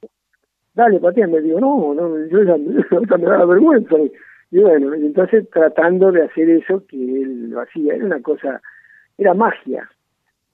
dale, 0.74 1.00
pateame. 1.00 1.40
Digo, 1.40 1.60
no, 1.60 1.94
no, 1.94 2.26
yo 2.26 2.42
ya, 2.42 2.56
me 2.56 3.24
da 3.26 3.44
vergüenza. 3.44 3.96
Y 4.50 4.58
bueno, 4.60 4.94
entonces 4.94 5.48
tratando 5.50 6.10
de 6.12 6.24
hacer 6.24 6.50
eso 6.50 6.84
que 6.86 6.96
él 6.96 7.50
lo 7.50 7.60
hacía, 7.60 7.94
era 7.94 8.04
una 8.04 8.20
cosa, 8.20 8.60
era 9.16 9.32
magia. 9.34 9.88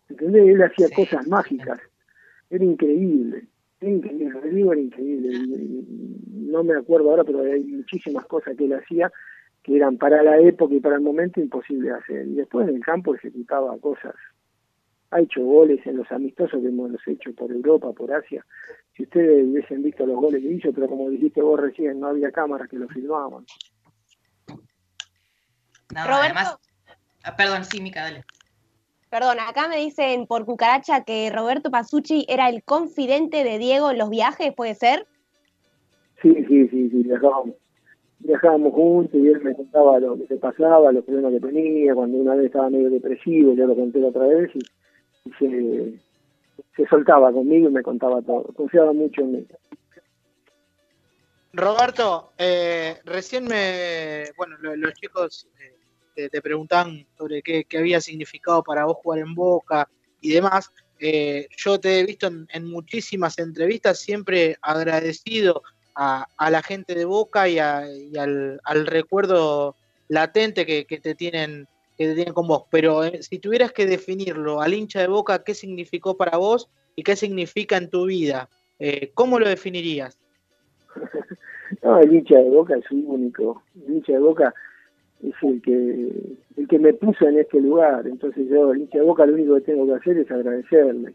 ¿Entendés? 0.08 0.48
Él 0.48 0.62
hacía 0.62 0.88
cosas 0.94 1.26
mágicas. 1.26 1.80
Era 2.50 2.64
increíble. 2.64 3.44
Era 3.80 3.90
increíble, 3.90 4.50
digo 4.50 4.72
era 4.72 4.80
increíble. 4.80 5.30
No 6.30 6.62
me 6.62 6.76
acuerdo 6.76 7.10
ahora, 7.10 7.24
pero 7.24 7.40
hay 7.40 7.64
muchísimas 7.64 8.24
cosas 8.26 8.56
que 8.56 8.64
él 8.64 8.74
hacía 8.74 9.10
que 9.62 9.76
eran 9.76 9.98
para 9.98 10.22
la 10.22 10.38
época 10.38 10.74
y 10.74 10.80
para 10.80 10.94
el 10.94 11.02
momento 11.02 11.40
imposible 11.40 11.88
de 11.88 11.94
hacer. 11.96 12.26
Y 12.28 12.34
después 12.34 12.68
en 12.68 12.76
el 12.76 12.84
campo 12.84 13.14
ejecutaba 13.14 13.76
cosas. 13.78 14.14
Ha 15.10 15.20
hecho 15.20 15.42
goles 15.44 15.84
en 15.86 15.98
los 15.98 16.10
amistosos 16.10 16.60
que 16.60 16.68
hemos 16.68 16.90
hecho 17.06 17.32
por 17.34 17.50
Europa, 17.50 17.92
por 17.92 18.12
Asia. 18.12 18.44
Si 18.96 19.04
ustedes 19.04 19.46
hubiesen 19.46 19.82
visto 19.82 20.04
los 20.06 20.16
goles 20.16 20.42
que 20.42 20.52
hizo, 20.52 20.72
pero 20.72 20.88
como 20.88 21.10
dijiste 21.10 21.42
vos 21.42 21.60
recién, 21.60 22.00
no 22.00 22.08
había 22.08 22.32
cámaras 22.32 22.68
que 22.68 22.76
lo 22.76 22.88
filmaban. 22.88 23.44
No, 25.94 26.04
Roberto. 26.04 26.24
además. 26.24 26.58
Ah, 27.22 27.36
perdón, 27.36 27.64
sí, 27.64 27.80
Mica, 27.80 28.02
dale. 28.02 28.24
Perdón, 29.10 29.38
acá 29.40 29.68
me 29.68 29.78
dicen 29.78 30.26
por 30.26 30.44
cucaracha 30.44 31.04
que 31.04 31.30
Roberto 31.30 31.70
Pasucci 31.70 32.26
era 32.28 32.48
el 32.48 32.62
confidente 32.64 33.44
de 33.44 33.58
Diego 33.58 33.90
en 33.90 33.98
los 33.98 34.10
viajes, 34.10 34.52
¿puede 34.54 34.74
ser? 34.74 35.06
Sí, 36.20 36.34
sí, 36.48 36.68
sí, 36.68 36.90
sí, 36.90 37.02
viajábamos. 37.02 37.54
Viajábamos 38.18 38.72
juntos 38.72 39.14
y 39.14 39.28
él 39.28 39.40
me 39.42 39.54
contaba 39.54 40.00
lo 40.00 40.16
que 40.18 40.26
se 40.26 40.36
pasaba, 40.36 40.90
los 40.90 41.04
problemas 41.04 41.32
que 41.32 41.40
tenía, 41.40 41.94
cuando 41.94 42.18
una 42.18 42.34
vez 42.34 42.46
estaba 42.46 42.70
medio 42.70 42.90
depresivo, 42.90 43.54
yo 43.54 43.66
lo 43.66 43.76
conté 43.76 44.00
la 44.00 44.08
otra 44.08 44.26
vez 44.26 44.50
y 44.54 44.58
se, 45.38 46.00
se 46.76 46.86
soltaba 46.88 47.32
conmigo 47.32 47.68
y 47.68 47.72
me 47.72 47.82
contaba 47.82 48.22
todo. 48.22 48.44
Confiaba 48.54 48.92
mucho 48.92 49.22
en 49.22 49.32
mí. 49.32 49.46
Roberto, 51.52 52.32
eh, 52.36 52.98
recién 53.04 53.44
me, 53.46 54.24
bueno, 54.36 54.56
lo- 54.60 54.76
los 54.76 54.92
chicos 54.94 55.48
eh, 55.58 55.74
te, 56.14 56.28
te 56.28 56.42
preguntan 56.42 57.06
sobre 57.16 57.42
qué, 57.42 57.64
qué 57.64 57.78
había 57.78 58.00
significado 58.00 58.62
para 58.62 58.84
vos 58.84 58.98
jugar 59.02 59.20
en 59.20 59.34
Boca 59.34 59.88
y 60.20 60.30
demás. 60.32 60.70
Eh, 60.98 61.48
yo 61.56 61.78
te 61.80 62.00
he 62.00 62.04
visto 62.04 62.26
en, 62.26 62.46
en 62.52 62.66
muchísimas 62.70 63.38
entrevistas 63.38 63.98
siempre 64.00 64.56
agradecido 64.60 65.62
a, 65.94 66.26
a 66.36 66.50
la 66.50 66.62
gente 66.62 66.94
de 66.94 67.04
Boca 67.06 67.48
y, 67.48 67.58
a- 67.58 67.86
y 67.90 68.16
al, 68.18 68.60
al 68.64 68.86
recuerdo 68.86 69.76
latente 70.08 70.66
que, 70.66 70.84
que 70.84 71.00
te 71.00 71.14
tienen 71.14 71.66
que 71.96 72.14
tienen 72.14 72.34
con 72.34 72.46
vos. 72.46 72.64
Pero 72.70 73.04
eh, 73.04 73.22
si 73.22 73.38
tuvieras 73.38 73.72
que 73.72 73.86
definirlo 73.86 74.60
al 74.60 74.74
hincha 74.74 75.00
de 75.00 75.08
Boca, 75.08 75.42
¿qué 75.42 75.54
significó 75.54 76.16
para 76.16 76.36
vos 76.36 76.70
y 76.94 77.02
qué 77.02 77.16
significa 77.16 77.76
en 77.76 77.90
tu 77.90 78.06
vida? 78.06 78.48
Eh, 78.78 79.10
¿Cómo 79.14 79.38
lo 79.38 79.48
definirías? 79.48 80.18
No, 81.82 81.98
el 81.98 82.14
hincha 82.14 82.36
de 82.36 82.48
Boca 82.48 82.76
es 82.76 82.88
único. 82.90 83.60
El 83.74 83.96
hincha 83.96 84.12
de 84.12 84.20
Boca 84.20 84.54
es 85.20 85.34
el 85.42 85.60
que 85.62 86.36
el 86.56 86.68
que 86.68 86.78
me 86.78 86.94
puso 86.94 87.26
en 87.26 87.40
este 87.40 87.60
lugar. 87.60 88.06
Entonces 88.06 88.48
yo, 88.48 88.72
el 88.72 88.82
hincha 88.82 88.98
de 88.98 89.04
Boca, 89.04 89.26
lo 89.26 89.34
único 89.34 89.56
que 89.56 89.62
tengo 89.62 89.84
que 89.86 89.94
hacer 89.94 90.16
es 90.16 90.30
agradecerle. 90.30 91.12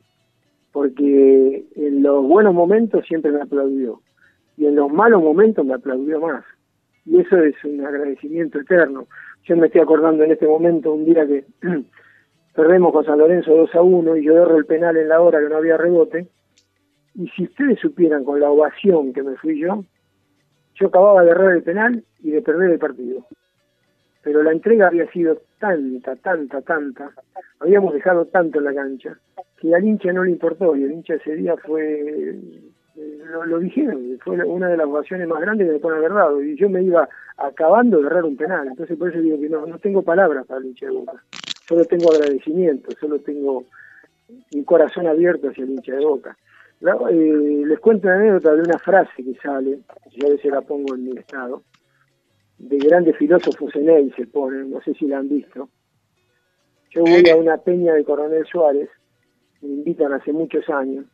Porque 0.74 1.66
en 1.76 2.04
los 2.04 2.26
buenos 2.26 2.54
momentos 2.54 3.06
siempre 3.08 3.32
me 3.32 3.42
aplaudió. 3.42 4.02
Y 4.58 4.66
en 4.66 4.76
los 4.76 4.92
malos 4.92 5.24
momentos 5.24 5.66
me 5.66 5.74
aplaudió 5.74 6.20
más. 6.20 6.44
Y 7.06 7.20
eso 7.20 7.38
es 7.38 7.56
un 7.64 7.86
agradecimiento 7.86 8.60
eterno. 8.60 9.08
Yo 9.44 9.58
me 9.58 9.68
estoy 9.68 9.82
acordando 9.82 10.24
en 10.24 10.32
este 10.32 10.48
momento 10.48 10.94
un 10.94 11.06
día 11.06 11.26
que 11.26 11.46
perdemos 12.56 12.92
con 12.94 13.06
San 13.06 13.20
Lorenzo 13.20 13.56
2 13.56 13.76
a 13.76 13.82
1 13.82 14.18
y 14.18 14.26
yo 14.26 14.38
erro 14.38 14.58
el 14.58 14.66
penal 14.66 14.98
en 14.98 15.10
la 15.10 15.22
hora 15.22 15.40
que 15.40 15.50
no 15.50 15.58
había 15.58 15.78
rebote. 15.78 16.28
Y 17.16 17.28
si 17.30 17.44
ustedes 17.44 17.80
supieran 17.80 18.24
con 18.24 18.40
la 18.40 18.50
ovación 18.50 19.14
que 19.14 19.24
me 19.24 19.36
fui 19.36 19.60
yo, 19.60 19.84
yo 20.76 20.88
acababa 20.88 21.24
de 21.24 21.32
errar 21.32 21.52
el 21.52 21.64
penal 21.64 22.04
y 22.20 22.32
de 22.32 22.42
perder 22.42 22.72
el 22.72 22.80
partido. 22.80 23.26
Pero 24.24 24.44
la 24.44 24.52
entrega 24.52 24.88
había 24.88 25.10
sido 25.12 25.42
tanta, 25.60 26.16
tanta, 26.18 26.62
tanta, 26.62 27.12
habíamos 27.60 27.94
dejado 27.94 28.26
tanto 28.26 28.60
en 28.60 28.66
la 28.66 28.74
cancha, 28.74 29.18
que 29.58 29.74
al 29.74 29.84
hincha 29.84 30.14
no 30.14 30.24
le 30.24 30.32
importó 30.32 30.76
y 30.76 30.84
el 30.84 30.92
hincha 30.92 31.16
ese 31.16 31.36
día 31.36 31.56
fue, 31.58 32.36
lo, 33.32 33.46
lo 33.46 33.60
dijeron, 33.60 34.18
fue 34.24 34.38
una 34.44 34.68
de 34.70 34.78
las 34.78 34.88
ovaciones 34.88 35.28
más 35.28 35.42
grandes 35.42 35.68
que 35.68 35.74
me 35.74 35.80
pueden 35.80 36.00
haber 36.00 36.14
dado 36.14 36.42
y 36.42 36.56
yo 36.56 36.70
me 36.70 36.84
iba 36.84 37.08
acabando 37.38 38.00
de 38.00 38.08
errar 38.08 38.26
un 38.26 38.38
penal, 38.38 38.68
entonces 38.68 38.98
por 38.98 39.10
eso 39.10 39.20
digo 39.20 39.40
que 39.40 39.50
no, 39.50 39.66
no 39.66 39.80
tengo 39.80 40.02
palabras 40.04 40.46
para 40.46 40.60
el 40.60 40.68
hincha 40.68 40.86
de 40.88 40.92
Boca, 40.94 41.24
solo 41.68 41.86
tengo 41.86 42.12
agradecimiento, 42.12 42.92
solo 43.00 43.20
tengo 43.20 43.64
mi 44.52 44.64
corazón 44.64 45.08
abierto 45.08 45.50
hacia 45.50 45.64
el 45.64 45.72
hincha 45.72 45.96
de 45.96 46.06
Boca. 46.06 46.38
La- 46.80 46.98
eh, 47.12 47.64
les 47.66 47.80
cuento 47.80 48.08
una 48.08 48.18
anécdota 48.18 48.56
de 48.56 48.62
una 48.62 48.80
frase 48.80 49.24
que 49.24 49.36
sale, 49.36 49.80
yo 50.12 50.28
a 50.28 50.32
veces 50.32 50.52
la 50.52 50.62
pongo 50.62 50.96
en 50.96 51.06
mi 51.06 51.18
estado, 51.18 51.62
de 52.58 52.78
grandes 52.78 53.18
filósofos 53.18 53.76
en 53.76 53.90
él 53.90 54.14
se 54.16 54.28
pone, 54.28 54.64
no 54.66 54.82
sé 54.82 54.94
si 54.94 55.08
la 55.08 55.20
han 55.20 55.30
visto. 55.30 55.70
Yo 56.92 57.04
voy 57.04 57.30
a 57.30 57.36
una 57.36 57.58
peña 57.58 57.94
de 57.94 58.04
Coronel 58.04 58.46
Suárez, 58.46 58.90
me 59.62 59.70
invitan 59.70 60.12
hace 60.14 60.34
muchos 60.34 60.68
años, 60.70 61.06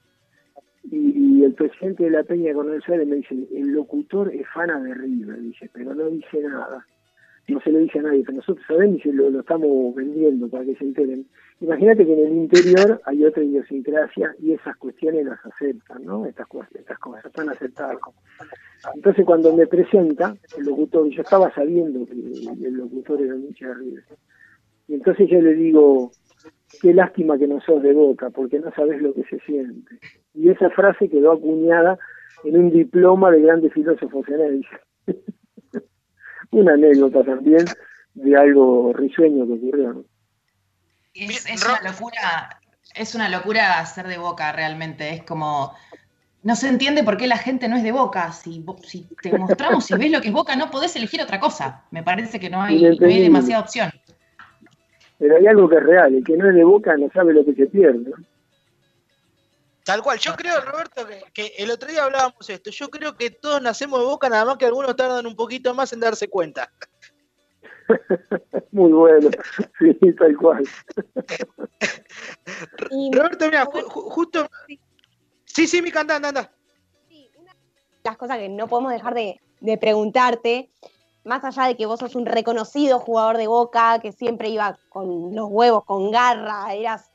y, 0.91 1.43
el 1.43 1.53
presidente 1.53 2.03
de 2.03 2.11
la 2.11 2.23
peña 2.23 2.49
de 2.49 2.53
Coronel 2.55 2.81
Suárez 2.81 3.07
me 3.07 3.17
dice, 3.17 3.35
el 3.55 3.67
locutor 3.71 4.33
es 4.33 4.45
fana 4.53 4.81
de 4.81 4.93
River, 4.93 5.41
dice, 5.41 5.69
pero 5.73 5.95
no 5.95 6.09
dice 6.09 6.41
nada. 6.41 6.85
No 7.47 7.61
se 7.61 7.71
lo 7.71 7.79
dice 7.79 7.99
a 7.99 8.01
nadie, 8.01 8.23
pero 8.25 8.37
nosotros 8.37 8.65
sabemos 8.67 9.05
y 9.05 9.11
lo, 9.13 9.29
lo 9.29 9.39
estamos 9.39 9.95
vendiendo 9.95 10.49
para 10.49 10.65
que 10.65 10.75
se 10.75 10.83
enteren. 10.83 11.25
Imagínate 11.61 12.05
que 12.05 12.13
en 12.13 12.27
el 12.27 12.33
interior 12.33 13.01
hay 13.05 13.23
otra 13.23 13.41
idiosincrasia 13.41 14.35
y 14.39 14.51
esas 14.51 14.75
cuestiones 14.75 15.25
las 15.25 15.39
aceptan, 15.45 16.03
¿no? 16.03 16.25
Estas, 16.25 16.45
estas 16.75 16.99
cosas 16.99 17.25
están 17.25 17.49
aceptadas. 17.49 17.97
Entonces 18.93 19.25
cuando 19.25 19.55
me 19.55 19.65
presenta 19.65 20.35
el 20.57 20.65
locutor, 20.65 21.09
yo 21.09 21.21
estaba 21.21 21.53
sabiendo 21.53 22.05
que 22.05 22.13
el 22.13 22.73
locutor 22.73 23.21
era 23.21 23.35
un 23.35 23.49
de 23.49 23.73
River. 23.73 24.03
Y 24.89 24.93
entonces 24.95 25.29
yo 25.29 25.41
le 25.41 25.53
digo, 25.53 26.11
qué 26.81 26.93
lástima 26.93 27.37
que 27.37 27.47
no 27.47 27.61
sos 27.61 27.81
de 27.81 27.93
boca, 27.93 28.29
porque 28.29 28.59
no 28.59 28.71
sabes 28.73 29.01
lo 29.01 29.13
que 29.13 29.23
se 29.23 29.39
siente. 29.39 29.99
Y 30.33 30.49
esa 30.49 30.69
frase 30.69 31.09
quedó 31.09 31.31
acuñada 31.31 31.97
en 32.43 32.57
un 32.57 32.71
diploma 32.71 33.31
de 33.31 33.41
grandes 33.41 33.73
filósofos 33.73 34.27
en 34.29 34.41
él. 34.41 34.67
Una 36.51 36.73
anécdota 36.73 37.23
también 37.23 37.65
de 38.13 38.35
algo 38.35 38.93
risueño 38.93 39.45
que 39.45 39.53
ocurrió. 39.53 39.93
¿no? 39.93 40.05
Es, 41.13 41.45
es 41.45 41.65
una 41.65 41.81
locura, 41.81 42.59
es 42.95 43.15
una 43.15 43.29
locura 43.29 43.85
ser 43.85 44.07
de 44.07 44.17
boca 44.17 44.51
realmente. 44.51 45.09
Es 45.13 45.23
como. 45.23 45.73
No 46.43 46.55
se 46.55 46.69
entiende 46.69 47.03
por 47.03 47.17
qué 47.17 47.27
la 47.27 47.37
gente 47.37 47.67
no 47.67 47.75
es 47.75 47.83
de 47.83 47.91
boca. 47.91 48.31
Si, 48.31 48.63
si 48.83 49.07
te 49.21 49.37
mostramos, 49.37 49.85
si 49.85 49.95
ves 49.95 50.11
lo 50.11 50.21
que 50.21 50.29
es 50.29 50.33
boca, 50.33 50.55
no 50.55 50.71
podés 50.71 50.95
elegir 50.95 51.21
otra 51.21 51.39
cosa. 51.39 51.83
Me 51.91 52.03
parece 52.03 52.39
que 52.39 52.49
no 52.49 52.61
hay, 52.61 52.81
no 52.97 53.07
hay 53.07 53.21
demasiada 53.21 53.63
opción. 53.63 53.91
Pero 55.19 55.35
hay 55.37 55.47
algo 55.47 55.67
que 55.67 55.75
es 55.77 55.83
real, 55.83 56.13
el 56.15 56.23
que 56.23 56.37
no 56.37 56.47
es 56.49 56.55
de 56.55 56.63
boca 56.63 56.95
no 56.97 57.09
sabe 57.11 57.33
lo 57.33 57.43
que 57.43 57.53
se 57.53 57.65
pierde. 57.67 58.11
Tal 59.83 60.01
cual, 60.03 60.19
yo 60.19 60.35
creo, 60.35 60.59
Roberto, 60.61 61.07
que, 61.07 61.23
que 61.33 61.53
el 61.63 61.71
otro 61.71 61.89
día 61.89 62.03
hablábamos 62.03 62.49
esto. 62.49 62.69
Yo 62.71 62.89
creo 62.89 63.15
que 63.15 63.29
todos 63.31 63.61
nacemos 63.61 63.99
de 63.99 64.05
boca, 64.05 64.27
nada 64.29 64.43
más 64.45 64.57
que 64.57 64.65
algunos 64.65 64.95
tardan 64.95 65.25
un 65.25 65.35
poquito 65.35 65.73
más 65.73 65.93
en 65.93 66.01
darse 66.01 66.27
cuenta. 66.27 66.71
Muy 68.71 68.91
bueno, 68.91 69.29
sí, 69.79 70.13
tal 70.13 70.35
cual. 70.37 70.63
Roberto, 73.13 73.45
mira, 73.45 73.65
ju- 73.65 73.85
ju- 73.85 74.09
justo. 74.11 74.47
Sí, 75.45 75.67
sí, 75.67 75.81
mi 75.81 75.89
anda, 75.95 76.17
anda, 76.17 76.27
anda. 76.29 76.51
las 78.03 78.17
cosas 78.17 78.37
que 78.37 78.49
no 78.49 78.67
podemos 78.67 78.91
dejar 78.91 79.13
de, 79.13 79.39
de 79.61 79.77
preguntarte, 79.77 80.69
más 81.27 81.43
allá 81.43 81.67
de 81.67 81.75
que 81.75 81.85
vos 81.85 81.99
sos 81.99 82.15
un 82.15 82.25
reconocido 82.25 82.99
jugador 82.99 83.37
de 83.37 83.47
boca, 83.47 83.99
que 83.99 84.11
siempre 84.11 84.49
iba 84.49 84.79
con 84.89 85.35
los 85.35 85.47
huevos, 85.49 85.83
con 85.83 86.09
garra, 86.09 86.73
eras 86.73 87.11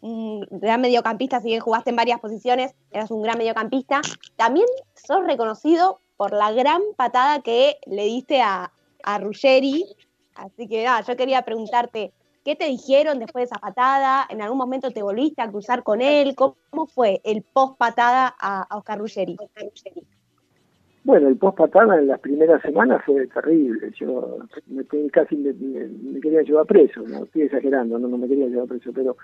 un 0.00 0.46
gran 0.50 0.80
mediocampista, 0.80 1.40
si 1.40 1.48
bien 1.48 1.60
jugaste 1.60 1.90
en 1.90 1.96
varias 1.96 2.18
posiciones, 2.18 2.74
eras 2.90 3.10
un 3.10 3.22
gran 3.22 3.38
mediocampista, 3.38 4.00
también 4.36 4.66
sos 4.94 5.24
reconocido 5.24 6.00
por 6.16 6.32
la 6.32 6.50
gran 6.52 6.82
patada 6.96 7.40
que 7.40 7.78
le 7.86 8.04
diste 8.04 8.42
a, 8.42 8.72
a 9.04 9.18
Ruggeri. 9.18 9.84
Así 10.34 10.66
que 10.66 10.88
yo 11.06 11.16
quería 11.16 11.42
preguntarte, 11.42 12.12
¿qué 12.44 12.56
te 12.56 12.66
dijeron 12.66 13.18
después 13.18 13.42
de 13.42 13.54
esa 13.54 13.60
patada? 13.60 14.26
¿En 14.28 14.42
algún 14.42 14.58
momento 14.58 14.90
te 14.90 15.02
volviste 15.02 15.42
a 15.42 15.50
cruzar 15.50 15.82
con 15.82 16.00
él? 16.00 16.34
¿Cómo, 16.34 16.86
fue 16.86 17.20
el 17.24 17.42
post 17.42 17.76
patada 17.76 18.34
a, 18.40 18.62
a 18.62 18.76
Oscar 18.78 18.98
Ruggeri? 18.98 19.36
Bueno, 21.04 21.28
el 21.28 21.36
post 21.36 21.58
patada 21.58 21.98
en 21.98 22.06
las 22.06 22.20
primeras 22.20 22.62
semanas 22.62 23.02
fue 23.04 23.26
terrible. 23.26 23.90
Yo 23.98 24.38
me, 24.68 24.84
casi 25.10 25.36
me, 25.36 25.52
me- 25.54 25.88
me 25.88 26.20
quería 26.20 26.42
llevar 26.42 26.66
preso, 26.66 27.02
no 27.02 27.24
estoy 27.24 27.42
exagerando, 27.42 27.98
no, 27.98 28.06
no 28.06 28.18
me 28.18 28.28
quería 28.28 28.46
llevar 28.46 28.68
preso, 28.68 28.92
pero 28.94 29.16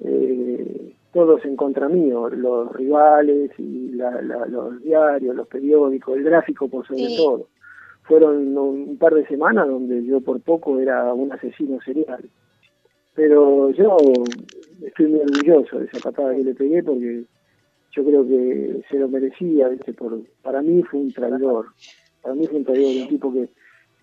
eh, 0.00 0.94
todos 1.12 1.44
en 1.44 1.56
contra 1.56 1.88
mío, 1.88 2.30
los 2.30 2.72
rivales 2.74 3.50
y 3.58 3.90
la- 3.90 4.22
la- 4.22 4.46
los 4.46 4.80
diarios, 4.82 5.36
los 5.36 5.48
periódicos, 5.48 6.16
el 6.16 6.24
gráfico 6.24 6.68
por 6.68 6.86
sobre 6.86 7.06
Sí. 7.08 7.16
todo. 7.18 7.48
Fueron 8.04 8.56
un 8.56 8.96
par 8.96 9.12
de 9.12 9.26
semanas 9.26 9.68
donde 9.68 10.02
yo 10.06 10.22
por 10.22 10.40
poco 10.40 10.78
era 10.78 11.12
un 11.12 11.30
asesino 11.30 11.78
serial. 11.82 12.24
Pero 13.14 13.68
yo 13.70 13.98
estoy 14.82 15.06
muy 15.08 15.20
orgulloso 15.20 15.78
de 15.78 15.86
esa 15.86 15.98
patada 15.98 16.34
que 16.34 16.44
le 16.44 16.54
pegué 16.54 16.82
porque 16.82 17.24
yo 17.92 18.04
creo 18.04 18.26
que 18.26 18.82
se 18.90 18.98
lo 18.98 19.08
merecía, 19.08 19.68
¿viste? 19.68 19.92
Por, 19.92 20.22
para 20.42 20.62
mí 20.62 20.82
fue 20.82 21.00
un 21.00 21.12
traidor, 21.12 21.66
para 22.22 22.34
mí 22.34 22.46
fue 22.46 22.58
un 22.58 22.64
traidor, 22.64 23.02
un 23.02 23.08
tipo 23.08 23.32
que, 23.32 23.48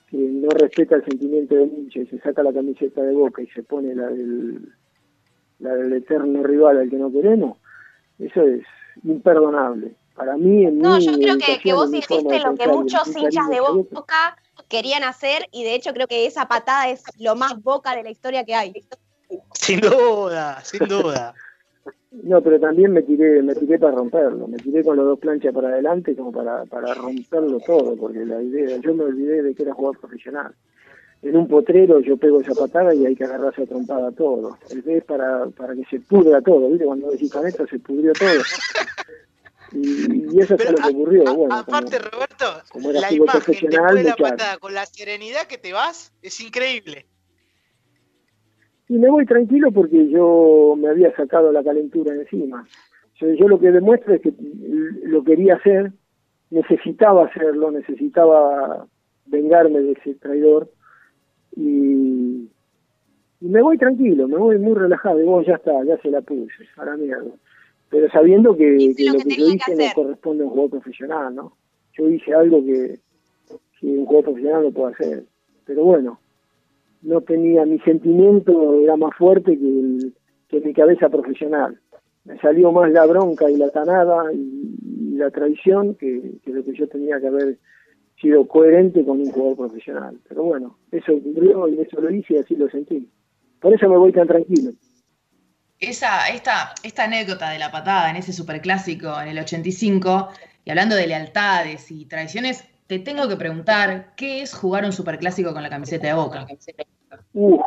que 0.10 0.18
no 0.18 0.50
respeta 0.50 0.96
el 0.96 1.06
sentimiento 1.06 1.56
del 1.56 1.72
hincha 1.74 2.00
y 2.00 2.08
se 2.08 2.20
saca 2.20 2.44
la 2.44 2.54
camiseta 2.54 3.02
de 3.02 3.14
boca 3.14 3.42
y 3.42 3.48
se 3.48 3.64
pone 3.64 3.94
la 3.96 4.08
del, 4.08 4.74
la 5.60 5.76
del 5.76 5.94
eterno 5.94 6.44
rival 6.44 6.80
al 6.80 6.90
que 6.90 6.98
no 6.98 7.12
queremos, 7.12 7.58
eso 8.20 8.42
es 8.42 8.64
imperdonable. 9.04 9.96
Para 10.16 10.38
mí, 10.38 10.66
en 10.66 10.80
No, 10.80 10.98
mi 10.98 11.06
yo 11.06 11.14
creo 11.18 11.38
que, 11.38 11.60
que 11.60 11.74
vos 11.74 11.94
hiciste 11.94 12.40
lo 12.40 12.56
que 12.56 12.68
muchos 12.68 13.08
hinchas 13.16 13.50
de 13.50 13.60
Boca 13.60 14.38
querían 14.70 15.04
hacer 15.04 15.46
y 15.52 15.64
de 15.64 15.76
hecho 15.76 15.92
creo 15.94 16.08
que 16.08 16.26
esa 16.26 16.48
patada 16.48 16.90
es 16.90 17.04
lo 17.20 17.36
más 17.36 17.62
Boca 17.62 17.96
de 17.96 18.04
la 18.04 18.12
historia 18.12 18.46
que 18.46 18.56
hay. 18.56 18.74
Sin 19.54 19.82
duda, 19.82 20.62
sin 20.64 20.88
duda. 20.88 21.34
No, 22.24 22.42
pero 22.42 22.60
también 22.60 22.92
me 22.92 23.02
tiré, 23.02 23.42
me 23.42 23.54
tiré 23.56 23.78
para 23.78 23.96
romperlo, 23.96 24.48
me 24.48 24.58
tiré 24.58 24.84
con 24.84 24.98
las 24.98 25.06
dos 25.06 25.20
planchas 25.20 25.54
para 25.54 25.70
adelante 25.70 26.16
como 26.16 26.32
para, 26.32 26.66
para 26.66 26.94
romperlo 26.94 27.60
todo, 27.60 27.96
porque 27.96 28.26
la 28.26 28.42
idea, 28.42 28.78
yo 28.78 28.94
me 28.94 29.04
olvidé 29.04 29.44
de 29.44 29.54
que 29.54 29.64
era 29.64 29.74
jugador 29.74 30.00
profesional. 30.00 30.54
En 31.22 31.36
un 31.36 31.48
potrero 31.48 32.00
yo 32.00 32.18
pego 32.18 32.42
esa 32.42 32.54
patada 32.54 32.94
y 32.94 33.06
hay 33.06 33.16
que 33.16 33.24
agarrarse 33.24 33.64
a 33.64 33.66
trompada 33.66 34.12
todo. 34.12 34.58
El 34.70 34.82
B 34.82 34.98
es 34.98 35.04
para, 35.04 35.48
para 35.48 35.74
que 35.74 35.84
se 35.86 36.00
pudra 36.00 36.42
todo, 36.42 36.70
¿viste? 36.70 36.86
Cuando 36.86 37.12
decís 37.12 37.32
con 37.32 37.48
esto 37.48 37.66
se 37.68 37.80
pudrió 37.80 38.14
todo. 38.14 38.42
Y, 39.72 40.36
y 40.36 40.40
eso 40.40 40.58
fue 40.58 40.72
lo 40.72 40.78
que 40.78 40.90
ocurrió, 40.90 41.24
bueno, 41.24 41.36
como, 41.36 41.54
Aparte, 41.54 42.00
Roberto, 42.00 42.46
como 42.70 42.92
era 42.92 43.02
la 43.02 43.12
imagen 43.12 43.42
profesional, 43.42 43.96
después 43.96 44.04
de 44.04 44.22
la 44.22 44.30
patada 44.30 44.58
con 44.58 44.74
la 44.74 44.86
serenidad 44.86 45.48
que 45.48 45.58
te 45.58 45.74
vas 45.74 46.14
es 46.22 46.40
increíble. 46.40 47.08
Y 48.88 48.98
me 48.98 49.10
voy 49.10 49.26
tranquilo 49.26 49.72
porque 49.72 50.08
yo 50.10 50.76
me 50.78 50.90
había 50.90 51.16
sacado 51.16 51.52
la 51.52 51.64
calentura 51.64 52.14
encima. 52.14 52.68
Yo, 53.16 53.34
yo 53.34 53.48
lo 53.48 53.60
que 53.60 53.72
demuestro 53.72 54.14
es 54.14 54.22
que 54.22 54.34
lo 55.04 55.24
quería 55.24 55.56
hacer, 55.56 55.92
necesitaba 56.52 57.26
hacerlo, 57.26 57.72
necesitaba 57.72 58.88
vengarme 59.26 59.82
de 59.82 59.94
ese 59.94 60.16
traidor 60.16 60.70
y, 61.56 62.48
y 63.42 63.48
me 63.48 63.62
voy 63.62 63.78
tranquilo, 63.78 64.28
me 64.28 64.38
voy 64.38 64.58
muy 64.58 64.74
relajado. 64.74 65.22
Y 65.22 65.26
vos 65.26 65.46
ya 65.46 65.56
está, 65.56 65.84
ya 65.84 65.98
se 65.98 66.12
la 66.12 66.22
puse, 66.22 66.68
a 66.78 66.86
la 66.86 66.98
mierda. 66.98 67.32
Pero 67.90 68.10
sabiendo 68.10 68.56
que, 68.56 68.94
que 68.96 69.06
lo 69.06 69.20
que 69.20 69.36
yo 69.36 69.48
hice 69.48 69.76
no 69.76 69.84
corresponde 69.96 70.44
a 70.44 70.48
un 70.48 70.52
jugador 70.52 70.72
profesional, 70.72 71.34
¿no? 71.36 71.54
Yo 71.98 72.10
hice 72.10 72.34
algo 72.34 72.64
que, 72.64 73.00
que 73.80 73.88
un 73.88 74.06
jugador 74.06 74.26
profesional 74.26 74.64
no 74.64 74.72
puede 74.72 74.94
hacer. 74.94 75.24
Pero 75.66 75.84
bueno, 75.84 76.20
no 77.02 77.22
tenía, 77.22 77.66
mi 77.66 77.80
sentimiento 77.80 78.74
era 78.82 78.96
más 78.96 79.16
fuerte 79.18 79.58
que, 79.58 80.12
que 80.50 80.62
mi 80.66 80.74
cabeza 80.74 81.10
profesional. 81.10 81.80
Me 82.24 82.40
salió 82.40 82.72
más 82.72 82.92
la 82.92 83.06
bronca 83.06 83.50
y 83.50 83.58
la 83.58 83.70
tanada 83.70 84.34
y, 84.34 84.76
y 85.14 85.18
la 85.18 85.30
traición 85.32 85.96
que, 85.96 86.40
que 86.44 86.52
lo 86.52 86.64
que 86.64 86.74
yo 86.74 86.88
tenía 86.88 87.20
que 87.20 87.28
haber 87.28 87.58
sido 88.20 88.48
coherente 88.48 89.06
con 89.06 89.20
un 89.20 89.32
jugador 89.32 89.58
profesional. 89.58 90.20
Pero 90.28 90.44
bueno, 90.44 90.78
eso 90.92 91.14
ocurrió 91.14 91.68
y 91.68 91.80
eso 91.80 92.02
lo 92.02 92.10
hice 92.10 92.36
y 92.36 92.38
así 92.38 92.56
lo 92.56 92.70
sentí. 92.70 93.10
Por 93.60 93.74
eso 93.74 93.90
me 93.90 93.98
voy 93.98 94.12
tan 94.12 94.28
tranquilo. 94.28 94.72
Esa, 95.80 96.28
esta, 96.30 96.74
esta 96.84 97.04
anécdota 97.04 97.50
de 97.50 97.60
la 97.60 97.72
patada 97.72 98.10
en 98.10 98.16
ese 98.16 98.32
superclásico 98.32 99.20
en 99.22 99.28
el 99.28 99.40
85, 99.40 100.30
y 100.64 100.70
hablando 100.70 100.96
de 100.96 101.08
lealtades 101.08 101.92
y 101.92 102.06
traiciones, 102.06 102.64
te 102.88 103.00
tengo 103.00 103.28
que 103.28 103.36
preguntar, 103.36 104.14
¿qué 104.16 104.42
es 104.42 104.54
jugar 104.54 104.86
un 104.86 104.92
superclásico 104.92 105.54
con 105.54 105.64
la 105.64 105.70
camiseta 105.70 106.08
de 106.08 106.14
Boca? 106.14 106.46
Uf. 107.34 107.62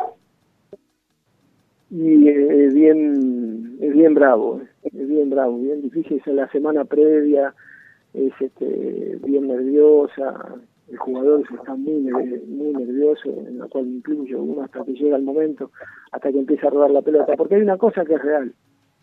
Y 1.91 2.27
eh, 2.27 2.65
es 2.65 2.73
bien, 2.73 3.77
es 3.81 3.93
bien 3.93 4.13
bravo, 4.13 4.61
es 4.83 5.07
bien 5.07 5.29
bravo, 5.29 5.57
bien 5.57 5.81
difícil. 5.81 6.21
Es 6.23 6.33
la 6.33 6.49
semana 6.51 6.85
previa, 6.85 7.53
es 8.13 8.31
este, 8.39 9.17
bien 9.23 9.47
nerviosa. 9.47 10.55
El 10.87 10.97
jugador 10.97 11.43
está 11.51 11.75
muy, 11.75 12.01
muy 12.01 12.73
nervioso, 12.73 13.29
en 13.47 13.59
la 13.59 13.67
cual 13.67 13.87
incluyo, 13.87 14.41
uno 14.41 14.63
hasta 14.63 14.83
que 14.85 14.93
llega 14.93 15.17
el 15.17 15.23
momento, 15.23 15.71
hasta 16.11 16.31
que 16.31 16.39
empieza 16.39 16.67
a 16.67 16.71
rodar 16.71 16.91
la 16.91 17.01
pelota. 17.01 17.35
Porque 17.35 17.55
hay 17.55 17.61
una 17.61 17.77
cosa 17.77 18.05
que 18.05 18.13
es 18.13 18.21
real: 18.21 18.53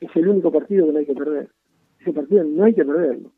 es 0.01 0.11
el 0.15 0.29
único 0.29 0.51
partido 0.51 0.87
que 0.87 0.93
no 0.93 0.99
hay 0.99 1.07
que 1.07 1.15
perder. 1.15 1.49
Ese 2.01 2.13
partido 2.13 2.45
no 2.45 2.65
hay 2.65 2.75
que 2.75 2.85
perderlo. 2.85 3.31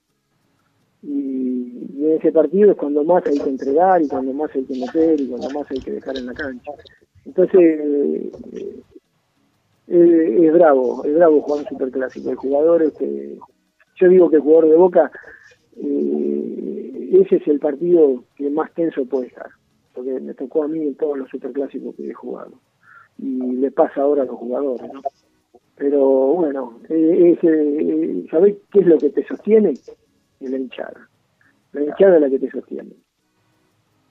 Y, 1.03 1.87
en 1.99 2.13
ese 2.13 2.33
partido 2.33 2.71
es 2.71 2.77
cuando 2.77 3.05
más 3.05 3.27
hay 3.27 3.39
que 3.39 3.49
entregar 3.49 4.01
y 4.03 4.09
cuando 4.09 4.33
más 4.33 4.55
hay 4.55 4.65
que 4.65 4.79
meter 4.79 5.21
y 5.21 5.29
cuando 5.29 5.51
más 5.51 5.71
hay 5.71 5.81
que 5.81 5.93
dejar 5.93 6.17
en 6.17 6.27
la 6.27 6.35
cancha. 6.35 6.73
Entonces, 7.25 7.61
eh, 7.61 8.31
eh, 9.89 10.47
es 10.47 10.53
bravo, 10.53 11.05
es 11.05 11.15
bravo 11.15 11.41
jugar 11.41 11.61
un 11.61 11.69
superclásico. 11.69 12.31
El 12.31 12.37
jugador, 12.37 12.83
este, 12.83 13.39
yo 13.97 14.09
digo 14.09 14.31
que 14.31 14.37
el 14.37 14.43
jugador 14.43 14.69
de 14.69 14.77
Boca, 14.77 15.11
eh, 15.77 17.11
ese 17.21 17.37
es 17.37 17.49
el 17.49 17.59
partido 17.59 18.25
que 18.37 18.51
más 18.51 18.73
tenso 18.75 19.05
puede 19.07 19.29
estar, 19.29 19.49
porque 19.95 20.21
me 20.21 20.35
tocó 20.35 20.65
a 20.65 20.69
mí 20.69 20.81
en 20.81 20.95
todos 20.95 21.19
los 21.19 21.29
superclásicos 21.31 21.95
que 21.97 22.11
he 22.11 22.15
jugado. 22.15 22.53
Y 23.19 23.57
le 23.57 23.71
pasa 23.71 24.03
ahora 24.03 24.23
a 24.23 24.27
los 24.27 24.37
jugadores, 24.37 24.93
¿no? 24.93 25.03
Pero 25.77 26.01
bueno, 26.35 26.81
eh, 26.89 28.27
¿sabés 28.31 28.57
qué 28.73 28.81
es 28.81 28.87
lo 28.87 28.99
que 28.99 29.11
te 29.11 29.25
sostiene? 29.27 29.75
Es 30.41 30.51
la 30.51 30.57
hinchada. 30.57 31.09
La 31.73 31.83
hinchada 31.83 32.17
es 32.17 32.21
la 32.23 32.31
que 32.31 32.39
te 32.39 32.51
sostiene. 32.51 32.93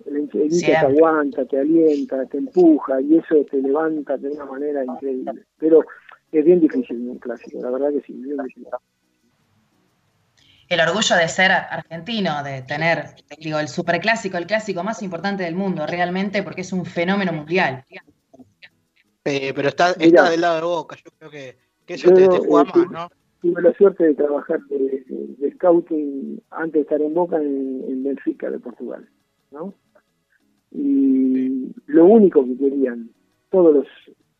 El 0.05 0.17
hincha 0.17 0.37
el 0.37 0.53
hincha 0.53 0.67
te 0.67 0.77
aguanta, 0.77 1.45
te 1.45 1.59
alienta, 1.59 2.25
te 2.25 2.37
empuja 2.37 3.01
y 3.01 3.17
eso 3.17 3.35
te 3.49 3.57
levanta 3.61 4.17
de 4.17 4.29
una 4.29 4.45
manera 4.45 4.85
increíble. 4.85 5.43
Pero 5.57 5.83
es 6.31 6.45
bien 6.45 6.59
difícil 6.59 6.97
un 7.09 7.17
clásico, 7.17 7.61
la 7.61 7.71
verdad 7.71 7.91
que 7.91 8.01
sí, 8.01 8.13
bien 8.13 8.37
difícil. 8.37 8.67
El 10.69 10.81
orgullo 10.81 11.15
de 11.15 11.27
ser 11.29 11.51
argentino, 11.51 12.43
de 12.43 12.61
tener, 12.61 13.15
digo, 13.39 13.57
el 13.57 13.69
superclásico, 13.69 14.37
el 14.37 14.45
clásico 14.45 14.83
más 14.83 15.01
importante 15.01 15.43
del 15.43 15.55
mundo, 15.55 15.87
realmente, 15.87 16.43
porque 16.43 16.61
es 16.61 16.73
un 16.73 16.85
fenómeno 16.85 17.31
mundial. 17.31 17.85
Eh, 19.23 19.53
pero 19.55 19.69
está, 19.69 19.95
Mirá. 19.97 20.07
está 20.07 20.29
del 20.29 20.41
lado 20.41 20.55
de 20.55 20.61
Boca, 20.63 20.97
yo 20.97 21.11
creo 21.17 21.31
que, 21.31 21.57
que 21.85 21.93
eso 21.93 22.09
Yo, 22.09 22.15
te, 22.15 22.27
te 22.27 22.45
juega 22.45 22.69
eh, 22.69 22.73
más, 22.75 22.91
¿no? 22.91 23.09
Tuve 23.41 23.61
la 23.61 23.73
suerte 23.73 24.03
de 24.03 24.15
trabajar 24.15 24.59
de, 24.67 25.51
scouting 25.55 26.41
antes 26.51 26.73
de 26.73 26.81
estar 26.81 27.01
en 27.01 27.13
Boca 27.13 27.37
en, 27.37 27.83
en 27.87 28.03
Benfica 28.03 28.49
de 28.49 28.59
Portugal, 28.59 29.07
¿no? 29.51 29.73
Y 30.71 31.71
lo 31.85 32.05
único 32.05 32.43
que 32.43 32.57
querían 32.57 33.09
todos 33.49 33.73
los 33.73 33.87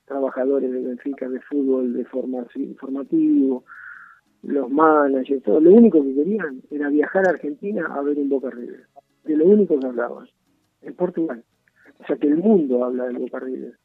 trabajadores 0.05 0.71
de 0.71 0.81
Benfica 0.81 1.29
de 1.29 1.39
fútbol, 1.41 1.93
de 1.93 2.05
formación, 2.05 2.75
formativo, 2.75 3.63
los 4.43 4.69
managers, 4.69 5.43
todo, 5.43 5.59
lo 5.59 5.71
único 5.71 6.01
que 6.01 6.15
querían 6.15 6.61
era 6.71 6.89
viajar 6.89 7.27
a 7.27 7.31
Argentina 7.31 7.85
a 7.93 8.01
ver 8.01 8.17
un 8.17 8.29
Boca 8.29 8.49
River. 8.49 8.85
De 9.25 9.35
lo 9.35 9.45
único 9.45 9.79
que 9.79 9.85
hablaban, 9.85 10.27
en 10.81 10.95
Portugal. 10.95 11.43
O 11.99 12.05
sea 12.05 12.15
que 12.15 12.27
el 12.27 12.37
mundo 12.37 12.85
habla 12.85 13.05
del 13.05 13.17
Boca 13.17 13.39
River. 13.39 13.77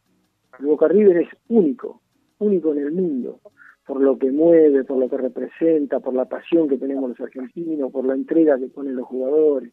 El 0.60 0.66
Boca 0.66 0.88
River 0.88 1.16
es 1.16 1.28
único, 1.48 2.00
único 2.38 2.72
en 2.72 2.78
el 2.78 2.92
mundo, 2.92 3.40
por 3.86 4.00
lo 4.00 4.18
que 4.18 4.30
mueve, 4.30 4.84
por 4.84 4.98
lo 4.98 5.08
que 5.08 5.16
representa, 5.16 6.00
por 6.00 6.14
la 6.14 6.26
pasión 6.26 6.68
que 6.68 6.78
tenemos 6.78 7.10
los 7.10 7.20
argentinos, 7.20 7.90
por 7.90 8.06
la 8.06 8.14
entrega 8.14 8.58
que 8.58 8.68
ponen 8.68 8.96
los 8.96 9.06
jugadores. 9.06 9.72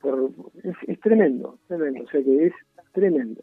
Por, 0.00 0.30
es, 0.86 1.00
tremendo, 1.00 1.58
tremendo, 1.66 2.04
o 2.04 2.10
sea 2.10 2.22
que 2.22 2.46
es 2.46 2.52
tremendo. 2.92 3.42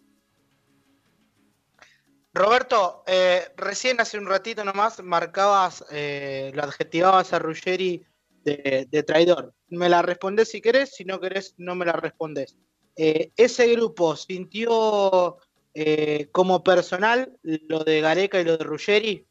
Roberto, 2.34 3.04
eh, 3.08 3.42
recién 3.58 4.00
hace 4.00 4.18
un 4.18 4.28
ratito 4.28 4.64
nomás 4.64 5.02
marcabas, 5.04 5.86
eh, 5.92 6.52
lo 6.56 6.64
adjetivabas 6.64 7.34
a 7.34 7.40
Ruggeri 7.40 8.04
de, 8.44 8.88
de 8.90 9.04
traidor. 9.04 9.54
Me 9.70 9.90
la 9.90 10.02
respondés 10.02 10.50
si 10.50 10.62
querés, 10.62 10.96
si 10.96 11.04
no 11.04 11.20
querés, 11.20 11.56
no 11.58 11.76
me 11.76 11.86
la 11.86 11.94
respondés. 11.94 12.58
Eh, 12.98 13.32
¿Ese 13.38 13.68
grupo 13.74 14.16
sintió 14.16 15.38
eh, 15.76 16.30
como 16.32 16.64
personal 16.64 17.38
lo 17.44 17.84
de 17.84 18.02
Gareca 18.02 18.42
y 18.42 18.44
lo 18.44 18.58
de 18.58 18.64
Ruggeri? 18.64 19.28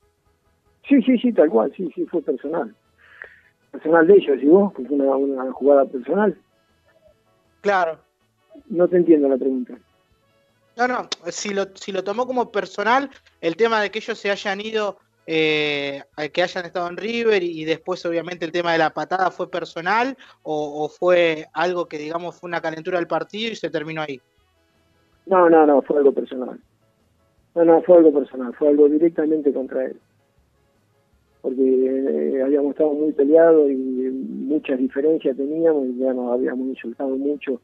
Sí, 0.89 1.03
sí, 1.03 1.19
sí, 1.19 1.33
tal 1.33 1.51
cual, 1.51 1.73
sí, 1.77 1.91
sí, 1.95 2.07
fue 2.07 2.23
personal. 2.23 2.75
Personal 3.73 4.07
de 4.07 4.15
ellos, 4.15 4.39
¿y 4.41 4.47
vos? 4.47 4.73
Que 4.75 4.85
fue 4.85 4.97
una, 4.97 5.17
una 5.17 5.53
jugada 5.53 5.85
personal. 5.85 6.37
Claro. 7.61 7.99
No 8.69 8.89
te 8.89 8.97
entiendo 8.97 9.29
la 9.29 9.37
pregunta. 9.37 9.75
No, 10.77 10.87
no, 10.87 11.09
si 11.29 11.55
lo, 11.55 11.65
si 11.75 11.91
lo 11.91 12.05
tomó 12.05 12.27
como 12.27 12.53
personal, 12.53 13.11
el 13.41 13.57
tema 13.57 13.81
de 13.81 13.91
que 13.91 13.99
ellos 13.99 14.19
se 14.19 14.31
hayan 14.31 14.61
ido, 14.61 14.99
eh, 15.27 16.03
que 16.33 16.43
hayan 16.43 16.67
estado 16.67 16.89
en 16.89 16.99
River 16.99 17.43
y 17.43 17.65
después 17.65 18.05
obviamente 18.05 18.45
el 18.45 18.53
tema 18.53 18.73
de 18.73 18.79
la 18.79 18.91
patada 18.91 19.31
fue 19.31 19.51
personal 19.51 20.17
o, 20.43 20.85
o 20.85 20.89
fue 20.89 21.47
algo 21.55 21.87
que 21.87 21.99
digamos 21.99 22.39
fue 22.39 22.49
una 22.49 22.61
calentura 22.61 22.99
del 22.99 23.09
partido 23.09 23.53
y 23.53 23.57
se 23.57 23.71
terminó 23.71 24.03
ahí. 24.03 24.21
No, 25.25 25.49
no, 25.49 25.67
no, 25.67 25.83
fue 25.83 25.97
algo 25.97 26.13
personal. 26.13 26.61
No, 27.55 27.65
no, 27.65 27.83
fue 27.83 27.97
algo 27.97 28.13
personal, 28.13 28.55
fue 28.55 28.69
algo 28.69 28.89
directamente 28.89 29.53
contra 29.53 29.87
él. 29.87 29.99
Porque 31.47 31.63
eh, 31.63 32.43
habíamos 32.43 32.73
estado 32.73 32.93
muy 32.93 33.13
peleados 33.13 33.71
y 33.71 33.75
muchas 33.75 34.81
diferencias 34.81 35.37
teníamos 35.37 35.87
y 35.87 35.99
ya 35.99 36.13
nos 36.13 36.33
habíamos 36.33 36.67
insultado 36.67 37.11
mucho 37.11 37.61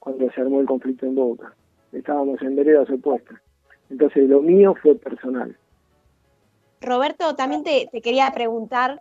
cuando 0.00 0.28
se 0.32 0.40
armó 0.40 0.60
el 0.60 0.66
conflicto 0.66 1.06
en 1.06 1.14
Boca. 1.14 1.54
Estábamos 1.92 2.42
en 2.42 2.56
veredas 2.56 2.90
opuestas. 2.90 3.38
Entonces 3.88 4.28
lo 4.28 4.42
mío 4.42 4.74
fue 4.82 4.96
personal. 4.96 5.56
Roberto, 6.80 7.36
también 7.36 7.62
te, 7.62 7.88
te 7.92 8.00
quería 8.00 8.28
preguntar 8.32 9.00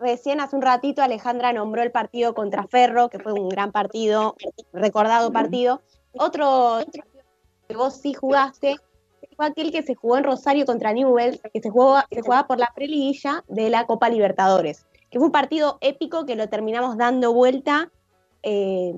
recién 0.00 0.40
hace 0.40 0.56
un 0.56 0.62
ratito 0.62 1.02
Alejandra 1.02 1.52
nombró 1.52 1.82
el 1.82 1.90
partido 1.90 2.32
contra 2.32 2.66
Ferro, 2.66 3.10
que 3.10 3.18
fue 3.18 3.34
un 3.34 3.50
gran 3.50 3.72
partido, 3.72 4.36
recordado 4.72 5.32
partido. 5.32 5.82
Otro, 6.14 6.76
otro 6.76 7.04
que 7.68 7.76
vos 7.76 7.94
sí 7.94 8.14
jugaste 8.14 8.76
fue 9.34 9.46
aquel 9.46 9.70
que 9.70 9.82
se 9.82 9.94
jugó 9.94 10.16
en 10.16 10.24
Rosario 10.24 10.64
contra 10.66 10.92
Newell's, 10.92 11.40
que 11.52 11.60
se 11.60 11.70
jugaba, 11.70 12.06
se 12.10 12.22
jugaba 12.22 12.46
por 12.46 12.58
la 12.58 12.72
preliguilla 12.74 13.44
de 13.48 13.70
la 13.70 13.86
Copa 13.86 14.08
Libertadores, 14.08 14.86
que 15.10 15.18
fue 15.18 15.26
un 15.26 15.32
partido 15.32 15.78
épico 15.80 16.24
que 16.26 16.36
lo 16.36 16.48
terminamos 16.48 16.96
dando 16.96 17.32
vuelta. 17.32 17.90
eh, 18.46 18.94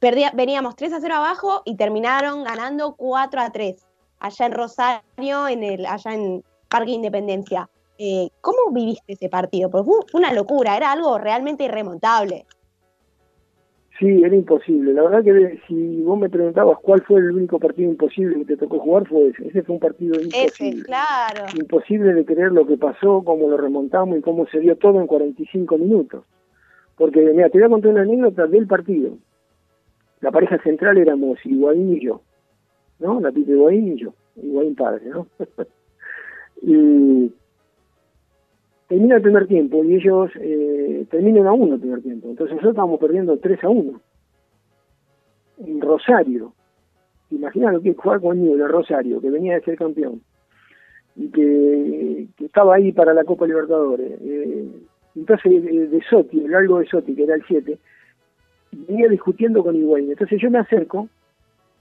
perdía- 0.00 0.32
veníamos 0.34 0.76
3 0.76 0.92
a 0.94 1.00
0 1.00 1.16
abajo 1.16 1.62
y 1.66 1.76
terminaron 1.76 2.42
ganando 2.44 2.94
4 2.94 3.40
a 3.42 3.50
3 3.50 3.86
allá 4.20 4.46
en 4.46 4.52
Rosario, 4.52 5.48
en 5.48 5.62
el, 5.62 5.84
allá 5.86 6.14
en 6.14 6.42
Parque 6.70 6.92
Independencia. 6.92 7.68
Eh, 7.98 8.30
¿Cómo 8.40 8.70
viviste 8.70 9.12
ese 9.12 9.28
partido? 9.28 9.70
Porque 9.70 9.90
fue 10.10 10.20
una 10.20 10.32
locura, 10.32 10.76
era 10.76 10.92
algo 10.92 11.18
realmente 11.18 11.64
irremontable. 11.64 12.46
Sí, 13.98 14.22
era 14.22 14.34
imposible. 14.34 14.92
La 14.92 15.02
verdad 15.02 15.24
que 15.24 15.60
si 15.66 16.02
vos 16.02 16.18
me 16.18 16.30
preguntabas 16.30 16.78
cuál 16.80 17.02
fue 17.02 17.18
el 17.18 17.32
único 17.32 17.58
partido 17.58 17.90
imposible 17.90 18.36
que 18.36 18.44
te 18.44 18.56
tocó 18.56 18.78
jugar, 18.78 19.08
fue 19.08 19.28
ese. 19.28 19.48
Ese 19.48 19.62
fue 19.62 19.74
un 19.74 19.80
partido 19.80 20.14
imposible. 20.20 20.46
Ese, 20.46 20.82
claro. 20.84 21.46
Imposible 21.58 22.14
de 22.14 22.24
creer 22.24 22.52
lo 22.52 22.64
que 22.64 22.76
pasó, 22.76 23.22
cómo 23.24 23.48
lo 23.48 23.56
remontamos 23.56 24.18
y 24.18 24.20
cómo 24.20 24.46
se 24.46 24.60
dio 24.60 24.76
todo 24.76 25.00
en 25.00 25.08
45 25.08 25.78
minutos. 25.78 26.24
Porque, 26.96 27.20
mira, 27.20 27.48
te 27.48 27.58
voy 27.58 27.66
a 27.66 27.70
contar 27.70 27.90
una 27.90 28.02
anécdota 28.02 28.46
del 28.46 28.68
partido. 28.68 29.18
La 30.20 30.30
pareja 30.30 30.58
central 30.62 30.98
éramos 30.98 31.38
Higuaín 31.44 31.96
y 31.96 32.04
yo, 32.04 32.22
¿no? 33.00 33.20
La 33.20 33.32
Pipe 33.32 33.52
Higuaín 33.52 33.94
y 33.94 34.00
yo. 34.00 34.14
Higuaín 34.36 34.76
padre, 34.76 35.06
¿no? 35.06 35.26
y 36.62 37.32
termina 38.88 39.16
el 39.16 39.22
primer 39.22 39.46
tiempo 39.46 39.84
y 39.84 39.94
ellos 39.94 40.30
eh, 40.40 41.06
terminan 41.10 41.46
a 41.46 41.52
uno 41.52 41.74
el 41.74 41.80
primer 41.80 42.02
tiempo. 42.02 42.28
Entonces 42.28 42.54
nosotros 42.54 42.72
estábamos 42.72 42.98
perdiendo 42.98 43.36
3 43.38 43.64
a 43.64 43.68
1 43.68 44.00
en 45.66 45.80
Rosario. 45.80 46.54
Imagina 47.30 47.70
lo 47.70 47.80
que 47.82 47.90
es 47.90 47.96
jugar 47.96 48.20
con 48.20 48.42
Newell 48.42 48.58
de 48.58 48.68
Rosario, 48.68 49.20
que 49.20 49.30
venía 49.30 49.54
de 49.54 49.60
ser 49.60 49.76
campeón 49.76 50.22
y 51.16 51.28
que, 51.28 52.28
estaba 52.44 52.76
ahí 52.76 52.92
para 52.92 53.12
la 53.12 53.24
Copa 53.24 53.46
Libertadores. 53.46 54.18
Eh, 54.22 54.68
entonces 55.14 55.52
eh, 55.52 55.88
de 55.88 56.02
Sotti, 56.08 56.44
el 56.44 56.54
algo 56.54 56.78
de 56.78 56.86
Sotti, 56.86 57.14
que 57.14 57.24
era 57.24 57.34
el 57.34 57.44
7, 57.46 57.78
venía 58.72 59.08
discutiendo 59.08 59.62
con 59.62 59.76
Higuaín. 59.76 60.10
Entonces 60.10 60.40
yo 60.40 60.50
me 60.50 60.58
acerco 60.58 61.08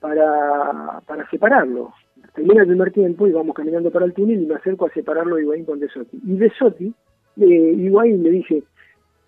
para, 0.02 1.02
para 1.06 1.30
separarlo. 1.30 1.94
Termina 2.34 2.61
el 2.61 2.68
primer 2.68 2.91
tiempo 2.91 3.27
y 3.27 3.31
vamos 3.31 3.56
caminando 3.56 3.91
para 3.91 4.06
el 4.06 4.14
túnel 4.14 4.41
y 4.41 4.45
me 4.45 4.56
acerco 4.56 4.85
a 4.85 4.91
separarlo 4.91 5.35
de 5.35 5.44
Higuaín 5.44 5.65
con 5.65 5.80
De 5.80 5.89
Sotti. 5.89 6.19
Y 6.23 6.38
De 6.38 6.52
Sotti, 6.52 6.94
eh, 7.38 7.45
Higuaín 7.45 8.23
le 8.23 8.30
dice, 8.31 8.64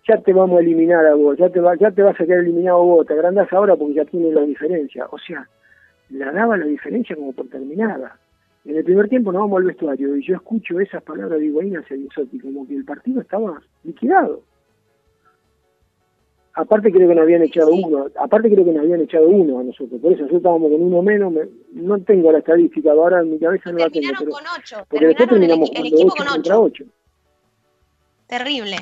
ya 0.08 0.20
te 0.20 0.32
vamos 0.32 0.58
a 0.58 0.62
eliminar 0.62 1.06
a 1.06 1.14
vos, 1.14 1.36
ya 1.36 1.48
te, 1.48 1.60
ya 1.80 1.90
te 1.90 2.02
vas 2.02 2.20
a 2.20 2.24
quedar 2.24 2.40
eliminado 2.40 2.82
vos, 2.84 3.06
te 3.06 3.14
agrandás 3.14 3.52
ahora 3.52 3.76
porque 3.76 3.94
ya 3.94 4.04
tienes 4.04 4.34
la 4.34 4.42
diferencia. 4.42 5.06
O 5.10 5.18
sea, 5.18 5.48
la 6.10 6.32
daba 6.32 6.56
la 6.56 6.66
diferencia 6.66 7.16
como 7.16 7.32
por 7.32 7.48
terminada. 7.48 8.18
En 8.64 8.76
el 8.76 8.84
primer 8.84 9.08
tiempo 9.08 9.32
nos 9.32 9.40
vamos 9.42 9.58
al 9.58 9.66
vestuario 9.66 10.16
y 10.16 10.22
yo 10.22 10.36
escucho 10.36 10.78
esas 10.80 11.02
palabras 11.02 11.40
de 11.40 11.46
Higuaín 11.46 11.76
hacia 11.76 11.96
De 11.96 12.08
Sotti, 12.14 12.38
como 12.38 12.66
que 12.66 12.76
el 12.76 12.84
partido 12.84 13.20
estaba 13.20 13.60
liquidado. 13.84 14.42
Aparte 16.60 16.92
creo 16.92 17.08
que 17.08 17.14
nos 17.14 17.22
habían 17.22 17.42
echado 17.42 17.70
uno, 17.72 18.06
aparte 18.18 18.50
creo 18.50 18.64
que 18.64 18.72
nos 18.72 18.82
habían 18.82 19.00
echado 19.00 19.28
uno 19.28 19.60
a 19.60 19.62
nosotros, 19.64 20.00
por 20.00 20.12
eso 20.12 20.22
nosotros 20.22 20.38
estábamos 20.40 20.70
con 20.70 20.82
uno 20.82 21.02
menos, 21.02 21.32
me- 21.32 21.48
no 21.72 21.98
tengo 22.02 22.30
la 22.32 22.38
estadística, 22.38 22.90
ahora 22.92 23.20
en 23.20 23.30
mi 23.30 23.38
cabeza 23.38 23.70
no 23.72 23.78
la 23.78 23.88
tengo, 23.90 24.08
pero, 24.18 24.30
con 24.30 24.42
ocho, 24.58 24.86
porque 24.88 25.06
después 25.06 25.28
terminaron 25.28 25.60
terminamos 25.64 25.70
el, 25.70 25.86
equipo 25.86 26.12
8 26.12 26.16
con 26.24 26.26
contra 26.34 26.58
ocho. 26.58 26.84
8. 26.84 26.92
Terrible. 28.26 28.76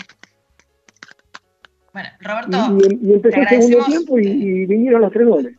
Bueno, 1.92 2.08
Roberto, 2.20 2.58
y- 2.86 3.08
y 3.08 3.12
empezó 3.14 3.34
te 3.34 3.40
el 3.42 3.48
segundo 3.48 3.84
tiempo 3.86 4.18
y, 4.18 4.26
y 4.26 4.66
vinieron 4.66 5.00
los 5.02 5.12
tres 5.12 5.26
goles. 5.28 5.56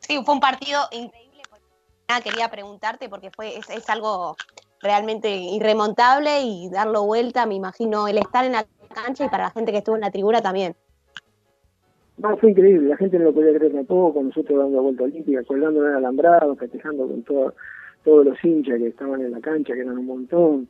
Sí, 0.00 0.18
fue 0.24 0.34
un 0.34 0.40
partido 0.40 0.80
increíble. 0.92 1.42
Nada, 2.08 2.20
quería 2.22 2.50
preguntarte 2.50 3.08
porque 3.08 3.30
fue 3.30 3.56
es, 3.56 3.68
es 3.70 3.88
algo 3.88 4.36
realmente 4.84 5.34
irremontable 5.34 6.42
y 6.42 6.68
darlo 6.68 7.04
vuelta, 7.04 7.46
me 7.46 7.54
imagino, 7.54 8.06
el 8.06 8.18
estar 8.18 8.44
en 8.44 8.52
la 8.52 8.66
cancha 8.94 9.24
y 9.24 9.28
para 9.28 9.44
la 9.44 9.50
gente 9.50 9.72
que 9.72 9.78
estuvo 9.78 9.96
en 9.96 10.02
la 10.02 10.10
tribuna 10.10 10.40
también. 10.40 10.76
No, 12.18 12.36
fue 12.36 12.50
increíble, 12.50 12.90
la 12.90 12.96
gente 12.96 13.18
no 13.18 13.24
lo 13.24 13.34
podía 13.34 13.52
creer 13.56 13.72
tampoco, 13.72 14.22
nosotros 14.22 14.56
dando 14.58 14.76
la 14.76 14.82
vuelta 14.82 15.02
olímpica, 15.02 15.42
colgando 15.42 15.82
en 15.82 15.90
el 15.90 15.96
alambrado, 15.96 16.54
festejando 16.54 17.08
con 17.08 17.22
todo- 17.24 17.54
todos 18.04 18.24
los 18.24 18.44
hinchas 18.44 18.78
que 18.78 18.88
estaban 18.88 19.20
en 19.22 19.32
la 19.32 19.40
cancha, 19.40 19.74
que 19.74 19.80
eran 19.80 19.98
un 19.98 20.06
montón. 20.06 20.68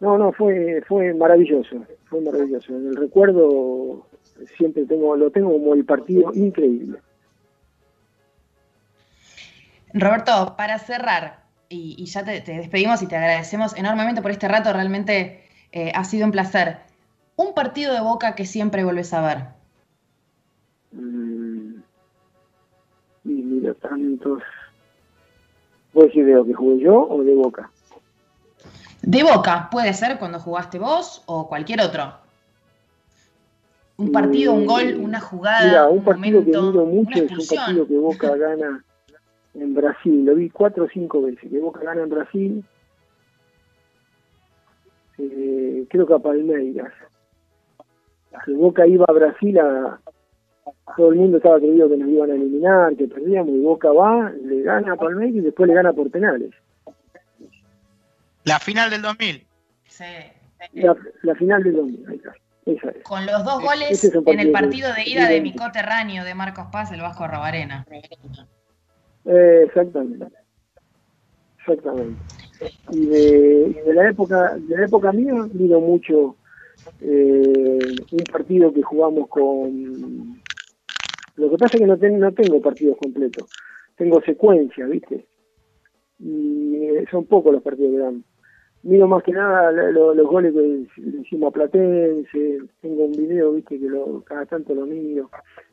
No, 0.00 0.16
no, 0.16 0.32
fue 0.32 0.80
fue 0.86 1.12
maravilloso, 1.12 1.84
fue 2.08 2.20
maravilloso. 2.20 2.72
En 2.72 2.86
el 2.86 2.96
recuerdo 2.96 4.06
siempre 4.56 4.86
tengo 4.86 5.16
lo 5.16 5.30
tengo 5.30 5.50
como 5.52 5.74
el 5.74 5.84
partido 5.84 6.32
increíble. 6.34 7.00
Roberto, 9.92 10.54
para 10.56 10.78
cerrar, 10.78 11.47
y, 11.68 11.94
y 11.98 12.06
ya 12.06 12.24
te, 12.24 12.40
te 12.40 12.52
despedimos 12.52 13.02
y 13.02 13.06
te 13.06 13.16
agradecemos 13.16 13.76
enormemente 13.76 14.22
por 14.22 14.30
este 14.30 14.48
rato, 14.48 14.72
realmente 14.72 15.42
eh, 15.72 15.92
ha 15.94 16.04
sido 16.04 16.26
un 16.26 16.32
placer. 16.32 16.78
Un 17.36 17.54
partido 17.54 17.94
de 17.94 18.00
boca 18.00 18.34
que 18.34 18.46
siempre 18.46 18.84
vuelves 18.84 19.12
a 19.12 19.20
ver. 19.20 19.44
Mm, 20.92 21.80
y 23.24 23.28
mira, 23.28 23.74
tantos... 23.74 24.42
¿Vos 25.92 26.04
decís 26.04 26.26
de 26.26 26.32
lo 26.32 26.44
que 26.44 26.54
jugué 26.54 26.84
yo 26.84 27.08
o 27.08 27.22
de 27.24 27.34
Boca? 27.34 27.70
De 29.02 29.22
boca, 29.22 29.68
puede 29.70 29.94
ser 29.94 30.18
cuando 30.18 30.38
jugaste 30.38 30.78
vos 30.78 31.22
o 31.26 31.48
cualquier 31.48 31.80
otro. 31.80 32.12
Un 33.96 34.12
partido, 34.12 34.52
un 34.52 34.66
gol, 34.66 34.96
una 35.00 35.20
jugada. 35.20 35.64
Mira, 35.64 35.88
un 35.88 35.98
un 35.98 36.04
partido 36.04 36.44
que 36.44 36.52
momento, 36.52 36.72
miro 36.72 36.86
mucho 36.86 37.24
es 37.24 37.50
un 37.50 37.56
partido 37.56 37.86
que 37.86 37.96
Boca 37.96 38.36
gana 38.36 38.84
en 39.54 39.74
Brasil. 39.74 40.24
Lo 40.24 40.34
vi 40.34 40.50
cuatro 40.50 40.84
o 40.84 40.88
cinco 40.88 41.22
veces. 41.22 41.50
Que 41.50 41.58
Boca 41.58 41.80
gana 41.82 42.02
en 42.02 42.08
Brasil. 42.10 42.64
Eh, 45.18 45.84
creo 45.90 46.06
que 46.06 46.14
a 46.14 46.18
Palmeiras. 46.18 46.92
Que 48.44 48.52
Boca 48.52 48.86
iba 48.86 49.04
a 49.08 49.12
Brasil 49.12 49.58
a... 49.58 50.00
Todo 50.96 51.10
el 51.12 51.16
mundo 51.18 51.38
estaba 51.38 51.58
creído 51.58 51.88
que 51.88 51.96
nos 51.96 52.08
iban 52.08 52.30
a 52.30 52.34
eliminar, 52.34 52.94
que 52.96 53.08
perdíamos, 53.08 53.50
y 53.54 53.60
Boca 53.60 53.90
va, 53.90 54.30
le 54.30 54.62
gana 54.62 54.92
a 54.92 54.96
Palmeiras 54.96 55.34
y 55.36 55.40
después 55.40 55.66
le 55.68 55.74
gana 55.74 55.92
por 55.92 56.10
penales. 56.10 56.50
La 58.44 58.58
final 58.58 58.90
del 58.90 59.02
2000. 59.02 59.46
Sí. 59.86 60.04
La, 60.74 60.96
la 61.22 61.34
final 61.36 61.62
del 61.62 61.76
2000, 61.76 62.06
ahí 62.08 62.16
está. 62.16 62.32
Esa 62.66 62.90
es. 62.90 63.02
Con 63.02 63.24
los 63.24 63.44
dos 63.44 63.62
goles 63.62 64.04
es 64.04 64.14
en 64.14 64.40
el 64.40 64.50
partido 64.52 64.92
de 64.92 65.04
ida 65.08 65.26
de 65.28 65.36
que- 65.36 65.40
mi 65.40 65.54
coterráneo 65.54 66.24
de 66.24 66.34
Marcos 66.34 66.66
Paz, 66.70 66.92
el 66.92 67.00
Vasco 67.00 67.26
Rabarena. 67.26 67.86
Eh, 69.24 69.62
exactamente. 69.66 70.26
Exactamente. 71.58 72.24
Y 72.90 73.06
de, 73.06 73.68
y 73.70 73.86
de 73.86 73.94
la 73.94 74.10
época, 74.10 74.56
de 74.58 74.76
la 74.76 74.86
época 74.86 75.12
mía, 75.12 75.34
miro 75.52 75.80
mucho 75.80 76.36
eh, 77.00 78.04
un 78.10 78.26
partido 78.26 78.72
que 78.72 78.82
jugamos 78.82 79.28
con. 79.28 80.42
Lo 81.36 81.50
que 81.50 81.58
pasa 81.58 81.76
es 81.76 81.80
que 81.82 81.86
no, 81.86 81.98
ten- 81.98 82.18
no 82.20 82.32
tengo 82.34 82.60
partidos 82.60 82.96
completos, 82.98 83.48
tengo 83.96 84.20
secuencias, 84.22 84.88
¿viste? 84.90 85.26
Y 86.18 86.76
eh, 86.86 87.06
son 87.10 87.26
pocos 87.26 87.52
los 87.52 87.62
partidos 87.62 87.92
que 87.92 87.98
dan. 87.98 88.24
Miro 88.82 89.08
más 89.08 89.22
que 89.24 89.32
nada 89.32 89.72
los 89.72 90.26
goles 90.28 90.54
que 90.54 91.00
le 91.02 91.20
hicimos 91.22 91.48
a 91.50 91.52
Platense, 91.52 92.58
tengo 92.80 93.04
un 93.06 93.12
video, 93.12 93.52
¿viste? 93.52 93.78
Que 93.78 93.86
lo, 93.88 94.22
cada 94.24 94.46
tanto 94.46 94.74
lo 94.74 94.86
miro. 94.86 95.30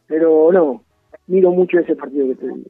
Pero 0.08 0.52
no, 0.52 0.84
miro 1.28 1.52
mucho 1.52 1.80
ese 1.80 1.96
partido 1.96 2.28
que 2.30 2.36
te 2.36 2.48
digo. 2.48 2.70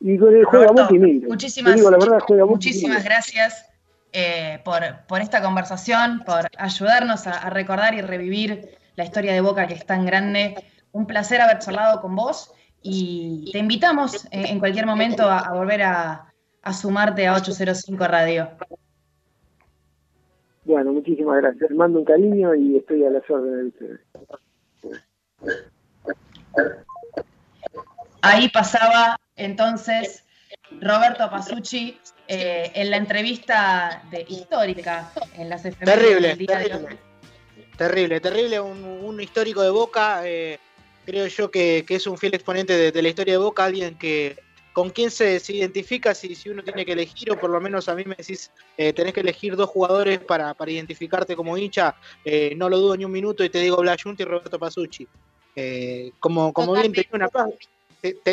Y 0.00 0.16
juega 0.16 0.44
Roberto, 0.50 0.88
muchísimas, 1.28 1.72
Te 1.74 1.78
digo 1.78 1.90
la 1.90 1.98
verdad, 1.98 2.20
juega 2.20 2.46
muchísimas 2.46 3.04
gracias 3.04 3.66
eh, 4.12 4.58
por, 4.64 4.80
por 5.06 5.20
esta 5.20 5.42
conversación, 5.42 6.22
por 6.24 6.48
ayudarnos 6.56 7.26
a, 7.26 7.32
a 7.32 7.50
recordar 7.50 7.94
y 7.94 8.00
revivir 8.00 8.78
la 8.96 9.04
historia 9.04 9.32
de 9.34 9.40
Boca 9.42 9.66
que 9.66 9.74
es 9.74 9.84
tan 9.84 10.06
grande. 10.06 10.54
Un 10.92 11.06
placer 11.06 11.40
haber 11.40 11.58
charlado 11.58 12.00
con 12.00 12.16
vos 12.16 12.52
y 12.82 13.50
te 13.52 13.58
invitamos 13.58 14.24
eh, 14.26 14.44
en 14.46 14.58
cualquier 14.58 14.86
momento 14.86 15.24
a, 15.24 15.40
a 15.40 15.52
volver 15.52 15.82
a, 15.82 16.32
a 16.62 16.72
sumarte 16.72 17.26
a 17.26 17.34
805 17.34 18.06
Radio. 18.06 18.48
Bueno, 20.64 20.92
muchísimas 20.92 21.36
gracias. 21.42 21.68
Les 21.68 21.78
mando 21.78 21.98
un 21.98 22.04
cariño 22.04 22.54
y 22.54 22.78
estoy 22.78 23.04
a 23.04 23.10
las 23.10 23.28
órdenes 23.28 23.74
de 23.78 23.84
ustedes. 23.84 24.00
Ahí 28.22 28.48
pasaba 28.50 29.19
entonces 29.44 30.24
Roberto 30.80 31.28
Pasucci 31.30 31.98
eh, 32.28 32.70
en 32.74 32.90
la 32.90 32.96
entrevista 32.96 34.02
de 34.10 34.24
histórica 34.28 35.12
en 35.36 35.48
las 35.48 35.64
efemérides 35.64 36.36
Terrible, 36.36 36.46
terrible. 36.46 36.98
Terrible, 37.76 38.20
terrible. 38.20 38.60
Un, 38.60 38.84
un 38.84 39.20
histórico 39.20 39.62
de 39.62 39.70
Boca. 39.70 40.22
eh, 40.24 40.58
creo 41.06 41.26
yo 41.26 41.50
que, 41.50 41.84
que 41.86 41.96
es 41.96 42.06
un 42.06 42.18
fiel 42.18 42.34
exponente 42.34 42.76
de, 42.76 42.92
de 42.92 43.02
la 43.02 43.08
historia 43.08 43.34
de 43.34 43.38
Boca. 43.38 43.64
Alguien 43.64 43.96
que, 43.96 44.36
con 44.72 44.90
quién 44.90 45.10
se, 45.10 45.40
se 45.40 45.54
identifica, 45.54 46.14
si, 46.14 46.34
si 46.34 46.50
uno 46.50 46.62
tiene 46.62 46.84
que 46.84 46.92
elegir, 46.92 47.32
o 47.32 47.40
por 47.40 47.50
lo 47.50 47.60
menos 47.60 47.88
a 47.88 47.94
mí 47.94 48.04
me 48.04 48.14
decís, 48.14 48.52
eh, 48.76 48.92
tenés 48.92 49.12
que 49.12 49.20
elegir 49.20 49.56
dos 49.56 49.68
jugadores 49.70 50.20
para, 50.20 50.54
para 50.54 50.70
identificarte 50.70 51.34
como 51.34 51.56
hincha, 51.56 51.96
eh, 52.24 52.54
no 52.56 52.68
lo 52.68 52.78
dudo 52.78 52.96
ni 52.96 53.04
un 53.04 53.12
minuto 53.12 53.42
y 53.42 53.48
te 53.50 53.58
digo 53.58 53.78
Blayunti 53.78 54.22
y 54.22 54.26
Roberto 54.26 54.58
Pasucci. 54.58 55.08
Eh, 55.56 56.12
como 56.20 56.52
como 56.52 56.74
bien 56.74 56.92
tenía 56.92 57.10
una 57.12 57.28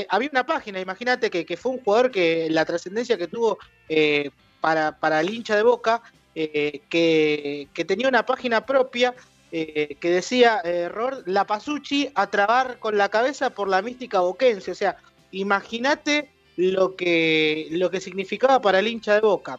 había 0.10 0.30
una 0.32 0.46
página, 0.46 0.80
imagínate 0.80 1.30
que, 1.30 1.58
fue 1.58 1.74
un 1.74 1.80
jugador 1.80 2.12
que 2.12 2.50
la 2.50 2.66
trascendencia 2.66 3.18
que 3.18 3.28
tuvo 3.28 3.58
eh, 3.90 4.32
para, 4.62 4.98
para 4.98 5.22
el 5.22 5.34
hincha 5.34 5.56
de 5.56 5.64
Boca, 5.64 6.02
eh, 6.36 6.82
que, 6.90 7.68
que 7.74 7.86
tenía 7.86 8.08
una 8.08 8.26
página 8.26 8.66
propia 8.66 9.14
eh, 9.52 9.98
que 10.00 10.10
decía, 10.10 10.62
Robert, 10.90 11.28
la 11.28 11.46
Pasucci 11.46 12.10
a 12.16 12.28
trabar 12.28 12.80
con 12.80 12.98
la 12.98 13.10
cabeza 13.10 13.50
por 13.50 13.68
la 13.68 13.82
mística 13.82 14.20
boquense. 14.20 14.72
O 14.72 14.76
sea, 14.76 14.98
imagínate 15.32 16.32
lo 16.58 16.96
que, 16.96 17.68
lo 17.72 17.90
que 17.90 18.02
significaba 18.02 18.62
para 18.62 18.80
el 18.80 18.88
hincha 18.88 19.14
de 19.14 19.22
Boca. 19.22 19.58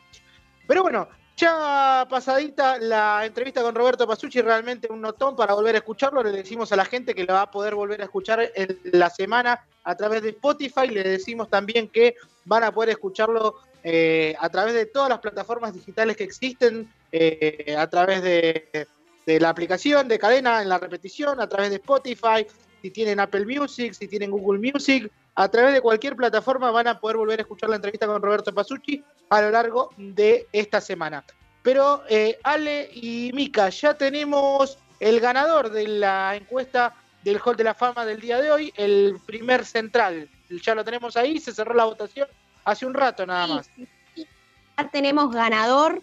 Pero 0.67 0.83
bueno, 0.83 1.09
ya 1.39 2.07
pasadita 2.11 2.79
la 2.79 3.25
entrevista 3.25 3.63
con 3.63 3.75
Roberto 3.75 4.07
Pasucci, 4.07 4.41
realmente 4.41 4.89
un 4.91 5.01
notón 5.01 5.37
para 5.37 5.55
volver 5.55 5.77
a 5.77 5.79
escucharlo. 5.79 6.23
Le 6.23 6.33
decimos 6.33 6.73
a 6.73 6.77
la 6.77 6.85
gente 6.85 7.15
que 7.15 7.25
lo 7.25 7.33
va 7.33 7.43
a 7.43 7.51
poder 7.51 7.77
volver 7.77 8.01
a 8.01 8.05
escuchar 8.05 8.51
en 8.55 8.79
la 8.93 9.09
semana 9.09 9.65
a 9.85 9.97
través 9.97 10.23
de 10.23 10.31
Spotify. 10.31 10.89
Le 10.89 11.05
decimos 11.05 11.49
también 11.49 11.89
que 11.89 12.17
van 12.45 12.65
a 12.65 12.73
poder 12.73 12.91
escucharlo 12.91 13.55
eh, 13.85 14.35
a 14.41 14.49
través 14.49 14.75
de 14.75 14.87
todas 14.87 15.09
las 15.09 15.21
plataformas 15.21 15.73
digitales 15.73 16.17
que 16.17 16.25
existen, 16.25 16.93
eh, 17.13 17.77
a 17.79 17.87
través 17.87 18.21
de, 18.23 18.89
de 19.25 19.41
la 19.41 19.51
aplicación 19.51 20.09
de 20.09 20.19
cadena 20.19 20.61
en 20.61 20.69
la 20.69 20.79
repetición, 20.79 21.41
a 21.41 21.49
través 21.49 21.71
de 21.71 21.77
Spotify, 21.77 22.47
si 22.83 22.91
tienen 22.91 23.21
Apple 23.21 23.47
Music, 23.47 23.93
si 23.93 24.09
tienen 24.09 24.33
Google 24.33 24.73
Music, 24.73 25.11
a 25.39 25.49
través 25.49 25.73
de 25.73 25.81
cualquier 25.81 26.17
plataforma 26.17 26.73
van 26.73 26.89
a 26.89 26.99
poder 26.99 27.17
volver 27.17 27.39
a 27.39 27.43
escuchar 27.43 27.71
la 27.71 27.77
entrevista 27.77 28.09
con 28.09 28.21
Roberto 28.21 28.53
Pasucci 28.53 29.05
a 29.31 29.41
lo 29.41 29.53
largo 29.53 29.91
de 29.97 30.49
esta 30.51 30.81
semana. 30.81 31.23
Pero 31.63 32.03
eh, 32.09 32.41
Ale 32.43 32.91
y 32.93 33.31
Mica, 33.33 33.69
ya 33.69 33.95
tenemos 33.95 34.79
el 34.99 35.21
ganador 35.21 35.71
de 35.71 35.87
la 35.87 36.35
encuesta 36.35 36.93
del 37.23 37.41
Hall 37.45 37.55
de 37.55 37.63
la 37.63 37.75
Fama 37.75 38.05
del 38.05 38.21
día 38.21 38.41
de 38.41 38.51
hoy, 38.51 38.73
el 38.77 39.21
primer 39.27 39.65
central. 39.65 40.29
Ya 40.51 40.75
lo 40.75 40.85
tenemos 40.85 41.17
ahí, 41.17 41.39
se 41.39 41.55
cerró 41.55 41.73
la 41.73 41.85
votación 41.85 42.27
hace 42.65 42.85
un 42.85 42.95
rato 42.95 43.25
nada 43.25 43.47
más. 43.47 43.71
Ya 44.17 44.89
tenemos 44.91 45.33
ganador. 45.33 46.03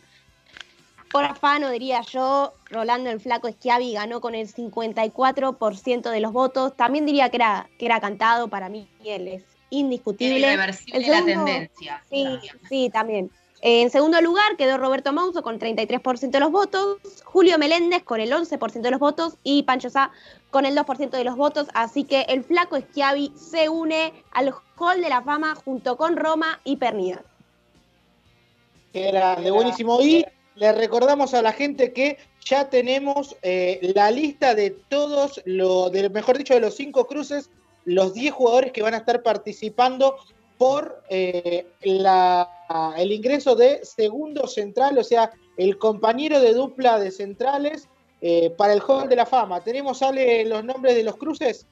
Por 1.16 1.24
afano, 1.24 1.70
diría 1.70 2.02
yo, 2.02 2.52
Rolando 2.70 3.10
el 3.10 3.22
Flaco 3.22 3.50
Schiavi 3.50 3.94
ganó 3.94 4.20
con 4.20 4.36
el 4.36 4.48
54% 4.54 6.10
de 6.10 6.20
los 6.20 6.34
votos. 6.34 6.76
También 6.76 7.06
diría 7.06 7.30
que 7.30 7.38
era, 7.38 7.70
que 7.80 7.86
era 7.86 8.02
cantado, 8.02 8.50
para 8.50 8.68
mí 8.68 8.90
él 9.06 9.30
es 9.30 9.44
indiscutible. 9.70 10.40
Irreversible 10.40 10.98
El 10.98 11.10
la 11.12 11.18
segundo- 11.20 11.46
tendencia. 11.46 12.04
Sí, 12.10 12.26
sí, 12.68 12.90
también. 12.90 13.32
Eh, 13.62 13.84
En 13.84 13.92
segundo 13.92 14.20
lugar 14.20 14.58
quedó 14.58 14.78
Roberto 14.78 15.14
Mouso 15.14 15.42
con 15.42 15.58
33% 15.58 16.32
de 16.38 16.40
los 16.42 16.52
votos, 16.52 16.98
Julio 17.24 17.58
Meléndez 17.58 18.04
con 18.04 18.20
el 18.20 18.34
11% 18.34 18.82
de 18.82 18.92
los 18.92 19.00
votos 19.00 19.38
y 19.42 19.64
Pancho 19.64 19.90
Sá 19.90 20.12
con 20.52 20.66
el 20.66 20.76
2% 20.76 21.12
de 21.18 21.24
los 21.24 21.38
votos. 21.38 21.68
Así 21.74 22.04
que 22.04 22.24
el 22.24 22.44
flaco 22.44 22.78
Schiavi 22.78 23.32
se 23.38 23.70
une 23.70 24.12
al 24.34 24.54
Hall 24.78 25.00
de 25.02 25.08
la 25.08 25.22
Fama 25.22 25.56
junto 25.64 25.96
con 25.96 26.18
Roma 26.18 26.60
y 26.66 26.76
Pernida. 26.76 27.22
Que 28.92 29.08
era 29.10 29.36
de 29.38 29.50
buenísimo. 29.52 30.02
Y 30.02 30.26
le 30.56 30.72
recordamos 30.72 31.34
a 31.34 31.42
la 31.42 31.52
gente 31.54 31.92
que 31.94 32.18
ya 32.44 32.70
tenemos 32.70 33.36
eh, 33.42 33.92
la 33.96 34.12
lista 34.12 34.56
de 34.56 34.72
todos, 34.72 35.42
lo, 35.46 35.90
de, 35.90 36.10
mejor 36.10 36.38
dicho, 36.38 36.54
de 36.54 36.60
los 36.62 36.76
cinco 36.76 37.08
cruces, 37.08 37.50
los 37.86 38.14
10 38.14 38.34
jugadores 38.34 38.72
que 38.72 38.82
van 38.82 38.94
a 38.94 38.98
estar 38.98 39.22
participando 39.24 40.16
por 40.58 41.04
eh, 41.10 41.68
la- 41.82 42.50
el 42.98 43.12
ingreso 43.12 43.56
de 43.56 43.84
segundo 43.84 44.48
central, 44.48 44.98
o 44.98 45.04
sea, 45.04 45.32
el 45.58 45.78
compañero 45.78 46.40
de 46.40 46.54
dupla 46.54 46.98
de 47.00 47.12
centrales 47.12 47.88
eh, 48.22 48.50
para 48.52 48.74
el 48.74 48.82
Hall 48.82 49.08
de 49.10 49.16
la 49.18 49.26
Fama. 49.26 49.62
¿Tenemos, 49.64 50.02
Ale, 50.02 50.46
los 50.46 50.64
nombres 50.64 50.96
de 50.96 51.04
los 51.04 51.18
cruces? 51.18 51.68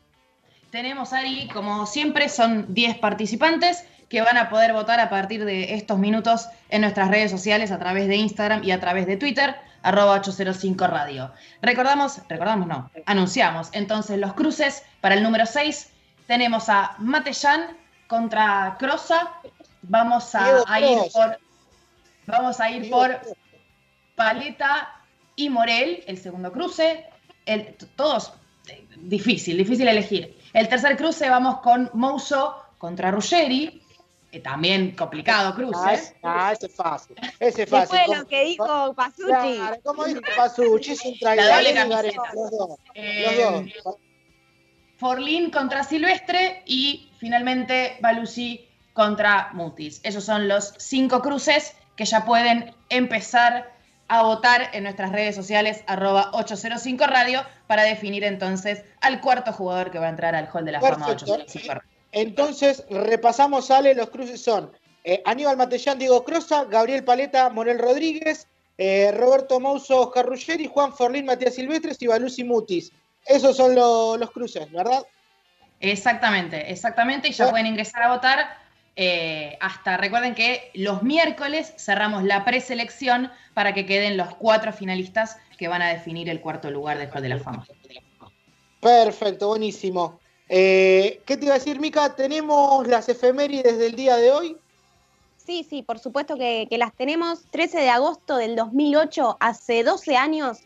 Tenemos, 0.74 1.14
Ari, 1.14 1.50
como 1.54 1.86
siempre, 1.86 2.30
son 2.30 2.74
10 2.74 2.98
participantes 2.98 3.86
que 4.10 4.22
van 4.22 4.38
a 4.38 4.50
poder 4.50 4.74
votar 4.74 5.00
a 5.00 5.08
partir 5.08 5.46
de 5.46 5.76
estos 5.76 6.00
minutos 6.00 6.50
en 6.70 6.82
nuestras 6.82 7.10
redes 7.10 7.30
sociales 7.30 7.70
a 7.70 7.78
través 7.78 8.08
de 8.08 8.16
Instagram 8.16 8.64
y 8.64 8.72
a 8.72 8.80
través 8.80 9.06
de 9.06 9.16
Twitter, 9.16 9.56
arroba 9.84 10.14
805 10.14 10.88
Radio. 10.88 11.32
Recordamos, 11.62 12.22
recordamos 12.28 12.68
no, 12.68 12.90
anunciamos 13.06 13.70
entonces 13.74 14.18
los 14.18 14.34
cruces 14.34 14.82
para 15.00 15.14
el 15.14 15.22
número 15.22 15.46
6. 15.46 15.92
Tenemos 16.26 16.70
a 16.70 16.96
Matellán 16.98 17.78
contra 18.08 18.76
Crosa. 18.80 19.32
Vamos 19.84 20.34
a, 20.34 20.80
ir 20.80 20.98
por 21.14 21.38
vamos 22.26 22.60
a 22.60 22.72
ir 22.72 22.90
por 22.90 23.22
Paleta 24.16 24.90
y 25.36 25.52
Morel, 25.52 26.04
el 26.08 26.18
segundo 26.18 26.52
cruce. 26.52 27.06
El, 27.46 27.76
todos 27.96 28.34
eh, 28.70 28.88
difícil, 28.96 29.56
difícil 29.56 29.88
elegir. 29.88 30.42
El 30.54 30.68
tercer 30.70 30.96
cruce 30.98 31.30
vamos 31.30 31.60
con 31.60 31.90
Mouso 31.94 32.56
contra 32.78 33.12
Ruggeri. 33.12 33.82
eh, 34.32 34.40
también 34.40 34.92
complicado 34.96 35.54
cruce. 35.56 35.80
Ah, 35.80 35.94
ese, 35.94 36.16
ah, 36.24 36.52
ese 36.54 36.66
es 36.68 36.76
fácil. 36.76 37.16
Ese 37.40 37.64
es 37.64 37.70
fácil. 37.70 38.00
De 38.08 38.18
lo 38.18 38.28
que 38.28 38.44
dijo 38.46 38.94
Pasucci. 38.94 39.26
Claro, 39.26 39.78
como 39.84 40.06
dijo 40.06 40.22
Pasucci, 40.36 40.92
es 40.92 41.06
un 41.06 41.20
traidor. 41.20 41.64
Los 42.34 42.52
dos. 42.52 42.70
Eh, 42.96 43.66
Los 43.76 43.84
dos. 43.84 43.96
Forlín 44.98 45.50
contra 45.50 45.84
Silvestre 45.84 46.64
y 46.66 47.12
finalmente 47.20 47.98
Balusi 48.02 48.70
contra 48.94 49.50
Mutis. 49.54 50.00
Esos 50.04 50.24
son 50.24 50.48
los 50.48 50.74
cinco 50.78 51.22
cruces 51.22 51.76
que 51.96 52.06
ya 52.06 52.26
pueden 52.26 52.74
empezar 52.90 53.73
a 54.20 54.24
votar 54.24 54.70
en 54.74 54.84
nuestras 54.84 55.12
redes 55.12 55.36
sociales 55.36 55.84
arroba 55.88 56.32
805 56.34 57.06
Radio 57.08 57.44
para 57.68 57.84
definir 57.84 58.24
entonces 58.24 58.84
al 59.02 59.22
cuarto 59.22 59.52
jugador 59.54 59.92
que 59.92 60.00
va 60.00 60.08
a 60.08 60.10
entrar 60.10 60.36
al 60.36 60.50
Hall 60.54 60.66
de 60.66 60.72
la 60.74 60.82
Fama 60.82 61.06
Perfecto. 61.08 61.34
805 61.34 61.74
Radio. 61.74 61.90
Entonces, 62.12 62.84
repasamos, 62.90 63.72
Ale, 63.72 63.96
los 63.96 64.10
cruces 64.10 64.42
son 64.44 64.72
eh, 65.04 65.22
Aníbal 65.26 65.58
Matellán, 65.58 65.98
Diego 66.00 66.24
Crosa, 66.24 66.66
Gabriel 66.66 67.04
Paleta, 67.04 67.50
Morel 67.50 67.80
Rodríguez, 67.80 68.48
eh, 68.78 69.12
Roberto 69.12 69.60
Mouso, 69.60 70.02
Oscar 70.02 70.26
Ruggeri, 70.26 70.68
Juan 70.68 70.94
Forlín, 70.94 71.26
Matías 71.26 71.56
Silvestres 71.56 71.98
y 72.02 72.08
Balusi 72.08 72.44
Mutis. 72.44 72.92
Esos 73.26 73.58
son 73.58 73.74
lo- 73.76 74.16
los 74.18 74.32
cruces, 74.32 74.72
¿verdad? 74.72 75.04
Exactamente, 75.80 76.72
exactamente, 76.72 77.28
y 77.28 77.32
ya 77.32 77.50
pueden 77.50 77.66
ingresar 77.68 78.04
a 78.04 78.10
votar 78.14 78.58
eh, 78.96 79.58
hasta, 79.60 79.98
recuerden 79.98 80.36
que 80.36 80.70
los 80.76 81.02
miércoles 81.02 81.74
cerramos 81.78 82.24
la 82.24 82.46
preselección 82.46 83.32
para 83.54 83.74
que 83.74 83.86
queden 83.86 84.18
los 84.18 84.36
cuatro 84.36 84.72
finalistas 84.72 85.38
que 85.58 85.68
van 85.68 85.82
a 85.82 85.90
definir 85.90 86.30
el 86.30 86.42
cuarto 86.42 86.70
lugar 86.70 86.98
del 87.00 87.10
Hall 87.10 87.22
de 87.22 87.30
la 87.30 87.40
Fama. 87.40 87.66
Perfecto, 88.80 89.48
buenísimo. 89.48 90.20
Eh, 90.50 91.22
¿Qué 91.26 91.38
te 91.38 91.46
iba 91.46 91.56
a 91.56 91.58
decir, 91.58 91.80
Mica? 91.80 92.16
¿Tenemos 92.16 92.86
las 92.88 93.10
efemérides 93.10 93.80
del 93.80 93.96
día 93.96 94.18
de 94.18 94.32
hoy? 94.32 94.58
Sí, 95.38 95.66
sí, 95.68 95.82
por 95.82 96.00
supuesto 96.00 96.38
que, 96.38 96.68
que 96.70 96.78
las 96.78 96.94
tenemos. 96.94 97.46
13 97.50 97.80
de 97.80 97.90
agosto 97.90 98.38
del 98.38 98.56
2008, 98.56 99.38
hace 99.40 99.84
12 99.84 100.16
años, 100.16 100.60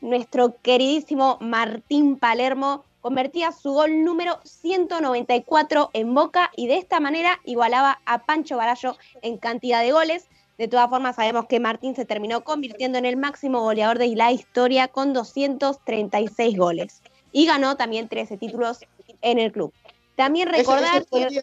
nuestro 0.00 0.56
queridísimo 0.62 1.36
Martín 1.40 2.16
Palermo 2.16 2.84
convertía 3.04 3.52
su 3.52 3.70
gol 3.74 4.02
número 4.02 4.40
194 4.44 5.90
en 5.92 6.14
Boca 6.14 6.50
y 6.56 6.68
de 6.68 6.78
esta 6.78 7.00
manera 7.00 7.38
igualaba 7.44 8.00
a 8.06 8.24
Pancho 8.24 8.56
Barallo 8.56 8.96
en 9.20 9.36
cantidad 9.36 9.82
de 9.82 9.92
goles. 9.92 10.26
De 10.56 10.68
todas 10.68 10.88
formas, 10.88 11.16
sabemos 11.16 11.44
que 11.44 11.60
Martín 11.60 11.94
se 11.94 12.06
terminó 12.06 12.44
convirtiendo 12.44 12.96
en 12.96 13.04
el 13.04 13.18
máximo 13.18 13.60
goleador 13.60 13.98
de 13.98 14.16
la 14.16 14.32
historia 14.32 14.88
con 14.88 15.12
236 15.12 16.56
goles 16.56 17.02
y 17.30 17.44
ganó 17.44 17.76
también 17.76 18.08
13 18.08 18.38
títulos 18.38 18.78
en 19.20 19.38
el 19.38 19.52
club. 19.52 19.74
También 20.16 20.48
recordar 20.48 21.04
ese 21.12 21.28
que 21.28 21.42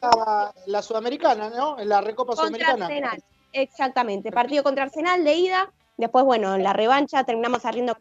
la 0.66 0.82
Sudamericana, 0.82 1.52
¿no? 1.52 1.78
En 1.78 1.90
la 1.90 2.02
Recopa 2.02 2.34
contra 2.34 2.48
Sudamericana. 2.48 2.86
Arsenal. 2.88 3.24
Exactamente, 3.54 4.32
partido 4.32 4.64
contra 4.64 4.86
Arsenal 4.86 5.24
de 5.24 5.36
ida. 5.36 5.72
Después, 5.96 6.26
bueno, 6.26 6.56
en 6.56 6.64
la 6.64 6.74
revancha 6.74 7.24
terminamos 7.24 7.62
saliendo 7.62 8.00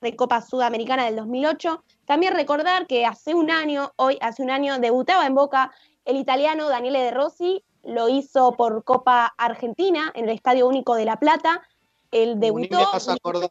de 0.00 0.16
Copa 0.16 0.40
Sudamericana 0.40 1.04
del 1.04 1.16
2008. 1.16 1.84
También 2.06 2.34
recordar 2.34 2.86
que 2.86 3.06
hace 3.06 3.34
un 3.34 3.50
año, 3.50 3.92
hoy 3.96 4.18
hace 4.20 4.42
un 4.42 4.50
año, 4.50 4.78
debutaba 4.78 5.26
en 5.26 5.34
Boca 5.34 5.72
el 6.04 6.16
italiano 6.16 6.68
Daniele 6.68 7.00
De 7.00 7.10
Rossi. 7.10 7.64
Lo 7.82 8.08
hizo 8.08 8.52
por 8.52 8.84
Copa 8.84 9.34
Argentina 9.38 10.12
en 10.14 10.24
el 10.24 10.34
Estadio 10.34 10.66
Único 10.66 10.94
de 10.94 11.04
La 11.04 11.16
Plata. 11.16 11.62
Él 12.10 12.40
debutó. 12.40 12.78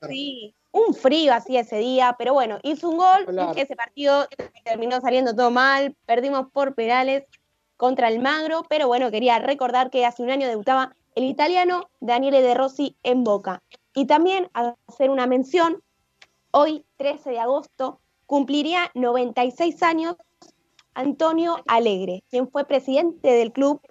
Sí, 0.07 0.55
un 0.71 0.93
frío 0.93 1.33
así 1.33 1.57
ese 1.57 1.77
día, 1.77 2.15
pero 2.17 2.33
bueno, 2.33 2.59
hizo 2.63 2.89
un 2.89 2.97
gol. 2.97 3.25
Claro. 3.25 3.53
Ese 3.55 3.75
partido 3.75 4.27
terminó 4.63 4.99
saliendo 5.01 5.35
todo 5.35 5.51
mal. 5.51 5.95
Perdimos 6.05 6.47
por 6.51 6.75
penales 6.75 7.23
contra 7.77 8.09
el 8.09 8.19
Magro, 8.19 8.65
pero 8.69 8.87
bueno, 8.87 9.09
quería 9.09 9.39
recordar 9.39 9.89
que 9.89 10.05
hace 10.05 10.21
un 10.21 10.29
año 10.29 10.47
debutaba 10.47 10.93
el 11.15 11.23
italiano 11.23 11.89
Daniele 11.99 12.41
De 12.41 12.53
Rossi 12.53 12.97
en 13.03 13.23
Boca. 13.23 13.63
Y 13.95 14.05
también 14.05 14.49
hacer 14.53 15.09
una 15.09 15.25
mención, 15.27 15.81
hoy 16.51 16.85
13 16.97 17.31
de 17.31 17.39
agosto 17.39 17.99
cumpliría 18.25 18.91
96 18.93 19.81
años 19.83 20.15
Antonio 20.93 21.57
Alegre, 21.67 22.23
quien 22.29 22.49
fue 22.49 22.65
presidente 22.65 23.29
del 23.29 23.51
club 23.51 23.81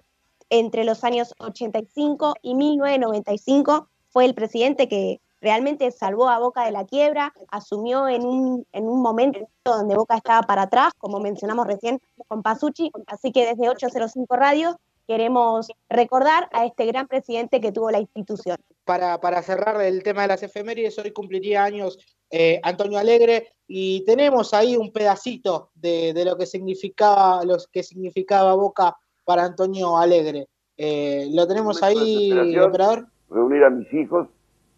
entre 0.49 0.83
los 0.83 1.03
años 1.03 1.33
85 1.39 2.35
y 2.41 2.55
1995. 2.55 3.87
Fue 4.09 4.25
el 4.25 4.33
presidente 4.33 4.87
que 4.87 5.21
realmente 5.41 5.91
salvó 5.91 6.29
a 6.29 6.39
Boca 6.39 6.65
de 6.65 6.71
la 6.71 6.85
quiebra, 6.85 7.33
asumió 7.49 8.07
en 8.07 8.25
un, 8.25 8.65
en 8.71 8.87
un 8.87 9.01
momento 9.01 9.47
donde 9.63 9.95
Boca 9.95 10.15
estaba 10.15 10.41
para 10.43 10.63
atrás, 10.63 10.93
como 10.97 11.19
mencionamos 11.19 11.67
recién 11.67 12.01
con 12.27 12.41
Pasucci, 12.43 12.91
así 13.07 13.31
que 13.31 13.45
desde 13.45 13.69
805 13.69 14.35
Radio 14.35 14.79
queremos 15.07 15.71
recordar 15.89 16.49
a 16.51 16.65
este 16.65 16.85
gran 16.85 17.07
presidente 17.07 17.59
que 17.61 17.71
tuvo 17.71 17.89
la 17.89 17.99
institución. 17.99 18.57
Para, 18.85 19.19
para 19.19 19.41
cerrar 19.41 19.81
el 19.81 20.03
tema 20.03 20.23
de 20.23 20.27
las 20.27 20.43
efemérides, 20.43 20.99
hoy 20.99 21.11
cumpliría 21.11 21.63
años 21.63 21.97
eh, 22.31 22.59
Antonio 22.63 22.99
Alegre 22.99 23.53
y 23.67 24.03
tenemos 24.05 24.53
ahí 24.53 24.75
un 24.75 24.91
pedacito 24.91 25.69
de, 25.75 26.13
de 26.13 26.25
lo 26.25 26.37
que 26.37 26.45
significaba, 26.45 27.43
lo 27.45 27.57
que 27.71 27.83
significaba 27.83 28.53
Boca 28.55 28.95
para 29.25 29.43
Antonio 29.43 29.97
Alegre. 29.97 30.47
Eh, 30.75 31.27
lo 31.33 31.45
tenemos 31.45 31.83
ahí, 31.83 32.31
operador. 32.57 33.07
reunir 33.29 33.63
a 33.65 33.69
mis 33.69 33.93
hijos 33.93 34.29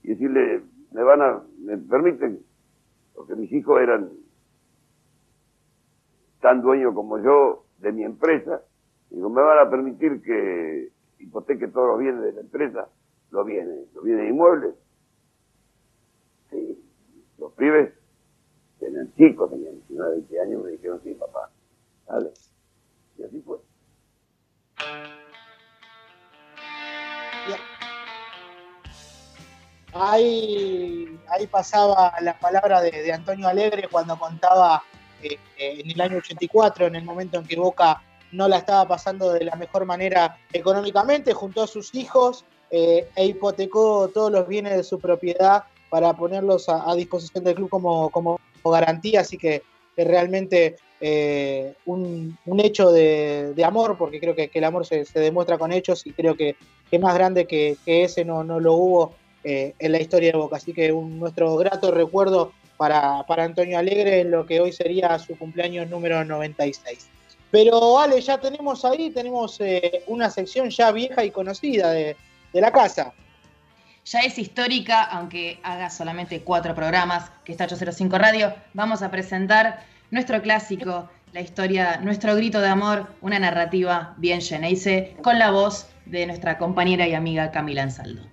y 0.03 0.09
decirle, 0.09 0.63
me 0.91 1.03
van 1.03 1.21
a, 1.21 1.43
me 1.59 1.77
permiten, 1.77 2.43
porque 3.13 3.35
mis 3.35 3.51
hijos 3.51 3.79
eran 3.79 4.09
tan 6.41 6.61
dueños 6.63 6.95
como 6.95 7.19
yo 7.19 7.65
de 7.77 7.91
mi 7.91 8.03
empresa, 8.03 8.61
digo, 9.11 9.29
me 9.29 9.41
van 9.41 9.59
a 9.59 9.69
permitir 9.69 10.23
que 10.23 10.89
hipoteque 11.19 11.67
todos 11.67 11.89
los 11.89 11.99
bienes 11.99 12.23
de 12.23 12.33
la 12.33 12.41
empresa, 12.41 12.89
los 13.29 13.45
bienes, 13.45 13.77
los 13.93 14.03
bienes 14.03 14.27
inmuebles. 14.27 14.73
Pibes 17.61 17.93
eran 18.81 19.13
chicos, 19.15 19.51
tenían 19.51 19.75
19, 19.87 20.15
20 20.15 20.41
años, 20.41 20.63
me 20.63 20.71
dijeron, 20.71 20.99
sí, 21.03 21.13
papá. 21.13 21.51
Y 23.19 23.23
así 23.23 23.39
fue. 23.45 23.57
Ahí, 29.93 31.19
ahí 31.27 31.45
pasaba 31.45 32.11
la 32.21 32.39
palabra 32.39 32.81
de, 32.81 32.89
de 32.89 33.13
Antonio 33.13 33.47
Alegre 33.47 33.87
cuando 33.91 34.17
contaba 34.17 34.81
eh, 35.21 35.37
eh, 35.59 35.81
en 35.81 35.91
el 35.91 36.01
año 36.01 36.17
84, 36.17 36.87
en 36.87 36.95
el 36.95 37.03
momento 37.03 37.37
en 37.37 37.45
que 37.45 37.57
Boca 37.57 38.01
no 38.31 38.47
la 38.47 38.57
estaba 38.57 38.87
pasando 38.87 39.33
de 39.33 39.45
la 39.45 39.55
mejor 39.55 39.85
manera 39.85 40.35
económicamente, 40.51 41.33
juntó 41.33 41.61
a 41.61 41.67
sus 41.67 41.93
hijos 41.93 42.43
eh, 42.71 43.07
e 43.15 43.25
hipotecó 43.27 44.07
todos 44.07 44.31
los 44.31 44.47
bienes 44.47 44.77
de 44.77 44.83
su 44.83 44.99
propiedad 44.99 45.65
para 45.91 46.13
ponerlos 46.13 46.69
a, 46.69 46.95
disposición 46.95 47.43
del 47.43 47.55
club 47.55 47.69
como, 47.69 48.09
como 48.11 48.39
garantía, 48.63 49.19
así 49.19 49.37
que 49.37 49.61
es 49.97 50.07
realmente 50.07 50.77
eh, 51.01 51.73
un, 51.85 52.37
un 52.45 52.59
hecho 52.61 52.93
de, 52.93 53.53
de 53.53 53.65
amor, 53.65 53.97
porque 53.97 54.21
creo 54.21 54.33
que, 54.33 54.47
que 54.47 54.59
el 54.59 54.63
amor 54.63 54.85
se, 54.85 55.03
se 55.03 55.19
demuestra 55.19 55.57
con 55.57 55.73
hechos 55.73 56.07
y 56.07 56.13
creo 56.13 56.35
que, 56.37 56.55
que 56.89 56.97
más 56.97 57.13
grande 57.13 57.45
que, 57.45 57.75
que 57.83 58.05
ese 58.05 58.23
no, 58.23 58.41
no 58.45 58.61
lo 58.61 58.75
hubo 58.75 59.15
eh, 59.43 59.73
en 59.79 59.91
la 59.91 59.99
historia 59.99 60.31
de 60.31 60.37
Boca. 60.37 60.55
Así 60.55 60.71
que 60.71 60.93
un, 60.93 61.19
nuestro 61.19 61.57
grato 61.57 61.91
recuerdo 61.91 62.53
para, 62.77 63.23
para 63.27 63.43
Antonio 63.43 63.77
Alegre 63.77 64.21
en 64.21 64.31
lo 64.31 64.45
que 64.45 64.61
hoy 64.61 64.71
sería 64.71 65.19
su 65.19 65.37
cumpleaños 65.37 65.89
número 65.89 66.23
96. 66.23 67.09
Pero 67.51 67.99
Ale, 67.99 68.21
ya 68.21 68.39
tenemos 68.39 68.85
ahí, 68.85 69.09
tenemos 69.09 69.59
eh, 69.59 70.03
una 70.07 70.29
sección 70.29 70.69
ya 70.69 70.93
vieja 70.93 71.25
y 71.25 71.31
conocida 71.31 71.91
de, 71.91 72.15
de 72.53 72.61
la 72.61 72.71
casa. 72.71 73.13
Ya 74.05 74.19
es 74.21 74.37
histórica, 74.37 75.03
aunque 75.03 75.59
haga 75.63 75.89
solamente 75.89 76.41
cuatro 76.41 76.73
programas, 76.73 77.31
que 77.45 77.51
está 77.51 77.65
805 77.65 78.17
Radio. 78.17 78.53
Vamos 78.73 79.01
a 79.01 79.11
presentar 79.11 79.85
nuestro 80.09 80.41
clásico, 80.41 81.09
la 81.33 81.41
historia, 81.41 81.99
nuestro 82.01 82.35
grito 82.35 82.59
de 82.61 82.67
amor, 82.67 83.15
una 83.21 83.39
narrativa 83.39 84.15
bien 84.17 84.41
Geneise, 84.41 85.15
con 85.21 85.39
la 85.39 85.51
voz 85.51 85.87
de 86.05 86.25
nuestra 86.25 86.57
compañera 86.57 87.07
y 87.07 87.13
amiga 87.13 87.51
Camila 87.51 87.83
Ansaldo. 87.83 88.23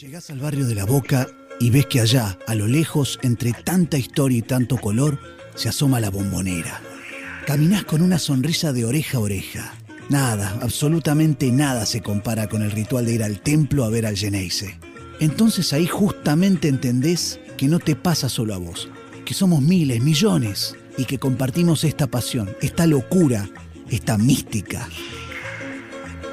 Llegás 0.00 0.30
al 0.30 0.40
barrio 0.40 0.66
de 0.66 0.74
la 0.74 0.84
Boca 0.84 1.26
y 1.58 1.70
ves 1.70 1.86
que 1.86 2.00
allá, 2.00 2.38
a 2.46 2.54
lo 2.54 2.66
lejos, 2.66 3.18
entre 3.22 3.52
tanta 3.52 3.98
historia 3.98 4.38
y 4.38 4.42
tanto 4.42 4.76
color, 4.76 5.18
se 5.54 5.68
asoma 5.68 6.00
la 6.00 6.10
bombonera. 6.10 6.80
Caminás 7.46 7.84
con 7.84 8.02
una 8.02 8.18
sonrisa 8.18 8.72
de 8.72 8.84
oreja 8.84 9.18
a 9.18 9.20
oreja. 9.20 9.72
Nada, 10.08 10.56
absolutamente 10.62 11.50
nada 11.50 11.84
se 11.86 12.00
compara 12.00 12.48
con 12.48 12.62
el 12.62 12.70
ritual 12.70 13.06
de 13.06 13.14
ir 13.14 13.22
al 13.22 13.40
templo 13.40 13.84
a 13.84 13.90
ver 13.90 14.06
al 14.06 14.16
Geneise. 14.16 14.78
Entonces 15.18 15.72
ahí 15.72 15.86
justamente 15.86 16.68
entendés 16.68 17.40
que 17.56 17.66
no 17.66 17.78
te 17.78 17.96
pasa 17.96 18.28
solo 18.28 18.54
a 18.54 18.58
vos, 18.58 18.88
que 19.24 19.34
somos 19.34 19.62
miles, 19.62 20.00
millones, 20.02 20.76
y 20.96 21.04
que 21.04 21.18
compartimos 21.18 21.84
esta 21.84 22.06
pasión, 22.06 22.54
esta 22.60 22.86
locura, 22.86 23.48
esta 23.90 24.18
mística. 24.18 24.88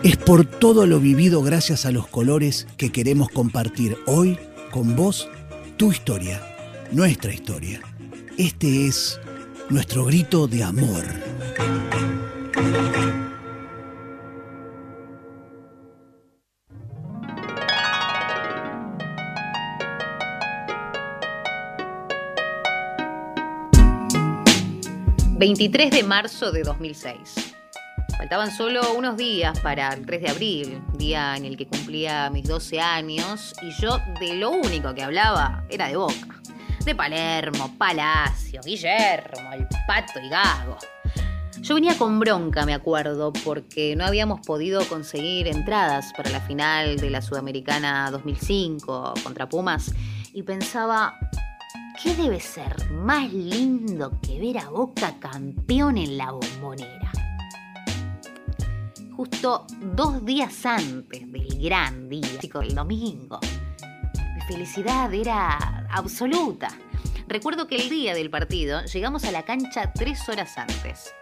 Es 0.04 0.18
por 0.18 0.46
todo 0.46 0.86
lo 0.86 1.00
vivido 1.00 1.42
gracias 1.42 1.86
a 1.86 1.92
los 1.92 2.08
colores 2.08 2.68
que 2.78 2.92
queremos 2.92 3.30
compartir 3.30 3.98
hoy 4.06 4.38
con 4.72 4.96
vos 4.96 5.30
tu 5.78 5.92
historia, 5.92 6.42
nuestra 6.92 7.34
historia. 7.34 7.82
Este 8.38 8.88
es 8.88 9.20
nuestro 9.70 10.06
grito 10.06 10.48
de 10.48 10.64
amor. 10.64 11.04
23 25.44 25.92
de 25.92 26.04
marzo 26.04 26.54
de 26.54 26.64
2006. 26.64 27.54
Faltaban 28.18 28.50
solo 28.50 28.94
unos 28.94 29.18
días 29.18 29.60
para 29.60 29.90
el 29.90 30.06
3 30.06 30.22
de 30.22 30.30
abril, 30.30 30.82
día 30.94 31.36
en 31.36 31.44
el 31.44 31.58
que 31.58 31.68
cumplía 31.68 32.30
mis 32.30 32.48
12 32.48 32.80
años, 32.80 33.54
y 33.62 33.72
yo 33.82 33.98
de 34.22 34.36
lo 34.36 34.52
único 34.52 34.96
que 34.96 35.04
hablaba 35.04 35.66
era 35.70 35.90
de 35.90 35.98
Boca. 35.98 36.42
De 36.86 36.96
Palermo, 36.96 37.76
Palacio, 37.78 38.62
Guillermo, 38.64 39.52
el 39.52 39.68
Pato 39.86 40.22
y 40.24 40.30
Gago. 40.30 40.78
Yo 41.60 41.76
venía 41.76 41.98
con 41.98 42.22
bronca, 42.22 42.66
me 42.66 42.74
acuerdo, 42.74 43.34
porque 43.34 43.98
no 43.98 44.06
habíamos 44.06 44.40
podido 44.48 44.88
conseguir 44.88 45.50
entradas 45.50 46.14
para 46.16 46.30
la 46.30 46.40
final 46.40 46.96
de 46.96 47.10
la 47.10 47.22
Sudamericana 47.22 48.10
2005 48.12 49.16
contra 49.22 49.50
Pumas, 49.50 49.94
y 50.32 50.44
pensaba, 50.44 51.20
¿qué 52.04 52.14
debe 52.16 52.40
ser 52.40 52.92
más 52.92 53.32
lindo 53.32 54.20
que 54.22 54.40
ver 54.40 54.58
a 54.58 54.70
Boca 54.70 55.16
campeón 55.20 55.98
en 55.98 56.18
la 56.18 56.32
bombonera? 56.32 57.12
justo 59.16 59.66
dos 59.80 60.26
días 60.26 60.66
antes 60.66 61.32
del 61.32 61.48
gran 61.62 62.10
día, 62.10 62.28
el 62.62 62.76
domingo. 62.76 63.40
Mi 64.36 64.42
felicidad 64.42 65.14
era 65.14 65.86
absoluta. 65.90 66.68
Recuerdo 67.28 67.68
que 67.68 67.78
el 67.78 67.90
día 67.90 68.14
del 68.16 68.30
partido 68.30 68.84
llegamos 68.86 69.24
a 69.24 69.32
la 69.32 69.44
cancha 69.44 69.94
tres 69.94 70.28
horas 70.28 70.58
antes. 70.58 71.14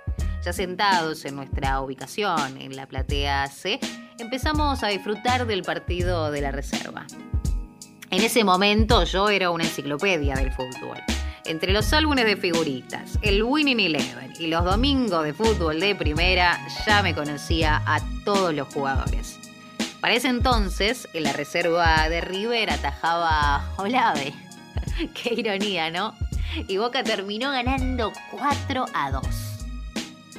Ya 0.44 0.52
sentados 0.52 1.26
en 1.26 1.36
nuestra 1.36 1.82
ubicación 1.82 2.60
en 2.60 2.76
la 2.76 2.88
platea 2.88 3.48
C, 3.48 3.80
empezamos 4.18 4.82
a 4.84 4.88
disfrutar 4.88 5.46
del 5.46 5.62
partido 5.62 6.32
de 6.32 6.42
la 6.42 6.52
reserva. 6.52 7.06
En 8.12 8.22
ese 8.22 8.44
momento 8.44 9.06
yo 9.06 9.30
era 9.30 9.52
una 9.52 9.64
enciclopedia 9.64 10.36
del 10.36 10.52
fútbol. 10.52 10.98
Entre 11.46 11.72
los 11.72 11.94
álbumes 11.94 12.26
de 12.26 12.36
figuritas, 12.36 13.18
el 13.22 13.42
Winning 13.42 13.80
Eleven 13.80 14.34
y 14.38 14.48
los 14.48 14.66
domingos 14.66 15.24
de 15.24 15.34
fútbol 15.34 15.80
de 15.80 15.96
primera, 15.96 16.60
ya 16.86 17.02
me 17.04 17.16
conocía 17.16 17.82
a 17.86 18.02
todos 18.26 18.54
los 18.54 18.68
jugadores. 18.68 19.40
Para 20.02 20.14
ese 20.14 20.28
entonces, 20.28 21.08
en 21.14 21.24
la 21.24 21.32
reserva 21.32 22.10
de 22.10 22.20
River 22.20 22.72
atajaba 22.72 23.64
Olave. 23.78 24.34
Qué 25.14 25.34
ironía, 25.34 25.90
¿no? 25.90 26.14
Y 26.68 26.76
Boca 26.76 27.06
terminó 27.06 27.52
ganando 27.52 28.12
4 28.32 28.88
a 28.94 29.12
2. 29.12 29.24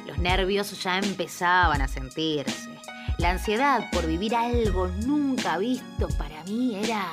Los 0.06 0.18
nervios 0.18 0.82
ya 0.82 0.98
empezaban 0.98 1.80
a 1.80 1.88
sentirse. 1.88 2.68
La 3.16 3.30
ansiedad 3.30 3.88
por 3.92 4.06
vivir 4.06 4.36
algo 4.36 4.88
nunca 4.88 5.56
visto 5.56 6.08
para 6.18 6.44
mí 6.44 6.76
era 6.76 7.08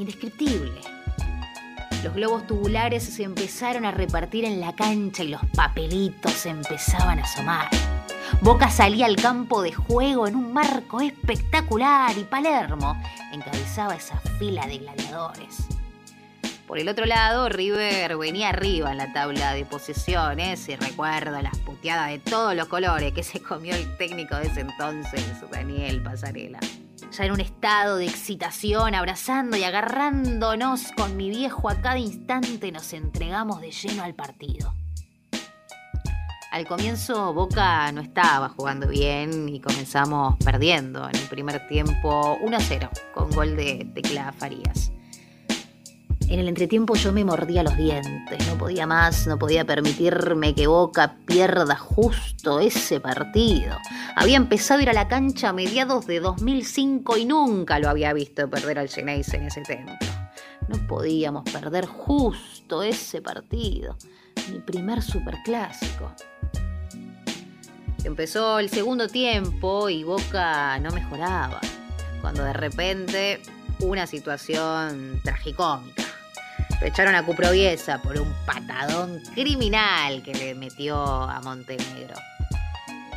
indescriptible. 0.00 0.80
Los 2.02 2.14
globos 2.14 2.46
tubulares 2.46 3.04
se 3.04 3.24
empezaron 3.24 3.84
a 3.84 3.90
repartir 3.90 4.44
en 4.44 4.58
la 4.58 4.74
cancha 4.74 5.22
y 5.22 5.28
los 5.28 5.44
papelitos 5.54 6.32
se 6.32 6.48
empezaban 6.48 7.18
a 7.18 7.24
asomar. 7.24 7.68
Boca 8.40 8.70
salía 8.70 9.06
al 9.06 9.16
campo 9.16 9.60
de 9.60 9.72
juego 9.72 10.26
en 10.26 10.36
un 10.36 10.52
marco 10.52 11.00
espectacular 11.00 12.16
y 12.16 12.24
Palermo 12.24 13.00
encabezaba 13.32 13.94
esa 13.94 14.18
fila 14.38 14.66
de 14.66 14.78
gladiadores. 14.78 15.66
Por 16.66 16.78
el 16.78 16.88
otro 16.88 17.04
lado, 17.04 17.48
River 17.48 18.16
venía 18.16 18.50
arriba 18.50 18.92
en 18.92 18.98
la 18.98 19.12
tabla 19.12 19.52
de 19.52 19.66
posesiones 19.66 20.68
y 20.68 20.76
recuerdo 20.76 21.42
las 21.42 21.58
puteadas 21.58 22.10
de 22.10 22.20
todos 22.20 22.54
los 22.54 22.68
colores 22.68 23.12
que 23.12 23.24
se 23.24 23.40
comió 23.40 23.74
el 23.74 23.96
técnico 23.96 24.36
de 24.36 24.46
ese 24.46 24.60
entonces, 24.60 25.24
Daniel 25.50 26.00
Pasarela 26.00 26.60
ya 27.10 27.24
en 27.24 27.32
un 27.32 27.40
estado 27.40 27.96
de 27.96 28.06
excitación, 28.06 28.94
abrazando 28.94 29.56
y 29.56 29.64
agarrándonos 29.64 30.92
con 30.96 31.16
mi 31.16 31.28
viejo 31.30 31.68
a 31.68 31.80
cada 31.80 31.98
instante, 31.98 32.70
nos 32.70 32.92
entregamos 32.92 33.60
de 33.60 33.70
lleno 33.70 34.04
al 34.04 34.14
partido. 34.14 34.74
Al 36.52 36.66
comienzo 36.66 37.32
Boca 37.32 37.92
no 37.92 38.00
estaba 38.00 38.48
jugando 38.48 38.88
bien 38.88 39.48
y 39.48 39.60
comenzamos 39.60 40.36
perdiendo 40.44 41.08
en 41.08 41.16
el 41.16 41.28
primer 41.28 41.68
tiempo 41.68 42.38
1-0 42.42 42.90
con 43.14 43.30
gol 43.30 43.56
de 43.56 43.88
Tecla 43.94 44.32
Farías. 44.32 44.90
En 46.30 46.38
el 46.38 46.46
entretiempo 46.46 46.94
yo 46.94 47.12
me 47.12 47.24
mordía 47.24 47.64
los 47.64 47.76
dientes, 47.76 48.46
no 48.46 48.56
podía 48.56 48.86
más, 48.86 49.26
no 49.26 49.36
podía 49.36 49.64
permitirme 49.64 50.54
que 50.54 50.68
Boca 50.68 51.16
pierda 51.26 51.74
justo 51.74 52.60
ese 52.60 53.00
partido. 53.00 53.76
Había 54.14 54.36
empezado 54.36 54.78
a 54.78 54.82
ir 54.84 54.90
a 54.90 54.92
la 54.92 55.08
cancha 55.08 55.48
a 55.48 55.52
mediados 55.52 56.06
de 56.06 56.20
2005 56.20 57.16
y 57.16 57.24
nunca 57.24 57.80
lo 57.80 57.88
había 57.88 58.12
visto 58.12 58.48
perder 58.48 58.78
al 58.78 58.88
Geneise 58.88 59.38
en 59.38 59.46
ese 59.48 59.62
templo. 59.62 59.96
No 60.68 60.86
podíamos 60.86 61.42
perder 61.50 61.86
justo 61.86 62.84
ese 62.84 63.20
partido, 63.20 63.96
mi 64.52 64.60
primer 64.60 65.02
superclásico. 65.02 66.12
Empezó 68.04 68.60
el 68.60 68.70
segundo 68.70 69.08
tiempo 69.08 69.88
y 69.88 70.04
Boca 70.04 70.78
no 70.78 70.92
mejoraba, 70.92 71.60
cuando 72.20 72.44
de 72.44 72.52
repente 72.52 73.42
una 73.80 74.06
situación 74.06 75.20
tragicómica. 75.24 76.00
Echaron 76.82 77.14
a 77.14 77.22
Cuproviesa 77.26 78.00
por 78.00 78.18
un 78.18 78.32
patadón 78.46 79.20
criminal 79.34 80.22
que 80.22 80.32
le 80.32 80.54
metió 80.54 80.96
a 80.96 81.38
Montenegro. 81.42 82.14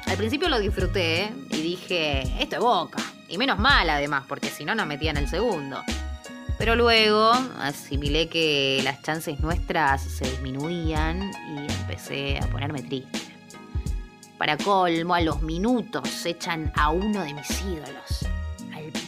Al 0.06 0.18
principio 0.18 0.50
lo 0.50 0.60
disfruté 0.60 1.24
¿eh? 1.24 1.34
y 1.50 1.62
dije, 1.62 2.22
esto 2.42 2.58
es 2.58 2.62
Boca. 2.62 3.02
Y 3.30 3.38
menos 3.38 3.58
mal 3.58 3.90
además, 3.90 4.26
porque 4.28 4.50
si 4.50 4.66
no 4.66 4.76
nos 4.76 4.86
metían 4.86 5.16
el 5.16 5.30
segundo. 5.30 5.82
Pero 6.58 6.76
luego 6.76 7.32
asimilé 7.60 8.28
que 8.28 8.82
las 8.84 9.02
chances 9.02 9.40
nuestras 9.40 10.02
se 10.04 10.30
disminuían 10.30 11.32
y 11.56 11.72
empecé 11.74 12.40
a 12.44 12.48
ponerme 12.48 12.82
triste. 12.84 13.20
Para 14.38 14.58
colmo, 14.58 15.16
a 15.16 15.22
los 15.22 15.42
minutos 15.42 16.26
echan 16.26 16.72
a 16.76 16.90
uno 16.90 17.24
de 17.24 17.34
mis 17.34 17.62
ídolos, 17.62 18.28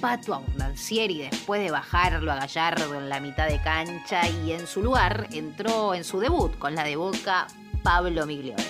al 0.05 0.19
Pato 0.19 0.35
Abundancieri, 0.35 1.29
después 1.29 1.61
de 1.61 1.71
bajarlo 1.71 2.31
a 2.31 2.35
Gallardo 2.35 2.93
en 2.95 3.09
la 3.09 3.19
mitad 3.19 3.47
de 3.47 3.59
cancha 3.61 4.27
y 4.27 4.51
en 4.51 4.67
su 4.67 4.83
lugar 4.83 5.27
entró 5.31 5.95
en 5.95 6.03
su 6.03 6.19
debut 6.19 6.57
con 6.59 6.75
la 6.75 6.83
de 6.83 6.95
Boca 6.95 7.47
Pablo 7.81 8.25
Migliore. 8.25 8.63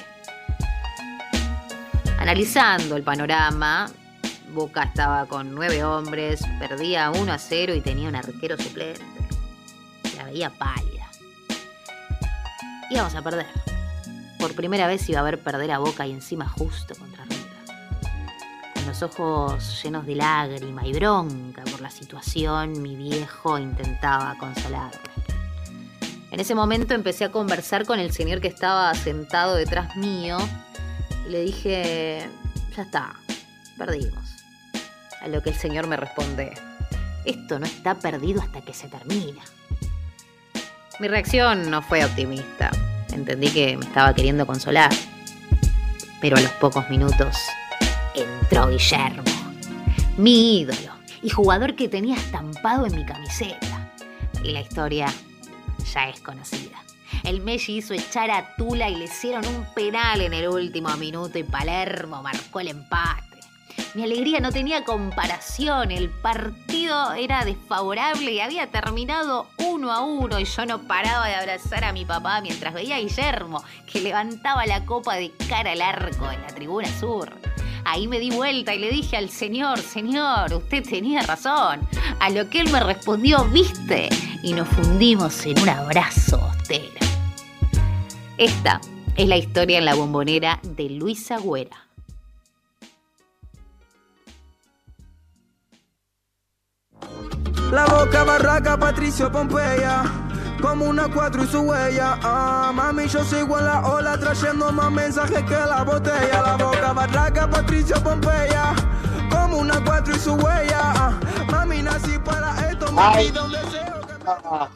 Analizando 2.17 2.95
el 2.95 3.03
panorama, 3.03 3.89
Boca 4.53 4.83
estaba 4.83 5.25
con 5.25 5.53
nueve 5.53 5.83
hombres, 5.83 6.41
perdía 6.57 7.11
1 7.11 7.31
a 7.31 7.37
0 7.37 7.75
y 7.75 7.81
tenía 7.81 8.07
un 8.07 8.15
arquero 8.15 8.57
suplente. 8.57 9.03
La 10.17 10.23
veía 10.23 10.49
pálida. 10.49 11.09
Íbamos 12.89 13.13
a 13.13 13.21
perder. 13.21 13.47
Por 14.39 14.55
primera 14.55 14.87
vez 14.87 15.07
iba 15.09 15.19
a 15.19 15.23
ver 15.23 15.41
perder 15.41 15.71
a 15.71 15.79
Boca 15.79 16.07
y 16.07 16.11
encima 16.11 16.47
justo 16.47 16.95
contra. 16.95 17.25
Los 18.85 19.01
ojos 19.01 19.81
llenos 19.83 20.05
de 20.05 20.15
lágrima 20.15 20.85
y 20.85 20.93
bronca 20.93 21.63
por 21.63 21.81
la 21.81 21.89
situación, 21.89 22.81
mi 22.81 22.95
viejo 22.95 23.57
intentaba 23.57 24.37
consolarme. 24.37 24.99
En 26.31 26.39
ese 26.39 26.53
momento 26.53 26.93
empecé 26.93 27.25
a 27.25 27.31
conversar 27.31 27.85
con 27.85 27.99
el 27.99 28.11
señor 28.11 28.41
que 28.41 28.47
estaba 28.47 28.93
sentado 28.93 29.55
detrás 29.55 29.95
mío 29.95 30.37
y 31.25 31.29
le 31.29 31.41
dije, 31.41 32.29
ya 32.75 32.83
está, 32.83 33.15
perdimos. 33.77 34.23
A 35.21 35.27
lo 35.29 35.41
que 35.41 35.49
el 35.49 35.55
señor 35.55 35.87
me 35.87 35.97
responde, 35.97 36.53
esto 37.25 37.57
no 37.57 37.65
está 37.65 37.95
perdido 37.95 38.41
hasta 38.41 38.61
que 38.61 38.73
se 38.73 38.87
termina. 38.87 39.41
Mi 40.99 41.07
reacción 41.07 41.71
no 41.71 41.81
fue 41.81 42.05
optimista. 42.05 42.69
Entendí 43.11 43.49
que 43.49 43.75
me 43.77 43.85
estaba 43.85 44.13
queriendo 44.13 44.45
consolar. 44.45 44.91
Pero 46.21 46.37
a 46.37 46.41
los 46.41 46.51
pocos 46.51 46.89
minutos 46.89 47.35
entró 48.15 48.69
Guillermo, 48.69 49.23
mi 50.17 50.61
ídolo 50.61 50.93
y 51.21 51.29
jugador 51.29 51.75
que 51.75 51.89
tenía 51.89 52.15
estampado 52.15 52.85
en 52.85 52.95
mi 52.95 53.05
camiseta. 53.05 53.91
Y 54.43 54.51
la 54.51 54.61
historia 54.61 55.07
ya 55.93 56.09
es 56.09 56.19
conocida. 56.19 56.77
El 57.23 57.41
Messi 57.41 57.77
hizo 57.77 57.93
echar 57.93 58.29
a 58.29 58.55
Tula 58.55 58.89
y 58.89 58.95
le 58.95 59.05
hicieron 59.05 59.45
un 59.47 59.65
penal 59.73 60.21
en 60.21 60.33
el 60.33 60.47
último 60.47 60.95
minuto 60.97 61.39
y 61.39 61.43
Palermo 61.43 62.21
marcó 62.21 62.59
el 62.59 62.67
empate. 62.67 63.34
Mi 63.93 64.03
alegría 64.03 64.39
no 64.39 64.52
tenía 64.52 64.84
comparación, 64.84 65.91
el 65.91 66.10
partido 66.10 67.14
era 67.14 67.45
desfavorable 67.45 68.31
y 68.31 68.39
había 68.39 68.69
terminado 68.69 69.47
uno 69.57 69.91
a 69.91 70.02
uno 70.02 70.39
y 70.39 70.45
yo 70.45 70.65
no 70.65 70.81
paraba 70.84 71.27
de 71.27 71.35
abrazar 71.35 71.84
a 71.84 71.93
mi 71.93 72.06
papá 72.06 72.41
mientras 72.41 72.73
veía 72.73 72.95
a 72.95 72.99
Guillermo 72.99 73.64
que 73.91 74.02
levantaba 74.02 74.65
la 74.65 74.85
copa 74.85 75.15
de 75.15 75.31
cara 75.47 75.72
al 75.72 75.81
arco 75.81 76.30
en 76.30 76.41
la 76.41 76.47
tribuna 76.47 76.88
sur. 76.99 77.31
Ahí 77.85 78.07
me 78.07 78.19
di 78.19 78.31
vuelta 78.31 78.73
y 78.73 78.80
le 78.80 78.89
dije 78.89 79.15
al 79.15 79.30
señor, 79.30 79.80
señor, 79.80 80.52
usted 80.53 80.84
tenía 80.84 81.22
razón. 81.22 81.88
A 82.19 82.30
lo 82.31 82.49
que 82.49 82.61
él 82.61 82.69
me 82.72 82.80
respondió, 82.80 83.45
viste, 83.45 84.10
y 84.41 84.53
nos 84.53 84.68
fundimos 84.68 85.45
en 85.45 85.60
un 85.60 85.69
abrazo 85.69 86.38
austero. 86.38 86.99
Esta 88.38 88.81
es 89.15 89.27
la 89.27 89.38
historia 89.38 89.77
en 89.77 89.85
la 89.85 89.93
bombonera 89.93 90.60
de 90.64 90.89
Luisa 90.89 91.38
Güera. 91.38 91.84
La 97.71 97.85
boca 97.85 98.23
barraca, 98.23 98.77
Patricio 98.77 99.31
Pompeya. 99.31 100.03
Como 100.61 100.85
una 100.85 101.07
cuatro 101.13 101.43
y 101.43 101.47
su 101.47 101.61
huella. 101.61 102.17
Ah, 102.23 102.71
mami, 102.73 103.07
yo 103.07 103.23
sigo 103.23 103.59
en 103.59 103.65
la 103.65 103.81
ola 103.81 104.17
trayendo 104.17 104.71
más 104.71 104.91
mensajes 104.91 105.43
que 105.43 105.53
la 105.53 105.83
botella. 105.83 106.41
La 106.41 106.57
boca 106.57 106.93
barraca, 106.93 107.49
Patricio 107.49 108.01
Pompeya. 108.03 108.73
Como 109.29 109.57
una 109.57 109.83
cuatro 109.83 110.15
y 110.15 110.19
su 110.19 110.33
huella. 110.33 110.79
Ah, 110.79 111.19
mami, 111.51 111.81
nací 111.81 112.17
para 112.19 112.69
esto. 112.69 112.85
Pido 112.87 113.45
un. 113.45 113.55
Ah, 114.27 114.69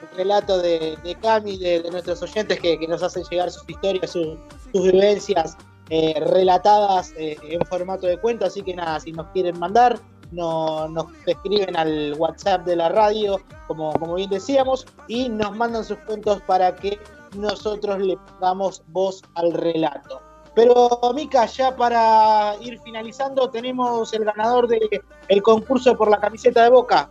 el 0.00 0.16
relato 0.16 0.58
de, 0.58 0.96
de 1.02 1.14
Cami, 1.16 1.58
de, 1.58 1.82
de 1.82 1.90
nuestros 1.90 2.22
oyentes 2.22 2.58
que, 2.60 2.78
que 2.78 2.88
nos 2.88 3.02
hacen 3.02 3.22
llegar 3.30 3.50
sus 3.50 3.68
historias, 3.68 4.10
sus, 4.10 4.38
sus 4.72 4.82
vivencias 4.82 5.56
eh, 5.90 6.22
relatadas 6.28 7.12
eh, 7.16 7.36
en 7.42 7.60
formato 7.66 8.06
de 8.06 8.18
cuento. 8.18 8.46
Así 8.46 8.62
que 8.62 8.74
nada, 8.74 9.00
si 9.00 9.12
nos 9.12 9.26
quieren 9.28 9.58
mandar, 9.58 9.98
no, 10.32 10.88
nos 10.88 11.06
escriben 11.26 11.76
al 11.76 12.14
WhatsApp 12.16 12.64
de 12.64 12.76
la 12.76 12.88
radio, 12.88 13.40
como, 13.66 13.92
como 13.94 14.14
bien 14.14 14.30
decíamos, 14.30 14.86
y 15.08 15.28
nos 15.28 15.56
mandan 15.56 15.84
sus 15.84 15.98
cuentos 15.98 16.40
para 16.42 16.74
que 16.74 16.98
nosotros 17.36 17.98
le 17.98 18.18
damos 18.40 18.82
voz 18.88 19.22
al 19.34 19.52
relato. 19.52 20.20
Pero 20.54 21.00
Mica, 21.14 21.46
ya 21.46 21.74
para 21.74 22.54
ir 22.60 22.78
finalizando, 22.80 23.50
tenemos 23.50 24.12
el 24.12 24.24
ganador 24.24 24.66
del 24.68 25.42
concurso 25.42 25.96
por 25.96 26.10
la 26.10 26.18
camiseta 26.18 26.64
de 26.64 26.70
Boca. 26.70 27.08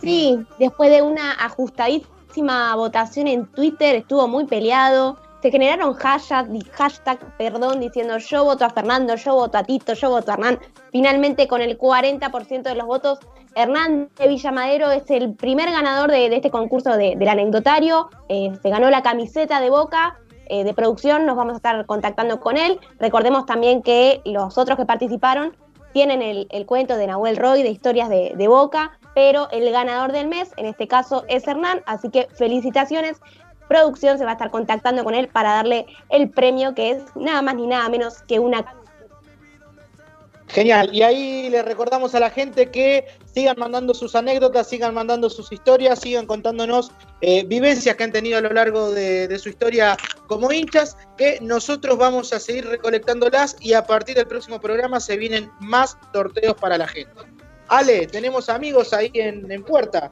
Sí, 0.00 0.38
después 0.58 0.90
de 0.90 1.02
una 1.02 1.32
ajustadísima 1.32 2.74
votación 2.76 3.26
en 3.26 3.46
Twitter, 3.46 3.96
estuvo 3.96 4.28
muy 4.28 4.46
peleado. 4.46 5.16
Se 5.40 5.50
generaron 5.50 5.94
hashtag, 5.94 7.18
perdón, 7.36 7.80
diciendo 7.80 8.18
yo 8.18 8.44
voto 8.44 8.64
a 8.64 8.70
Fernando, 8.70 9.14
yo 9.14 9.34
voto 9.34 9.58
a 9.58 9.62
Tito, 9.64 9.92
yo 9.94 10.10
voto 10.10 10.30
a 10.32 10.34
Hernán. 10.34 10.58
Finalmente, 10.90 11.46
con 11.46 11.60
el 11.60 11.78
40% 11.78 12.62
de 12.62 12.74
los 12.74 12.86
votos, 12.86 13.18
Hernán 13.54 14.08
de 14.18 14.28
Villamadero 14.28 14.90
es 14.90 15.08
el 15.10 15.34
primer 15.34 15.70
ganador 15.70 16.10
de, 16.10 16.28
de 16.28 16.36
este 16.36 16.50
concurso 16.50 16.96
de- 16.96 17.14
del 17.16 17.28
anecdotario. 17.28 18.08
Eh, 18.28 18.52
se 18.60 18.68
ganó 18.70 18.90
la 18.90 19.02
camiseta 19.02 19.60
de 19.60 19.70
Boca. 19.70 20.18
eh, 20.50 20.64
de 20.64 20.72
producción, 20.72 21.26
nos 21.26 21.36
vamos 21.36 21.52
a 21.52 21.56
estar 21.56 21.84
contactando 21.84 22.40
con 22.40 22.56
él. 22.56 22.80
Recordemos 22.98 23.44
también 23.44 23.82
que 23.82 24.22
los 24.24 24.56
otros 24.56 24.78
que 24.78 24.86
participaron 24.86 25.54
tienen 25.92 26.22
el, 26.22 26.46
el 26.50 26.64
cuento 26.64 26.96
de 26.96 27.06
Nahuel 27.06 27.36
Roy 27.36 27.62
de 27.62 27.68
historias 27.68 28.08
de, 28.08 28.32
de 28.34 28.48
Boca, 28.48 28.98
pero 29.14 29.50
el 29.50 29.70
ganador 29.70 30.10
del 30.10 30.26
mes, 30.26 30.50
en 30.56 30.64
este 30.64 30.88
caso, 30.88 31.24
es 31.28 31.46
Hernán, 31.46 31.82
así 31.84 32.08
que 32.08 32.28
felicitaciones. 32.34 33.20
Producción 33.68 34.18
se 34.18 34.24
va 34.24 34.30
a 34.30 34.34
estar 34.34 34.50
contactando 34.50 35.04
con 35.04 35.14
él 35.14 35.28
para 35.28 35.54
darle 35.54 35.86
el 36.08 36.30
premio 36.30 36.74
que 36.74 36.90
es 36.90 37.02
nada 37.14 37.42
más 37.42 37.54
ni 37.54 37.66
nada 37.66 37.88
menos 37.88 38.22
que 38.22 38.38
una 38.38 38.64
Genial, 40.48 40.88
y 40.94 41.02
ahí 41.02 41.50
le 41.50 41.62
recordamos 41.62 42.14
a 42.14 42.20
la 42.20 42.30
gente 42.30 42.70
que 42.70 43.06
sigan 43.34 43.56
mandando 43.58 43.92
sus 43.92 44.14
anécdotas, 44.14 44.66
sigan 44.66 44.94
mandando 44.94 45.28
sus 45.28 45.52
historias, 45.52 46.00
sigan 46.00 46.26
contándonos 46.26 46.90
eh, 47.20 47.44
vivencias 47.44 47.94
que 47.96 48.04
han 48.04 48.12
tenido 48.12 48.38
a 48.38 48.40
lo 48.40 48.48
largo 48.48 48.90
de, 48.90 49.38
su 49.38 49.50
historia 49.50 49.94
como 50.26 50.50
hinchas, 50.50 50.96
que 51.18 51.38
nosotros 51.42 51.98
vamos 51.98 52.32
a 52.32 52.40
seguir 52.40 52.66
recolectándolas 52.66 53.56
y 53.60 53.74
a 53.74 53.84
partir 53.84 54.16
del 54.16 54.26
próximo 54.26 54.58
programa 54.58 55.00
se 55.00 55.18
vienen 55.18 55.50
más 55.60 55.98
sorteos 56.14 56.56
para 56.56 56.78
la 56.78 56.88
gente. 56.88 57.12
Ale, 57.68 58.06
tenemos 58.06 58.48
amigos 58.48 58.94
ahí 58.94 59.10
en 59.12 59.62
puerta. 59.64 60.10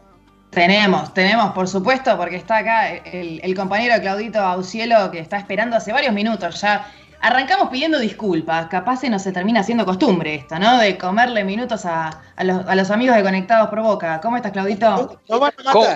Tenemos, 0.57 1.13
tenemos, 1.13 1.53
por 1.53 1.69
supuesto, 1.69 2.17
porque 2.17 2.37
está 2.37 2.57
acá 2.57 2.89
el, 2.89 3.41
el 3.45 3.55
compañero 3.55 4.01
Claudito 4.01 4.41
Aucielo 4.41 5.11
que 5.11 5.19
está 5.19 5.37
esperando 5.37 5.77
hace 5.77 5.93
varios 5.93 6.15
minutos 6.15 6.63
ya. 6.63 6.91
Arrancamos 7.21 7.69
pidiendo 7.69 7.99
disculpas, 7.99 8.67
capaz 8.69 9.01
se 9.01 9.11
nos 9.11 9.21
se 9.21 9.33
termina 9.33 9.61
haciendo 9.61 9.85
costumbre 9.85 10.35
esto, 10.37 10.59
¿no? 10.59 10.79
De 10.79 10.97
comerle 10.97 11.45
minutos 11.45 11.85
a, 11.85 12.23
a 12.35 12.45
los, 12.45 12.67
a 12.67 12.75
los 12.75 12.91
amigos 12.91 13.17
de 13.17 13.23
Conectados 13.23 13.69
por 13.69 13.83
Boca. 13.83 14.19
¿Cómo 14.23 14.39
estás, 14.39 14.53
Claudito? 14.53 15.21
Nos 15.29 15.41
van 15.41 15.53
a 15.67 15.73
¿Cómo? 15.73 15.89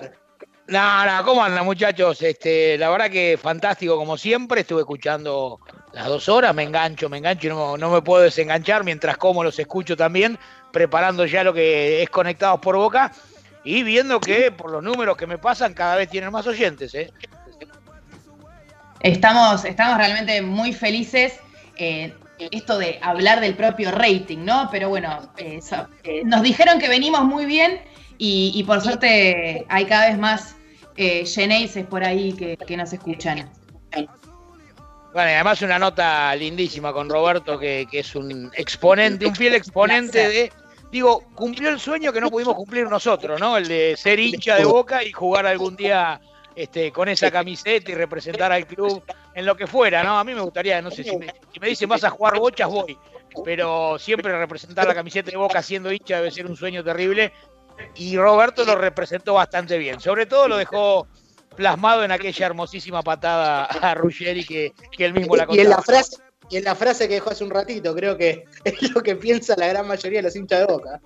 No, 0.66 1.06
no, 1.06 1.24
¿cómo 1.24 1.42
andan 1.42 1.64
muchachos? 1.64 2.20
Este, 2.20 2.76
la 2.76 2.90
verdad 2.90 3.08
que 3.08 3.38
fantástico 3.42 3.96
como 3.96 4.18
siempre, 4.18 4.60
estuve 4.60 4.80
escuchando 4.80 5.58
las 5.94 6.06
dos 6.06 6.28
horas 6.28 6.54
me 6.54 6.64
engancho, 6.64 7.08
me 7.08 7.16
engancho 7.16 7.46
y 7.46 7.50
no, 7.50 7.78
no 7.78 7.90
me 7.90 8.02
puedo 8.02 8.24
desenganchar 8.24 8.84
mientras 8.84 9.16
como 9.16 9.42
los 9.42 9.58
escucho 9.58 9.96
también, 9.96 10.38
preparando 10.70 11.24
ya 11.24 11.44
lo 11.44 11.54
que 11.54 12.02
es 12.02 12.10
conectados 12.10 12.60
por 12.60 12.76
boca 12.76 13.10
y 13.64 13.82
viendo 13.82 14.20
que 14.20 14.50
por 14.50 14.70
los 14.70 14.82
números 14.82 15.16
que 15.16 15.26
me 15.26 15.38
pasan 15.38 15.74
cada 15.74 15.96
vez 15.96 16.08
tienen 16.08 16.30
más 16.32 16.46
oyentes. 16.46 16.94
¿eh? 16.94 17.12
Estamos, 19.00 19.64
estamos 19.64 19.98
realmente 19.98 20.42
muy 20.42 20.72
felices. 20.72 21.38
eh, 21.76 22.14
esto 22.50 22.78
de 22.78 22.98
hablar 23.02 23.40
del 23.40 23.54
propio 23.54 23.90
rating, 23.90 24.38
¿no? 24.44 24.68
Pero 24.70 24.88
bueno, 24.88 25.30
eh, 25.36 25.60
eh, 26.04 26.22
nos 26.24 26.42
dijeron 26.42 26.78
que 26.78 26.88
venimos 26.88 27.22
muy 27.24 27.44
bien 27.44 27.82
y, 28.18 28.52
y 28.54 28.64
por 28.64 28.80
suerte 28.80 29.64
hay 29.68 29.84
cada 29.84 30.08
vez 30.08 30.18
más 30.18 30.56
eh, 30.96 31.24
Geneises 31.26 31.86
por 31.86 32.04
ahí 32.04 32.32
que, 32.32 32.56
que 32.56 32.76
nos 32.76 32.92
escuchan. 32.92 33.50
Bueno, 35.12 35.30
y 35.30 35.34
además 35.34 35.60
una 35.62 35.78
nota 35.78 36.34
lindísima 36.36 36.92
con 36.92 37.10
Roberto, 37.10 37.58
que, 37.58 37.86
que 37.90 37.98
es 38.00 38.14
un 38.14 38.50
exponente, 38.54 39.26
un 39.26 39.34
fiel 39.34 39.54
exponente 39.54 40.28
de. 40.28 40.52
Digo, 40.90 41.22
cumplió 41.34 41.68
el 41.68 41.78
sueño 41.78 42.12
que 42.12 42.20
no 42.20 42.30
pudimos 42.30 42.54
cumplir 42.54 42.88
nosotros, 42.88 43.40
¿no? 43.40 43.56
El 43.56 43.68
de 43.68 43.96
ser 43.96 44.18
hincha 44.18 44.56
de 44.56 44.64
boca 44.64 45.04
y 45.04 45.12
jugar 45.12 45.46
algún 45.46 45.76
día 45.76 46.20
este, 46.56 46.90
con 46.90 47.08
esa 47.08 47.30
camiseta 47.30 47.92
y 47.92 47.94
representar 47.94 48.50
al 48.50 48.66
club 48.66 49.02
en 49.34 49.46
lo 49.46 49.56
que 49.56 49.66
fuera, 49.66 50.02
¿no? 50.02 50.18
A 50.18 50.24
mí 50.24 50.34
me 50.34 50.40
gustaría, 50.40 50.82
no 50.82 50.90
sé, 50.90 51.04
si 51.04 51.16
me, 51.16 51.32
si 51.52 51.60
me 51.60 51.68
dicen 51.68 51.88
vas 51.88 52.02
a 52.02 52.10
jugar 52.10 52.38
bochas, 52.38 52.68
voy. 52.68 52.98
Pero 53.44 53.98
siempre 53.98 54.36
representar 54.36 54.88
la 54.88 54.94
camiseta 54.94 55.30
de 55.30 55.36
boca 55.36 55.62
siendo 55.62 55.92
hincha 55.92 56.16
debe 56.16 56.32
ser 56.32 56.46
un 56.46 56.56
sueño 56.56 56.82
terrible. 56.82 57.32
Y 57.94 58.16
Roberto 58.16 58.64
lo 58.64 58.74
representó 58.74 59.34
bastante 59.34 59.78
bien. 59.78 60.00
Sobre 60.00 60.26
todo 60.26 60.48
lo 60.48 60.56
dejó 60.56 61.06
plasmado 61.56 62.04
en 62.04 62.12
aquella 62.12 62.46
hermosísima 62.46 63.02
patada 63.02 63.64
a 63.64 63.94
Ruggeri 63.94 64.44
que, 64.44 64.72
que 64.90 65.04
él 65.04 65.14
mismo 65.14 65.36
la 65.36 65.46
Y 65.48 65.60
en 65.60 65.70
la 65.70 65.80
frase, 65.82 66.16
y 66.50 66.56
en 66.56 66.64
la 66.64 66.74
frase 66.74 67.08
que 67.08 67.14
dejó 67.14 67.30
hace 67.30 67.44
un 67.44 67.50
ratito, 67.50 67.94
creo 67.94 68.16
que 68.16 68.44
es 68.64 68.90
lo 68.90 69.02
que 69.02 69.16
piensa 69.16 69.54
la 69.56 69.68
gran 69.68 69.86
mayoría 69.86 70.18
de 70.18 70.24
los 70.24 70.36
hinchas 70.36 70.60
de 70.60 70.66
boca. 70.66 71.00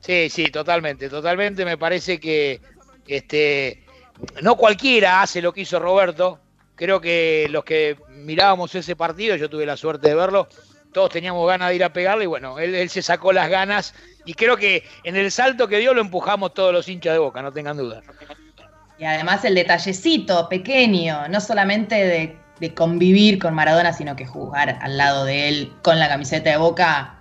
Sí, 0.00 0.28
sí, 0.30 0.46
totalmente, 0.46 1.08
totalmente. 1.08 1.64
Me 1.64 1.76
parece 1.76 2.18
que 2.18 2.60
este, 3.06 3.84
no 4.42 4.56
cualquiera 4.56 5.22
hace 5.22 5.42
lo 5.42 5.52
que 5.52 5.62
hizo 5.62 5.78
Roberto. 5.78 6.40
Creo 6.74 7.00
que 7.00 7.46
los 7.50 7.64
que 7.64 7.96
mirábamos 8.10 8.74
ese 8.74 8.96
partido, 8.96 9.36
yo 9.36 9.48
tuve 9.48 9.66
la 9.66 9.76
suerte 9.76 10.08
de 10.08 10.14
verlo, 10.14 10.48
todos 10.92 11.10
teníamos 11.10 11.46
ganas 11.48 11.70
de 11.70 11.76
ir 11.76 11.84
a 11.84 11.92
pegarle 11.92 12.24
y 12.24 12.26
bueno, 12.26 12.58
él, 12.58 12.74
él 12.74 12.90
se 12.90 13.02
sacó 13.02 13.32
las 13.32 13.48
ganas 13.48 13.94
y 14.26 14.34
creo 14.34 14.56
que 14.56 14.84
en 15.04 15.16
el 15.16 15.30
salto 15.30 15.68
que 15.68 15.78
dio 15.78 15.94
lo 15.94 16.02
empujamos 16.02 16.52
todos 16.52 16.72
los 16.72 16.88
hinchas 16.88 17.14
de 17.14 17.18
boca, 17.18 17.40
no 17.40 17.52
tengan 17.52 17.78
duda. 17.78 18.02
Y 18.98 19.04
además 19.04 19.44
el 19.44 19.54
detallecito 19.54 20.48
pequeño, 20.48 21.28
no 21.28 21.40
solamente 21.40 21.94
de, 21.94 22.36
de 22.60 22.74
convivir 22.74 23.38
con 23.38 23.54
Maradona, 23.54 23.92
sino 23.92 24.16
que 24.16 24.26
jugar 24.26 24.78
al 24.80 24.96
lado 24.96 25.24
de 25.24 25.48
él 25.48 25.72
con 25.82 25.98
la 25.98 26.08
camiseta 26.08 26.50
de 26.50 26.56
boca, 26.56 27.18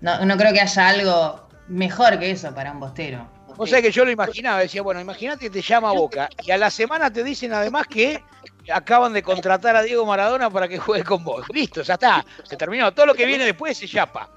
no, 0.00 0.24
no 0.24 0.36
creo 0.36 0.52
que 0.52 0.60
haya 0.60 0.88
algo 0.88 1.48
mejor 1.68 2.18
que 2.18 2.30
eso 2.32 2.54
para 2.54 2.72
un 2.72 2.80
bostero. 2.80 3.28
O 3.58 3.66
sea 3.66 3.82
que 3.82 3.92
yo 3.92 4.04
lo 4.04 4.10
imaginaba, 4.10 4.60
decía, 4.60 4.82
bueno, 4.82 5.00
imagínate 5.00 5.40
que 5.44 5.50
te 5.50 5.60
llama 5.62 5.92
Boca 5.92 6.28
y 6.42 6.50
a 6.52 6.56
la 6.56 6.70
semana 6.70 7.12
te 7.12 7.22
dicen 7.22 7.52
además 7.52 7.86
que 7.86 8.24
acaban 8.72 9.12
de 9.12 9.22
contratar 9.22 9.76
a 9.76 9.82
Diego 9.82 10.06
Maradona 10.06 10.48
para 10.48 10.66
que 10.68 10.78
juegue 10.78 11.04
con 11.04 11.22
vos. 11.22 11.46
Listo, 11.52 11.82
ya 11.82 11.94
está, 11.94 12.24
se 12.44 12.56
terminó. 12.56 12.92
Todo 12.94 13.06
lo 13.06 13.14
que 13.14 13.26
viene 13.26 13.44
después 13.44 13.76
se 13.76 13.86
chapa. 13.86 14.30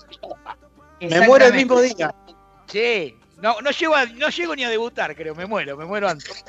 Me 0.99 1.21
muero 1.27 1.45
el 1.45 1.53
mismo 1.53 1.79
día. 1.79 2.13
Sí, 2.67 3.15
no, 3.41 3.61
no, 3.61 3.71
llego 3.71 3.95
a- 3.95 4.05
no 4.05 4.27
llego 4.29 4.53
ni 4.55 4.65
a 4.65 4.69
debutar, 4.69 5.15
creo, 5.15 5.33
me 5.33 5.45
muero, 5.45 5.77
me 5.77 5.85
muero 5.85 6.09
antes. 6.09 6.43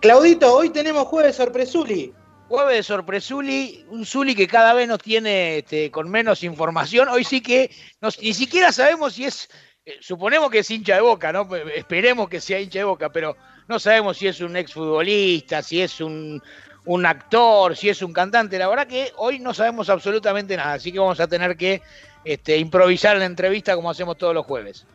Claudito, 0.00 0.54
hoy 0.54 0.70
tenemos 0.70 1.04
jueves 1.06 1.36
sorpresuli. 1.36 2.12
Jueves 2.48 2.76
de 2.76 2.82
sorpresuli, 2.82 3.84
un 3.90 4.06
Zuli 4.06 4.34
que 4.34 4.48
cada 4.48 4.72
vez 4.72 4.88
nos 4.88 4.98
tiene 5.00 5.58
este, 5.58 5.90
con 5.90 6.10
menos 6.10 6.42
información. 6.42 7.08
Hoy 7.08 7.22
sí 7.24 7.40
que 7.42 7.70
nos- 8.00 8.18
ni 8.20 8.32
siquiera 8.32 8.72
sabemos 8.72 9.12
si 9.14 9.24
es, 9.26 9.48
eh, 9.84 9.96
suponemos 10.00 10.50
que 10.50 10.60
es 10.60 10.70
hincha 10.70 10.94
de 10.94 11.02
boca, 11.02 11.30
¿no? 11.32 11.46
Esperemos 11.76 12.28
que 12.28 12.40
sea 12.40 12.58
hincha 12.58 12.78
de 12.80 12.84
boca, 12.86 13.10
pero 13.12 13.36
no 13.68 13.78
sabemos 13.78 14.16
si 14.16 14.26
es 14.28 14.40
un 14.40 14.56
exfutbolista, 14.56 15.62
si 15.62 15.82
es 15.82 16.00
un, 16.00 16.42
un 16.86 17.06
actor, 17.06 17.76
si 17.76 17.90
es 17.90 18.00
un 18.02 18.12
cantante. 18.14 18.58
La 18.58 18.68
verdad 18.68 18.86
que 18.86 19.12
hoy 19.16 19.38
no 19.38 19.52
sabemos 19.52 19.90
absolutamente 19.90 20.56
nada, 20.56 20.72
así 20.72 20.90
que 20.90 20.98
vamos 20.98 21.20
a 21.20 21.28
tener 21.28 21.56
que 21.56 21.82
este, 22.24 22.56
improvisar 22.56 23.16
la 23.18 23.26
entrevista 23.26 23.74
como 23.76 23.90
hacemos 23.90 24.16
todos 24.16 24.34
los 24.34 24.46
jueves. 24.46 24.86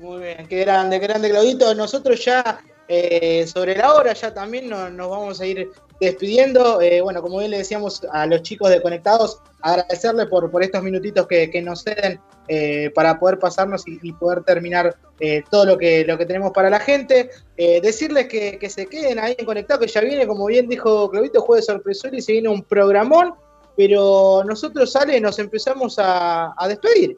Muy 0.00 0.22
bien, 0.24 0.46
qué 0.48 0.58
grande, 0.60 0.98
qué 1.00 1.06
grande, 1.06 1.30
Claudito. 1.30 1.72
Nosotros 1.74 2.22
ya 2.24 2.60
eh, 2.88 3.46
sobre 3.46 3.76
la 3.76 3.94
hora 3.94 4.12
ya 4.12 4.32
también 4.32 4.68
no- 4.68 4.90
nos 4.90 5.10
vamos 5.10 5.40
a 5.40 5.46
ir 5.46 5.70
despidiendo. 6.00 6.80
Eh, 6.80 7.00
bueno, 7.00 7.20
como 7.22 7.38
bien 7.38 7.50
le 7.50 7.58
decíamos 7.58 8.02
a 8.12 8.26
los 8.26 8.42
chicos 8.42 8.70
de 8.70 8.80
Conectados, 8.80 9.40
agradecerle 9.60 10.26
por, 10.26 10.50
estos 10.62 10.82
minutitos 10.82 11.26
que, 11.26 11.62
nos 11.62 11.82
ceden 11.82 12.20
eh, 12.48 12.90
para 12.94 13.18
poder 13.18 13.38
pasarnos 13.38 13.86
y, 13.88 13.98
y 14.02 14.12
poder 14.12 14.44
terminar 14.44 14.96
todo 15.50 15.64
lo 15.64 15.78
que, 15.78 16.04
tenemos 16.28 16.52
para 16.52 16.70
la 16.70 16.78
gente. 16.78 17.30
Decirles 17.56 18.28
que, 18.28 18.70
se 18.70 18.86
queden 18.86 19.18
ahí 19.18 19.34
en 19.38 19.46
Conectados, 19.46 19.86
que 19.86 19.92
ya 19.92 20.02
viene, 20.02 20.26
como 20.26 20.46
bien 20.46 20.68
dijo 20.68 21.10
Claudito, 21.10 21.40
jueves 21.40 21.66
sorpresor 21.66 22.14
y 22.14 22.20
se 22.20 22.32
viene 22.32 22.50
un 22.50 22.62
programón, 22.62 23.34
pero 23.76 24.44
nosotros, 24.44 24.92
sale, 24.92 25.20
nos 25.20 25.38
empezamos 25.38 25.98
a, 25.98 26.54
a 26.56 26.68
despedir. 26.68 27.16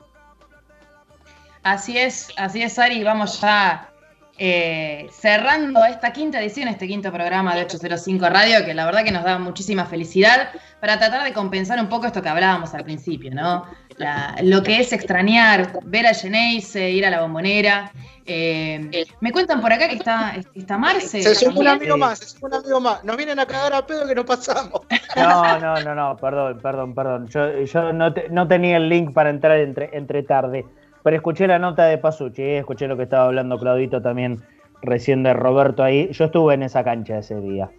Así 1.63 1.99
es, 1.99 2.29
así 2.37 2.63
es, 2.63 2.79
Ari. 2.79 3.03
Vamos 3.05 3.41
ya 3.41 3.91
eh, 4.39 5.09
cerrando 5.11 5.85
esta 5.85 6.13
quinta 6.13 6.41
edición, 6.41 6.69
este 6.69 6.87
quinto 6.87 7.13
programa 7.13 7.55
de 7.57 7.63
805 7.63 8.29
Radio, 8.29 8.65
que 8.65 8.73
la 8.75 8.85
verdad 8.87 9.03
que 9.05 9.11
nos 9.11 9.25
da 9.25 9.39
muchísima 9.39 9.85
felicidad 9.85 10.51
para 10.81 10.99
tratar 10.99 11.25
de 11.25 11.33
compensar 11.33 11.81
un 11.81 11.89
poco 11.89 12.07
esto 12.07 12.23
que 12.23 12.29
hablábamos 12.29 12.73
al 12.75 12.85
principio, 12.85 13.33
¿no? 13.35 13.65
La- 13.97 14.37
lo 14.43 14.63
que 14.63 14.79
es 14.81 14.93
extrañar, 14.93 15.73
ver 15.85 16.07
a 16.07 16.15
Geneise, 16.15 16.91
ir 16.91 17.05
a 17.05 17.11
la 17.11 17.21
bombonera. 17.23 17.91
Eh, 18.31 19.07
me 19.21 19.33
cuentan 19.33 19.61
por 19.61 19.73
acá 19.73 19.89
que 19.89 19.97
está, 19.97 20.35
está 20.55 20.77
Marce. 20.79 21.23
Se 21.23 21.35
sumó 21.35 21.61
un 21.61 21.69
amigo 21.69 21.97
más, 21.97 22.19
se 22.19 22.27
sumó 22.27 22.47
un 22.49 22.55
amigo 22.63 22.81
más. 22.81 23.03
Nos 23.03 23.17
vienen 23.17 23.39
a 23.41 23.47
cagar 23.47 23.73
a 23.73 23.85
pedo 23.87 24.07
que 24.07 24.15
no 24.15 24.25
pasamos. 24.25 24.83
No, 25.17 25.59
no, 25.59 25.75
no, 25.81 25.95
no, 25.95 26.17
perdón, 26.17 26.61
perdón, 26.63 26.95
perdón. 26.95 27.27
Yo, 27.29 27.63
yo 27.65 27.93
no, 27.93 28.13
te- 28.13 28.29
no 28.29 28.47
tenía 28.47 28.77
el 28.77 28.89
link 28.89 29.13
para 29.15 29.31
entrar 29.31 29.59
entre, 29.59 29.89
entre 29.97 30.23
tarde, 30.23 30.65
pero 31.03 31.17
escuché 31.17 31.47
la 31.47 31.59
nota 31.59 31.85
de 31.87 31.99
Pasucci, 31.99 32.43
¿eh? 32.43 32.59
escuché 32.59 32.87
lo 32.89 32.97
que 32.97 33.05
estaba 33.05 33.25
hablando 33.27 33.59
Claudito 33.59 34.03
también 34.03 34.43
recién 34.83 35.23
de 35.23 35.33
Roberto 35.35 35.83
ahí. 35.83 36.09
Yo 36.13 36.27
estuve 36.27 36.55
en 36.55 36.63
esa 36.63 36.85
cancha 36.85 37.19
ese 37.19 37.41
día. 37.41 37.71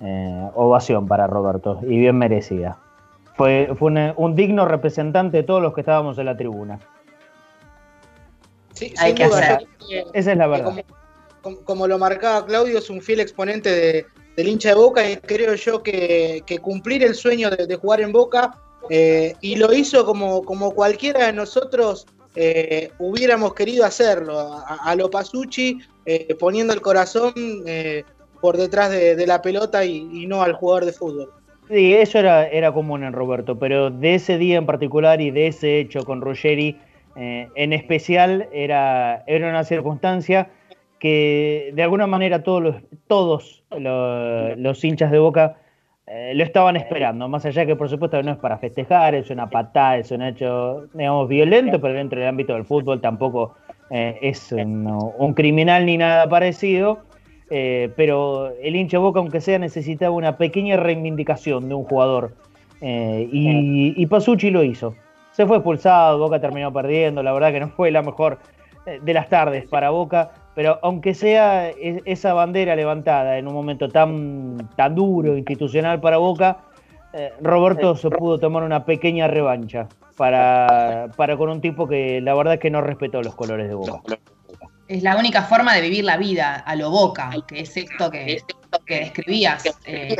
Eh, 0.00 0.48
ovación 0.54 1.08
para 1.08 1.26
Roberto 1.26 1.80
y 1.82 1.98
bien 1.98 2.16
merecida. 2.16 2.78
Fue, 3.36 3.70
fue 3.78 3.90
un, 3.90 4.12
un 4.16 4.34
digno 4.36 4.64
representante 4.64 5.38
de 5.38 5.42
todos 5.42 5.60
los 5.62 5.74
que 5.74 5.80
estábamos 5.80 6.18
en 6.18 6.26
la 6.26 6.36
tribuna. 6.36 6.78
Sí, 8.74 8.94
Hay 8.98 9.14
que 9.14 9.26
duda, 9.26 9.38
hacer. 9.38 9.60
yo 9.90 10.10
Esa 10.14 10.32
es 10.32 10.38
la 10.38 10.46
verdad. 10.46 10.64
Como, 10.66 10.82
como- 11.42 11.60
como 11.64 11.86
lo 11.86 11.98
marcaba 11.98 12.44
Claudio, 12.46 12.78
es 12.78 12.90
un 12.90 13.00
fiel 13.00 13.20
exponente 13.20 13.70
de- 13.70 14.06
del 14.36 14.48
hincha 14.48 14.68
de 14.70 14.74
Boca 14.76 15.08
y 15.08 15.16
creo 15.16 15.54
yo 15.54 15.82
que, 15.82 16.42
que 16.46 16.58
cumplir 16.58 17.02
el 17.02 17.14
sueño 17.14 17.50
de, 17.50 17.66
de 17.66 17.76
jugar 17.76 18.00
en 18.00 18.12
Boca 18.12 18.56
eh, 18.90 19.34
y 19.40 19.56
lo 19.56 19.72
hizo 19.72 20.04
como, 20.04 20.42
como 20.42 20.70
cualquiera 20.72 21.26
de 21.26 21.32
nosotros 21.32 22.06
eh, 22.34 22.90
hubiéramos 22.98 23.54
querido 23.54 23.84
hacerlo, 23.84 24.38
a, 24.38 24.78
a 24.84 24.94
lo 24.96 25.10
Pasucci, 25.10 25.78
eh, 26.06 26.34
poniendo 26.38 26.72
el 26.72 26.80
corazón 26.80 27.32
eh, 27.66 28.04
por 28.40 28.56
detrás 28.56 28.90
de, 28.90 29.26
la 29.26 29.42
pelota 29.42 29.84
y, 29.84 30.26
no 30.26 30.42
al 30.42 30.52
jugador 30.52 30.84
de 30.84 30.92
fútbol. 30.92 31.30
Sí, 31.68 31.94
eso 31.94 32.18
era, 32.18 32.46
era 32.48 32.72
común 32.72 33.04
en 33.04 33.12
Roberto, 33.12 33.58
pero 33.58 33.90
de 33.90 34.14
ese 34.14 34.38
día 34.38 34.56
en 34.58 34.66
particular 34.66 35.20
y 35.20 35.30
de 35.30 35.48
ese 35.48 35.80
hecho 35.80 36.04
con 36.04 36.20
Ruggeri 36.20 36.78
en 37.16 37.72
especial 37.72 38.48
era, 38.52 39.24
era 39.26 39.48
una 39.48 39.64
circunstancia 39.64 40.50
que 41.00 41.72
de 41.74 41.82
alguna 41.82 42.06
manera 42.06 42.42
todos 42.42 42.62
los, 42.62 42.76
todos 43.06 43.64
lo- 43.76 44.54
los 44.56 44.84
hinchas 44.84 45.10
de 45.10 45.18
Boca 45.18 45.56
eh, 46.10 46.32
lo 46.34 46.42
estaban 46.42 46.74
esperando, 46.76 47.28
más 47.28 47.44
allá 47.44 47.66
que 47.66 47.76
por 47.76 47.90
supuesto 47.90 48.22
no 48.22 48.32
es 48.32 48.38
para 48.38 48.56
festejar, 48.56 49.14
es 49.14 49.28
una 49.28 49.50
patada, 49.50 49.98
es 49.98 50.10
un 50.10 50.22
hecho, 50.22 50.86
digamos, 50.94 51.28
violento, 51.28 51.78
pero 51.82 51.92
dentro 51.92 52.18
del 52.18 52.30
ámbito 52.30 52.54
del 52.54 52.64
fútbol 52.64 53.02
tampoco 53.02 53.56
eh, 53.90 54.18
es 54.22 54.50
un, 54.52 55.34
criminal 55.34 55.84
ni 55.84 55.98
nada 55.98 56.26
parecido. 56.26 57.00
Eh, 57.50 57.90
pero 57.96 58.52
el 58.62 58.76
hincha 58.76 58.98
Boca, 58.98 59.20
aunque 59.20 59.40
sea, 59.40 59.58
necesitaba 59.58 60.14
una 60.14 60.38
pequeña 60.38 60.76
reivindicación 60.76 61.68
de 61.68 61.74
un 61.74 61.84
jugador. 61.84 62.32
Y, 62.80 63.94
y 63.96 64.06
Pasucci 64.06 64.50
lo 64.50 64.62
hizo. 64.62 64.94
Se 65.32 65.46
fue 65.46 65.56
expulsado, 65.56 66.18
Boca 66.18 66.40
terminó 66.40 66.72
perdiendo. 66.72 67.22
La 67.22 67.32
verdad 67.32 67.52
que 67.52 67.60
no 67.60 67.68
fue 67.68 67.90
la 67.90 68.02
mejor 68.02 68.38
de 69.02 69.14
las 69.14 69.28
tardes 69.28 69.66
para 69.66 69.90
Boca. 69.90 70.30
Pero 70.58 70.80
aunque 70.82 71.14
sea 71.14 71.68
e- 71.70 72.02
esa 72.04 72.32
bandera 72.34 72.74
levantada 72.74 73.38
en 73.38 73.46
un 73.46 73.54
momento 73.54 73.88
tan, 73.90 74.68
tan 74.74 74.92
duro, 74.96 75.36
institucional 75.36 76.00
para 76.00 76.16
Boca, 76.16 76.56
eh, 77.12 77.32
Roberto 77.40 77.94
se 77.94 78.10
pudo 78.10 78.40
tomar 78.40 78.64
una 78.64 78.84
pequeña 78.84 79.28
revancha 79.28 79.86
para, 80.16 81.10
para 81.16 81.36
con 81.36 81.48
un 81.50 81.60
tipo 81.60 81.86
que 81.86 82.20
la 82.20 82.34
verdad 82.34 82.54
es 82.54 82.58
que 82.60 82.70
no 82.72 82.80
respetó 82.80 83.22
los 83.22 83.36
colores 83.36 83.68
de 83.68 83.74
Boca. 83.74 84.02
Es 84.88 85.04
la 85.04 85.16
única 85.16 85.42
forma 85.42 85.76
de 85.76 85.80
vivir 85.82 86.04
la 86.04 86.16
vida 86.16 86.56
a 86.56 86.74
lo 86.74 86.90
boca, 86.90 87.30
que 87.46 87.60
es 87.60 87.76
esto 87.76 88.10
que, 88.10 88.42
que 88.84 88.94
describías. 88.98 89.78
Eh, 89.86 90.16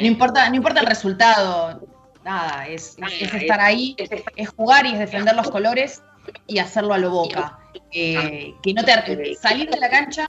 no 0.00 0.06
importa, 0.06 0.48
no 0.50 0.54
importa 0.54 0.82
el 0.82 0.86
resultado, 0.86 1.80
nada, 2.24 2.68
es, 2.68 2.96
es- 3.08 3.22
es 3.22 3.34
estar 3.34 3.60
ahí, 3.60 3.96
es 4.36 4.48
jugar 4.50 4.86
y 4.86 4.92
es 4.92 5.00
defender 5.00 5.34
los 5.34 5.50
colores 5.50 6.00
y 6.46 6.58
hacerlo 6.58 6.94
a 6.94 6.98
lo 6.98 7.10
boca. 7.10 7.58
Eh, 7.90 8.54
que 8.62 8.72
no 8.74 8.84
te 8.84 9.34
salir 9.34 9.68
de 9.68 9.78
la 9.80 9.88
cancha 9.90 10.26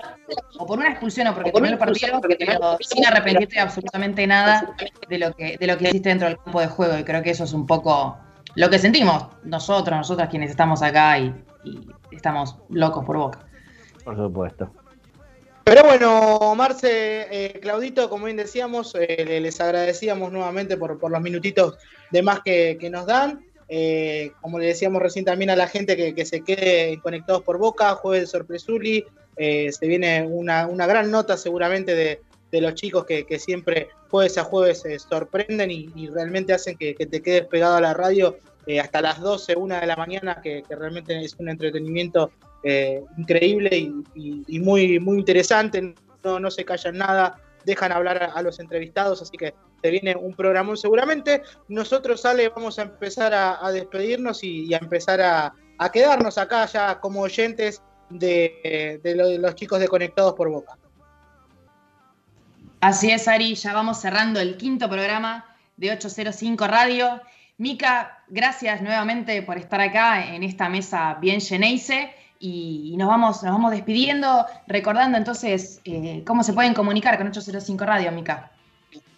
o 0.58 0.66
por 0.66 0.80
una 0.80 0.90
expulsión 0.90 1.28
o 1.28 1.34
porque 1.34 1.52
terminó 1.52 1.74
el 1.74 1.80
partido, 1.80 2.20
pero 2.22 2.78
sin 2.80 3.06
arrepentirte 3.06 3.56
de 3.56 3.62
absolutamente 3.62 4.26
nada 4.26 4.76
de 5.08 5.18
lo 5.20 5.34
que 5.34 5.58
de 5.58 5.68
lo 5.68 5.78
que 5.78 5.90
hiciste 5.90 6.10
dentro 6.10 6.28
del 6.28 6.38
campo 6.38 6.60
de 6.60 6.68
juego. 6.68 6.98
Y 6.98 7.04
creo 7.04 7.22
que 7.22 7.32
eso 7.32 7.44
es 7.44 7.54
un 7.54 7.66
poco 7.68 8.18
lo 8.56 8.70
que 8.70 8.80
sentimos 8.80 9.28
nosotros, 9.44 9.96
nosotras 9.98 10.30
quienes 10.30 10.50
estamos 10.50 10.82
acá 10.82 11.20
y, 11.20 11.34
y 11.64 11.88
estamos 12.12 12.56
locos 12.70 13.06
por 13.06 13.18
boca. 13.18 13.40
Por 14.04 14.16
supuesto. 14.16 14.72
Pero 15.64 15.84
bueno, 15.84 16.54
Marce, 16.56 17.28
eh, 17.32 17.60
Claudito, 17.60 18.08
como 18.10 18.26
bien 18.26 18.38
decíamos, 18.38 18.94
eh, 18.96 19.24
le- 19.26 19.42
les 19.42 19.60
agradecíamos 19.60 20.32
nuevamente 20.32 20.78
por, 20.78 21.00
por 21.00 21.10
los 21.12 21.22
minutitos 21.22 21.78
de 22.12 22.22
más 22.22 22.42
que, 22.42 22.78
que 22.80 22.90
nos 22.92 23.08
dan. 23.08 23.44
Eh, 23.68 24.32
como 24.42 24.60
le 24.60 24.68
decíamos 24.68 25.02
recién 25.02 25.26
también 25.26 25.50
a 25.50 25.56
la 25.56 25.68
gente 25.68 26.14
que, 26.14 26.26
se 26.26 26.42
quede 26.42 27.00
conectados 27.02 27.44
por 27.44 27.58
Boca, 27.58 27.96
jueves 27.96 28.22
de 28.22 28.28
Sorpresuli, 28.28 29.06
eh, 29.38 29.72
se 29.72 29.88
viene 29.88 30.26
una, 30.26 30.68
una 30.68 30.86
gran 30.86 31.12
nota 31.12 31.36
seguramente 31.38 31.96
de, 31.96 32.22
los 32.62 32.76
chicos 32.76 33.06
que, 33.06 33.26
siempre 33.38 33.90
jueves 34.10 34.38
a 34.38 34.46
jueves 34.46 34.80
se 34.80 34.98
sorprenden 34.98 35.72
y, 35.72 36.08
realmente 36.08 36.54
hacen 36.54 36.78
que, 36.78 36.94
te 36.94 37.22
quedes 37.22 37.46
pegado 37.48 37.76
a 37.76 37.82
la 37.82 37.94
radio 37.94 38.38
eh, 38.66 38.80
hasta 38.80 39.02
las 39.02 39.20
12, 39.20 39.56
1 39.58 39.82
de 39.82 39.86
la 39.86 39.98
mañana, 39.98 40.40
que, 40.42 40.64
realmente 40.70 41.20
es 41.20 41.36
un 41.38 41.50
entretenimiento 41.50 42.32
eh, 42.64 43.04
increíble 43.18 43.92
y, 44.16 44.60
muy, 44.60 45.00
muy 45.00 45.20
interesante. 45.20 45.96
No, 46.24 46.40
no 46.40 46.50
se 46.50 46.64
callan 46.64 46.98
nada, 46.98 47.42
dejan 47.66 47.92
hablar 47.92 48.32
a 48.34 48.42
los 48.42 48.60
entrevistados, 48.62 49.22
así 49.22 49.36
que 49.36 49.54
se 49.86 49.92
viene 49.92 50.16
un 50.16 50.34
programón 50.34 50.78
seguramente. 50.78 51.44
Nosotros, 51.68 52.26
Ale, 52.26 52.50
vamos 52.50 52.80
a 52.80 52.84
empezar 52.84 53.34
a, 53.34 53.72
despedirnos 53.72 54.44
y, 54.44 54.74
a 54.74 54.78
empezar 54.78 55.22
a, 55.22 55.54
quedarnos 55.92 56.38
acá 56.40 56.66
ya 56.66 57.00
como 57.00 57.22
oyentes 57.22 57.84
de, 58.10 59.00
de 59.04 59.16
lo- 59.16 59.28
de 59.28 59.38
los 59.38 59.54
chicos 59.54 59.80
de 59.80 59.88
Conectados 59.88 60.34
por 60.34 60.50
Boca. 60.50 60.76
Así 62.82 63.12
es, 63.12 63.28
Ari, 63.28 63.56
ya 63.56 63.74
vamos 63.74 64.00
cerrando 64.00 64.40
el 64.40 64.58
quinto 64.58 64.90
programa 64.90 65.46
de 65.78 65.92
805 65.92 66.68
Radio. 66.68 67.22
Mica, 67.58 68.24
gracias 68.28 68.82
nuevamente 68.82 69.42
por 69.44 69.58
estar 69.58 69.82
acá 69.82 70.34
en 70.34 70.44
esta 70.44 70.68
mesa 70.68 71.16
bien 71.22 71.40
Geneise 71.42 72.14
y, 72.40 72.92
y 72.94 72.98
nos, 72.98 73.08
vamos, 73.08 73.44
nos 73.44 73.52
vamos 73.54 73.72
despidiendo, 73.72 74.46
recordando 74.68 75.18
entonces 75.18 75.80
eh, 75.86 76.24
cómo 76.26 76.44
se 76.44 76.54
pueden 76.54 76.74
comunicar 76.74 77.18
con 77.18 77.28
805 77.28 77.86
Radio, 77.86 78.12
Mica. 78.12 78.52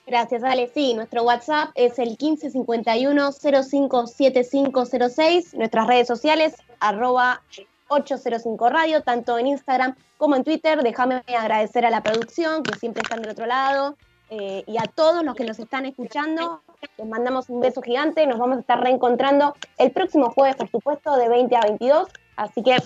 Gracias, 0.07 0.41
Ale. 0.41 0.71
Sí, 0.73 0.93
nuestro 0.93 1.23
WhatsApp 1.23 1.71
es 1.75 1.99
el 1.99 2.11
1551 2.11 3.33
057506. 3.33 5.53
Nuestras 5.53 5.85
redes 5.85 6.07
sociales, 6.07 6.55
arroba 6.79 7.41
805 7.89 8.69
Radio, 8.69 9.01
tanto 9.01 9.37
en 9.37 9.47
Instagram 9.47 9.97
como 10.17 10.37
en 10.37 10.45
Twitter. 10.45 10.81
Déjame 10.81 11.23
agradecer 11.27 11.85
a 11.85 11.89
la 11.89 12.03
producción, 12.03 12.63
que 12.63 12.79
siempre 12.79 13.01
están 13.03 13.21
del 13.21 13.31
otro 13.31 13.47
lado, 13.47 13.97
eh, 14.29 14.63
y 14.65 14.77
a 14.77 14.83
todos 14.83 15.25
los 15.25 15.35
que 15.35 15.43
nos 15.43 15.59
están 15.59 15.85
escuchando. 15.85 16.61
Les 16.97 17.05
mandamos 17.05 17.49
un 17.49 17.59
beso 17.59 17.81
gigante. 17.81 18.25
Nos 18.27 18.39
vamos 18.39 18.59
a 18.59 18.61
estar 18.61 18.81
reencontrando 18.81 19.55
el 19.77 19.91
próximo 19.91 20.31
jueves, 20.31 20.55
por 20.55 20.71
supuesto, 20.71 21.17
de 21.17 21.27
20 21.27 21.53
a 21.57 21.61
22. 21.61 22.07
Así 22.37 22.63
que 22.63 22.77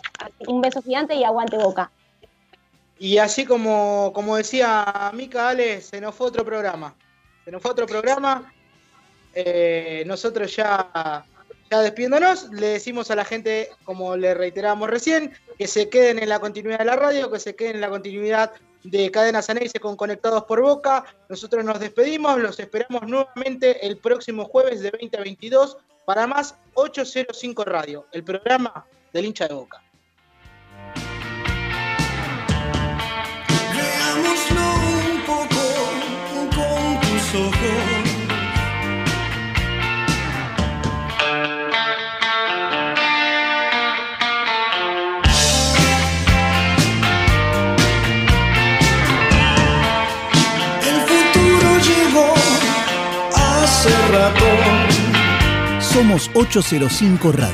un 0.47 0.61
beso 0.61 0.81
gigante 0.81 1.13
y 1.13 1.23
aguante 1.23 1.57
boca. 1.57 1.91
Y 2.97 3.19
así 3.19 3.45
como, 3.45 4.11
como 4.15 4.37
decía 4.37 5.11
Mica, 5.13 5.49
Ale, 5.49 5.81
se 5.81 6.01
nos 6.01 6.15
fue 6.15 6.25
otro 6.25 6.43
programa. 6.43 6.95
Se 7.45 7.51
nos 7.51 7.61
fue 7.61 7.71
otro 7.71 7.85
programa. 7.85 8.53
Eh, 9.33 10.03
nosotros 10.05 10.55
ya, 10.55 11.25
ya 11.69 11.79
despidiéndonos, 11.79 12.49
le 12.49 12.67
decimos 12.67 13.11
a 13.11 13.15
la 13.15 13.25
gente, 13.25 13.69
como 13.83 14.15
le 14.17 14.33
reiterábamos 14.33 14.89
recién, 14.89 15.33
que 15.57 15.67
se 15.67 15.89
queden 15.89 16.19
en 16.19 16.29
la 16.29 16.39
continuidad 16.39 16.79
de 16.79 16.85
la 16.85 16.95
radio, 16.95 17.31
que 17.31 17.39
se 17.39 17.55
queden 17.55 17.75
en 17.75 17.81
la 17.81 17.89
continuidad 17.89 18.51
de 18.83 19.11
Cadena 19.11 19.41
Ceneice 19.41 19.79
con 19.79 19.95
Conectados 19.95 20.43
por 20.43 20.61
Boca. 20.61 21.05
Nosotros 21.29 21.63
nos 21.63 21.79
despedimos, 21.79 22.39
los 22.39 22.59
esperamos 22.59 23.03
nuevamente 23.07 23.85
el 23.85 23.97
próximo 23.97 24.45
jueves 24.45 24.81
de 24.81 24.91
20 24.91 25.17
a 25.17 25.21
22 25.21 25.77
para 26.05 26.27
más 26.27 26.55
805 26.73 27.63
Radio, 27.63 28.07
el 28.11 28.23
programa 28.23 28.85
del 29.13 29.25
hincha 29.25 29.47
de 29.47 29.53
Boca. 29.53 29.81
Tus 37.31 37.39
ojos. 37.39 37.53
El 50.83 51.01
futuro 51.01 51.79
llegó 51.79 52.33
hace 53.35 53.89
rato. 54.11 54.45
Somos 55.79 56.29
805 56.33 57.31
Radio. 57.31 57.53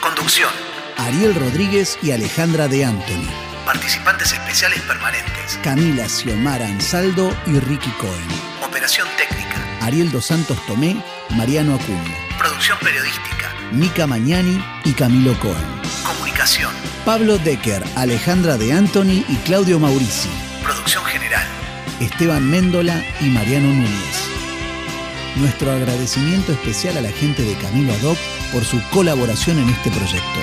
Conducción. 0.00 0.50
Ariel 0.96 1.34
Rodríguez 1.34 1.98
y 2.02 2.12
Alejandra 2.12 2.68
de 2.68 2.84
Anthony. 2.84 3.28
Participantes 3.66 4.32
especiales 4.32 4.80
permanentes. 4.82 5.58
Camila 5.62 6.08
Xiomara 6.08 6.66
Ansaldo 6.66 7.34
y 7.46 7.58
Ricky 7.60 7.90
Cohen. 7.92 8.51
Operación 8.82 9.06
técnica. 9.16 9.78
Ariel 9.80 10.10
Dos 10.10 10.26
Santos 10.26 10.58
Tomé, 10.66 10.96
Mariano 11.36 11.76
Acuña. 11.76 12.16
Producción 12.36 12.76
periodística. 12.80 13.54
Mica 13.70 14.08
Mañani 14.08 14.60
y 14.84 14.90
Camilo 14.90 15.38
Cohen. 15.38 15.64
Comunicación. 16.04 16.72
Pablo 17.04 17.38
Decker, 17.38 17.84
Alejandra 17.94 18.56
de 18.56 18.72
Anthony 18.72 19.24
y 19.28 19.36
Claudio 19.44 19.78
Maurici. 19.78 20.28
Producción 20.64 21.04
general. 21.04 21.46
Esteban 22.00 22.50
Méndola 22.50 23.00
y 23.20 23.26
Mariano 23.26 23.68
Núñez. 23.68 24.26
Nuestro 25.36 25.70
agradecimiento 25.70 26.50
especial 26.50 26.96
a 26.96 27.02
la 27.02 27.12
gente 27.12 27.44
de 27.44 27.54
Camilo 27.58 27.92
Adoc 27.92 28.18
por 28.52 28.64
su 28.64 28.82
colaboración 28.90 29.60
en 29.60 29.68
este 29.68 29.92
proyecto. 29.92 30.40